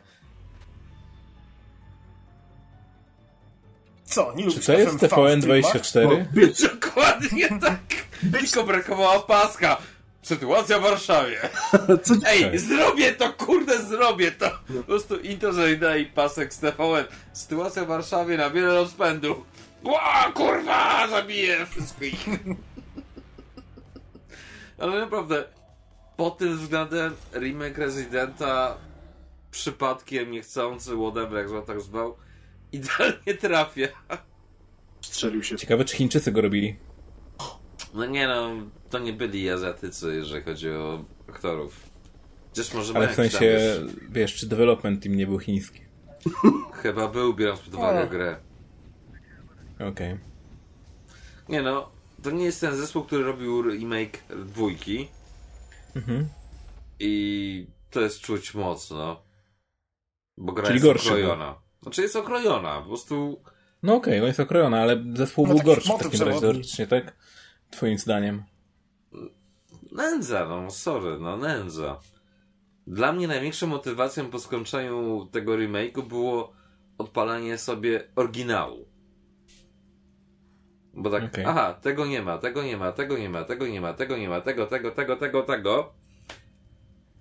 Co, 4.07 4.34
nie 4.35 4.44
Czy 4.44 4.49
lubisz 4.49 4.65
to 4.65 4.73
jest 4.73 4.91
FMV 4.91 5.07
w 5.07 5.10
filmach? 5.10 5.73
TVN24? 5.73 6.69
Dokładnie 6.73 7.49
tak. 7.61 7.80
Tylko 8.31 8.64
brakowało 8.64 9.19
paska. 9.19 9.77
Sytuacja 10.22 10.80
w 10.80 10.81
Warszawie. 10.81 11.39
Co 12.03 12.14
Ej, 12.26 12.45
Okej. 12.45 12.60
zrobię 12.60 13.14
to, 13.14 13.34
kurde, 13.34 13.84
zrobię 13.84 14.31
to. 14.31 14.49
Po 14.77 14.84
prostu 14.84 15.18
intro 15.18 15.52
i 15.99 16.06
pasek 16.06 16.53
z 16.53 16.60
TVN. 16.60 17.06
Sytuacja 17.34 17.85
w 17.85 17.88
Warszawie 17.88 18.38
na 18.38 18.49
wiele 18.49 18.68
rozpędu. 18.76 19.45
Ła, 19.84 20.32
kurwa, 20.34 21.08
zabiję 21.08 21.66
wszystkich. 21.66 22.26
Ale 24.80 24.99
naprawdę, 24.99 25.44
pod 26.18 26.38
tym 26.38 26.58
względem 26.58 27.14
remake 27.34 27.78
Residenta 27.78 28.78
przypadkiem, 29.52 30.32
niechcący, 30.32 30.91
whatever, 30.95 31.38
jak 31.38 31.49
zwał 31.49 31.62
tak 31.62 31.82
zwał, 31.82 32.16
idealnie 32.72 33.34
trafia. 33.41 33.88
Strzelił 35.02 35.44
się. 35.44 35.58
Ciekawe, 35.58 35.86
czy 35.86 35.95
Chińczycy 35.95 36.32
go 36.32 36.41
robili. 36.41 36.76
No 37.94 38.06
nie 38.06 38.28
no, 38.28 38.49
to 38.90 38.99
nie 38.99 39.14
byli 39.14 39.49
Azjatycy, 39.49 40.16
jeżeli 40.16 40.44
chodzi 40.44 40.70
o 40.70 41.04
aktorów. 41.30 41.80
Chociaż 42.49 42.74
może 42.74 42.95
Ale 42.95 43.08
w 43.08 43.16
sensie, 43.16 43.60
wiesz, 44.10 44.36
czy 44.36 44.48
development 44.48 45.04
team 45.04 45.16
nie 45.16 45.28
był 45.28 45.40
chiński. 45.40 45.82
Chyba 46.74 47.08
był, 47.08 47.34
biorąc 47.34 47.60
pod 47.60 47.74
uwagę 47.74 48.08
grę. 48.08 48.38
Okej. 49.80 50.18
Nie 51.49 51.62
no, 51.62 51.90
to 52.24 52.32
nie 52.32 52.45
jest 52.45 52.62
ten 52.62 52.76
zespół, 52.76 53.04
który 53.04 53.24
robił 53.24 53.62
remake 53.62 54.24
dwójki 54.45 55.08
Mhm. 55.95 56.30
i 56.99 57.68
to 57.91 58.02
jest 58.02 58.20
czuć 58.20 58.54
mocno. 58.54 59.22
Bo 60.38 60.54
gra 60.54 60.64
Czyli 60.64 60.76
jest 60.76 60.86
gorszy 60.86 61.10
okrojona. 61.10 61.56
Znaczy 61.82 62.02
jest 62.02 62.16
okrojona, 62.16 62.82
po 62.82 62.88
prostu... 62.88 63.41
No 63.84 63.95
okej, 63.95 64.20
no 64.22 64.28
jest 64.28 64.40
okrojona, 64.40 64.82
ale 64.82 65.04
zespół 65.14 65.48
No 65.48 65.54
był 65.54 65.64
gorszy 65.64 65.94
w 65.94 66.04
takim 66.04 66.22
razie 66.22 66.40
teoretycznie, 66.40 66.88
tak? 66.88 67.16
Twoim 67.70 67.98
zdaniem. 67.98 68.44
Nędza, 69.91 70.48
no 70.49 70.72
sorry, 70.72 71.20
no 71.20 71.38
nędza. 71.38 71.99
Dla 72.88 73.14
mnie 73.14 73.28
największą 73.28 73.68
motywacją 73.68 74.30
po 74.30 74.40
skończeniu 74.40 75.28
tego 75.32 75.52
remake'u 75.54 76.08
było 76.08 76.54
odpalanie 76.98 77.58
sobie 77.58 78.08
oryginału. 78.16 78.86
Bo 80.99 81.10
tak, 81.10 81.24
Okej. 81.24 81.45
aha, 81.45 81.74
tego 81.74 82.06
nie 82.06 82.22
ma, 82.22 82.38
tego 82.38 82.64
nie 82.64 82.78
ma, 82.78 82.91
tego 82.91 83.18
nie 83.18 83.30
ma, 83.30 83.44
tego 83.44 83.68
nie 83.68 83.82
ma, 83.82 83.94
tego 83.94 84.18
nie 84.18 84.30
ma, 84.30 84.41
tego, 84.41 84.65
tego, 84.68 84.91
tego, 84.91 85.15
tego, 85.15 85.44
tego. 85.44 85.94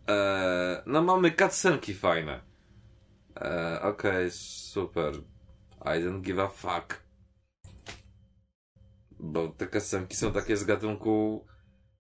Eee, 0.07 0.83
no 0.87 1.03
mamy 1.03 1.31
cutscenki 1.31 1.95
fajne. 1.95 2.41
Eee, 3.37 3.83
Okej, 3.83 4.31
super. 4.31 5.15
I 5.81 6.01
don't 6.01 6.21
give 6.21 6.39
a 6.39 6.49
fuck. 6.49 7.03
Bo 9.21 9.49
te 9.49 9.67
cutscenki 9.67 10.17
są 10.17 10.33
takie 10.33 10.57
z 10.57 10.65
gatunku... 10.65 11.47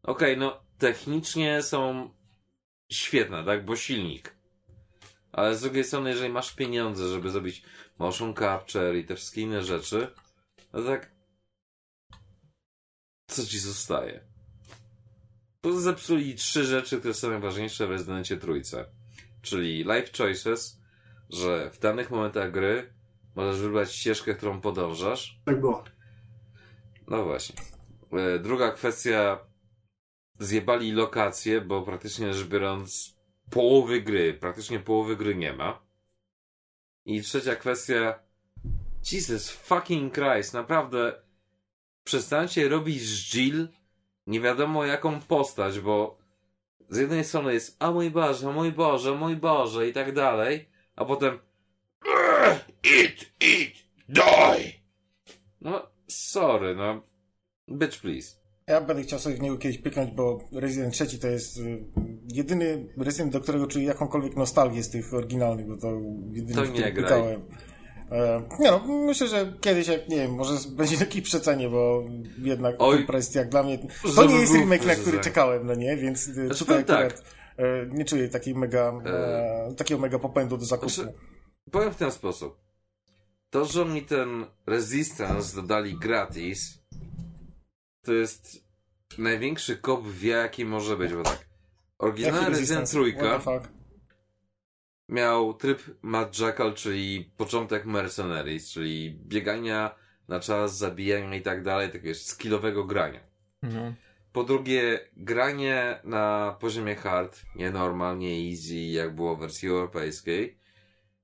Okej, 0.03 0.39
no 0.39 0.61
technicznie 0.78 1.62
są 1.62 2.11
świetne, 2.93 3.44
tak? 3.44 3.65
Bo 3.65 3.77
silnik. 3.77 4.36
Ale 5.32 5.57
z 5.57 5.61
drugiej 5.61 5.85
strony, 5.85 6.11
jeżeli 6.11 6.32
masz 6.32 6.55
pieniądze, 6.55 7.09
żeby 7.09 7.31
zrobić 7.31 7.62
motion 7.98 8.35
capture 8.35 8.97
i 8.97 9.05
te 9.05 9.16
wszystkie 9.16 9.40
inne 9.43 9.62
rzeczy, 9.62 10.15
no 10.73 10.82
tak 10.82 11.15
co 13.27 13.47
ci 13.47 13.59
zostaje? 13.59 14.20
To 15.61 15.81
zepsuli 15.81 16.35
trzy 16.35 16.65
rzeczy, 16.65 16.98
które 16.98 17.15
są 17.15 17.31
najważniejsze 17.31 17.86
w 17.86 17.90
Rezydencie 17.90 18.36
Trójce. 18.36 18.85
Czyli 19.43 19.77
life 19.78 20.09
choices, 20.19 20.81
że 21.31 21.70
w 21.70 21.78
danych 21.78 22.11
momentach 22.11 22.53
gry 22.53 22.93
możesz 23.36 23.61
wybrać 23.61 23.93
ścieżkę, 23.93 24.35
którą 24.35 24.61
podążasz. 24.61 25.40
Tak 25.44 25.61
było. 25.61 25.85
No 27.09 27.24
właśnie. 27.24 27.57
E, 28.12 28.39
Druga 28.39 28.70
kwestia. 28.70 29.39
Zjebali 30.39 30.93
lokacje, 30.93 31.61
bo 31.61 31.82
praktycznie 31.82 32.35
rzecz 32.35 32.47
biorąc 32.47 33.16
połowy 33.51 34.01
gry, 34.03 34.35
praktycznie 34.35 34.81
połowy 34.81 35.16
gry 35.16 35.35
nie 35.35 35.53
ma. 35.53 35.82
I 37.05 37.23
trzecia 37.23 37.57
kwestia. 37.57 38.19
Jesus 39.12 39.51
fucking 39.51 40.15
Christ, 40.15 40.55
naprawdę 40.55 41.23
przestańcie 42.07 42.69
robić 42.69 43.03
z 43.03 43.35
Jill 43.35 43.69
nie 44.27 44.41
wiadomo 44.41 44.85
jaką 44.85 45.20
postać, 45.20 45.81
bo 45.81 46.19
z 46.89 46.99
jednej 46.99 47.24
strony 47.24 47.55
jest 47.55 47.77
a 47.78 47.91
mój 47.93 48.11
Boże, 48.11 48.53
mój 48.53 48.73
Boże, 48.73 49.15
mój 49.15 49.37
Boże 49.37 49.89
i 49.89 49.93
tak 49.93 50.12
dalej, 50.15 50.69
a 50.97 51.05
potem 51.05 51.39
eat, 52.85 53.16
eat, 53.41 53.73
die! 54.09 54.73
No, 55.61 55.83
sorry, 56.09 56.74
no. 56.77 57.03
Bitch, 57.70 58.01
please. 58.01 58.37
Ja 58.66 58.81
będę 58.81 59.03
chciał 59.03 59.19
sobie 59.19 59.37
w 59.37 59.41
niego 59.41 59.59
kiedyś 59.59 59.78
pyknąć, 59.78 60.11
bo 60.11 60.41
Resident 60.53 60.95
3 60.95 61.19
to 61.19 61.27
jest 61.28 61.59
y, 61.59 61.85
jedyny 62.33 62.87
Resident, 62.97 63.33
do 63.33 63.41
którego 63.41 63.66
czuję 63.66 63.85
jakąkolwiek 63.87 64.37
nostalgię 64.37 64.83
z 64.83 64.91
tych 64.91 65.15
oryginalnych, 65.15 65.66
bo 65.66 65.77
to 65.77 66.01
jedyny, 66.33 66.55
To 66.55 66.62
w 66.65 66.73
którym 66.73 66.95
graj. 66.95 66.95
pykałem. 66.95 67.43
Nie 68.61 68.70
no, 68.70 68.78
myślę, 68.89 69.28
że 69.28 69.53
kiedyś, 69.61 69.89
jak 69.89 70.09
nie 70.09 70.16
wiem, 70.16 70.35
może 70.35 70.69
będzie 70.70 70.97
taki 70.97 71.23
przecenie, 71.23 71.69
bo 71.69 72.05
jednak 72.39 72.77
Oj. 72.78 73.07
Jest 73.12 73.35
jak 73.35 73.49
dla 73.49 73.62
mnie. 73.62 73.78
To 74.16 74.24
nie 74.24 74.41
jest 74.41 74.55
remake, 74.55 74.87
na 74.87 74.95
który 74.95 75.20
czekałem, 75.20 75.66
no 75.66 75.74
nie, 75.74 75.97
więc 75.97 76.28
y, 76.28 76.47
Znaczy, 76.47 76.59
tutaj 76.59 76.85
powiem 76.85 77.07
akurat 77.07 77.24
e, 77.57 77.87
nie 77.87 78.05
czuję 78.05 78.28
takiej 78.28 78.55
mega, 78.55 78.93
e, 79.05 79.74
takiego 79.77 80.01
mega 80.01 80.19
popędu 80.19 80.57
do 80.57 80.65
zakupu. 80.65 80.89
Znaczy, 80.89 81.12
powiem 81.70 81.93
w 81.93 81.97
ten 81.97 82.11
sposób. 82.11 82.61
To, 83.51 83.65
że 83.65 83.85
mi 83.85 84.03
ten 84.03 84.47
Resistance 84.66 85.57
dodali 85.57 85.99
gratis, 85.99 86.78
to 88.03 88.12
jest 88.12 88.66
największy 89.19 89.77
kop 89.77 90.09
wie, 90.09 90.31
jaki 90.31 90.65
może 90.65 90.97
być, 90.97 91.15
bo 91.15 91.23
tak. 91.23 91.47
Oryginalny 91.99 92.49
Resident 92.49 92.91
Trójka? 92.91 93.41
Miał 95.09 95.55
tryb 95.55 95.83
Mad 96.03 96.39
Jackal, 96.39 96.74
czyli 96.74 97.31
początek 97.37 97.87
Mercenaries, 97.87 98.70
czyli 98.70 99.19
biegania 99.27 99.95
na 100.28 100.41
czas, 100.41 100.78
zabijania 100.78 101.37
i 101.37 101.43
tak 101.43 101.62
dalej, 101.62 101.93
takiego 101.93 102.15
skillowego 102.15 102.85
grania. 102.85 103.20
No. 103.62 103.95
Po 104.33 104.45
drugie, 104.45 105.09
granie 105.16 106.01
na 106.05 106.57
poziomie 106.61 106.97
hard, 106.97 107.43
nie 107.55 107.70
normal, 107.70 108.19
nie 108.19 108.51
easy, 108.51 108.74
jak 108.74 109.15
było 109.15 109.37
w 109.37 109.41
wersji 109.41 109.69
europejskiej. 109.69 110.59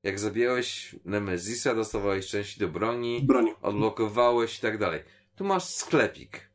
Jak 0.03 0.19
zabijałeś 0.19 0.97
Nemezisa, 1.05 1.75
dostawałeś 1.75 2.27
części 2.27 2.61
do 2.61 2.69
broni, 2.69 3.23
Broni. 3.23 3.53
odblokowałeś 3.63 4.59
i 4.59 4.61
tak 4.61 4.79
dalej. 4.79 5.03
Tu 5.35 5.45
masz 5.45 5.65
sklepik. 5.65 6.51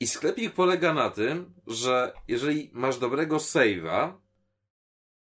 I 0.00 0.06
sklepik 0.06 0.52
polega 0.52 0.94
na 0.94 1.10
tym, 1.10 1.54
że 1.66 2.12
jeżeli 2.28 2.70
masz 2.72 2.98
dobrego 2.98 3.36
save'a, 3.36 4.12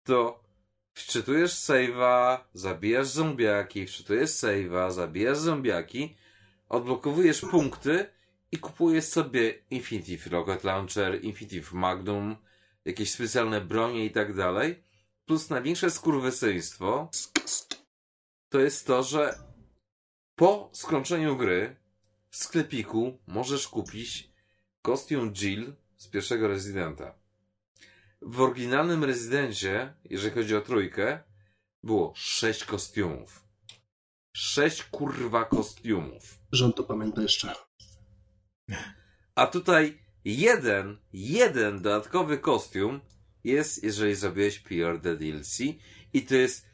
to 0.03 0.48
wczytujesz 0.93 1.51
save'a, 1.51 2.37
zabijasz 2.53 3.07
zombiaki, 3.07 3.87
wczytujesz 3.87 4.29
save'a, 4.29 4.91
zabijasz 4.91 5.37
zombiaki, 5.37 6.15
odblokowujesz 6.69 7.41
punkty 7.41 8.05
i 8.51 8.57
kupujesz 8.57 9.05
sobie 9.05 9.53
Infinitive 9.69 10.27
Rocket 10.27 10.63
Launcher, 10.63 11.23
Infinitive 11.23 11.73
Magnum, 11.73 12.35
jakieś 12.85 13.11
specjalne 13.11 13.61
bronie 13.61 14.05
i 14.05 14.11
tak 14.11 14.35
dalej. 14.35 14.83
Plus 15.25 15.49
największe 15.49 15.91
skurwysyństwo 15.91 17.09
to 18.49 18.59
jest 18.59 18.87
to, 18.87 19.03
że 19.03 19.39
po 20.35 20.69
skończeniu 20.73 21.37
gry 21.37 21.75
w 22.29 22.37
sklepiku 22.37 23.19
możesz 23.27 23.67
kupić 23.67 24.29
kostium 24.81 25.33
Jill 25.33 25.73
z 25.97 26.07
pierwszego 26.07 26.47
Residenta. 26.47 27.18
W 28.21 28.41
oryginalnym 28.41 29.03
Rezydencie, 29.03 29.93
jeżeli 30.09 30.35
chodzi 30.35 30.55
o 30.55 30.61
trójkę, 30.61 31.23
było 31.83 32.13
sześć 32.15 32.63
kostiumów. 32.63 33.43
Sześć 34.35 34.83
kurwa 34.83 35.45
kostiumów. 35.45 36.39
Rząd 36.51 36.75
to 36.75 36.83
pamięta 36.83 37.21
jeszcze. 37.21 37.55
A 39.35 39.47
tutaj 39.47 39.99
jeden, 40.25 40.97
jeden 41.13 41.81
dodatkowy 41.81 42.37
kostium 42.37 42.99
jest, 43.43 43.83
jeżeli 43.83 44.15
zrobiłeś 44.15 44.59
PR 44.59 44.99
the 45.01 45.15
DLC 45.15 45.59
i 46.13 46.21
to 46.25 46.35
jest 46.35 46.65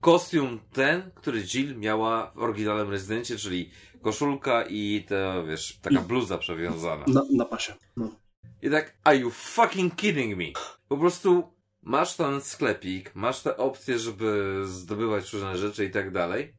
kostium 0.00 0.60
ten, 0.72 1.10
który 1.14 1.40
Jill 1.42 1.78
miała 1.78 2.32
w 2.34 2.38
oryginalnym 2.38 2.90
Rezydencie, 2.90 3.36
czyli 3.36 3.70
koszulka 4.02 4.64
i 4.68 5.04
ta, 5.08 5.42
wiesz, 5.42 5.78
taka 5.82 6.00
bluza 6.00 6.38
przewiązana. 6.38 7.04
Na, 7.06 7.22
na 7.36 7.44
pasie. 7.44 7.74
No. 7.96 8.23
I 8.64 8.70
tak, 8.70 8.94
are 9.04 9.16
you 9.16 9.30
fucking 9.30 9.96
kidding 9.96 10.36
me? 10.36 10.52
Po 10.88 10.96
prostu 10.98 11.52
masz 11.82 12.16
ten 12.16 12.40
sklepik, 12.40 13.14
masz 13.14 13.42
te 13.42 13.56
opcje, 13.56 13.98
żeby 13.98 14.60
zdobywać 14.66 15.32
różne 15.32 15.56
rzeczy 15.56 15.84
i 15.84 15.90
tak 15.90 16.12
dalej, 16.12 16.54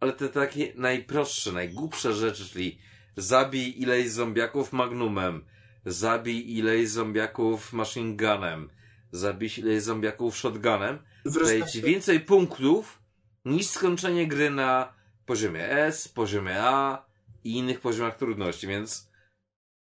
ale 0.00 0.12
te 0.12 0.28
takie 0.28 0.72
najprostsze, 0.74 1.52
najgłupsze 1.52 2.12
rzeczy, 2.12 2.48
czyli 2.48 2.78
zabij 3.16 3.82
ileś 3.82 4.10
zombiaków 4.10 4.72
magnumem, 4.72 5.44
zabij 5.86 6.56
ileś 6.56 6.88
zombiaków 6.88 7.72
machine 7.72 8.16
gunem, 8.16 8.70
zabij 9.12 9.50
ileś 9.56 9.82
zombiaków 9.82 10.36
shotgunem, 10.36 10.98
daje 11.44 11.66
ci 11.66 11.82
więcej 11.82 12.20
punktów 12.20 13.02
niż 13.44 13.66
skończenie 13.66 14.26
gry 14.26 14.50
na 14.50 14.92
poziomie 15.26 15.70
S, 15.70 16.08
poziomie 16.08 16.62
A 16.62 17.06
i 17.44 17.56
innych 17.56 17.80
poziomach 17.80 18.16
trudności, 18.16 18.66
więc 18.66 19.09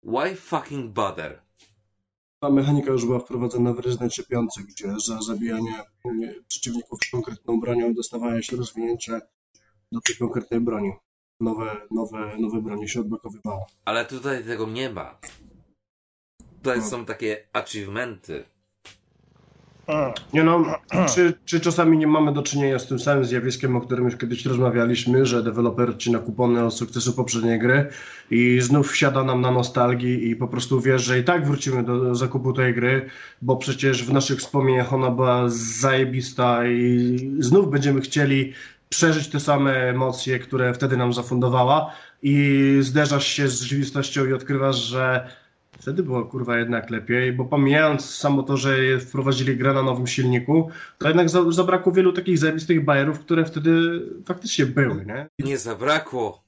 why 0.03 0.37
fucking 0.37 0.93
bother? 0.93 1.43
Ta 2.41 2.51
mechanika 2.51 2.91
już 2.93 3.07
była 3.07 3.19
wprowadzona 3.19 3.73
w 3.73 3.79
Rezydencie 3.79 4.23
5, 4.23 4.51
gdzie 4.69 4.95
za 5.07 5.23
zabijanie 5.23 5.85
nie, 6.05 6.35
przeciwników 6.49 6.99
konkretną 7.13 7.61
bronią 7.61 7.95
dostawałeś 7.95 8.53
rozwinięcie 8.53 9.21
do 9.93 10.01
tej 10.01 10.17
konkretnej 10.17 10.61
broni. 10.61 10.93
Nowe, 11.41 11.81
nowe, 11.91 12.37
nowe 12.39 12.63
bronie 12.63 12.89
się 12.89 13.01
odblokowywało. 13.01 13.67
Ale 13.85 14.05
tutaj 14.05 14.45
tego 14.45 14.67
nie 14.69 14.91
ma. 14.91 15.19
Tutaj 16.57 16.79
No. 16.79 16.85
są 16.85 17.05
takie 17.05 17.49
achievementy. 17.53 18.45
Nie 20.33 20.45
no, 20.45 20.65
czy, 21.15 21.35
czy 21.45 21.61
czasami 21.61 21.99
nie 21.99 22.07
mamy 22.07 22.33
do 22.33 22.43
czynienia 22.43 22.79
z 22.79 22.87
tym 22.87 22.99
samym 22.99 23.25
zjawiskiem, 23.25 23.77
o 23.77 23.81
którym 23.81 24.05
już 24.05 24.17
kiedyś 24.17 24.47
rozmawialiśmy, 24.47 25.27
że 25.27 25.43
deweloper 25.43 25.91
odcina 25.91 26.19
kupony 26.19 26.65
od 26.65 26.75
sukcesu 26.75 27.13
poprzedniej 27.13 27.59
gry 27.59 27.87
i 28.31 28.61
znów 28.61 28.91
wsiada 28.91 29.25
nam 29.25 29.41
na 29.41 29.51
nostalgii 29.51 30.31
i 30.31 30.37
po 30.37 30.49
prostu 30.49 30.81
wiesz, 30.81 31.03
że 31.03 31.19
i 31.19 31.25
tak 31.25 31.47
wrócimy 31.47 31.83
do 31.83 32.15
zakupu 32.15 32.53
tej 32.53 32.75
gry, 32.75 33.07
bo 33.43 33.57
przecież 33.57 34.05
w 34.05 34.13
naszych 34.13 34.39
wspomnieniach 34.39 34.93
ona 34.93 35.11
była 35.11 35.45
zajebista 35.81 36.67
i 36.67 37.17
znów 37.39 37.71
będziemy 37.71 38.01
chcieli 38.01 38.53
przeżyć 38.89 39.29
te 39.29 39.41
same 39.41 39.91
emocje, 39.91 40.39
które 40.39 40.75
wtedy 40.75 40.97
nam 40.97 41.13
zafundowała. 41.13 41.93
I 42.23 42.77
zderzasz 42.81 43.27
się 43.27 43.49
z 43.49 43.61
rzeczywistością 43.61 44.27
i 44.27 44.33
odkrywasz, 44.33 44.77
że 44.77 45.29
Wtedy 45.81 46.03
było 46.03 46.25
kurwa 46.25 46.59
jednak 46.59 46.91
lepiej, 46.91 47.33
bo 47.33 47.45
pomijając 47.45 48.15
samo 48.15 48.43
to, 48.43 48.57
że 48.57 49.01
wprowadzili 49.01 49.57
grę 49.57 49.75
na 49.75 49.83
nowym 49.83 50.07
silniku, 50.07 50.71
to 50.99 51.09
jednak 51.09 51.31
za- 51.31 51.51
zabrakło 51.51 51.93
wielu 51.93 52.13
takich 52.13 52.39
zajebistych 52.39 52.85
bajerów, 52.85 53.21
które 53.21 53.45
wtedy 53.45 54.01
faktycznie 54.27 54.67
były, 54.67 55.05
nie? 55.07 55.29
Nie 55.39 55.59
zabrakło. 55.59 56.45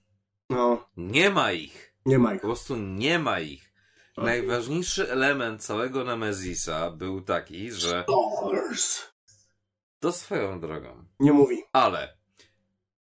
No, 0.51 0.87
Nie 0.97 1.31
ma 1.31 1.53
ich. 1.53 1.95
nie 2.07 2.19
ma 2.19 2.35
ich. 2.35 2.41
Po 2.41 2.47
prostu 2.47 2.77
nie 2.77 3.19
ma 3.19 3.41
ich. 3.41 3.73
Tak. 4.17 4.25
Najważniejszy 4.25 5.11
element 5.11 5.63
całego 5.63 6.05
Nemezisa 6.05 6.91
był 6.91 7.21
taki, 7.21 7.73
że 7.73 8.05
Dollars. 8.09 9.03
to 10.01 10.13
swoją 10.13 10.61
drogą. 10.61 11.05
Nie 11.21 11.33
mówi. 11.33 11.63
Ale 11.73 12.17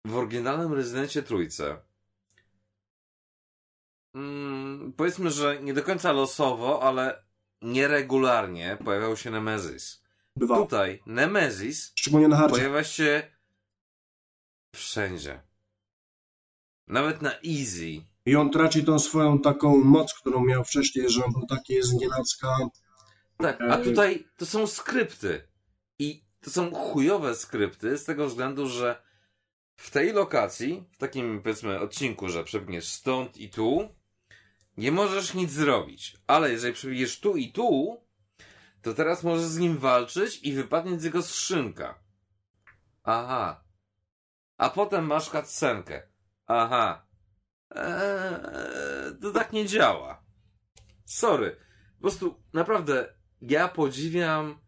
w 0.05 0.17
oryginalnym 0.17 0.73
Rezydencie 0.73 1.23
Trójce 1.23 1.77
mm, 4.15 4.93
powiedzmy, 4.97 5.31
że 5.31 5.61
nie 5.61 5.73
do 5.73 5.83
końca 5.83 6.11
losowo, 6.11 6.83
ale 6.83 7.23
nieregularnie 7.61 8.77
pojawiał 8.85 9.17
się 9.17 9.31
Nemesis. 9.31 10.03
Bywa. 10.35 10.57
Tutaj 10.57 11.01
Nemesis 11.05 11.91
Szczególnie 11.95 12.27
na 12.27 12.37
hardzie. 12.37 12.55
pojawia 12.55 12.83
się 12.83 13.23
wszędzie. 14.75 15.41
Nawet 16.87 17.21
na 17.21 17.31
easy. 17.31 18.01
I 18.25 18.35
on 18.35 18.49
traci 18.49 18.83
tą 18.83 18.99
swoją 18.99 19.39
taką 19.39 19.77
moc, 19.83 20.13
którą 20.13 20.45
miał 20.45 20.63
wcześniej, 20.63 21.09
że 21.09 21.25
on 21.25 21.31
był 21.31 21.45
taki 21.45 21.83
z 21.83 21.93
nienacka. 21.93 22.57
Tak, 23.37 23.61
a 23.61 23.77
tutaj 23.77 24.27
to 24.37 24.45
są 24.45 24.67
skrypty. 24.67 25.47
I 25.99 26.23
to 26.41 26.49
są 26.49 26.71
chujowe 26.71 27.35
skrypty 27.35 27.97
z 27.97 28.05
tego 28.05 28.27
względu, 28.27 28.67
że 28.67 29.01
w 29.75 29.91
tej 29.91 30.13
lokacji, 30.13 30.83
w 30.91 30.97
takim 30.97 31.41
powiedzmy 31.41 31.79
odcinku, 31.79 32.29
że 32.29 32.43
przebiegniesz 32.43 32.87
stąd 32.87 33.37
i 33.37 33.49
tu, 33.49 33.89
nie 34.79 34.91
możesz 34.91 35.33
nic 35.33 35.51
zrobić. 35.51 36.17
Ale 36.27 36.51
jeżeli 36.51 36.73
przebiegniesz 36.73 37.19
tu 37.19 37.37
i 37.37 37.51
tu, 37.51 38.01
to 38.81 38.93
teraz 38.93 39.23
możesz 39.23 39.45
z 39.45 39.57
nim 39.57 39.77
walczyć 39.77 40.39
i 40.43 40.53
wypadnie 40.53 40.99
z 40.99 41.03
jego 41.03 41.21
skrzynka. 41.21 41.99
Aha. 43.03 43.63
A 44.57 44.69
potem 44.69 45.05
masz 45.05 45.29
cutscenkę. 45.29 46.07
Aha. 46.45 47.07
Eee, 47.75 49.19
to 49.21 49.31
tak 49.31 49.53
nie 49.53 49.65
działa. 49.65 50.23
Sorry. 51.05 51.55
Po 51.95 52.01
prostu 52.01 52.43
naprawdę 52.53 53.13
ja 53.41 53.67
podziwiam 53.67 54.59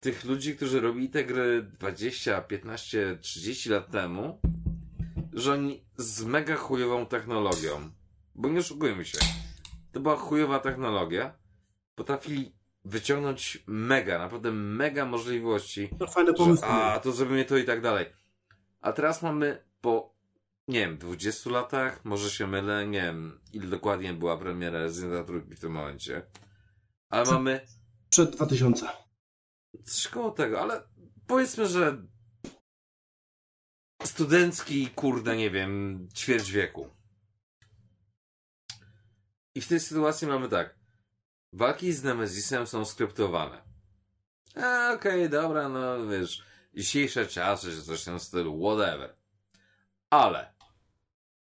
tych 0.00 0.24
ludzi, 0.24 0.56
którzy 0.56 0.80
robili 0.80 1.08
te 1.08 1.24
gry 1.24 1.62
20, 1.62 2.40
15, 2.40 3.18
30 3.20 3.70
lat 3.70 3.90
temu, 3.90 4.40
że 5.32 5.52
oni 5.52 5.86
z 5.96 6.24
mega 6.24 6.56
chujową 6.56 7.06
technologią, 7.06 7.90
bo 8.34 8.48
nie 8.48 8.60
oszukujmy 8.60 9.04
się, 9.04 9.18
to 9.98 10.02
była 10.02 10.16
chujowa 10.16 10.58
technologia, 10.58 11.34
potrafili 11.94 12.54
wyciągnąć 12.84 13.62
mega, 13.66 14.18
naprawdę 14.18 14.52
mega 14.52 15.04
możliwości, 15.04 15.88
No, 16.00 16.06
fajne 16.06 16.30
że, 16.30 16.36
pomysły. 16.36 16.66
a 16.68 16.98
to 17.00 17.12
zrobimy 17.12 17.44
to 17.44 17.56
i 17.56 17.64
tak 17.64 17.80
dalej. 17.80 18.06
A 18.80 18.92
teraz 18.92 19.22
mamy 19.22 19.64
po, 19.80 20.14
nie 20.68 20.80
wiem, 20.80 20.98
20 20.98 21.50
latach, 21.50 22.04
może 22.04 22.30
się 22.30 22.46
mylę, 22.46 22.86
nie 22.86 23.02
wiem, 23.02 23.40
ile 23.52 23.66
dokładnie 23.66 24.14
była 24.14 24.36
premiera 24.36 24.78
Resident 24.78 25.30
Evil 25.30 25.40
w 25.40 25.60
tym 25.60 25.72
momencie, 25.72 26.22
ale 27.08 27.26
Co? 27.26 27.32
mamy 27.32 27.60
Przed 28.10 28.30
2000. 28.36 28.88
Coś 29.84 30.08
koło 30.08 30.30
tego, 30.30 30.60
ale 30.60 30.82
powiedzmy, 31.26 31.66
że 31.66 32.02
studencki, 34.04 34.86
kurde, 34.88 35.36
nie 35.36 35.50
wiem, 35.50 36.08
ćwierć 36.14 36.50
wieku. 36.52 36.88
I 39.58 39.60
w 39.60 39.68
tej 39.68 39.80
sytuacji 39.80 40.28
mamy 40.28 40.48
tak. 40.48 40.74
Walki 41.52 41.92
z 41.92 42.02
Nemezisem 42.02 42.66
są 42.66 42.84
skryptowane. 42.84 43.62
A, 44.56 44.92
okej, 44.94 45.30
dobra, 45.30 45.68
no 45.68 46.06
wiesz, 46.06 46.42
dzisiejsze 46.74 47.26
czasy, 47.26 47.70
czy 47.70 47.82
coś 47.82 48.02
w 48.02 48.04
tym 48.04 48.20
stylu, 48.20 48.60
whatever. 48.60 49.14
Ale 50.10 50.52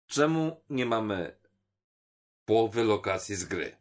czemu 0.07 0.61
nie 0.71 0.87
mamy 0.87 1.37
połowy 2.45 2.85
lokacji 2.85 3.35
z 3.35 3.45
gry? 3.45 3.77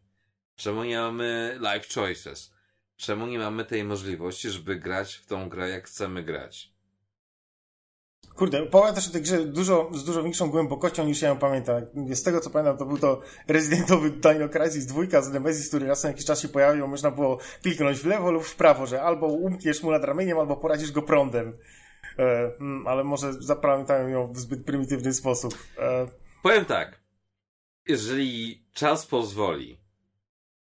Czemu 0.56 0.84
nie 0.84 0.98
mamy 0.98 1.60
life 1.60 1.94
choices? 1.94 2.54
Czemu 2.98 3.28
nie 3.28 3.40
mamy 3.40 3.66
tej 3.66 3.84
możliwości, 3.84 4.50
żeby 4.50 4.76
grać 4.76 5.16
w 5.16 5.26
tą 5.26 5.50
grę, 5.50 5.70
jak 5.70 5.88
chcemy 5.88 6.24
grać? 6.24 6.71
Kurde, 8.42 8.68
też 8.96 9.08
o 9.08 9.12
tej 9.12 9.22
grze 9.22 9.46
dużo, 9.46 9.90
z 9.94 10.04
dużo 10.04 10.24
większą 10.24 10.50
głębokością 10.50 11.06
niż 11.06 11.22
ja 11.22 11.30
ją 11.30 11.38
pamiętam. 11.38 11.82
Z 12.10 12.24
tego 12.24 12.40
co 12.40 12.50
pamiętam, 12.50 12.78
to 12.78 12.86
był 12.86 12.98
to 12.98 13.22
Residentowy 13.48 14.10
Dino 14.10 14.50
Crisis 14.50 14.86
2 14.86 15.22
z 15.22 15.32
Nemesis, 15.32 15.68
który 15.68 15.88
raz 15.88 16.04
na 16.04 16.10
jakiś 16.10 16.26
czas 16.26 16.42
się 16.42 16.48
pojawił. 16.48 16.88
Można 16.88 17.12
było 17.12 17.38
kliknąć 17.62 18.00
w 18.00 18.06
lewo 18.06 18.32
lub 18.32 18.44
w 18.44 18.56
prawo, 18.56 18.86
że 18.86 19.02
albo 19.02 19.28
umkniesz 19.28 19.84
mu 19.84 19.92
nad 19.92 20.04
ramieniem, 20.04 20.40
albo 20.40 20.58
poradzisz 20.58 20.92
go 20.92 21.02
prądem. 21.02 21.58
E, 22.20 22.52
mm, 22.60 22.88
ale 22.88 23.04
może 23.04 23.34
zapamiętałem 23.34 24.10
ją 24.10 24.34
w 24.34 24.38
zbyt 24.38 24.66
prymitywny 24.66 25.14
sposób. 25.14 25.58
E, 25.80 26.08
Powiem 26.44 26.66
tak. 26.66 27.02
Jeżeli 27.88 28.66
czas 28.74 29.06
pozwoli, 29.06 29.80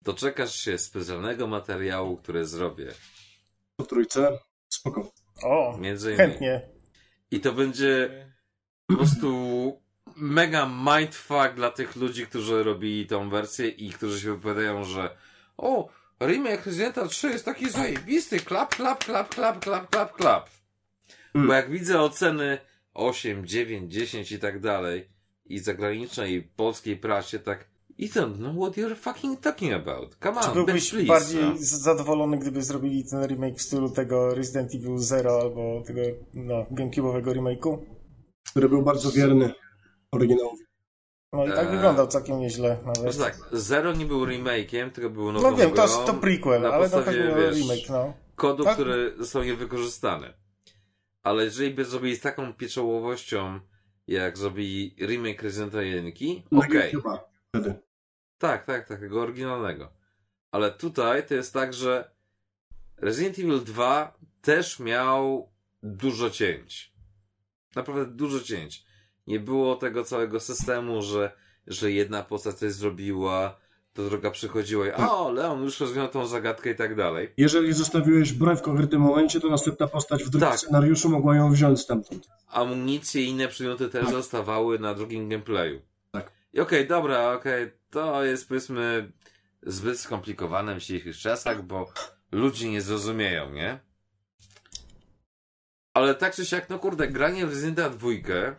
to 0.04 0.14
czekasz 0.14 0.56
się 0.56 0.78
specjalnego 0.78 1.48
materiału, 1.48 2.18
który 2.18 2.46
zrobię. 2.46 2.92
Po 3.76 3.86
trójce. 3.86 4.40
Spoko. 4.70 5.12
o, 5.44 5.78
Między 5.78 6.14
innymi. 6.14 6.30
chętnie. 6.30 6.79
I 7.32 7.40
to 7.40 7.54
będzie 7.54 8.26
po 8.88 8.96
prostu 8.96 9.82
mega 10.16 10.66
mindfuck 10.66 11.54
dla 11.56 11.72
tych 11.72 11.96
ludzi, 11.96 12.28
którzy 12.28 12.64
robili 12.64 13.08
tą 13.08 13.30
wersję 13.30 13.68
i 13.68 13.90
którzy 13.90 14.22
się 14.22 14.36
wypowiadają, 14.36 14.84
że 14.84 15.18
o, 15.58 15.90
remake 16.20 16.66
Residenta 16.66 17.08
3 17.08 17.30
jest 17.30 17.46
taki 17.46 17.70
zajebisty, 17.70 18.40
klap, 18.40 18.76
klap, 18.76 19.06
klap, 19.06 19.36
klap, 19.36 19.60
klap, 19.60 19.90
klap, 19.90 20.14
klap. 20.14 20.50
Mm. 21.34 21.48
Bo 21.48 21.54
jak 21.54 21.72
widzę 21.72 22.02
oceny 22.02 22.58
8, 22.94 23.48
9, 23.48 23.94
10 23.94 24.32
i 24.32 24.40
tak 24.40 24.60
dalej 24.60 25.10
i 25.46 25.60
zagranicznej 25.60 26.34
i 26.34 26.42
polskiej 26.42 26.98
prasie, 26.98 27.40
tak 27.40 27.66
I 28.00 28.10
don't 28.10 28.36
know 28.38 28.54
what 28.56 28.78
you're 28.78 28.96
fucking 28.96 29.40
talking 29.40 29.74
about. 29.74 30.16
Come 30.24 30.42
Czy 30.42 30.48
on, 30.48 30.54
byłbyś 30.54 30.92
please. 30.92 31.08
bardziej 31.08 31.44
no. 31.44 31.54
zadowolony, 31.60 32.38
gdyby 32.38 32.64
zrobili 32.64 33.04
ten 33.06 33.26
remake 33.28 33.56
w 33.58 33.62
stylu 33.62 33.90
tego 33.90 34.36
Resident 34.36 34.76
Evil 34.76 34.98
Zero 34.98 35.40
albo 35.42 35.84
tego 35.86 36.02
no, 36.34 36.66
GameCube'owego 36.72 37.34
remake'u? 37.34 37.78
który 38.52 38.70
był 38.70 38.82
bardzo 38.82 39.12
wierny 39.12 39.54
oryginałowi. 40.12 40.64
No 41.34 41.46
i 41.46 41.50
tak 41.50 41.66
Eee. 41.68 41.72
wyglądał 41.76 42.08
całkiem 42.08 42.40
nieźle 42.40 42.78
nawet. 42.86 42.98
Znaczy 43.14 43.18
tak, 43.18 43.40
Zero 43.52 43.94
nie 43.94 44.06
był 44.06 44.26
remake'iem, 44.26 44.92
tylko 44.92 45.10
był 45.10 45.32
nową 45.32 45.52
No 45.52 45.58
wiem, 45.58 45.72
to, 45.72 45.86
grą 45.88 46.06
to 46.06 46.14
prequel, 46.14 46.62
na 46.62 46.70
ale 46.70 46.90
no 46.90 46.92
podstawie, 46.92 47.06
chodzi 47.06 47.20
mi 47.20 47.34
o 47.34 47.36
wiesz, 47.52 47.58
remake, 47.58 47.90
no. 47.90 48.14
kodu, 48.36 48.64
Tak. 48.64 48.74
który 48.74 49.14
został 49.18 49.44
niewykorzystany. 49.44 50.34
Ale 51.24 51.44
jeżeli 51.44 51.74
by 51.74 51.86
zrobili 51.86 52.16
z 52.16 52.22
taką 52.22 52.54
pieczołowością, 52.54 53.60
jak 54.08 54.38
zrobili 54.38 54.96
remake 55.02 55.42
Residenta 55.44 55.82
1, 55.82 56.12
Na 56.52 56.60
okej. 56.60 56.94
YouTube'a 56.94 57.18
wtedy. 57.50 57.74
Tak, 58.40 58.66
tak, 58.66 58.88
tak, 58.88 59.00
tego 59.00 59.22
oryginalnego. 59.22 59.92
Ale 60.52 60.72
tutaj 60.72 61.28
to 61.28 61.34
jest 61.34 61.54
tak, 61.54 61.74
że 61.74 62.12
Resident 62.98 63.40
Evil 63.40 63.64
2 63.64 64.18
też 64.42 64.80
miał 64.80 65.50
dużo 65.84 66.30
cięć. 66.30 66.94
Naprawdę 67.76 68.06
dużo 68.06 68.40
cięć. 68.40 68.86
Nie 69.28 69.40
było 69.40 69.76
tego 69.76 70.04
całego 70.04 70.40
systemu, 70.40 71.02
że, 71.02 71.32
że 71.68 71.92
jedna 71.92 72.24
postać 72.24 72.56
coś 72.56 72.72
zrobiła, 72.72 73.60
to 73.94 74.10
druga 74.10 74.32
przychodziła 74.32 74.88
i 74.88 74.92
o, 74.92 75.32
Leon 75.32 75.64
już 75.64 75.80
rozwiązał 75.80 76.08
tą 76.08 76.26
zagadkę 76.26 76.72
i 76.72 76.76
tak 76.76 76.96
dalej. 76.96 77.34
Jeżeli 77.38 77.74
zostawiłeś 77.74 78.34
broń 78.34 78.58
w 78.58 78.62
konkretnym 78.62 79.02
momencie, 79.02 79.40
to 79.40 79.50
następna 79.50 79.88
postać 79.88 80.24
w 80.24 80.30
drugim 80.30 80.50
Tak. 80.50 80.60
scenariuszu 80.60 81.10
mogła 81.10 81.36
ją 81.36 81.52
wziąć 81.52 81.80
stamtąd. 81.80 82.28
Amunicje 82.48 83.24
i 83.24 83.28
inne 83.30 83.48
przedmioty 83.48 83.90
też 83.90 84.06
Tak. 84.06 84.14
zostawały 84.14 84.80
na 84.80 84.94
drugim 84.94 85.30
gameplayu. 85.30 85.82
Tak. 86.12 86.32
I 86.54 86.60
okej, 86.60 86.88
dobra, 86.88 87.32
okej, 87.34 87.72
to 87.90 88.24
jest 88.24 88.48
powiedzmy 88.48 89.12
zbyt 89.64 90.00
skomplikowane 90.00 90.76
w 90.76 90.80
dzisiejszych 90.80 91.18
czasach, 91.18 91.64
bo 91.64 91.94
ludzie 92.32 92.70
nie 92.70 92.82
zrozumieją, 92.82 93.54
nie? 93.54 93.80
Ale 95.94 96.16
tak 96.16 96.36
czy 96.36 96.46
siak, 96.46 96.70
no 96.70 96.80
kurde, 96.80 97.08
granie 97.08 97.46
w 97.46 97.50
Residenta 97.50 97.90
dwójkę, 97.90 98.56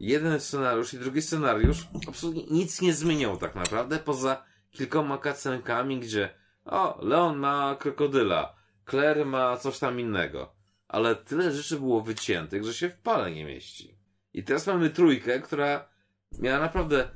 jeden 0.00 0.40
scenariusz 0.40 0.94
i 0.94 0.98
drugi 0.98 1.22
scenariusz 1.22 1.88
absolutnie 2.08 2.44
nic 2.50 2.80
nie 2.80 2.94
zmieniał 2.94 3.36
tak 3.36 3.54
naprawdę, 3.54 3.98
poza 3.98 4.44
kilkoma 4.70 5.18
cutscenkami, 5.18 6.00
gdzie 6.00 6.34
o, 6.64 6.98
Leon 7.02 7.38
ma 7.38 7.76
krokodyla, 7.80 8.54
Claire 8.90 9.26
ma 9.26 9.56
coś 9.56 9.78
tam 9.78 10.00
innego. 10.00 10.54
Ale 10.88 11.16
tyle 11.16 11.52
rzeczy 11.52 11.76
było 11.76 12.00
wyciętych, 12.00 12.64
że 12.64 12.74
się 12.74 12.88
w 12.88 12.98
pale 12.98 13.30
nie 13.30 13.44
mieści. 13.44 13.98
I 14.32 14.44
teraz 14.44 14.66
mamy 14.66 14.90
trójkę, 14.90 15.40
która 15.40 15.88
miała 16.38 16.58
naprawdę 16.58 17.08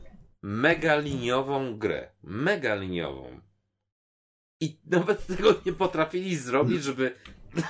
mega 0.45 0.97
liniową 0.97 1.79
grę. 1.79 2.11
Mega 2.23 2.75
liniową. 2.75 3.41
I 4.61 4.79
nawet 4.87 5.27
tego 5.27 5.55
nie 5.67 5.73
potrafili 5.73 6.37
zrobić, 6.37 6.85
żeby 6.85 7.15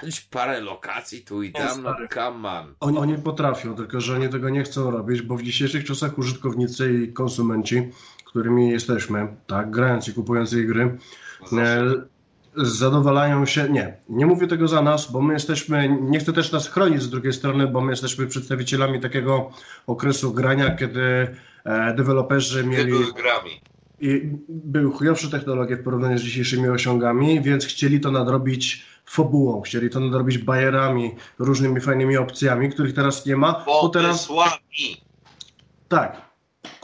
dać 0.03 0.21
parę 0.21 0.61
lokacji 0.61 1.25
tu 1.25 1.43
i 1.43 1.53
tam. 1.53 1.83
No 1.83 1.95
come 2.15 2.49
on. 2.49 2.75
Oni, 2.81 2.99
oni 2.99 3.19
potrafią, 3.19 3.75
tylko 3.75 4.01
że 4.01 4.15
oni 4.15 4.29
tego 4.29 4.51
nie 4.51 4.63
chcą 4.63 4.91
robić, 4.91 5.23
bo 5.23 5.37
w 5.37 5.43
dzisiejszych 5.43 5.85
czasach 5.85 6.19
użytkownicy 6.19 6.93
i 6.93 7.13
konsumenci, 7.13 7.91
którymi 8.25 8.71
jesteśmy, 8.71 9.37
tak, 9.47 9.71
grając 9.71 10.09
i 10.09 10.15
kupując 10.15 10.53
jej 10.53 10.67
gry, 10.67 10.99
e, 11.53 11.85
zadowalają 12.57 13.47
się, 13.47 13.69
nie, 13.69 13.97
nie 14.09 14.27
mówię 14.27 14.47
tego 14.47 14.69
za 14.69 14.83
nas, 14.83 15.13
bo 15.13 15.23
my 15.23 15.33
jesteśmy, 15.33 15.99
nie 16.01 16.19
chcę 16.19 16.33
też 16.33 16.53
nas 16.53 16.69
chronić 16.69 17.03
z 17.03 17.11
drugiej 17.11 17.33
strony, 17.33 17.67
bo 17.67 17.81
my 17.81 17.93
jesteśmy 17.93 18.27
przedstawicielami 18.27 19.01
takiego 19.01 19.51
okresu 19.87 20.35
grania, 20.35 20.77
kiedy 20.77 21.35
deweloperzy 21.97 22.67
mieli 22.67 22.93
grami. 23.17 23.61
i 24.01 24.31
były 24.49 24.93
chujowsze 24.93 25.31
technologie 25.31 25.77
w 25.77 25.83
porównaniu 25.83 26.19
z 26.19 26.23
dzisiejszymi 26.23 26.69
osiągami, 26.69 27.41
więc 27.41 27.65
chcieli 27.67 28.01
to 28.01 28.11
nadrobić 28.11 28.87
fabułą, 29.07 29.61
chcieli 29.61 29.91
to 29.91 30.01
nadrobić 30.01 30.39
bajerami, 30.39 31.11
różnymi 31.39 31.81
fajnymi 31.81 32.17
opcjami, 32.17 32.71
których 32.71 32.95
teraz 32.95 33.27
nie 33.27 33.37
ma, 33.37 33.63
bo 33.67 33.89
teraz 33.89 34.21
słabi. 34.21 35.01
tak. 35.89 36.24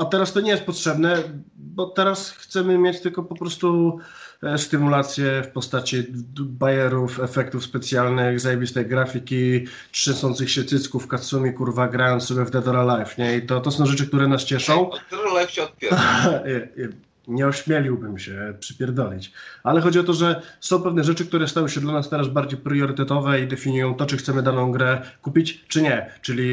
A 0.00 0.04
teraz 0.04 0.32
to 0.32 0.40
nie 0.40 0.50
jest 0.50 0.64
potrzebne, 0.64 1.16
bo 1.56 1.86
teraz 1.86 2.30
chcemy 2.30 2.78
mieć 2.78 3.00
tylko 3.00 3.22
po 3.22 3.34
prostu 3.34 3.98
e, 4.42 4.58
stymulację 4.58 5.42
w 5.42 5.48
postaci 5.48 6.06
bajerów, 6.40 7.20
efektów 7.20 7.64
specjalnych, 7.64 8.40
zajebistej 8.40 8.86
grafiki, 8.86 9.66
trzęsących 9.92 10.50
się 10.50 10.64
cycków, 10.64 11.08
katsumi, 11.08 11.54
kurwa, 11.54 11.88
grając 11.88 12.24
sobie 12.24 12.44
w 12.44 12.50
Dead 12.50 12.68
or 12.68 12.76
Alive, 12.76 13.18
nie? 13.18 13.36
I 13.36 13.46
to, 13.46 13.60
to 13.60 13.70
są 13.70 13.86
rzeczy, 13.86 14.06
które 14.06 14.28
nas 14.28 14.44
cieszą. 14.44 14.90
Dead 15.10 15.20
or 15.20 15.28
Alive 15.28 15.50
się 15.50 15.68
nie 17.28 17.46
ośmieliłbym 17.46 18.18
się 18.18 18.54
przypierdolić. 18.60 19.32
Ale 19.62 19.80
chodzi 19.80 19.98
o 19.98 20.04
to, 20.04 20.12
że 20.12 20.42
są 20.60 20.82
pewne 20.82 21.04
rzeczy, 21.04 21.26
które 21.26 21.48
stały 21.48 21.68
się 21.68 21.80
dla 21.80 21.92
nas 21.92 22.10
teraz 22.10 22.28
bardziej 22.28 22.58
priorytetowe 22.58 23.40
i 23.40 23.48
definiują 23.48 23.94
to, 23.94 24.06
czy 24.06 24.16
chcemy 24.16 24.42
daną 24.42 24.72
grę 24.72 25.02
kupić, 25.22 25.64
czy 25.68 25.82
nie. 25.82 26.10
Czyli 26.22 26.50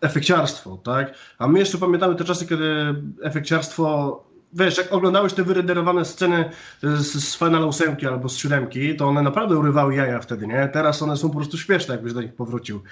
efekciarstwo, 0.00 0.76
tak? 0.76 1.14
A 1.38 1.48
my 1.48 1.58
jeszcze 1.58 1.78
pamiętamy 1.78 2.14
te 2.14 2.24
czasy, 2.24 2.46
kiedy 2.46 2.94
efekciarstwo 3.22 4.24
wiesz, 4.54 4.78
jak 4.78 4.92
oglądałeś 4.92 5.32
te 5.32 5.42
wyrenderowane 5.42 6.04
sceny 6.04 6.50
z, 6.82 7.24
z 7.24 7.38
Final 7.38 7.64
8 7.64 7.96
albo 8.08 8.28
z 8.28 8.36
7, 8.36 8.68
to 8.98 9.08
one 9.08 9.22
naprawdę 9.22 9.58
urywały 9.58 9.94
jaja 9.94 10.20
wtedy, 10.20 10.46
nie? 10.46 10.68
Teraz 10.72 11.02
one 11.02 11.16
są 11.16 11.28
po 11.30 11.36
prostu 11.36 11.58
śmieszne, 11.58 11.94
jakbyś 11.94 12.12
do 12.12 12.22
nich 12.22 12.34
powrócił. 12.34 12.82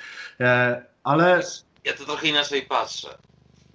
E, 0.41 0.83
ale... 1.05 1.43
Ja 1.85 1.93
to 1.93 2.05
trochę 2.05 2.29
inaczej 2.29 2.63
patrzę. 2.63 3.19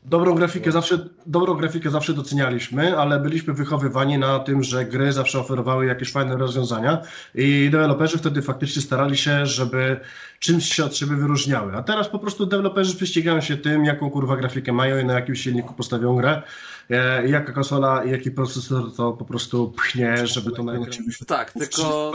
Dobrą 0.10 0.36
grafikę, 0.36 0.72
zawsze, 0.72 1.10
dobrą 1.26 1.54
grafikę 1.54 1.90
zawsze 1.90 2.14
docenialiśmy, 2.14 2.98
ale 2.98 3.20
byliśmy 3.20 3.54
wychowywani 3.54 4.18
na 4.18 4.40
tym, 4.40 4.64
że 4.64 4.86
gry 4.86 5.12
zawsze 5.12 5.40
oferowały 5.40 5.86
jakieś 5.86 6.12
fajne 6.12 6.38
rozwiązania 6.38 7.02
i 7.36 7.70
deweloperzy 7.72 8.18
wtedy 8.18 8.42
faktycznie 8.42 8.82
starali 8.82 9.18
się, 9.18 9.46
żeby 9.46 10.00
czymś 10.40 10.74
się 10.76 10.86
od 10.86 10.96
siebie 10.96 11.16
wyróżniały. 11.16 11.76
A 11.76 11.84
teraz 11.84 12.10
po 12.10 12.20
prostu 12.20 12.46
deweloperzy 12.46 12.96
prześcigają 12.96 13.42
się 13.42 13.58
tym, 13.58 13.86
jaką 13.86 14.10
kurwa 14.10 14.38
grafikę 14.38 14.74
mają 14.74 15.00
i 15.00 15.06
na 15.06 15.14
jakim 15.14 15.36
silniku 15.36 15.74
postawią 15.74 16.16
grę, 16.16 16.42
e, 16.90 17.28
jaka 17.28 17.54
konsola 17.54 18.04
i 18.04 18.12
jaki 18.12 18.32
procesor 18.32 18.96
to 18.96 19.14
po 19.14 19.26
prostu 19.26 19.72
pchnie, 19.72 20.28
żeby 20.28 20.52
to 20.52 20.64
najlepiej. 20.64 21.00
Tak, 21.28 21.52
tylko 21.52 22.12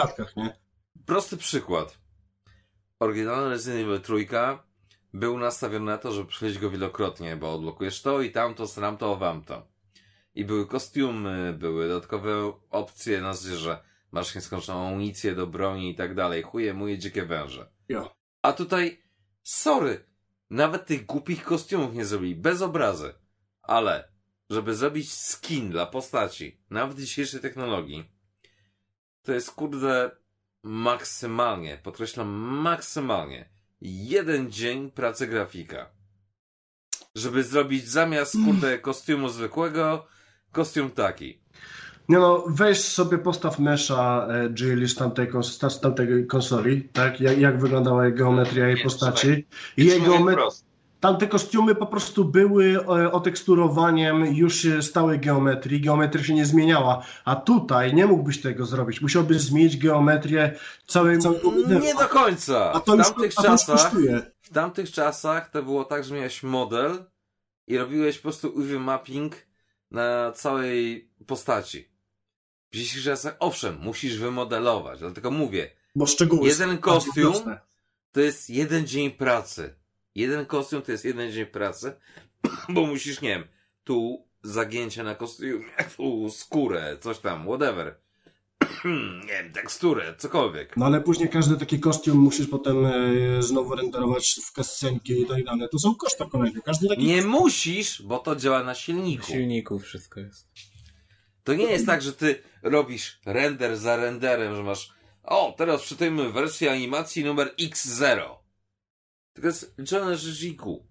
prosty 1.06 1.36
przykład. 1.36 1.98
Oryginalny 3.00 3.50
Resident 3.50 3.82
Evil 3.82 4.00
3 4.00 4.26
był 5.12 5.38
nastawiony 5.38 5.86
na 5.86 5.98
to, 5.98 6.12
żeby 6.12 6.28
przejść 6.28 6.58
go 6.58 6.70
wielokrotnie, 6.70 7.36
bo 7.36 7.54
odblokujesz 7.54 8.02
to 8.02 8.22
i 8.22 8.30
tamto, 8.30 8.66
tamto, 8.66 9.16
wamto. 9.16 9.66
I 10.34 10.44
były 10.44 10.66
kostiumy, 10.66 11.52
były 11.58 11.88
dodatkowe 11.88 12.52
opcje 12.70 13.20
na 13.20 13.34
że 13.34 13.82
masz 14.12 14.34
nieskończoną 14.34 14.86
amunicję 14.86 15.34
do 15.34 15.46
broni 15.46 15.90
i 15.90 15.94
tak 15.94 16.14
dalej. 16.14 16.42
Chuje, 16.42 16.74
muje, 16.74 16.98
dzikie 16.98 17.24
węże. 17.24 17.70
Jo. 17.88 18.14
A 18.42 18.52
tutaj, 18.52 19.02
sorry, 19.42 20.04
nawet 20.50 20.86
tych 20.86 21.06
głupich 21.06 21.44
kostiumów 21.44 21.94
nie 21.94 22.04
zrobili, 22.04 22.34
bez 22.34 22.62
obrazy. 22.62 23.14
Ale, 23.62 24.08
żeby 24.50 24.74
zrobić 24.74 25.12
skin 25.12 25.70
dla 25.70 25.86
postaci, 25.86 26.60
nawet 26.70 26.98
dzisiejszej 26.98 27.40
technologii, 27.40 28.10
to 29.22 29.32
jest 29.32 29.50
kurde 29.50 30.10
maksymalnie, 30.62 31.78
podkreślam 31.82 32.28
maksymalnie, 32.62 33.51
jeden 33.82 34.50
dzień 34.50 34.90
pracy 34.90 35.26
grafika. 35.26 35.90
Żeby 37.14 37.42
zrobić 37.42 37.88
zamiast, 37.88 38.36
kurde, 38.44 38.78
kostiumu 38.78 39.28
zwykłego, 39.28 40.06
kostium 40.52 40.90
taki. 40.90 41.42
Nie 42.08 42.18
no, 42.18 42.44
weź 42.48 42.78
sobie 42.78 43.18
postaw 43.18 43.58
mesza 43.58 44.28
e, 44.80 44.88
z 44.88 44.94
tamtej, 44.94 45.28
z 45.68 45.80
tamtej 45.80 46.26
konsoli, 46.26 46.88
tak? 46.88 47.20
Jak, 47.20 47.38
jak 47.38 47.60
wyglądała 47.60 48.04
jej 48.06 48.14
geometria 48.14 48.68
jej 48.68 48.82
postaci. 48.82 49.46
I 49.76 49.86
jej 49.86 50.02
geometria 50.02 50.71
Tamte 51.02 51.26
kostiumy 51.26 51.74
po 51.74 51.86
prostu 51.86 52.24
były 52.24 52.76
e, 52.76 53.12
oteksturowaniem 53.12 54.24
już 54.24 54.66
stałej 54.80 55.20
geometrii. 55.20 55.80
Geometria 55.80 56.24
się 56.24 56.34
nie 56.34 56.46
zmieniała. 56.46 57.06
A 57.24 57.36
tutaj 57.36 57.94
nie 57.94 58.06
mógłbyś 58.06 58.40
tego 58.40 58.66
zrobić. 58.66 59.00
Musiałbyś 59.00 59.40
zmienić 59.40 59.76
geometrię 59.76 60.58
całej, 60.86 61.18
Nie 61.82 61.94
do 61.94 62.08
końca. 62.08 62.72
A 62.72 62.80
to 62.80 62.96
w 62.96 62.96
tamtych 62.96 63.24
już, 63.24 63.34
czasach, 63.34 63.92
w 64.40 64.50
tamtych 64.50 64.92
czasach 64.92 65.50
to 65.50 65.62
było 65.62 65.84
tak, 65.84 66.04
że 66.04 66.14
miałeś 66.14 66.42
model 66.42 67.04
i 67.66 67.78
robiłeś 67.78 68.18
po 68.18 68.22
prostu 68.22 68.48
UV 68.48 68.78
mapping 68.78 69.36
na 69.90 70.32
całej 70.32 71.10
postaci. 71.26 71.88
W 72.70 72.76
dzisiejszych 72.76 73.04
czasach, 73.04 73.36
owszem, 73.38 73.78
musisz 73.80 74.18
wymodelować, 74.18 74.98
dlatego 74.98 75.30
mówię. 75.30 75.70
Bo 75.94 76.06
szczegóły 76.06 76.48
jeden 76.48 76.78
kostium 76.78 77.34
to 78.12 78.20
jest 78.20 78.50
jeden 78.50 78.86
dzień 78.86 79.10
pracy 79.10 79.81
Jeden 80.14 80.46
kostium 80.46 80.82
to 80.82 80.92
jest 80.92 81.04
jeden 81.04 81.32
dzień 81.32 81.46
pracy, 81.46 81.92
bo 82.74 82.86
musisz, 82.86 83.20
nie 83.20 83.28
wiem, 83.28 83.44
tu 83.84 84.26
zagięcie 84.42 85.02
na 85.02 85.14
kostiumie, 85.14 85.64
tu 85.96 86.30
skórę, 86.30 86.96
coś 87.00 87.18
tam, 87.18 87.44
whatever. 87.44 87.94
nie 89.26 89.42
wiem, 89.42 89.52
teksturę, 89.52 90.14
cokolwiek. 90.18 90.76
No 90.76 90.86
ale 90.86 91.00
później 91.00 91.28
każdy 91.28 91.56
taki 91.56 91.80
kostium 91.80 92.18
musisz 92.18 92.46
potem 92.46 92.86
e, 92.86 92.92
znowu 93.42 93.74
renderować 93.74 94.40
w 94.44 94.52
kascenki 94.52 95.20
i 95.22 95.26
tak 95.26 95.44
dalej. 95.44 95.68
To 95.72 95.78
są 95.78 95.94
koszta 95.94 96.26
kolejne. 96.26 96.60
Każdy 96.60 96.88
taki 96.88 97.04
nie 97.04 97.22
musisz, 97.22 98.02
bo 98.02 98.18
to 98.18 98.36
działa 98.36 98.62
na 98.62 98.74
silniku. 98.74 99.22
Na 99.22 99.28
silniku 99.28 99.78
wszystko 99.78 100.20
jest. 100.20 100.48
To 101.44 101.54
nie 101.54 101.64
jest 101.64 101.86
tak, 101.86 102.02
że 102.02 102.12
ty 102.12 102.42
robisz 102.62 103.20
render 103.26 103.76
za 103.76 103.96
renderem, 103.96 104.56
że 104.56 104.62
masz 104.62 104.92
o, 105.22 105.54
teraz 105.58 105.82
przytajmy 105.82 106.32
wersję 106.32 106.70
animacji 106.70 107.24
numer 107.24 107.54
X0. 107.60 108.41
Tylko 109.32 109.48
jest 109.48 109.78
liczone 109.78 110.06
na 110.06 110.14
rzeczniku. 110.14 110.86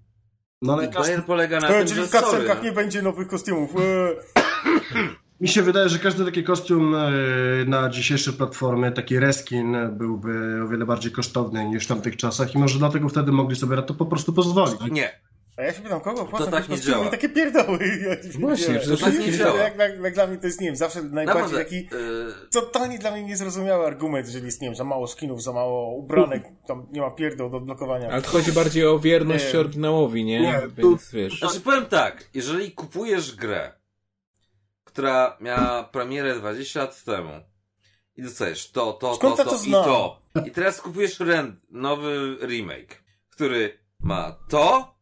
No 0.62 0.74
ale 0.74 0.88
każdy... 0.88 1.22
polega 1.22 1.60
na 1.60 1.68
tym, 1.68 1.88
czyli 1.88 2.02
że 2.02 2.08
w 2.08 2.12
kasenkach 2.12 2.58
no. 2.58 2.64
nie 2.64 2.72
będzie 2.72 3.02
nowych 3.02 3.28
kostiumów. 3.28 3.72
Mi 5.42 5.48
się 5.48 5.62
wydaje, 5.62 5.90
że 5.90 6.00
każdy 6.00 6.26
taki 6.26 6.44
kostium 6.44 6.96
e, 6.96 7.10
na 7.66 7.90
dzisiejsze 7.90 8.34
platformy, 8.34 8.92
taki 8.92 9.20
reskin 9.20 9.78
byłby 9.92 10.64
o 10.64 10.68
wiele 10.68 10.86
bardziej 10.86 11.12
kosztowny 11.12 11.66
niż 11.66 11.86
w 11.86 11.88
tamtych 11.88 12.18
czasach 12.18 12.56
i 12.56 12.58
może 12.58 12.80
dlatego 12.80 13.10
wtedy 13.10 13.32
mogli 13.32 13.56
sobie 13.56 13.76
na 13.76 13.82
to 13.82 13.94
po 13.94 14.06
prostu 14.06 14.34
pozwolić. 14.34 14.82
Nie. 14.92 15.22
A 15.62 15.64
ja 15.64 15.74
się 15.74 15.82
pytam, 15.82 16.02
kogo 16.02 16.26
płacą 16.26 16.46
to 16.46 16.52
tak 16.52 16.70
nie 16.70 16.80
działa. 16.80 17.10
takie 17.10 17.30
pierdoły. 17.30 17.80
Ja 18.02 18.40
Właśnie, 18.40 18.80
to 18.80 18.98
tak 18.98 19.20
nie 19.20 19.32
działa. 19.32 19.60
Jak, 19.60 19.78
jak, 19.78 20.00
jak, 20.02 20.14
dla 20.14 20.28
mnie 20.28 20.38
to 20.38 20.48
jest, 20.48 20.62
nie 20.62 20.68
wiem, 20.68 20.76
zawsze 20.76 21.04
najbardziej 21.04 21.58
taki 21.58 21.76
yy... 21.76 22.34
totalnie 22.52 23.00
dla 23.00 23.12
mnie 23.12 23.24
niezrozumiały 23.24 23.86
argument, 23.86 24.28
jeżeli 24.28 24.46
jest, 24.46 24.62
nie 24.62 24.68
wiem, 24.68 24.76
za 24.76 24.84
mało 24.84 25.08
skinów, 25.08 25.44
za 25.44 25.54
mało 25.54 25.96
ubranek, 25.96 26.44
tam 26.68 26.88
nie 26.92 27.02
ma 27.02 27.12
pierdoł 27.12 27.50
do 27.50 27.58
odblokowania. 27.58 28.10
Ale 28.10 28.22
to 28.22 28.30
chodzi 28.30 28.52
bardziej 28.52 28.86
o 28.86 29.00
wierność 29.00 29.54
nie. 29.54 29.60
oryginałowi, 29.60 30.26
nie? 30.26 30.42
nie 30.42 30.62
Więc 30.78 31.12
wiesz. 31.12 31.40
Znaczy 31.40 31.62
powiem 31.62 31.86
tak, 31.86 32.30
jeżeli 32.34 32.72
kupujesz 32.72 33.36
grę, 33.36 33.72
która 34.84 35.38
miała 35.42 35.84
premierę 35.84 36.36
20 36.36 36.80
lat 36.80 37.04
temu 37.04 37.32
i 38.16 38.24
dostajesz 38.24 38.72
to, 38.72 38.94
to, 38.94 39.16
Skąd 39.16 39.38
to, 39.38 39.44
to, 39.44 39.50
to 39.50 39.66
i 39.66 39.72
to 39.72 40.22
i 40.46 40.52
teraz 40.52 40.82
kupujesz 40.82 41.20
rent, 41.20 41.56
nowy 41.70 42.38
remake, 42.42 43.04
który 43.30 43.80
ma 44.00 44.36
to, 44.50 44.96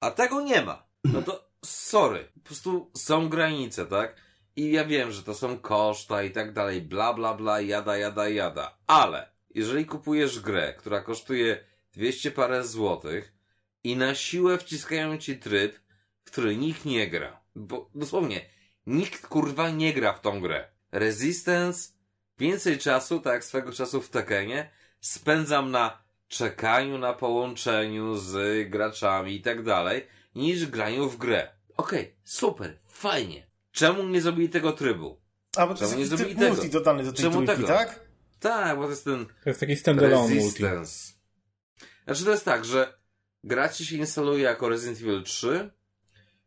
a 0.00 0.10
tego 0.10 0.40
nie 0.40 0.62
ma. 0.62 0.86
No 1.04 1.22
to 1.22 1.50
sorry. 1.64 2.24
Po 2.34 2.40
prostu 2.40 2.90
są 2.96 3.28
granice, 3.28 3.86
tak? 3.86 4.16
I 4.56 4.72
ja 4.72 4.84
wiem, 4.84 5.12
że 5.12 5.22
to 5.22 5.34
są 5.34 5.58
koszta 5.58 6.22
i 6.22 6.30
tak 6.30 6.52
dalej, 6.52 6.82
bla 6.82 7.14
bla 7.14 7.34
bla, 7.34 7.60
jada, 7.60 7.96
jada, 7.96 8.28
jada. 8.28 8.78
Ale 8.86 9.30
jeżeli 9.54 9.86
kupujesz 9.86 10.40
grę, 10.40 10.74
która 10.78 11.00
kosztuje 11.00 11.64
200 11.92 12.30
parę 12.30 12.64
złotych 12.64 13.32
i 13.84 13.96
na 13.96 14.14
siłę 14.14 14.58
wciskają 14.58 15.18
ci 15.18 15.38
tryb, 15.38 15.78
w 16.24 16.30
który 16.30 16.56
nikt 16.56 16.84
nie 16.84 17.10
gra, 17.10 17.40
bo 17.54 17.90
dosłownie 17.94 18.46
nikt 18.86 19.26
kurwa 19.26 19.70
nie 19.70 19.92
gra 19.92 20.12
w 20.12 20.20
tą 20.20 20.40
grę. 20.40 20.68
Resistance 20.92 21.92
więcej 22.38 22.78
czasu, 22.78 23.20
tak 23.20 23.32
jak 23.32 23.44
swego 23.44 23.72
czasu 23.72 24.02
w 24.02 24.10
Tekenie, 24.10 24.70
spędzam 25.00 25.70
na 25.70 26.03
czekaniu 26.36 26.98
na 26.98 27.12
połączeniu 27.12 28.16
z 28.16 28.70
graczami 28.70 29.34
i 29.34 29.42
tak 29.42 29.62
dalej, 29.62 30.06
niż 30.34 30.66
grają 30.66 31.08
w 31.08 31.16
grę. 31.16 31.48
Okej, 31.76 32.00
okay, 32.00 32.14
super, 32.24 32.78
fajnie. 32.88 33.46
Czemu 33.72 34.02
nie 34.02 34.20
zrobili 34.20 34.48
tego 34.48 34.72
trybu? 34.72 35.20
A, 35.56 35.66
bo 35.66 35.74
to 35.74 35.80
Czemu 35.80 35.90
jest 35.90 35.98
nie 35.98 36.16
zrobili 36.16 36.38
tego? 36.38 36.54
multi 36.54 36.70
dodany 36.70 37.04
do 37.04 37.12
tej 37.12 37.22
Czemu 37.22 37.34
trójki, 37.34 37.54
tego? 37.54 37.68
tak? 37.68 38.00
Tak, 38.40 38.76
bo 38.76 38.84
to 38.84 38.90
jest 38.90 39.04
ten... 39.04 39.26
To 39.26 39.50
jest 39.50 39.60
taki 39.60 39.76
standalone 39.76 40.34
multi. 40.34 40.64
Znaczy 42.04 42.24
to 42.24 42.30
jest 42.30 42.44
tak, 42.44 42.64
że 42.64 42.98
gra 43.44 43.68
ci 43.68 43.86
się 43.86 43.96
instaluje 43.96 44.42
jako 44.42 44.68
Resident 44.68 45.00
Evil 45.00 45.22
3 45.22 45.70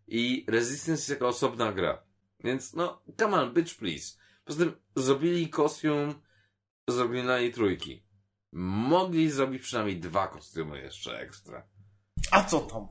i 0.07 0.45
Resistance 0.47 1.13
jako 1.13 1.27
osobna 1.27 1.73
gra. 1.73 2.03
Więc 2.43 2.73
no, 2.73 3.01
come 3.19 3.37
on, 3.41 3.53
bitch 3.53 3.75
please. 3.75 4.17
Poza 4.45 4.59
tym 4.59 4.71
zrobili 4.95 5.49
kostium 5.49 6.13
z 6.87 6.99
oryginalnej 6.99 7.53
trójki. 7.53 8.06
Mogli 8.59 9.31
zrobić 9.31 9.61
przynajmniej 9.61 9.99
dwa 9.99 10.27
kostiumy 10.27 10.81
jeszcze 10.81 11.19
ekstra. 11.19 11.67
A 12.31 12.43
co 12.43 12.59
tam? 12.59 12.87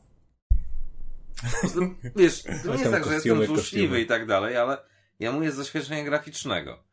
Wiesz, 2.17 2.43
to 2.43 2.75
nie 2.75 2.81
jest 2.81 2.91
tak, 2.91 3.05
że 3.05 3.15
jestem 3.15 3.47
złośliwy 3.47 4.01
i 4.01 4.07
tak 4.07 4.27
dalej, 4.27 4.57
ale 4.57 4.79
ja 5.19 5.33
mówię 5.33 5.53
z 5.53 5.57
doświadczenia 5.57 6.05
graficznego. 6.05 6.85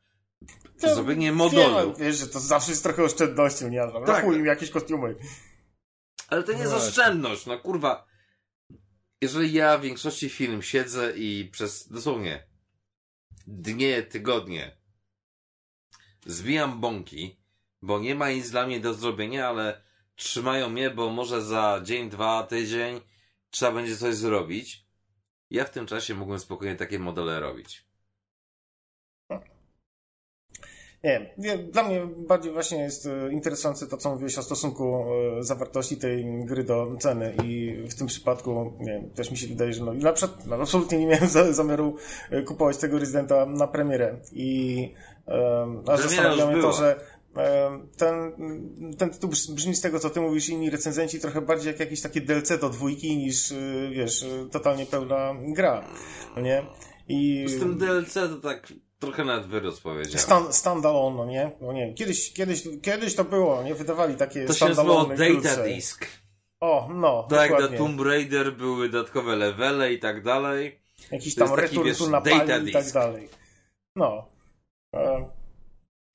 To 0.80 0.96
zrobienie 0.96 1.32
modelu. 1.32 1.94
wiesz, 1.94 2.18
że 2.18 2.28
to 2.28 2.40
zawsze 2.40 2.72
jest 2.72 2.84
trochę 2.84 3.04
oszczędnością, 3.04 3.70
nie? 3.70 3.82
Tak. 4.06 4.26
Chuj 4.26 4.38
im 4.38 4.46
jakieś 4.46 4.70
kostiumy. 4.70 5.16
Ale 6.28 6.44
to 6.44 6.54
nie 6.54 6.60
jest 6.60 6.72
no 6.72 6.78
oszczędność, 6.78 7.46
no 7.46 7.60
kurwa. 7.60 8.08
jeżeli 9.22 9.54
ja 9.54 9.78
w 9.78 9.82
większości 9.82 10.30
film 10.30 10.62
siedzę 10.62 11.14
i 11.18 11.50
przez 11.52 11.88
dosłownie 11.88 12.48
dnie, 13.48 14.04
tygodnie 14.04 14.78
zbijam 16.26 16.82
bąki, 16.82 17.43
bo 17.84 18.00
nie 18.00 18.16
ma 18.16 18.32
nic 18.32 18.50
dla 18.50 18.68
mnie 18.68 18.80
do 18.80 18.94
zrobienia, 18.94 19.48
ale 19.48 19.82
trzymają 20.16 20.70
mnie, 20.70 20.90
bo 20.90 21.10
może 21.10 21.42
za 21.42 21.82
dzień, 21.84 22.10
dwa, 22.10 22.44
tydzień 22.44 23.02
trzeba 23.50 23.72
będzie 23.72 23.98
coś 23.98 24.16
zrobić. 24.16 24.86
Ja 25.50 25.66
w 25.66 25.70
tym 25.70 25.86
czasie 25.86 26.16
mógłbym 26.16 26.40
spokojnie 26.40 26.76
takie 26.76 27.00
modele 27.00 27.40
robić. 27.40 27.86
Nie, 31.04 31.34
nie, 31.38 31.58
dla 31.58 31.84
mnie 31.84 32.08
bardziej 32.28 32.52
właśnie 32.54 32.78
jest 32.78 33.06
e, 33.06 33.32
interesujące 33.32 33.88
to, 33.88 33.98
co 33.98 34.10
mówiłeś 34.10 34.38
o 34.38 34.44
stosunku 34.44 35.06
e, 35.40 35.44
zawartości 35.44 35.98
tej 35.98 36.46
gry 36.46 36.64
do 36.64 36.96
ceny 37.00 37.36
i 37.44 37.78
w 37.90 37.96
tym 37.96 38.08
przypadku, 38.08 38.74
nie 38.80 39.04
też 39.16 39.32
mi 39.32 39.38
się 39.38 39.48
wydaje, 39.48 39.74
że 39.74 39.84
no, 39.84 39.94
na 39.94 40.14
przykład 40.14 40.46
no, 40.46 40.56
absolutnie 40.56 40.98
nie 40.98 41.06
miałem 41.06 41.30
za, 41.38 41.54
zamiaru 41.54 41.96
e, 42.32 42.42
kupować 42.42 42.78
tego 42.78 43.00
Residenta 43.00 43.46
na 43.46 43.68
premierę 43.68 44.20
i 44.32 44.94
um, 45.26 45.84
aż 45.88 46.00
zastanawia 46.00 46.46
mnie 46.48 46.62
to, 46.62 46.74
że 46.74 47.00
ten, 47.98 48.32
ten 48.98 49.10
tytuł 49.10 49.30
brzmi 49.30 49.76
z 49.76 49.82
tego, 49.82 50.00
co 50.00 50.10
ty 50.10 50.22
mówisz, 50.22 50.50
inni 50.50 50.70
recenzenci 50.70 51.20
trochę 51.20 51.42
bardziej 51.42 51.72
jak 51.72 51.80
jakieś 51.80 52.02
takie 52.02 52.22
DLC 52.22 52.60
do 52.60 52.70
dwójki 52.70 53.18
niż, 53.18 53.52
e, 53.52 53.90
wiesz, 53.92 54.24
e, 54.24 54.50
totalnie 54.52 54.86
pełna 54.86 55.36
gra, 55.42 55.84
no 56.36 56.42
nie? 56.42 56.66
I... 57.08 57.46
Z 57.48 57.60
tym 57.60 57.78
DLC 57.78 58.14
to 58.14 58.36
tak 58.36 58.74
trochę 59.00 59.26
nawet 59.26 59.48
wyrost 59.48 59.84
powiedziałem. 59.84 60.20
Stan, 60.20 60.54
standalone, 60.54 61.18
no 61.18 61.26
nie? 61.26 61.52
No 61.62 61.74
nie, 61.74 61.94
kiedyś, 61.94 62.34
kiedyś, 62.34 62.64
kiedyś 62.82 63.16
to 63.16 63.24
było, 63.24 63.64
nie? 63.64 63.76
Wydawali 63.76 64.16
takie 64.16 64.46
to 64.46 64.54
się 64.54 64.66
nazywało 64.66 65.06
Data. 65.06 65.64
Disk. 65.64 66.08
O, 66.60 66.90
no, 66.94 67.28
Tak, 67.30 67.52
do. 67.52 67.78
Tomb 67.78 68.02
Raider 68.02 68.56
były 68.56 68.90
dodatkowe 68.90 69.36
levele 69.36 69.94
i 69.94 70.00
tak 70.00 70.24
dalej. 70.24 70.80
Jakiś 71.12 71.36
tam 71.36 71.56
return 71.56 72.12
na 72.12 72.22
pali 72.22 72.70
i 72.70 72.74
tak 72.74 72.92
dalej. 72.92 73.30
No. 73.96 74.30
E, 74.96 75.30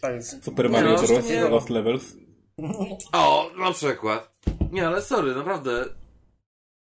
tak 0.01 0.15
jest. 0.15 0.45
Super 0.45 0.67
Nie, 0.67 0.73
Mario 0.73 0.93
no, 0.93 1.07
Bros. 1.09 1.29
nie. 1.29 1.49
Lost 1.49 1.71
Levels. 1.71 2.17
O, 3.13 3.51
na 3.59 3.73
przykład. 3.73 4.35
Nie, 4.73 4.87
ale 4.87 5.03
sorry, 5.03 5.35
naprawdę. 5.35 5.85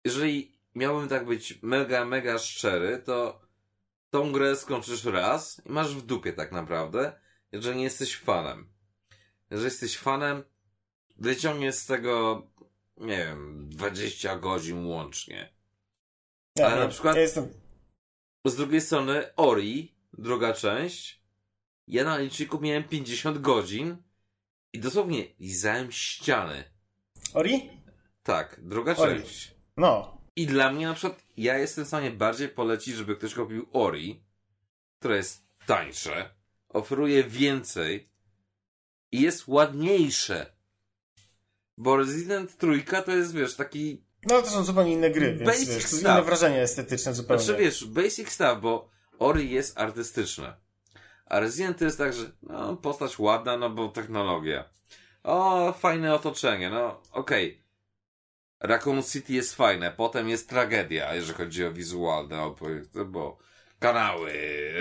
Jeżeli 0.06 0.58
miałbym 0.76 1.10
tak 1.10 1.26
być 1.26 1.60
mega, 1.62 2.06
mega 2.06 2.40
szczery, 2.40 3.02
to 3.06 3.42
tą 4.10 4.32
grę 4.32 4.56
skończysz 4.56 5.04
raz 5.06 5.62
i 5.66 5.70
masz 5.72 5.96
w 5.96 6.02
dupie 6.06 6.34
tak 6.34 6.52
naprawdę, 6.52 7.20
jeżeli 7.52 7.78
nie 7.78 7.84
jesteś 7.84 8.18
fanem. 8.18 8.70
Jeżeli 9.50 9.66
jesteś 9.66 9.98
fanem, 9.98 10.44
wyciągniesz 11.18 11.76
z 11.76 11.86
tego, 11.86 12.44
nie 12.98 13.18
wiem, 13.18 13.70
20 13.70 14.36
godzin 14.40 14.86
łącznie. 14.86 15.54
Ja, 16.56 16.66
Ale 16.66 16.76
nie, 16.76 16.82
na 16.82 16.88
przykład- 16.88 17.16
Ja 17.16 17.22
jestem... 17.22 17.48
Z 18.46 18.56
drugiej 18.56 18.82
strony 18.82 19.36
Ori, 19.36 19.96
druga 20.14 20.54
część, 20.54 21.21
ja 21.88 22.04
na 22.04 22.18
liczniku 22.18 22.60
miałem 22.60 22.84
50 22.84 23.38
godzin 23.38 23.98
i 24.74 24.80
dosłownie 24.80 25.26
lizałem 25.40 25.92
ściany. 25.92 26.64
Ori? 27.34 27.70
Tak, 28.24 28.60
druga 28.64 28.96
Ori. 28.96 29.22
część. 29.22 29.56
No. 29.78 30.22
I 30.36 30.46
dla 30.48 30.72
mnie 30.72 30.88
na 30.88 30.94
przykład, 30.94 31.24
ja 31.38 31.58
jestem 31.58 31.86
w 31.86 31.88
stanie 31.88 32.12
bardziej 32.12 32.50
polecić, 32.50 32.96
żeby 32.96 33.16
ktoś 33.16 33.34
kupił 33.34 33.68
Ori, 33.72 34.24
które 35.00 35.18
jest 35.18 35.44
tańsze, 35.66 36.30
oferuje 36.70 37.24
więcej 37.24 38.10
i 39.12 39.22
jest 39.22 39.48
ładniejsze. 39.48 40.54
Bo 41.78 41.98
Resident 41.98 42.58
Trójka 42.58 43.02
to 43.02 43.12
jest, 43.12 43.34
wiesz, 43.34 43.56
taki 43.56 44.04
No 44.24 44.42
to 44.42 44.50
są 44.50 44.64
zupełnie 44.64 44.94
inne 44.94 45.12
gry, 45.12 45.34
więc 45.34 45.44
Basic 45.46 45.70
wiesz, 45.70 45.90
to 45.90 45.98
inne 45.98 46.22
wrażenie 46.22 46.62
estetyczne 46.62 47.14
zupełnie. 47.14 47.44
Znaczy 47.44 47.60
wiesz, 47.60 47.86
basic 47.86 48.30
stuff, 48.30 48.62
bo 48.62 48.90
Ori 49.20 49.52
jest 49.52 49.78
artystyczne. 49.78 50.61
A 51.32 51.40
Resident 51.40 51.78
to 51.78 51.86
jest 51.86 51.98
tak, 51.98 52.14
że 52.14 52.32
no, 52.44 52.76
postać 52.76 53.20
ładna, 53.20 53.58
no 53.58 53.70
bo 53.70 53.88
technologia. 53.90 54.64
O, 55.24 55.74
fajne 55.80 56.14
otoczenie, 56.14 56.70
no 56.70 57.02
okej. 57.12 57.64
Raccoon 58.60 59.04
City 59.04 59.34
jest 59.34 59.56
fajne, 59.56 59.92
potem 59.92 60.30
jest 60.30 60.50
tragedia, 60.50 61.16
jeżeli 61.16 61.38
chodzi 61.38 61.66
o 61.66 61.72
wizualne 61.72 62.44
opowieści, 62.44 62.90
bo 63.06 63.38
kanały, 63.80 64.34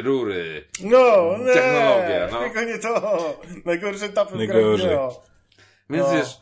rury. 0.03 0.65
No, 0.81 1.37
nie, 1.39 1.53
Technologia, 1.53 2.29
no. 2.33 2.41
tylko 2.45 2.63
nie 2.63 2.79
to. 2.79 3.41
Najgorsze 3.65 4.05
etapy 4.07 4.35
w 4.35 4.39
Najgorzej. 4.39 4.99
Więc 5.91 6.07
No. 6.07 6.13
wiesz, 6.13 6.41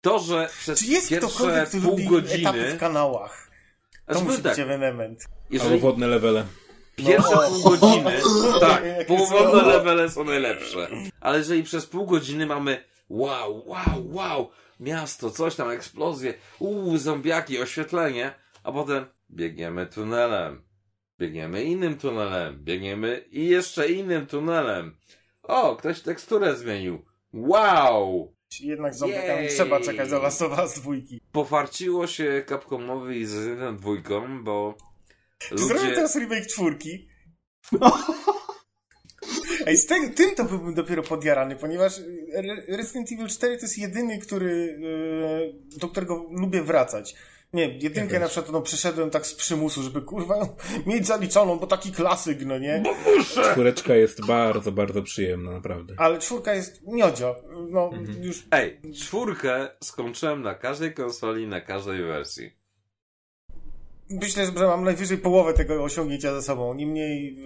to, 0.00 0.18
że 0.18 0.48
przez 0.58 0.78
Czy 0.78 0.86
jest 0.86 1.08
pierwsze 1.08 1.66
pół 1.72 1.90
lubi 1.90 2.06
godziny... 2.06 2.40
etapy 2.40 2.72
w 2.72 2.80
kanałach? 2.80 3.50
To 4.06 4.12
Znaczy, 4.12 4.24
musi 4.24 4.36
powiem 4.36 4.42
być 4.42 4.56
tak, 4.56 4.58
ewenement. 4.58 5.24
Albo 5.24 5.46
jeżeli 5.50 5.80
wodne 5.80 6.06
levele. 6.06 6.46
Pierwsze 6.96 7.34
No. 7.34 7.42
pół 7.62 7.70
godziny, 7.70 8.12
tak, 8.60 8.82
są. 9.28 9.66
levele 9.66 10.10
są 10.10 10.24
najlepsze. 10.24 10.88
Ale 11.20 11.38
jeżeli 11.38 11.62
przez 11.62 11.86
pół 11.86 12.06
godziny 12.06 12.46
mamy 12.46 12.84
wow, 13.08 13.62
wow, 13.68 14.06
wow, 14.10 14.50
miasto, 14.80 15.30
coś 15.30 15.54
tam, 15.54 15.70
eksplozje, 15.70 16.34
uuu, 16.58 16.98
zombiaki, 16.98 17.58
oświetlenie, 17.60 18.34
a 18.64 18.72
potem 18.72 19.06
biegniemy 19.30 19.86
tunelem, 19.86 20.62
biegniemy 21.18 21.64
innym 21.64 21.98
tunelem, 21.98 22.64
biegniemy 22.64 23.24
i 23.30 23.46
jeszcze 23.46 23.88
innym 23.88 24.26
tunelem. 24.26 24.96
O, 25.42 25.76
ktoś 25.76 26.00
teksturę 26.00 26.56
zmienił. 26.56 27.04
Wow! 27.32 28.34
Jednak 28.60 28.94
z 28.94 28.98
zombiakami 28.98 29.48
trzeba 29.48 29.80
czekać 29.80 30.10
do 30.10 30.18
Last 30.22 30.42
of 30.42 30.58
Us 30.58 30.74
dwójki. 30.80 31.20
Pofarciło 31.32 32.06
się 32.06 32.44
Capcomowi 32.48 33.26
z 33.26 33.34
Resident 33.34 33.80
dwójką, 33.80 34.44
bo 34.44 34.74
Czy 35.38 35.58
zrobią 35.58 35.82
ludzie... 35.82 35.94
teraz 35.94 36.16
remake 36.16 36.46
czwórki? 36.46 37.08
Ej, 39.66 39.76
z 39.76 39.86
tego, 39.86 40.14
tym 40.14 40.34
to 40.34 40.44
byłbym 40.44 40.74
dopiero 40.74 41.02
podjarany, 41.02 41.56
ponieważ 41.56 41.98
Re- 42.34 42.62
Resident 42.76 43.12
Evil 43.12 43.28
4 43.28 43.56
to 43.56 43.62
jest 43.62 43.78
jedyny, 43.78 44.18
który, 44.18 44.78
e, 45.74 45.78
do 45.78 45.88
którego 45.88 46.26
lubię 46.30 46.62
wracać. 46.62 47.14
Nie, 47.52 47.78
jedynkę 47.78 48.14
Ja 48.14 48.20
na 48.20 48.28
przykład 48.28 48.52
no, 48.52 48.62
przeszedłem 48.62 49.10
tak 49.10 49.26
z 49.26 49.34
przymusu, 49.34 49.82
żeby 49.82 50.02
kurwa 50.02 50.48
mieć 50.86 51.06
zaliczoną, 51.06 51.58
bo 51.58 51.66
taki 51.66 51.92
klasyk, 51.92 52.38
no 52.46 52.58
nie? 52.58 52.82
Czwóreczka 53.52 53.94
jest 53.94 54.26
bardzo, 54.26 54.72
bardzo 54.72 55.02
przyjemna, 55.02 55.50
naprawdę. 55.50 55.94
Ale 55.98 56.18
czwórka 56.18 56.54
jest 56.54 56.82
miodzio. 56.86 57.36
No, 57.70 57.90
Mhm. 57.94 58.22
już 58.24 58.46
Ej, 58.50 58.80
czwórkę 58.94 59.68
skończyłem 59.84 60.42
na 60.42 60.54
każdej 60.54 60.94
konsoli, 60.94 61.46
na 61.46 61.60
każdej 61.60 62.02
wersji. 62.04 62.50
Myślę, 64.10 64.46
że 64.46 64.52
mam 64.52 64.84
najwyżej 64.84 65.18
połowę 65.18 65.52
tego 65.54 65.84
osiągnięcia 65.84 66.34
za 66.34 66.42
sobą. 66.42 66.74
Niemniej 66.74 67.38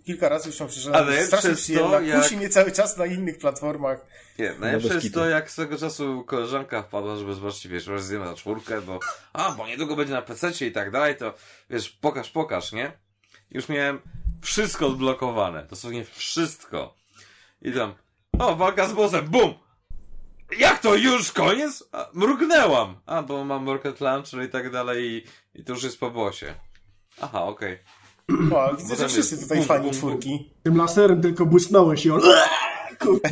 y, 0.00 0.04
kilka 0.04 0.28
razy 0.28 0.48
już 0.48 0.60
ją 0.60 0.66
przeszedłem. 0.66 1.02
Ale 1.02 1.26
Strasznie 1.26 1.54
przyjemna. 1.54 2.00
jak- 2.00 2.22
Kusi 2.22 2.36
mnie 2.36 2.48
cały 2.48 2.72
czas 2.72 2.96
na 2.96 3.06
innych 3.06 3.38
platformach. 3.38 4.06
Nie, 4.38 4.54
najlepsze 4.60 4.88
bez 4.88 4.94
jest 4.94 5.06
kitu. 5.06 5.20
to, 5.20 5.28
jak 5.28 5.50
swego 5.50 5.78
czasu 5.78 6.24
koleżanka 6.26 6.82
wpadła, 6.82 7.16
żeby 7.16 7.34
zobaczyć, 7.34 7.68
wiesz, 7.68 7.86
Resident 7.86 8.24
na 8.30 8.34
czwórkę, 8.34 8.80
bo 8.82 9.00
a, 9.32 9.50
bo 9.52 9.66
niedługo 9.66 9.96
będzie 9.96 10.12
na 10.14 10.22
PC 10.22 10.66
i 10.66 10.72
tak 10.72 10.90
dalej, 10.90 11.16
to 11.16 11.34
wiesz, 11.70 11.88
pokaż, 11.90 12.30
pokaż, 12.30 12.72
nie? 12.72 12.92
Już 13.50 13.68
miałem 13.68 13.98
wszystko 14.42 14.86
odblokowane, 14.86 15.66
dosłownie 15.70 16.04
wszystko. 16.04 16.94
I 17.62 17.72
tam, 17.72 17.94
o, 18.38 18.56
walka 18.56 18.88
z 18.88 18.92
bossem, 18.92 19.26
bum! 19.26 19.54
Jak 20.58 20.78
to 20.78 20.94
już 20.94 21.32
koniec? 21.32 21.84
A, 21.92 22.06
mrugnęłam! 22.14 22.96
A, 23.06 23.22
bo 23.22 23.44
mam 23.44 23.68
Rocket 23.68 24.00
Launcher 24.00 24.42
i 24.42 24.48
tak 24.48 24.70
dalej 24.72 25.04
i, 25.04 25.24
i 25.60 25.64
to 25.64 25.72
już 25.72 25.82
jest 25.82 26.00
po 26.00 26.10
bossie. 26.10 26.46
Aha, 27.20 27.44
okej. 27.44 27.78
No, 28.28 28.58
ale 28.58 28.76
widzę, 28.76 28.94
Bo 28.94 29.00
że 29.02 29.08
wszyscy 29.08 29.34
jest 29.34 29.44
tutaj 29.44 29.58
bum, 29.58 29.66
fani 29.66 29.82
bum, 29.82 29.90
bum. 29.90 29.98
czwórki. 29.98 30.52
Tym 30.62 30.76
laserem 30.76 31.22
tylko 31.22 31.46
błysnąłeś 31.46 32.06
i 32.06 32.10
on... 32.10 32.20
Kurwa. 33.00 33.28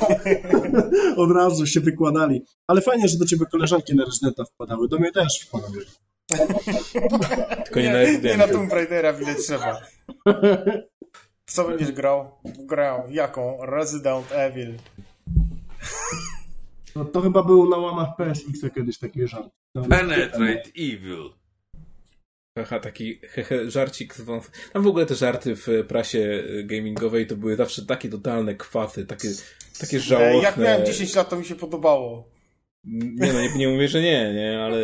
Od 1.22 1.30
razu 1.30 1.66
się 1.66 1.80
wykładali. 1.80 2.44
Ale 2.66 2.80
fajnie, 2.80 3.08
że 3.08 3.18
do 3.18 3.26
ciebie 3.26 3.46
koleżanki 3.52 3.96
na 3.96 4.04
rezydenta 4.04 4.44
wpadały. 4.44 4.88
Do 4.88 4.98
mnie 4.98 5.12
też 5.12 5.40
wpadały. 5.46 5.86
Tylko 7.64 7.80
nie 7.80 7.92
na 7.92 8.28
nie 8.30 8.36
na. 8.36 8.48
Tomb 8.48 8.72
Raidera 8.72 9.12
widać 9.12 9.36
trzeba. 9.38 9.80
Co 11.46 11.68
będziesz 11.68 11.92
grał? 11.92 12.30
Grał 12.44 13.02
jaką? 13.10 13.58
Resident 13.66 14.32
Evil. 14.32 14.78
No, 16.96 17.04
to 17.04 17.20
chyba 17.20 17.42
był 17.42 17.68
na 17.68 17.76
łamach 17.76 18.08
PSX 18.16 18.74
kiedyś 18.74 18.98
taki 18.98 19.28
żart. 19.28 19.48
No, 19.74 19.82
Penetrate 19.84 20.70
Evil. 20.78 21.30
Haha, 22.58 22.80
taki 22.80 23.20
hehe, 23.28 23.70
żarcik 23.70 24.14
z 24.14 24.20
wąs... 24.20 24.50
Tam 24.72 24.82
w 24.82 24.86
ogóle 24.86 25.06
te 25.06 25.14
żarty 25.14 25.56
w 25.56 25.66
prasie 25.88 26.18
y, 26.18 26.64
gamingowej 26.64 27.26
to 27.26 27.36
były 27.36 27.56
zawsze 27.56 27.86
takie 27.86 28.08
totalne 28.08 28.54
kwasy, 28.54 29.06
takie, 29.06 29.28
takie 29.80 29.96
E, 29.96 30.00
żałosne. 30.00 30.42
Jak 30.42 30.56
miałem 30.56 30.86
10 30.86 31.14
lat, 31.14 31.28
to 31.28 31.36
mi 31.36 31.44
się 31.44 31.54
podobało. 31.54 32.28
Nie 32.84 33.32
no, 33.32 33.40
nie, 33.40 33.56
nie 33.56 33.68
mówię, 33.68 33.88
że 33.88 34.02
nie, 34.02 34.34
nie, 34.34 34.62
ale 34.64 34.78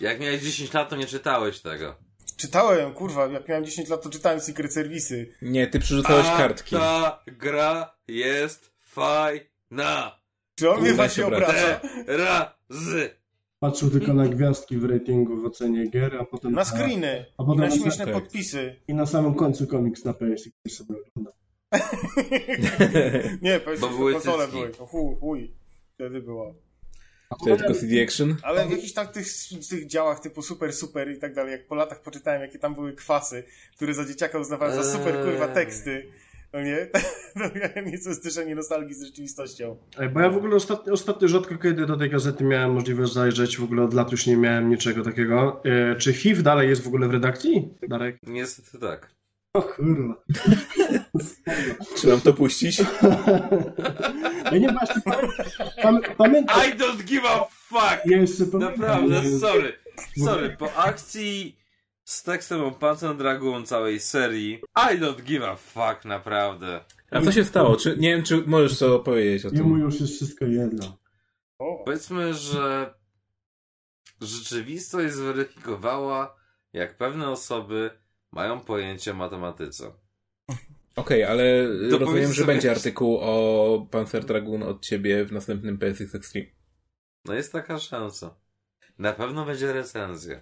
Jak 0.00 0.20
miałeś 0.20 0.42
10 0.42 0.72
lat, 0.72 0.90
to 0.90 0.96
nie 0.96 1.06
czytałeś 1.06 1.60
tego. 1.60 1.96
Czytałem, 2.36 2.92
kurwa, 2.92 3.26
jak 3.26 3.48
miałem 3.48 3.64
10 3.64 3.88
lat, 3.88 4.02
to 4.02 4.10
czytałem 4.10 4.40
Secret 4.40 4.72
Serwisy. 4.74 5.32
nie, 5.42 5.66
ty 5.66 5.78
przerzucałeś 5.78 6.26
A 6.26 6.36
kartki. 6.36 6.76
ta 6.76 7.22
gra 7.26 7.94
jest 8.08 8.72
fajna. 8.80 10.15
Czy 10.58 10.70
on 10.70 10.80
mnie 10.80 10.92
właśnie 10.94 11.22
się 11.22 11.26
obraca. 11.26 11.52
obraca? 11.52 11.88
Te 12.06 12.16
razy. 12.16 13.10
patrzył 13.60 13.90
tylko 13.90 14.14
na 14.14 14.28
gwiazdki 14.28 14.76
w 14.76 14.84
ratingu, 14.84 15.36
w 15.42 15.44
ocenie 15.44 15.86
gier, 15.90 16.16
a 16.20 16.24
potem 16.24 16.52
Na 16.52 16.64
screeny 16.64 17.24
a 17.38 17.42
i 17.42 17.46
potem 17.46 17.60
na 17.60 17.66
na- 17.68 17.76
śmieszne 17.76 18.06
podpisy. 18.06 18.76
i 18.88 18.94
na 18.94 19.06
samym 19.06 19.34
końcu 19.34 19.66
komiks 19.66 20.04
na 20.04 20.14
PS 20.14 20.48
ktoś 20.60 20.72
sobie 20.76 20.94
ogląda. 21.00 21.32
Nie, 23.42 23.60
powiedz, 23.60 23.80
Bo 23.80 23.88
że 23.90 23.94
były 23.96 24.12
konsole 24.12 24.44
cycki. 24.44 24.60
były. 24.60 24.70
To 24.72 24.86
Chuj, 24.86 25.16
chuj. 25.20 25.54
Wtedy 25.94 26.20
było. 26.22 26.54
To 27.46 27.56
tylko 27.56 27.74
CD 27.74 28.02
Action. 28.02 28.36
Ale 28.42 28.66
w 28.66 28.70
jakichś 28.70 28.92
tak 28.92 29.12
tych, 29.12 29.26
tych 29.70 29.86
działach 29.86 30.20
typu 30.20 30.42
super, 30.42 30.72
super 30.72 31.10
i 31.10 31.18
tak 31.18 31.34
dalej, 31.34 31.52
jak 31.52 31.66
po 31.66 31.74
latach 31.74 32.02
poczytałem, 32.02 32.42
jakie 32.42 32.58
tam 32.58 32.74
były 32.74 32.92
kwasy, 32.92 33.44
które 33.76 33.94
za 33.94 34.04
dzieciaka 34.04 34.38
uznawałem 34.38 34.74
za 34.82 34.92
super, 34.92 35.14
kurwa, 35.24 35.46
Eee. 35.48 35.54
teksty. 35.54 36.06
No 36.56 36.62
nie? 36.62 36.86
To 37.34 37.58
miałem 37.58 37.92
nieco 37.92 38.14
zderzenie 38.14 38.54
nostalgii 38.54 38.94
z 38.94 39.02
rzeczywistością. 39.02 39.76
Bo 40.12 40.20
ja 40.20 40.30
w 40.30 40.36
ogóle 40.36 40.56
ostatnio, 40.56 40.92
ostatnio 40.92 41.28
rzadko 41.28 41.56
kiedy 41.58 41.86
do 41.86 41.96
tej 41.96 42.10
gazety 42.10 42.44
miałem 42.44 42.72
możliwość 42.72 43.12
zajrzeć, 43.12 43.56
w 43.56 43.64
ogóle 43.64 43.82
od 43.82 43.94
lat 43.94 44.12
już 44.12 44.26
nie 44.26 44.36
miałem 44.36 44.68
niczego 44.70 45.04
takiego. 45.04 45.62
E, 45.64 45.96
czy 45.96 46.12
HIV 46.12 46.42
dalej 46.42 46.68
jest 46.68 46.82
w 46.82 46.86
ogóle 46.86 47.08
w 47.08 47.10
redakcji? 47.10 47.68
Darek? 47.88 48.18
Niestety 48.22 48.78
tak. 48.78 49.14
O 49.52 49.62
kurwa. 49.62 50.24
Czy 51.96 52.06
mam 52.08 52.20
to 52.20 52.32
puścić? 52.32 52.78
Ja 54.52 54.58
nie 54.58 54.72
właśnie 54.72 55.02
pam, 55.82 56.00
pamiętam. 56.18 56.60
I 56.60 56.78
don't 56.78 57.04
give 57.04 57.24
a 57.24 57.44
fuck! 57.44 58.06
Ja 58.06 58.18
jeszcze 58.18 58.46
pamiętam. 58.46 58.80
Naprawdę, 58.80 59.38
sorry. 59.38 59.72
Sorry, 60.24 60.56
po 60.58 60.74
akcji 60.74 61.56
z 62.06 62.22
tekstem 62.22 62.60
o 62.60 62.72
Panzer 62.72 63.16
Dragoon 63.16 63.66
całej 63.66 64.00
serii 64.00 64.54
I 64.76 64.98
don't 65.00 65.22
give 65.22 65.42
a 65.42 65.56
fuck, 65.56 66.04
naprawdę. 66.04 66.84
A 67.10 67.20
co 67.20 67.32
się 67.32 67.44
stało? 67.44 67.76
Czy, 67.76 67.96
nie 67.96 68.16
wiem, 68.16 68.24
czy 68.24 68.42
możesz 68.46 68.78
co 68.78 68.98
powiedzieć 69.00 69.44
o 69.46 69.48
Jemu 69.54 69.74
tym. 69.74 69.80
już 69.80 70.00
jest 70.00 70.14
wszystko 70.14 70.44
jedno. 70.44 70.98
O, 71.58 71.82
Powiedzmy, 71.84 72.34
że 72.34 72.94
rzeczywistość 74.20 75.14
zweryfikowała, 75.14 76.36
jak 76.72 76.96
pewne 76.96 77.30
osoby 77.30 77.90
mają 78.32 78.60
pojęcie 78.60 79.10
o 79.10 79.14
matematyce. 79.14 79.92
Okej, 80.96 81.24
ale 81.24 81.44
To 81.90 81.98
rozumiem, 81.98 82.28
że 82.32 82.34
sobie- 82.42 82.46
będzie 82.46 82.70
artykuł 82.70 83.18
o 83.20 83.86
Panzer 83.90 84.24
Dragoon 84.24 84.62
od 84.62 84.82
ciebie 84.86 85.24
w 85.24 85.32
następnym 85.32 85.78
PSX 85.78 86.14
Extreme. 86.14 86.46
No 87.24 87.34
jest 87.34 87.52
taka 87.52 87.78
szansa. 87.78 88.34
Na 88.98 89.12
pewno 89.12 89.44
będzie 89.46 89.72
recenzja. 89.72 90.40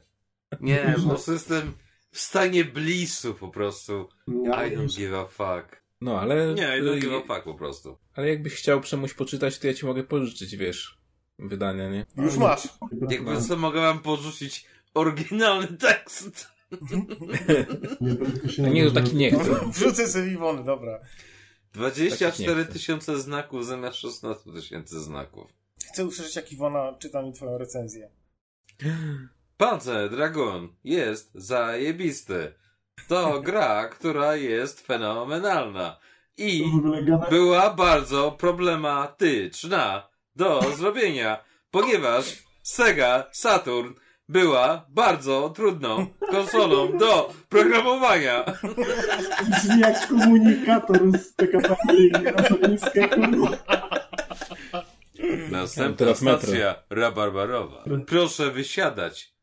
Nie, 0.60 0.94
po 1.02 1.08
prostu 1.08 1.32
jestem 1.32 1.72
w 2.10 2.20
stanie 2.20 2.64
blissu 2.64 3.34
po 3.34 3.48
prostu. 3.48 4.08
Ja, 4.44 4.66
I 4.66 4.76
don't 4.76 4.96
give 4.96 5.12
a 5.12 5.26
fuck. 5.26 5.82
No, 6.00 6.20
ale... 6.20 6.54
Nie, 6.54 6.78
I 6.78 6.82
don't 6.82 7.00
give 7.00 7.12
a 7.12 7.34
fuck 7.34 7.44
po 7.44 7.54
prostu. 7.54 7.98
Ale 8.14 8.28
jakbyś 8.28 8.54
chciał 8.54 8.80
czemuś 8.80 9.14
poczytać, 9.14 9.58
to 9.58 9.66
ja 9.66 9.74
ci 9.74 9.86
mogę 9.86 10.04
pożyczyć, 10.04 10.56
wiesz, 10.56 10.98
wydania, 11.38 11.88
nie? 11.90 12.06
już 12.16 12.36
masz. 12.36 12.68
Jakby 13.10 13.42
co 13.42 13.56
mogę 13.56 13.80
wam 13.80 13.98
porzucić 13.98 14.66
oryginalny 14.94 15.66
tekst. 15.68 16.48
Nie, 18.00 18.16
No 18.58 18.68
nie, 18.68 18.84
to 18.84 18.90
taki 18.90 19.16
nie 19.16 19.30
chcę. 19.30 19.60
Wrzucę 19.74 20.08
sobie 20.08 20.32
Iwony, 20.32 20.64
dobra. 20.64 21.00
24 21.72 22.56
nie 22.56 22.64
chcę. 22.64 22.72
tysiące 22.72 23.20
znaków 23.20 23.66
zamiast 23.66 23.96
16 23.96 24.52
tysięcy 24.52 25.00
znaków. 25.00 25.50
Chcę 25.92 26.04
usłyszeć, 26.06 26.36
jak 26.36 26.52
Iwona 26.52 26.96
czyta 26.98 27.22
mi 27.22 27.32
twoją 27.32 27.58
recenzję. 27.58 28.10
Panzer 29.56 30.10
Dragon 30.10 30.68
jest 30.84 31.30
zajebisty. 31.34 32.54
To 33.08 33.40
gra, 33.40 33.88
która 33.88 34.36
jest 34.36 34.86
fenomenalna. 34.86 35.98
I 36.36 36.64
była 37.30 37.70
bardzo 37.70 38.32
problematyczna 38.32 40.08
do 40.36 40.62
zrobienia, 40.76 41.44
ponieważ 41.70 42.24
Sega 42.62 43.26
Saturn 43.32 43.92
była 44.28 44.86
bardzo 44.88 45.50
trudną 45.50 46.06
konsolą 46.30 46.98
do 46.98 47.32
programowania. 47.48 48.44
Brzmi 49.50 49.80
jak 49.80 50.08
komunikator 50.08 51.18
z 51.18 51.32
PKP. 51.32 51.76
Następna 55.50 56.14
stacja 56.14 56.74
rabarbarowa. 56.90 57.84
Proszę 58.06 58.50
wysiadać. 58.50 59.33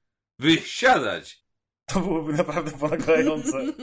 Wysiadać! 0.41 1.45
To 1.85 1.99
byłoby 1.99 2.33
naprawdę 2.33 2.71
ponaglające. 2.71 3.57
Ej, 3.59 3.73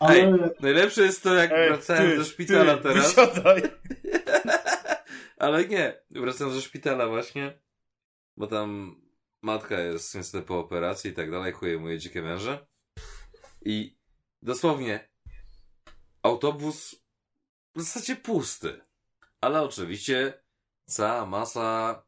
Ale 0.00 0.50
najlepsze 0.60 1.02
jest 1.02 1.22
to, 1.22 1.34
jak 1.34 1.52
Ej, 1.52 1.68
wracałem 1.68 2.10
ty, 2.10 2.16
do 2.16 2.24
szpitala 2.24 2.76
ty, 2.76 2.82
teraz. 2.82 3.14
Wysiadaj. 3.14 3.62
Ale 5.44 5.64
nie, 5.64 6.02
wracam 6.10 6.52
ze 6.52 6.60
szpitala 6.60 7.08
właśnie, 7.08 7.62
bo 8.36 8.46
tam 8.46 9.00
matka 9.42 9.80
jest 9.80 10.14
niestety 10.14 10.46
po 10.46 10.58
operacji 10.58 11.10
i 11.10 11.14
tak 11.14 11.30
dalej, 11.30 11.52
chuje 11.52 11.78
moje 11.78 11.98
dzikie 11.98 12.22
męże. 12.22 12.66
I 13.64 13.98
dosłownie 14.42 15.08
autobus 16.22 16.94
w 17.74 17.80
zasadzie 17.82 18.16
pusty. 18.16 18.80
Ale 19.40 19.62
oczywiście 19.62 20.42
cała 20.84 21.26
masa, 21.26 22.02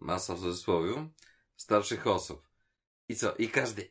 masa 0.00 0.34
w 0.34 0.40
cudzysłowie, 0.40 1.08
starszych 1.56 2.06
osób. 2.06 2.45
I 3.08 3.16
co? 3.16 3.34
I 3.34 3.48
każdy... 3.48 3.90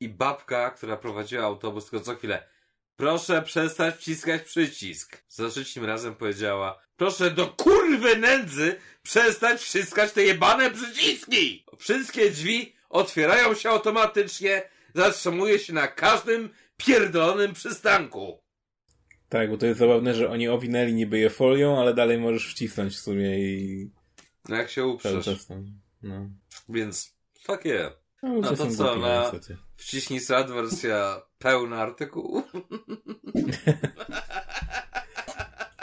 I 0.00 0.08
babka, 0.08 0.70
która 0.70 0.96
prowadziła 0.96 1.44
autobus, 1.44 1.90
tylko 1.90 2.04
co 2.04 2.16
chwilę 2.16 2.48
Proszę 2.96 3.42
przestać 3.42 3.94
wciskać 3.94 4.42
przycisk. 4.42 5.24
Za 5.28 5.48
trzecim 5.48 5.84
razem 5.84 6.14
powiedziała 6.14 6.82
Proszę 6.96 7.30
do 7.30 7.46
kurwy 7.46 8.16
nędzy 8.16 8.76
przestać 9.02 9.62
wciskać 9.62 10.12
te 10.12 10.22
jebane 10.22 10.70
przyciski! 10.70 11.64
Wszystkie 11.78 12.30
drzwi 12.30 12.74
otwierają 12.88 13.54
się 13.54 13.70
automatycznie, 13.70 14.62
zatrzymuje 14.94 15.58
się 15.58 15.72
na 15.72 15.88
każdym 15.88 16.50
pierdolonym 16.76 17.52
przystanku. 17.52 18.38
Tak, 19.28 19.50
bo 19.50 19.58
to 19.58 19.66
jest 19.66 19.78
zabawne, 19.78 20.14
że 20.14 20.30
oni 20.30 20.48
owinęli 20.48 20.94
niby 20.94 21.18
je 21.18 21.30
folią, 21.30 21.80
ale 21.80 21.94
dalej 21.94 22.18
możesz 22.18 22.52
wcisnąć 22.52 22.94
w 22.94 23.00
sumie 23.00 23.38
i 23.38 23.90
No 24.48 24.56
jak 24.56 24.70
się 24.70 24.80
cały 24.80 24.92
uprzesz. 24.94 25.24
czas. 25.24 25.48
No. 26.02 26.28
Więc 26.68 27.16
fuck 27.42 27.64
yeah. 27.64 27.92
No, 28.22 28.34
No 28.34 28.56
to 28.56 28.66
co, 28.70 28.96
na- 28.96 29.20
niestety. 29.22 29.56
Wciśnij 29.76 30.20
start 30.20 30.50
wersja 30.50 31.22
pełna 31.38 31.76
artykułu. 31.76 32.42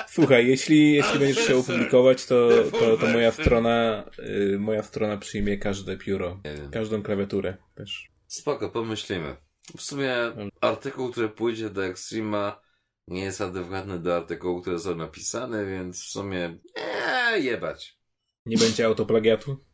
Słuchaj, 0.08 0.48
jeśli, 0.48 0.94
jeśli 0.94 1.20
będziesz 1.20 1.44
chciał 1.46 1.64
Sir. 1.64 1.72
opublikować, 1.72 2.26
to, 2.26 2.50
to, 2.72 2.98
to 2.98 3.08
moja 3.08 3.32
strona 3.32 4.04
y, 4.20 4.60
moja 4.60 4.84
strona 4.84 5.18
przyjmie 5.18 5.58
każde 5.58 5.98
pióro, 5.98 6.42
każdą 6.72 7.04
klawiaturę 7.04 7.58
też. 7.76 8.12
Spoko, 8.28 8.70
pomyślimy. 8.70 9.36
W 9.78 9.82
sumie 9.82 10.16
artykuł, 10.62 11.12
który 11.12 11.30
pójdzie 11.30 11.70
do 11.70 11.86
Extrema 11.86 12.62
nie 13.08 13.24
jest 13.24 13.42
adekwatny 13.42 14.00
do 14.00 14.16
artykułu, 14.16 14.62
które 14.62 14.80
są 14.80 14.96
napisane, 14.96 15.66
więc 15.66 16.04
w 16.04 16.08
sumie 16.10 16.58
eee, 16.76 17.46
jebać. 17.46 18.00
Nie 18.46 18.58
będzie 18.58 18.86
autoplagiatu? 18.86 19.66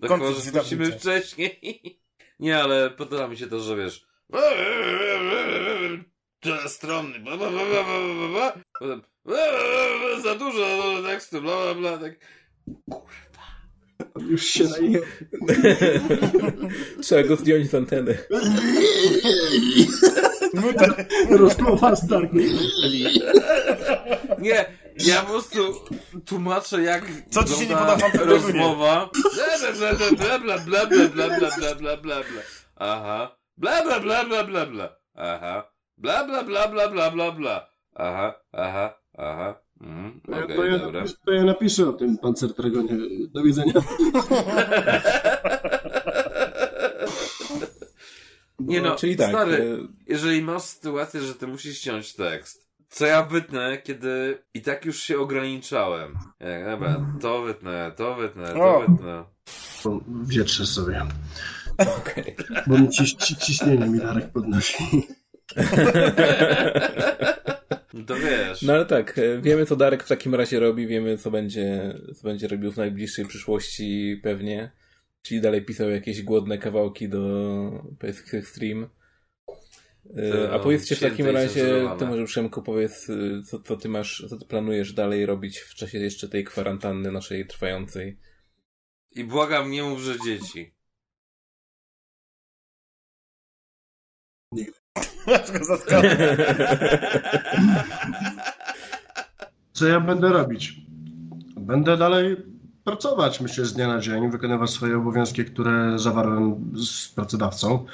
No 0.00 0.08
chyba, 0.08 0.32
że 0.32 0.50
wrócimy 0.50 0.84
wydawniczy. 0.84 0.98
wcześniej. 0.98 2.00
Nie, 2.40 2.58
ale 2.58 2.90
podoba 2.90 3.28
mi 3.28 3.36
się 3.36 3.46
to, 3.46 3.60
że 3.60 3.76
wiesz 3.76 4.08
te 6.40 6.68
strony. 6.68 7.20
Potem 8.78 9.02
za 10.22 10.34
dużo 10.34 11.02
tekstu, 11.06 11.42
bla, 11.42 11.74
bla, 11.74 11.74
bla, 11.74 11.98
tak. 11.98 12.14
już 14.28 14.44
się 14.44 14.64
naje... 14.64 15.00
Trzeba 17.02 17.22
go 17.22 17.36
zdjąć 17.36 17.70
z 17.70 17.74
anteny. 17.74 18.18
Rozmowa 21.30 21.96
z 21.96 22.06
Darkiem. 22.06 22.48
Nie, 24.38 24.66
ja 25.06 25.22
po 25.22 25.26
prostu 25.30 25.74
tłumaczę, 26.26 26.82
jak 26.82 27.04
Co 27.30 27.44
ci 27.44 27.54
się 27.54 27.66
nie 27.66 27.76
podoba 27.76 28.08
w 28.08 28.12
tym 28.12 28.20
rozmowa. 28.28 29.10
Bla, 29.34 29.72
bla, 29.72 29.92
bla, 29.92 30.38
bla, 30.38 30.58
bla, 30.58 30.86
bla, 30.86 31.08
bla, 31.08 31.08
bla, 31.08 31.50
bla, 31.58 31.74
bla, 31.74 31.96
bla, 31.96 31.96
bla. 32.22 32.42
Aha. 32.76 33.36
Bla, 33.56 33.82
bla, 33.84 34.00
bla, 34.00 34.24
bla, 34.24 34.44
bla, 34.44 34.66
bla. 34.66 34.96
Aha. 35.14 35.70
Bla, 35.96 36.24
bla, 36.24 36.42
bla, 36.44 36.68
bla, 36.68 36.88
bla, 36.88 37.10
bla, 37.10 37.32
bla. 37.32 37.70
Aha, 37.94 38.34
aha, 38.52 38.98
aha. 39.18 39.60
Mhm, 39.80 40.20
To 40.26 40.32
ja- 40.32 40.44
Okej, 40.44 40.56
to, 40.56 40.64
ja 40.64 40.78
dobra. 40.78 41.00
napiszę, 41.00 41.16
to 41.24 41.32
ja 41.32 41.44
napiszę 41.44 41.88
o 41.88 41.92
tym 41.92 42.18
Panzer 42.18 42.52
Dragonie. 42.54 42.96
Do 43.34 43.42
widzenia. 43.42 43.72
Nie 48.58 48.80
no, 48.80 48.96
Czyli 48.96 49.16
tak, 49.16 49.28
stary, 49.28 49.52
y, 49.54 49.88
jeżeli 50.06 50.42
masz 50.42 50.62
sytuację, 50.62 51.20
że 51.20 51.34
ty 51.34 51.46
musisz 51.46 51.78
ściąć 51.78 52.14
tekst, 52.14 52.67
co 52.88 53.06
ja 53.06 53.22
wytnę, 53.22 53.78
kiedy 53.78 54.38
i 54.54 54.62
tak 54.62 54.84
już 54.84 55.02
się 55.02 55.18
ograniczałem. 55.18 56.18
Jak, 56.40 56.64
dobra, 56.64 57.06
to 57.20 57.42
wytnę, 57.42 57.92
to 57.96 58.14
wytnę, 58.14 58.52
to 58.52 58.76
O. 58.76 58.80
wytnę. 58.80 59.24
Wietrzę 60.22 60.66
sobie. 60.66 61.02
okej. 61.78 62.36
Bo 62.66 62.78
mi 62.78 62.88
ciś, 62.88 63.12
ci, 63.12 63.36
ciśnienie 63.36 63.86
mi 63.86 63.98
Darek 63.98 64.32
podnosi. 64.32 65.06
To 68.06 68.14
wiesz. 68.16 68.62
No 68.62 68.72
ale 68.72 68.86
tak, 68.86 69.18
e, 69.18 69.40
wiemy 69.40 69.66
co 69.66 69.76
Darek 69.76 70.02
w 70.04 70.08
takim 70.08 70.34
razie 70.34 70.60
robi, 70.60 70.86
wiemy 70.86 71.18
co 71.18 71.30
będzie, 71.30 71.94
co 72.16 72.28
będzie 72.28 72.48
robił 72.48 72.72
w 72.72 72.76
najbliższej 72.76 73.26
przyszłości 73.26 74.20
pewnie. 74.22 74.70
Czyli 75.22 75.40
dalej 75.40 75.64
pisał 75.64 75.90
jakieś 75.90 76.22
głodne 76.22 76.58
kawałki 76.58 77.08
do 77.08 77.20
PSX 77.98 78.34
Extreme. 78.34 78.86
E, 80.16 80.32
To 80.32 80.54
A 80.54 80.58
powiedzcie 80.58 80.96
w 80.96 81.00
takim 81.00 81.26
razie, 81.26 81.88
ty 81.98 82.06
może 82.06 82.24
Przemku 82.24 82.62
powiedz, 82.62 83.10
e, 83.10 83.42
co, 83.42 83.58
co 83.58 83.76
ty 83.76 83.88
masz, 83.88 84.24
co 84.28 84.36
ty 84.36 84.46
planujesz 84.46 84.92
dalej 84.92 85.26
robić 85.26 85.58
w 85.58 85.74
czasie 85.74 85.98
jeszcze 85.98 86.28
tej 86.28 86.44
kwarantanny 86.44 87.12
naszej 87.12 87.46
trwającej. 87.46 88.18
I 89.12 89.24
błagam, 89.24 89.70
nie 89.70 89.82
mów, 89.82 90.00
że 90.00 90.14
dzieci. 90.24 90.74
Zaskoczył. 95.62 96.00
Co 99.72 99.86
ja 99.86 100.00
będę 100.00 100.28
robić? 100.28 100.80
Będę 101.56 101.96
dalej 101.96 102.36
pracować, 102.84 103.40
myślę, 103.40 103.64
z 103.64 103.74
dnia 103.74 103.88
na 103.88 104.00
dzień, 104.00 104.30
wykonywać 104.30 104.70
swoje 104.70 104.96
obowiązki, 104.96 105.44
które 105.44 105.98
zawarłem 105.98 106.72
z 106.76 107.08
pracodawcą. 107.08 107.86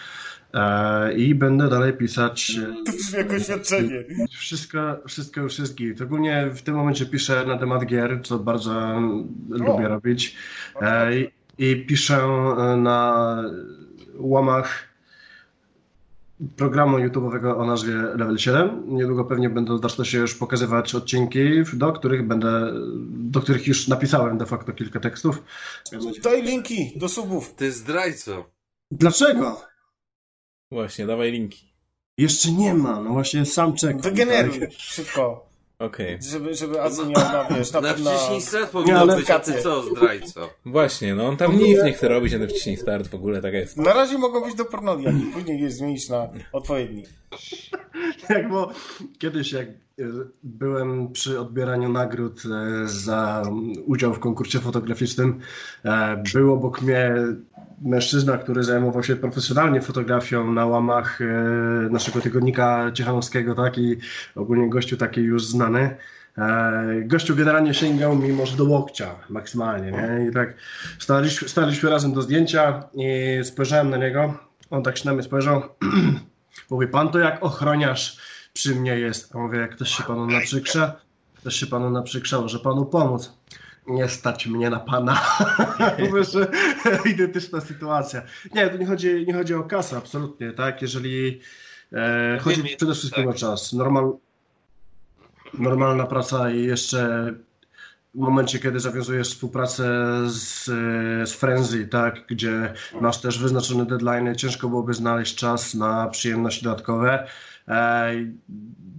E, 0.55 1.13
I 1.15 1.35
będę 1.35 1.69
dalej 1.69 1.93
pisać. 1.93 2.57
e, 2.63 2.85
To 2.85 2.93
brzmi 2.93 3.19
jak 3.19 3.33
oświadczenie. 3.33 4.05
Wszystko, 4.31 4.79
wszystko 5.09 5.41
już 5.41 5.59
jest 5.59 5.75
git. 5.75 6.01
Ogólnie 6.01 6.51
w 6.55 6.63
tym 6.63 6.75
momencie 6.75 7.07
piszę 7.07 7.45
na 7.47 7.59
temat 7.59 7.87
gier, 7.87 8.21
co 8.25 8.39
bardzo 8.39 9.01
lubię 9.49 9.89
robić. 9.89 10.37
E, 10.81 11.19
i, 11.19 11.31
I 11.59 11.87
piszę 11.87 12.23
na 12.77 13.43
łamach 14.19 14.95
programu 16.57 16.99
YouTube'owego 16.99 17.59
o 17.61 17.67
nazwie 17.67 17.95
Level 17.95 18.39
7. 18.39 18.83
Niedługo 18.87 19.25
pewnie 19.25 19.51
będą 19.51 19.79
zaczną 19.79 20.05
się 20.05 20.19
już 20.19 20.35
pokazywać 20.35 20.95
odcinki, 20.95 21.39
do 21.73 21.93
których 21.93 22.27
będę, 22.27 22.73
do 23.09 23.41
których 23.41 23.67
już 23.67 23.89
napisałem 23.89 24.39
de 24.39 24.47
facto 24.47 24.73
kilka 24.73 25.01
tekstów. 25.01 25.43
Daj 26.23 26.43
linki 26.43 26.93
do 26.97 27.09
subów. 27.09 27.55
Ty 27.55 27.73
zdrajco. 27.73 28.51
Dlaczego? 28.91 29.61
Właśnie, 30.73 31.07
dawaj 31.07 31.33
linki. 31.33 31.73
Jeszcze 32.19 32.53
nie 32.53 32.75
ma, 32.75 33.01
no 33.01 33.11
właśnie 33.11 33.45
sam 33.47 33.75
czekam. 33.77 34.01
Wygeneruj 34.01 34.61
szybko. 34.71 35.47
Okej. 35.79 36.19
Żeby, 36.23 36.55
żeby 36.55 36.83
Azu 36.83 37.07
miał 37.07 37.33
na, 37.33 37.45
wiesz, 37.57 37.73
na, 37.73 37.81
Na 37.81 37.89
na, 37.89 37.95
wciśnij 37.95 38.41
start 38.43 38.65
Nie, 38.65 38.71
powinno 38.73 38.99
ale- 39.01 39.17
być, 39.17 39.31
a 39.31 39.39
ty 39.39 39.63
co, 39.63 39.83
zdrajco? 39.83 40.51
Właśnie, 40.67 41.15
no 41.15 41.27
on 41.29 41.37
tam 41.37 41.59
nic 41.59 41.83
nie 41.85 41.93
chce 41.93 42.09
robić, 42.09 42.35
a 42.35 42.39
ten 42.39 42.49
wciśnij 42.49 42.77
start 42.77 43.09
w 43.09 43.15
ogóle, 43.15 43.43
tak 43.43 43.55
jest. 43.55 43.77
na 43.77 43.93
razie 43.93 44.19
mogą 44.19 44.41
być 44.45 44.55
do 44.55 44.65
pornodiaki, 44.65 45.21
później 45.35 45.61
je 45.61 45.71
zmienisz 45.71 46.09
na 46.09 46.29
odpowiedni. 46.53 47.03
Jak 48.31 48.49
bo 48.49 48.71
kiedyś 49.19 49.53
jak 49.53 49.69
e, 49.69 49.73
byłem 50.43 51.13
przy 51.13 51.41
odbieraniu 51.41 51.89
nagród 51.89 52.43
e, 52.47 52.89
za 52.89 53.43
udział 53.87 54.15
w 54.15 54.19
konkursie 54.19 54.61
fotograficznym, 54.61 55.41
e, 55.85 56.23
był 56.35 56.53
obok 56.53 56.83
mnie 56.83 57.15
mężczyzna, 57.83 58.39
który 58.39 58.63
zajmował 58.63 59.03
się 59.03 59.17
profesjonalnie 59.17 59.81
fotografią 59.81 60.53
na 60.53 60.67
łamach 60.67 61.21
e, 61.21 61.25
naszego 61.91 62.21
tygodnika 62.21 62.93
Ciechanowskiego, 62.95 63.55
tak, 63.55 63.79
i 63.79 63.97
ogólnie 64.35 64.71
gościu 64.71 64.97
taki 64.97 65.21
już 65.21 65.47
znany. 65.47 65.97
E, 66.39 67.03
Gościu 67.05 67.37
generalnie 67.37 67.75
sięgał 67.75 68.17
mi 68.17 68.33
może 68.33 68.57
do 68.57 68.65
łokcia 68.65 69.15
maksymalnie, 69.29 69.93
nie? 69.93 70.27
I 70.31 70.33
tak 70.33 70.55
staliśmy, 70.99 71.49
staliśmy 71.49 71.91
razem 71.91 72.13
do 72.13 72.23
zdjęcia 72.23 72.83
i 72.95 73.41
spojrzałem 73.45 73.91
na 73.91 73.97
niego, 73.97 74.35
on 74.71 74.83
tak 74.83 74.99
się 74.99 75.09
na 75.09 75.15
mnie 75.15 75.23
spojrzał, 75.23 75.63
Mówi, 76.71 76.87
pan 76.89 77.09
to 77.09 77.19
jak 77.19 77.43
ochroniarz 77.43 78.19
przy 78.53 78.75
mnie 78.75 78.99
jest. 78.99 79.35
A 79.37 79.39
mówię, 79.39 79.59
jak 79.59 79.75
ktoś 79.77 79.89
się 79.89 80.03
panu 80.03 80.27
naprzykrza, 80.27 80.97
ktoś 81.35 81.55
się 81.55 81.67
panu 81.67 81.91
naprzykrza, 81.91 82.41
może 82.41 82.59
panu 82.59 82.87
pomóc. 82.87 83.33
Nie 83.87 84.09
stać 84.09 84.47
mnie 84.47 84.71
na 84.71 84.81
pana. 84.81 85.21
Identyczna 87.13 87.61
sytuacja. 87.61 88.23
Nie, 88.55 88.69
to 88.69 88.77
nie 88.77 88.87
chodzi, 88.87 89.25
nie 89.27 89.35
chodzi 89.35 89.55
o 89.55 89.63
kasę, 89.63 89.97
absolutnie, 89.97 90.53
tak? 90.53 90.83
Jeżeli 90.83 91.41
e, 91.93 92.39
chodzi 92.43 92.63
Wiem, 92.63 92.77
przede 92.77 92.95
wszystkim 92.95 93.25
tak. 93.25 93.35
o 93.35 93.39
czas. 93.39 93.73
Normal, 93.73 94.13
normalna 95.59 96.07
praca 96.07 96.51
i 96.51 96.63
jeszcze 96.63 97.33
w 98.15 98.19
momencie, 98.19 98.59
kiedy 98.59 98.81
zawiązujesz 98.81 99.29
współpracę 99.29 99.85
z, 100.27 100.65
z 101.29 101.33
Frenzy, 101.33 101.89
tak, 101.89 102.27
gdzie 102.27 102.73
masz 103.01 103.21
też 103.21 103.39
wyznaczone 103.39 103.87
deadline, 103.87 104.35
ciężko 104.35 104.69
byłoby 104.69 104.95
znaleźć 104.95 105.35
czas 105.35 105.75
na 105.75 106.09
przyjemności 106.09 106.65
dodatkowe. 106.65 107.27
E, 107.69 108.13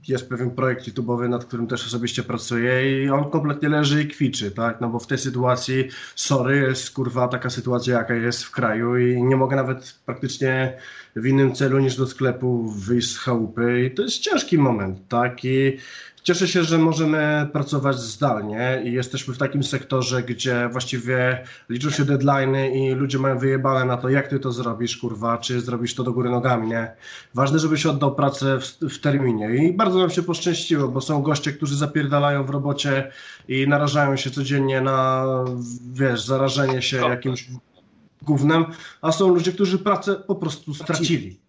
Jest 0.08 0.30
pewien 0.30 0.52
projekt 0.52 0.88
YouTube'owy, 0.88 1.30
nad 1.30 1.46
którym 1.46 1.68
też 1.68 1.86
osobiście 1.86 2.24
pracuję 2.24 3.04
i 3.04 3.10
on 3.10 3.30
kompletnie 3.30 3.70
leży 3.70 4.04
i 4.04 4.08
kwiczy, 4.08 4.52
tak, 4.52 4.82
no 4.82 4.90
bo 4.90 5.00
w 5.00 5.08
tej 5.08 5.18
sytuacji, 5.18 5.90
sorry, 6.16 6.58
jest 6.58 6.92
kurwa 6.92 7.28
taka 7.28 7.50
sytuacja, 7.50 7.98
jaka 7.98 8.14
jest 8.14 8.44
w 8.44 8.52
kraju 8.52 8.98
i 8.98 9.24
nie 9.24 9.36
mogę 9.36 9.56
nawet 9.56 10.00
praktycznie 10.06 10.78
w 11.16 11.26
innym 11.26 11.56
celu 11.56 11.80
niż 11.80 11.96
do 11.96 12.08
sklepu 12.08 12.70
wyjść 12.70 13.12
z 13.12 13.18
chałupy 13.18 13.82
i 13.86 13.96
to 13.96 14.02
jest 14.02 14.20
ciężki 14.20 14.58
moment, 14.58 15.08
tak, 15.08 15.46
i 15.46 15.78
Cieszę 16.26 16.48
się, 16.48 16.64
że 16.64 16.78
możemy 16.78 17.50
pracować 17.54 18.00
zdalnie 18.00 18.82
i 18.86 18.92
jesteśmy 18.92 19.34
w 19.34 19.38
takim 19.38 19.64
sektorze, 19.64 20.24
gdzie 20.24 20.70
właściwie 20.72 21.44
liczą 21.70 21.90
się 21.90 22.06
deadlines 22.06 22.76
i 22.76 22.92
ludzie 22.92 23.20
mają 23.20 23.40
wyjebane 23.40 23.86
na 23.86 23.98
to, 23.98 24.10
jak 24.10 24.28
ty 24.28 24.40
to 24.40 24.52
zrobisz, 24.52 24.98
kurwa, 24.98 25.38
czy 25.38 25.62
zrobisz 25.62 25.96
to 25.96 26.04
do 26.04 26.14
góry 26.14 26.30
nogami, 26.30 26.68
nie? 26.68 26.92
Ważne, 27.34 27.60
żebyś 27.60 27.86
oddał 27.86 28.16
pracę 28.16 28.60
w, 28.60 28.66
w 28.66 29.00
terminie 29.00 29.56
i 29.56 29.74
bardzo 29.74 30.00
nam 30.00 30.10
się 30.10 30.24
poszczęściło, 30.24 30.88
bo 30.88 31.02
są 31.02 31.22
goście, 31.22 31.52
którzy 31.52 31.76
zapierdalają 31.76 32.44
w 32.44 32.50
robocie 32.50 33.12
i 33.48 33.68
narażają 33.68 34.16
się 34.16 34.32
codziennie 34.32 34.82
na, 34.82 35.26
wiesz, 35.94 36.26
zarażenie 36.26 36.82
się 36.82 36.98
jakimś 36.98 37.48
gównem, 38.22 38.66
a 39.02 39.12
są 39.12 39.28
ludzie, 39.28 39.52
którzy 39.52 39.80
pracę 39.80 40.16
po 40.16 40.36
prostu 40.36 40.74
stracili. 40.74 41.40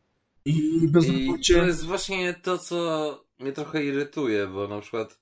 I 0.45 0.85
I 0.85 0.89
bezrobocie... 0.89 1.55
to 1.55 1.67
jest 1.67 1.85
właśnie 1.85 2.35
to, 2.35 2.59
co 2.59 3.26
mnie 3.39 3.53
trochę 3.53 3.85
irytuje, 3.85 4.47
bo 4.47 4.69
na 4.69 4.81
przykład 4.81 5.21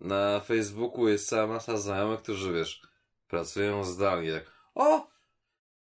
na 0.00 0.40
Facebooku 0.40 1.08
jest 1.08 1.28
cała 1.28 1.46
masa 1.46 1.76
znajomych, 1.76 2.22
którzy 2.22 2.52
wiesz, 2.52 2.82
pracują 3.28 3.84
zdalnie. 3.84 4.32
Tak, 4.32 4.52
o! 4.74 5.16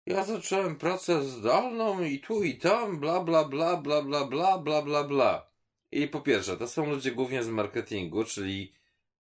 Ja 0.06 0.24
zacząłem 0.24 0.76
pracę 0.76 1.24
zdalną 1.24 2.04
i 2.04 2.20
tu 2.20 2.44
i 2.44 2.58
tam, 2.58 3.00
bla 3.00 3.20
bla 3.20 3.44
bla 3.44 3.78
bla 3.78 4.02
bla 4.02 4.26
bla 4.26 4.58
bla 4.58 4.82
bla 4.82 5.04
bla. 5.04 5.50
I 5.92 6.08
po 6.08 6.22
pierwsze, 6.22 6.58
to 6.58 6.68
są 6.68 6.90
ludzie 6.90 7.12
głównie 7.12 7.44
z 7.44 7.48
marketingu, 7.48 8.24
czyli 8.24 8.74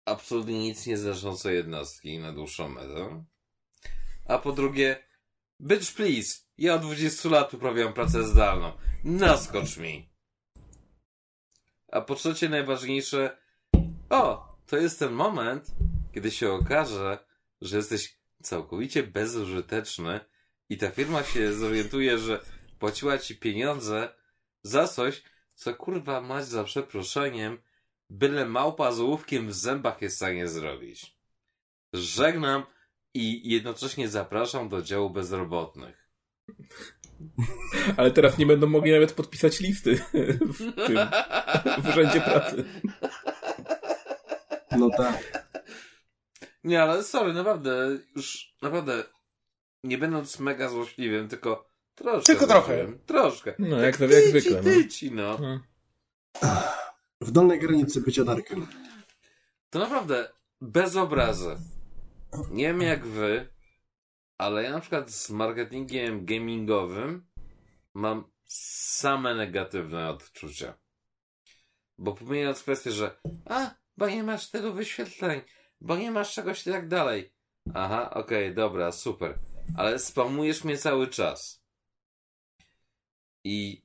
absolutnie 0.05 0.59
nic 0.59 0.87
nie 0.87 0.97
znaczące 0.97 1.53
jednostki 1.53 2.19
na 2.19 2.33
dłuższą 2.33 2.69
metę. 2.69 3.23
A 4.27 4.37
po 4.37 4.51
drugie, 4.51 5.03
bitch 5.61 5.93
please, 5.95 6.39
ja 6.57 6.73
od 6.73 6.81
20 6.81 7.29
lat 7.29 7.53
uprawiam 7.53 7.93
pracę 7.93 8.23
zdalną. 8.23 8.71
Naskocz 9.03 9.77
mi. 9.77 10.08
A 11.91 12.01
po 12.01 12.15
trzecie, 12.15 12.49
najważniejsze, 12.49 13.37
o, 14.09 14.55
to 14.67 14.77
jest 14.77 14.99
ten 14.99 15.11
moment, 15.11 15.65
kiedy 16.13 16.31
się 16.31 16.51
okaże, 16.51 17.25
że 17.61 17.77
jesteś 17.77 18.19
całkowicie 18.43 19.03
bezużyteczny 19.03 20.19
i 20.69 20.77
ta 20.77 20.91
firma 20.91 21.23
się 21.23 21.53
zorientuje, 21.53 22.17
że 22.17 22.41
płaciła 22.79 23.17
ci 23.17 23.35
pieniądze 23.35 24.13
za 24.63 24.87
coś, 24.87 25.23
co 25.55 25.75
kurwa 25.75 26.21
mać 26.21 26.47
za 26.47 26.63
przeproszeniem, 26.63 27.57
byle 28.09 28.45
małpa 28.45 28.91
z 28.91 28.99
ołówkiem 28.99 29.47
w 29.47 29.53
zębach 29.53 30.01
jest 30.01 30.15
w 30.15 30.17
stanie 30.17 30.47
zrobić. 30.47 31.15
Żegnam 31.93 32.63
i 33.13 33.51
jednocześnie 33.51 34.09
zapraszam 34.09 34.69
do 34.69 34.81
działu 34.81 35.09
bezrobotnych. 35.09 36.08
Ale 37.97 38.11
teraz 38.11 38.37
nie 38.37 38.45
będą 38.45 38.67
mogli 38.67 38.91
nawet 38.91 39.13
podpisać 39.13 39.59
listy 39.59 39.95
w 39.95 40.57
tym, 40.87 40.99
w 41.83 41.89
urzędzie 41.89 42.21
pracy. 42.21 42.65
No 44.77 44.89
tak. 44.97 45.47
Nie, 46.63 46.81
ale 46.83 47.03
sorry, 47.03 47.33
naprawdę, 47.33 47.97
już 48.15 48.55
naprawdę, 48.61 49.03
nie 49.83 49.97
będąc 49.97 50.39
mega 50.39 50.69
złośliwym, 50.69 51.27
tylko 51.27 51.69
troszkę. 51.95 52.25
Tylko 52.25 52.47
trochę. 52.47 52.87
Troszkę. 53.05 53.55
No, 53.59 53.75
Tak 53.75 53.85
jak, 53.85 53.99
jak 53.99 54.09
tyci, 54.09 54.29
zwykle. 54.29 54.57
No. 54.57 54.63
tyci, 54.63 55.11
no. 55.11 55.37
No. 55.41 55.59
W 57.21 57.31
dolnej 57.31 57.59
granicy 57.59 58.01
bycia 58.01 58.23
Darkiem. 58.23 58.67
To 59.69 59.79
naprawdę 59.79 60.31
bez 60.61 60.95
obrazy. 60.95 61.55
Nie 62.51 62.63
wiem 62.67 62.81
jak 62.81 63.07
wy, 63.07 63.47
ale 64.39 64.63
ja 64.63 64.71
na 64.71 64.79
przykład 64.79 65.11
z 65.11 65.29
marketingiem 65.29 66.25
gamingowym 66.25 67.27
mam 67.93 68.31
same 68.45 69.35
negatywne 69.35 70.09
odczucia. 70.09 70.77
Bo 71.97 72.13
pomijając 72.13 72.61
kwestię, 72.61 72.91
że 72.91 73.19
a, 73.45 73.75
bo 73.97 74.09
nie 74.09 74.23
masz 74.23 74.49
tylu 74.49 74.73
wyświetleń, 74.73 75.41
bo 75.81 75.97
nie 75.97 76.11
masz 76.11 76.33
czegoś 76.33 76.67
i 76.67 76.71
tak 76.71 76.87
dalej. 76.87 77.33
Aha, 77.73 78.09
okej, 78.09 78.53
dobra, 78.55 78.91
super. 78.91 79.39
Ale 79.77 79.99
spamujesz 79.99 80.63
mnie 80.63 80.77
cały 80.77 81.07
czas. 81.07 81.63
I 83.43 83.83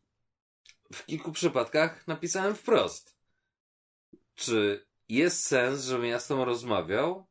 w 0.92 1.06
kilku 1.06 1.32
przypadkach 1.32 2.06
napisałem 2.06 2.54
wprost. 2.54 3.16
czy 4.34 4.86
jest 5.08 5.46
sens, 5.46 5.84
żebym 5.84 6.06
ja 6.06 6.20
z 6.20 6.26
tobą 6.26 6.44
rozmawiał, 6.44 7.26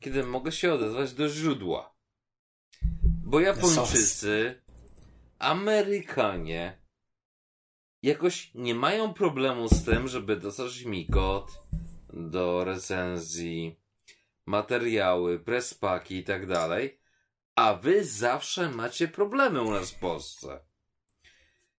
kiedy 0.00 0.24
mogę 0.24 0.52
się 0.52 0.72
odezwać 0.74 1.12
do 1.12 1.28
źródła? 1.28 1.95
Bo 3.26 3.40
Japończycy, 3.40 4.62
Amerykanie 5.38 6.78
jakoś 8.02 8.50
nie 8.54 8.74
mają 8.74 9.14
problemu 9.14 9.68
z 9.68 9.84
tym, 9.84 10.08
żeby 10.08 10.36
dostarczyć 10.36 10.84
mi 10.84 11.06
kod 11.06 11.62
do 12.12 12.64
recenzji, 12.64 13.80
materiały, 14.46 15.38
prespaki 15.38 16.16
i 16.16 16.24
tak 16.24 16.46
dalej, 16.46 17.00
a 17.54 17.74
wy 17.74 18.04
zawsze 18.04 18.70
macie 18.70 19.08
problemy 19.08 19.62
u 19.62 19.70
nas 19.70 19.90
w 19.90 19.98
Polsce. 19.98 20.60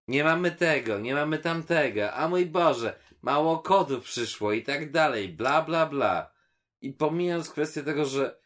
Nie 0.07 0.23
mamy 0.23 0.51
tego, 0.51 0.99
nie 0.99 1.15
mamy 1.15 1.39
tamtego, 1.39 2.13
a 2.13 2.29
mój 2.29 2.45
Boże, 2.45 2.99
mało 3.21 3.59
kodów 3.59 4.03
przyszło 4.03 4.53
i 4.53 4.63
tak 4.63 4.91
dalej, 4.91 5.29
bla 5.29 5.61
bla 5.61 5.85
bla. 5.85 6.31
I 6.81 6.93
pomijając 6.93 7.49
kwestię 7.49 7.83
tego, 7.83 8.05
że 8.05 8.39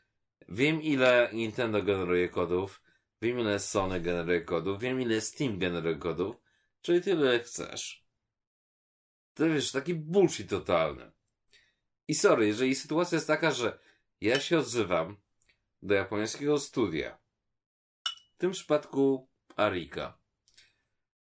wiem 0.49 0.81
ile 0.81 1.29
Nintendo 1.33 1.83
generuje 1.83 2.29
kodów, 2.29 2.81
wiem 3.21 3.39
ile 3.39 3.59
Sony 3.59 4.01
generuje 4.01 4.41
kodów, 4.41 4.79
wiem 4.79 5.01
ile 5.01 5.21
Steam 5.21 5.59
generuje 5.59 5.95
kodów, 5.95 6.35
czyli 6.81 7.01
tyle 7.01 7.39
chcesz. 7.39 8.05
To 9.33 9.45
wiesz, 9.45 9.71
taki 9.71 9.95
bullshit 9.95 10.49
totalny. 10.49 11.11
I 12.07 12.15
sorry, 12.15 12.47
jeżeli 12.47 12.75
sytuacja 12.75 13.15
jest 13.15 13.27
taka, 13.27 13.51
że 13.51 13.79
ja 14.21 14.39
się 14.39 14.59
odzywam 14.59 15.17
do 15.81 15.93
japońskiego 15.93 16.59
studia, 16.59 17.17
w 18.33 18.37
tym 18.37 18.51
przypadku 18.51 19.29
Arika, 19.55 20.19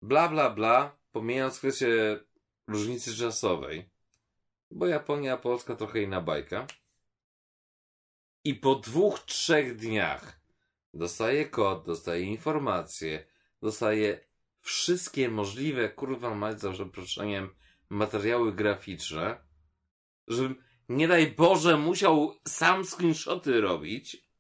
bla 0.02 0.28
bla 0.28 0.50
bla, 0.50 0.98
pomijając 1.12 1.58
kwestię 1.58 2.20
różnicy 2.66 3.16
czasowej, 3.16 3.90
bo 4.70 4.86
Japonia, 4.86 5.36
Polska 5.36 5.76
trochę 5.76 6.02
inna 6.02 6.20
bajka, 6.20 6.66
i 8.44 8.54
po 8.54 8.74
dwóch, 8.74 9.18
trzech 9.18 9.76
dniach 9.76 10.39
dostaję 10.94 11.48
kod, 11.48 11.86
dostaję 11.86 12.22
informacje, 12.22 13.26
dostaję 13.62 14.20
wszystkie 14.60 15.28
możliwe, 15.28 15.88
kurwa 15.88 16.34
mać 16.34 16.60
za 16.60 16.72
przeproszeniem, 16.72 17.54
materiały 17.90 18.52
graficzne, 18.52 19.44
żebym, 20.28 20.64
nie 20.88 21.08
daj 21.08 21.26
Boże, 21.26 21.76
musiał 21.76 22.34
sam 22.48 22.84
screenshoty 22.84 23.60
robić. 23.60 24.30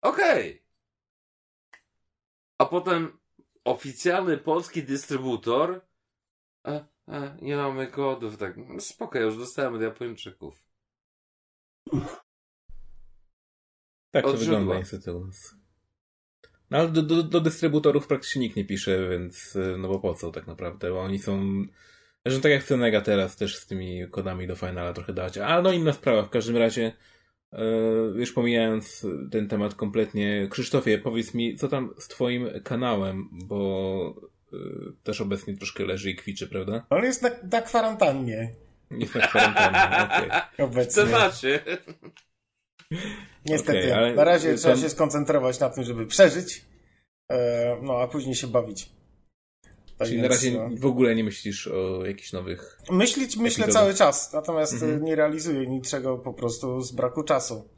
Okej. 0.00 0.50
Okay. 0.50 0.62
A 2.58 2.66
potem 2.66 3.18
oficjalny 3.64 4.38
polski 4.38 4.82
dystrybutor 4.82 5.86
a, 6.62 6.70
a, 7.06 7.36
nie 7.42 7.56
mamy 7.56 7.86
kodów, 7.86 8.36
tak. 8.36 8.56
Spoko, 8.78 9.18
ja 9.18 9.24
już 9.24 9.36
dostałem 9.36 9.74
od 9.74 9.82
Japończyków. 9.82 10.71
Tak 14.12 14.24
to 14.24 14.32
wygląda 14.32 14.78
niestety 14.78 15.12
u 15.12 15.26
nas. 15.26 15.54
No 16.70 16.78
ale 16.78 16.88
do, 16.88 17.02
do, 17.02 17.22
do 17.22 17.40
dystrybutorów 17.40 18.06
praktycznie 18.06 18.42
nikt 18.42 18.56
nie 18.56 18.64
pisze, 18.64 19.08
więc 19.08 19.56
y, 19.56 19.76
no 19.78 19.88
bo 19.88 19.98
po 19.98 20.14
co 20.14 20.30
tak 20.30 20.46
naprawdę, 20.46 20.90
bo 20.90 21.00
oni 21.00 21.18
są... 21.18 21.62
Zresztą 22.26 22.42
tak 22.42 22.52
jak 22.52 22.64
Cenega 22.64 23.00
teraz 23.00 23.36
też 23.36 23.56
z 23.56 23.66
tymi 23.66 24.10
kodami 24.10 24.46
do 24.46 24.56
Finala 24.56 24.92
trochę 24.92 25.12
dać. 25.12 25.38
Ale 25.38 25.62
no 25.62 25.72
inna 25.72 25.92
sprawa, 25.92 26.22
w 26.22 26.30
każdym 26.30 26.56
razie 26.56 26.92
y, 27.52 27.58
już 28.14 28.32
pomijając 28.32 29.06
ten 29.30 29.48
temat 29.48 29.74
kompletnie. 29.74 30.48
Krzysztofie, 30.50 30.98
powiedz 30.98 31.34
mi, 31.34 31.56
co 31.56 31.68
tam 31.68 31.94
z 31.98 32.08
twoim 32.08 32.48
kanałem, 32.64 33.28
bo 33.32 34.14
y, 34.52 34.56
też 35.02 35.20
obecnie 35.20 35.56
troszkę 35.56 35.84
leży 35.84 36.10
i 36.10 36.16
kwiczy, 36.16 36.48
prawda? 36.48 36.86
On 36.90 37.04
jest 37.04 37.22
na, 37.22 37.30
na 37.52 37.62
kwarantannie 37.62 38.54
Jest 38.90 39.14
na 39.14 39.26
kwarantannie, 39.26 40.04
okej. 40.04 40.40
W 40.58 40.60
obecnie. 40.60 41.04
temacie. 41.04 41.60
Niestety. 43.46 43.78
Okej, 43.78 43.92
ale 43.92 44.14
na 44.14 44.24
razie 44.24 44.54
trzeba 44.54 44.76
się 44.76 44.88
skoncentrować 44.90 45.60
na 45.60 45.70
tym, 45.70 45.84
żeby 45.84 46.06
przeżyć. 46.06 46.64
E, 47.30 47.76
no, 47.82 48.00
a 48.00 48.08
później 48.08 48.34
się 48.34 48.46
bawić. 48.46 48.90
Tak 49.98 50.08
Czyli 50.08 50.22
na 50.22 50.28
więc, 50.28 50.34
razie 50.34 50.58
no. 50.58 50.68
w 50.78 50.86
ogóle 50.86 51.14
nie 51.14 51.24
myślisz 51.24 51.66
o 51.68 52.06
jakichś 52.06 52.32
nowych 52.32 52.78
Myśleć 52.90 53.36
myślę 53.36 53.64
epizodach. 53.64 53.82
cały 53.82 53.94
czas, 53.94 54.32
natomiast 54.32 54.72
Mhm. 54.72 54.94
e, 54.94 55.00
nie 55.00 55.14
realizuję 55.16 55.66
niczego 55.66 56.18
po 56.18 56.32
prostu 56.34 56.82
z 56.82 56.92
braku 56.92 57.22
czasu. 57.22 57.68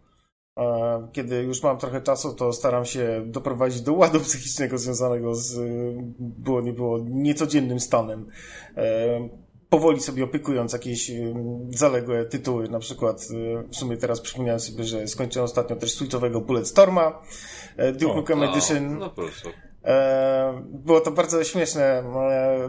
E, 0.59 1.09
Kiedy 1.13 1.43
już 1.43 1.63
mam 1.63 1.79
trochę 1.79 2.01
czasu, 2.01 2.35
to 2.35 2.53
staram 2.53 2.85
się 2.85 3.23
doprowadzić 3.27 3.81
do 3.81 3.93
ładu 3.93 4.21
psychicznego 4.27 4.79
związanego 4.79 5.35
z, 5.35 5.59
było 6.19 6.61
nie 6.61 6.73
było, 6.73 6.99
niecodziennym 7.05 7.81
stanem. 7.81 8.31
Powoli 9.75 10.01
sobie 10.01 10.25
opiekując 10.25 10.73
jakieś 10.73 11.11
zaległe 11.71 12.25
tytuły, 12.25 12.69
na 12.69 12.79
przykład 12.79 13.27
e, 13.31 13.63
w 13.73 13.77
sumie 13.77 13.97
teraz 13.97 14.21
przypomniałem 14.21 14.61
sobie, 14.61 14.85
że 14.85 15.09
skończyłem 15.09 15.45
ostatnio 15.45 15.77
też 15.77 15.95
switchowego 15.95 16.41
Bulletstorma, 16.41 17.23
e, 17.77 17.93
Duke 17.93 18.15
Nukem 18.15 18.39
No, 18.39 18.51
Edition. 18.53 18.99
no 18.99 19.11
proszę. 19.11 19.49
Było 20.69 21.01
to 21.01 21.11
bardzo 21.11 21.45
śmieszne 21.45 22.05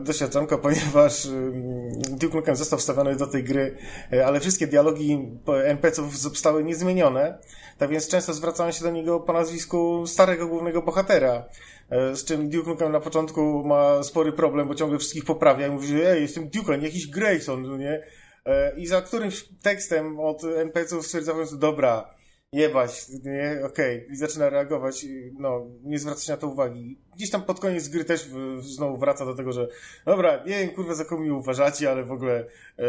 doświadczonko, 0.01 0.57
ponieważ 0.67 1.25
mm, 1.25 1.91
Duke 2.01 2.35
Nukem 2.35 2.55
został 2.55 2.79
wstawiony 2.79 3.15
do 3.15 3.27
tej 3.27 3.43
gry, 3.43 3.77
e, 4.13 4.25
ale 4.25 4.39
wszystkie 4.39 4.67
dialogi 4.67 5.39
NPC-ów 5.63 6.17
zostały 6.17 6.63
niezmienione, 6.63 7.37
tak 7.77 7.89
więc 7.89 8.07
często 8.07 8.33
zwracałem 8.33 8.73
się 8.73 8.83
do 8.83 8.91
niego 8.91 9.19
po 9.19 9.33
nazwisku 9.33 10.07
starego 10.07 10.47
głównego 10.47 10.81
bohatera. 10.81 11.45
e, 11.89 12.15
Z 12.15 12.25
czym 12.25 12.49
Duke 12.49 12.69
Nukem 12.69 12.91
na 12.91 12.99
początku 12.99 13.63
ma 13.65 14.03
spory 14.03 14.31
problem, 14.31 14.67
bo 14.67 14.75
ciągle 14.75 14.97
wszystkich 14.97 15.25
poprawia 15.25 15.67
i 15.67 15.71
mówi, 15.71 15.87
że 15.87 16.11
ej, 16.11 16.21
jestem 16.21 16.49
Duke, 16.49 16.77
nie 16.77 16.85
jakiś 16.85 17.07
Grayson, 17.07 17.63
no 17.63 17.77
nie? 17.77 18.03
E, 18.45 18.75
I 18.77 18.87
za 18.87 19.01
którymś 19.01 19.45
tekstem 19.63 20.19
od 20.19 20.43
NPC-ów 20.43 21.05
stwierdza 21.05 21.31
po 21.31 21.37
prostu, 21.37 21.57
dobra, 21.57 22.15
jebać, 22.55 23.09
nie, 23.23 23.65
okej, 23.65 24.07
i 24.11 24.15
zaczyna 24.15 24.49
reagować, 24.49 25.05
no, 25.39 25.65
nie 25.83 25.99
zwracać 25.99 26.27
na 26.27 26.37
to 26.37 26.47
uwagi. 26.47 26.99
Gdzieś 27.15 27.29
tam 27.29 27.43
pod 27.43 27.59
koniec 27.59 27.87
gry 27.87 28.05
też 28.05 28.29
znowu 28.59 28.97
wraca 28.97 29.25
do 29.25 29.35
tego, 29.35 29.51
że 29.51 29.67
dobra, 30.05 30.43
nie 30.43 30.59
wiem, 30.59 30.69
kurwa, 30.69 30.93
za 30.93 31.05
kogo 31.05 31.21
mnie 31.21 31.33
uważacie, 31.33 31.91
ale 31.91 32.03
w 32.03 32.11
ogóle 32.11 32.45
e, 32.79 32.85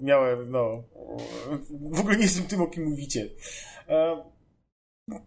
miałem, 0.00 0.50
no, 0.50 0.82
w 1.70 2.00
ogóle 2.00 2.16
nie 2.16 2.22
jestem 2.22 2.44
tym, 2.44 2.62
o 2.62 2.66
kim 2.66 2.84
mówicie. 2.84 3.28
E, 3.88 4.24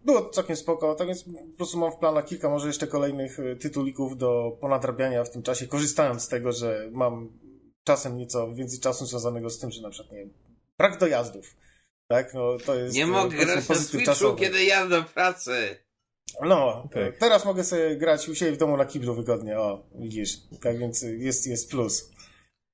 było 0.04 0.28
całkiem 0.28 0.56
spoko, 0.56 0.94
tak 0.94 1.06
więc 1.06 1.24
po 1.24 1.56
prostu 1.56 1.78
mam 1.78 1.92
w 1.92 1.96
planach 1.96 2.24
kilka 2.24 2.48
może 2.48 2.66
jeszcze 2.66 2.86
kolejnych 2.86 3.40
e, 3.40 3.56
tytulików 3.56 4.16
do 4.16 4.58
ponadrabiania 4.60 5.24
w 5.24 5.30
tym 5.30 5.42
czasie, 5.42 5.66
korzystając 5.66 6.22
z 6.22 6.28
tego, 6.28 6.52
że 6.52 6.88
mam 6.92 7.30
czasem 7.84 8.16
nieco 8.16 8.54
więcej 8.54 8.80
czasu 8.80 9.06
związanego 9.06 9.50
z 9.50 9.58
tym, 9.58 9.70
że 9.70 9.82
na 9.82 9.90
przykład, 9.90 10.12
nie 10.12 10.18
wiem, 10.18 10.30
brak 10.78 10.98
dojazdów. 10.98 11.56
Tak, 12.10 12.34
no 12.34 12.56
to 12.66 12.74
jest... 12.74 12.94
Nie 12.94 13.04
e, 13.04 13.06
mogę 13.06 13.36
grać 13.36 13.68
na 13.68 13.74
Switchu, 13.74 14.06
czasowy. 14.06 14.40
kiedy 14.40 14.64
jadę 14.64 14.88
do 15.02 15.02
pracy. 15.02 15.76
No, 16.42 16.88
Tak. 16.94 17.18
teraz 17.18 17.44
mogę 17.44 17.64
sobie 17.64 17.96
grać 17.96 18.28
u 18.28 18.34
siebie 18.34 18.52
w 18.52 18.56
domu 18.56 18.76
na 18.76 18.84
kiblu 18.84 19.14
wygodnie, 19.14 19.58
o, 19.60 19.86
widzisz. 19.94 20.36
Tak 20.62 20.78
więc 20.78 21.02
jest, 21.02 21.46
jest 21.46 21.70
plus. 21.70 22.10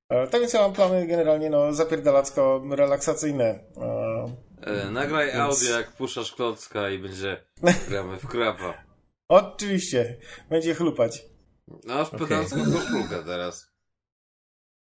E, 0.08 0.26
Tak 0.26 0.40
więc 0.40 0.52
ja 0.52 0.60
mam 0.60 0.72
plany 0.72 1.06
generalnie, 1.06 1.50
no, 1.50 1.72
zapierdalacko 1.72 2.62
relaksacyjne. 2.70 3.44
E, 3.76 4.46
E, 4.62 4.90
nagraj 4.90 5.26
Więc- 5.26 5.38
audio, 5.38 5.78
jak 5.78 5.92
puszczasz 5.92 6.32
klocka 6.34 6.90
i 6.90 6.98
będzie 6.98 7.44
gramy 7.88 8.16
w 8.16 8.26
krapa. 8.26 8.84
Oczywiście, 9.28 10.16
będzie 10.50 10.74
chlupać. 10.74 11.24
No, 11.84 11.94
aż 11.94 12.10
pedalską 12.10 12.56
koszulkę 12.72 13.24
teraz. 13.26 13.70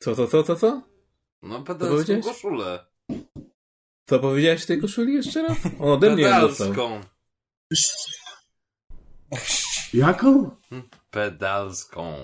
Co, 0.02 0.16
co, 0.16 0.26
co, 0.26 0.42
co, 0.42 0.56
co? 0.56 0.82
No, 1.42 1.62
pedalską 1.62 2.20
koszulę. 2.22 2.86
Co 4.06 4.18
powiedziałeś 4.18 4.62
w 4.62 4.66
tej 4.66 4.80
koszuli 4.80 5.14
jeszcze 5.14 5.42
raz? 5.42 5.58
On 5.80 5.88
ode 5.90 6.10
mnie 6.10 6.22
ją 6.22 6.40
dostał. 6.40 6.68
Pedalską. 6.68 7.00
Jaką? 9.94 10.50
Pedalską. 11.10 12.14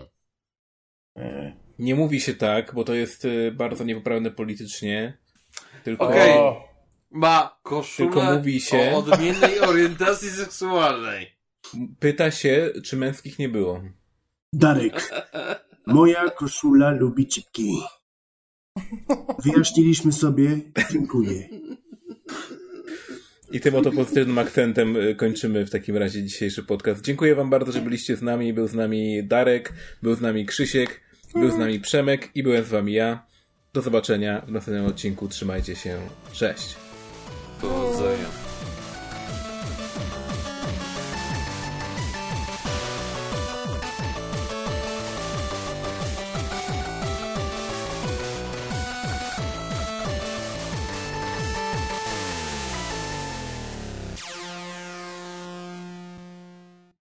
E, 1.17 1.53
Nie 1.79 1.95
mówi 1.95 2.21
się 2.21 2.35
tak, 2.35 2.75
bo 2.75 2.85
to 2.85 2.95
jest 2.95 3.25
y, 3.25 3.53
bardzo 3.53 3.85
niepoprawne 3.85 4.31
politycznie. 4.31 5.19
Tylko 5.85 6.09
Okej. 6.09 6.39
Ma 7.11 7.59
koszulę 7.63 8.11
Tylko 8.13 8.33
mówi 8.35 8.61
się- 8.61 8.93
o 8.95 8.97
odmiennej 8.99 9.61
orientacji 9.61 10.31
seksualnej. 10.31 11.37
pyta 12.01 12.31
się, 12.31 12.71
czy 12.85 12.97
męskich 12.97 13.39
nie 13.39 13.49
było. 13.49 13.83
Darek, 14.53 15.11
moja 15.87 16.31
koszula 16.31 16.91
lubi 16.91 17.27
cipki. 17.27 17.83
Wyjaśniliśmy 19.45 20.13
sobie, 20.13 20.61
dziękuję. 20.93 21.49
I 23.53 23.61
tym 23.61 23.75
oto 23.75 23.93
pozytywnym 23.93 24.39
akcentem 24.39 24.97
y, 24.97 25.15
kończymy 25.15 25.67
w 25.67 25.71
takim 25.71 25.97
razie 25.97 26.25
dzisiejszy 26.25 26.63
podcast. 26.63 27.03
Dziękuję 27.03 27.35
wam 27.35 27.51
bardzo, 27.51 27.73
że 27.73 27.81
byliście 27.81 28.17
z 28.17 28.23
nami. 28.23 28.53
Był 28.53 28.69
z 28.69 28.75
nami 28.75 29.25
Darek, 29.25 29.73
był 30.03 30.15
z 30.15 30.21
nami 30.21 30.47
Krzysiek, 30.47 31.01
był 31.35 31.51
z 31.51 31.57
nami 31.57 31.81
Przemek 31.81 32.31
i 32.35 32.43
byłem 32.43 32.65
z 32.65 32.69
wami 32.69 32.93
ja. 32.93 33.27
Do 33.73 33.83
zobaczenia 33.83 34.41
w 34.41 34.51
następnym 34.51 34.87
odcinku. 34.87 35.29
Trzymajcie 35.29 35.77
się. 35.77 35.99
Cześć. 36.33 36.77
Powodzenia. 37.61 38.48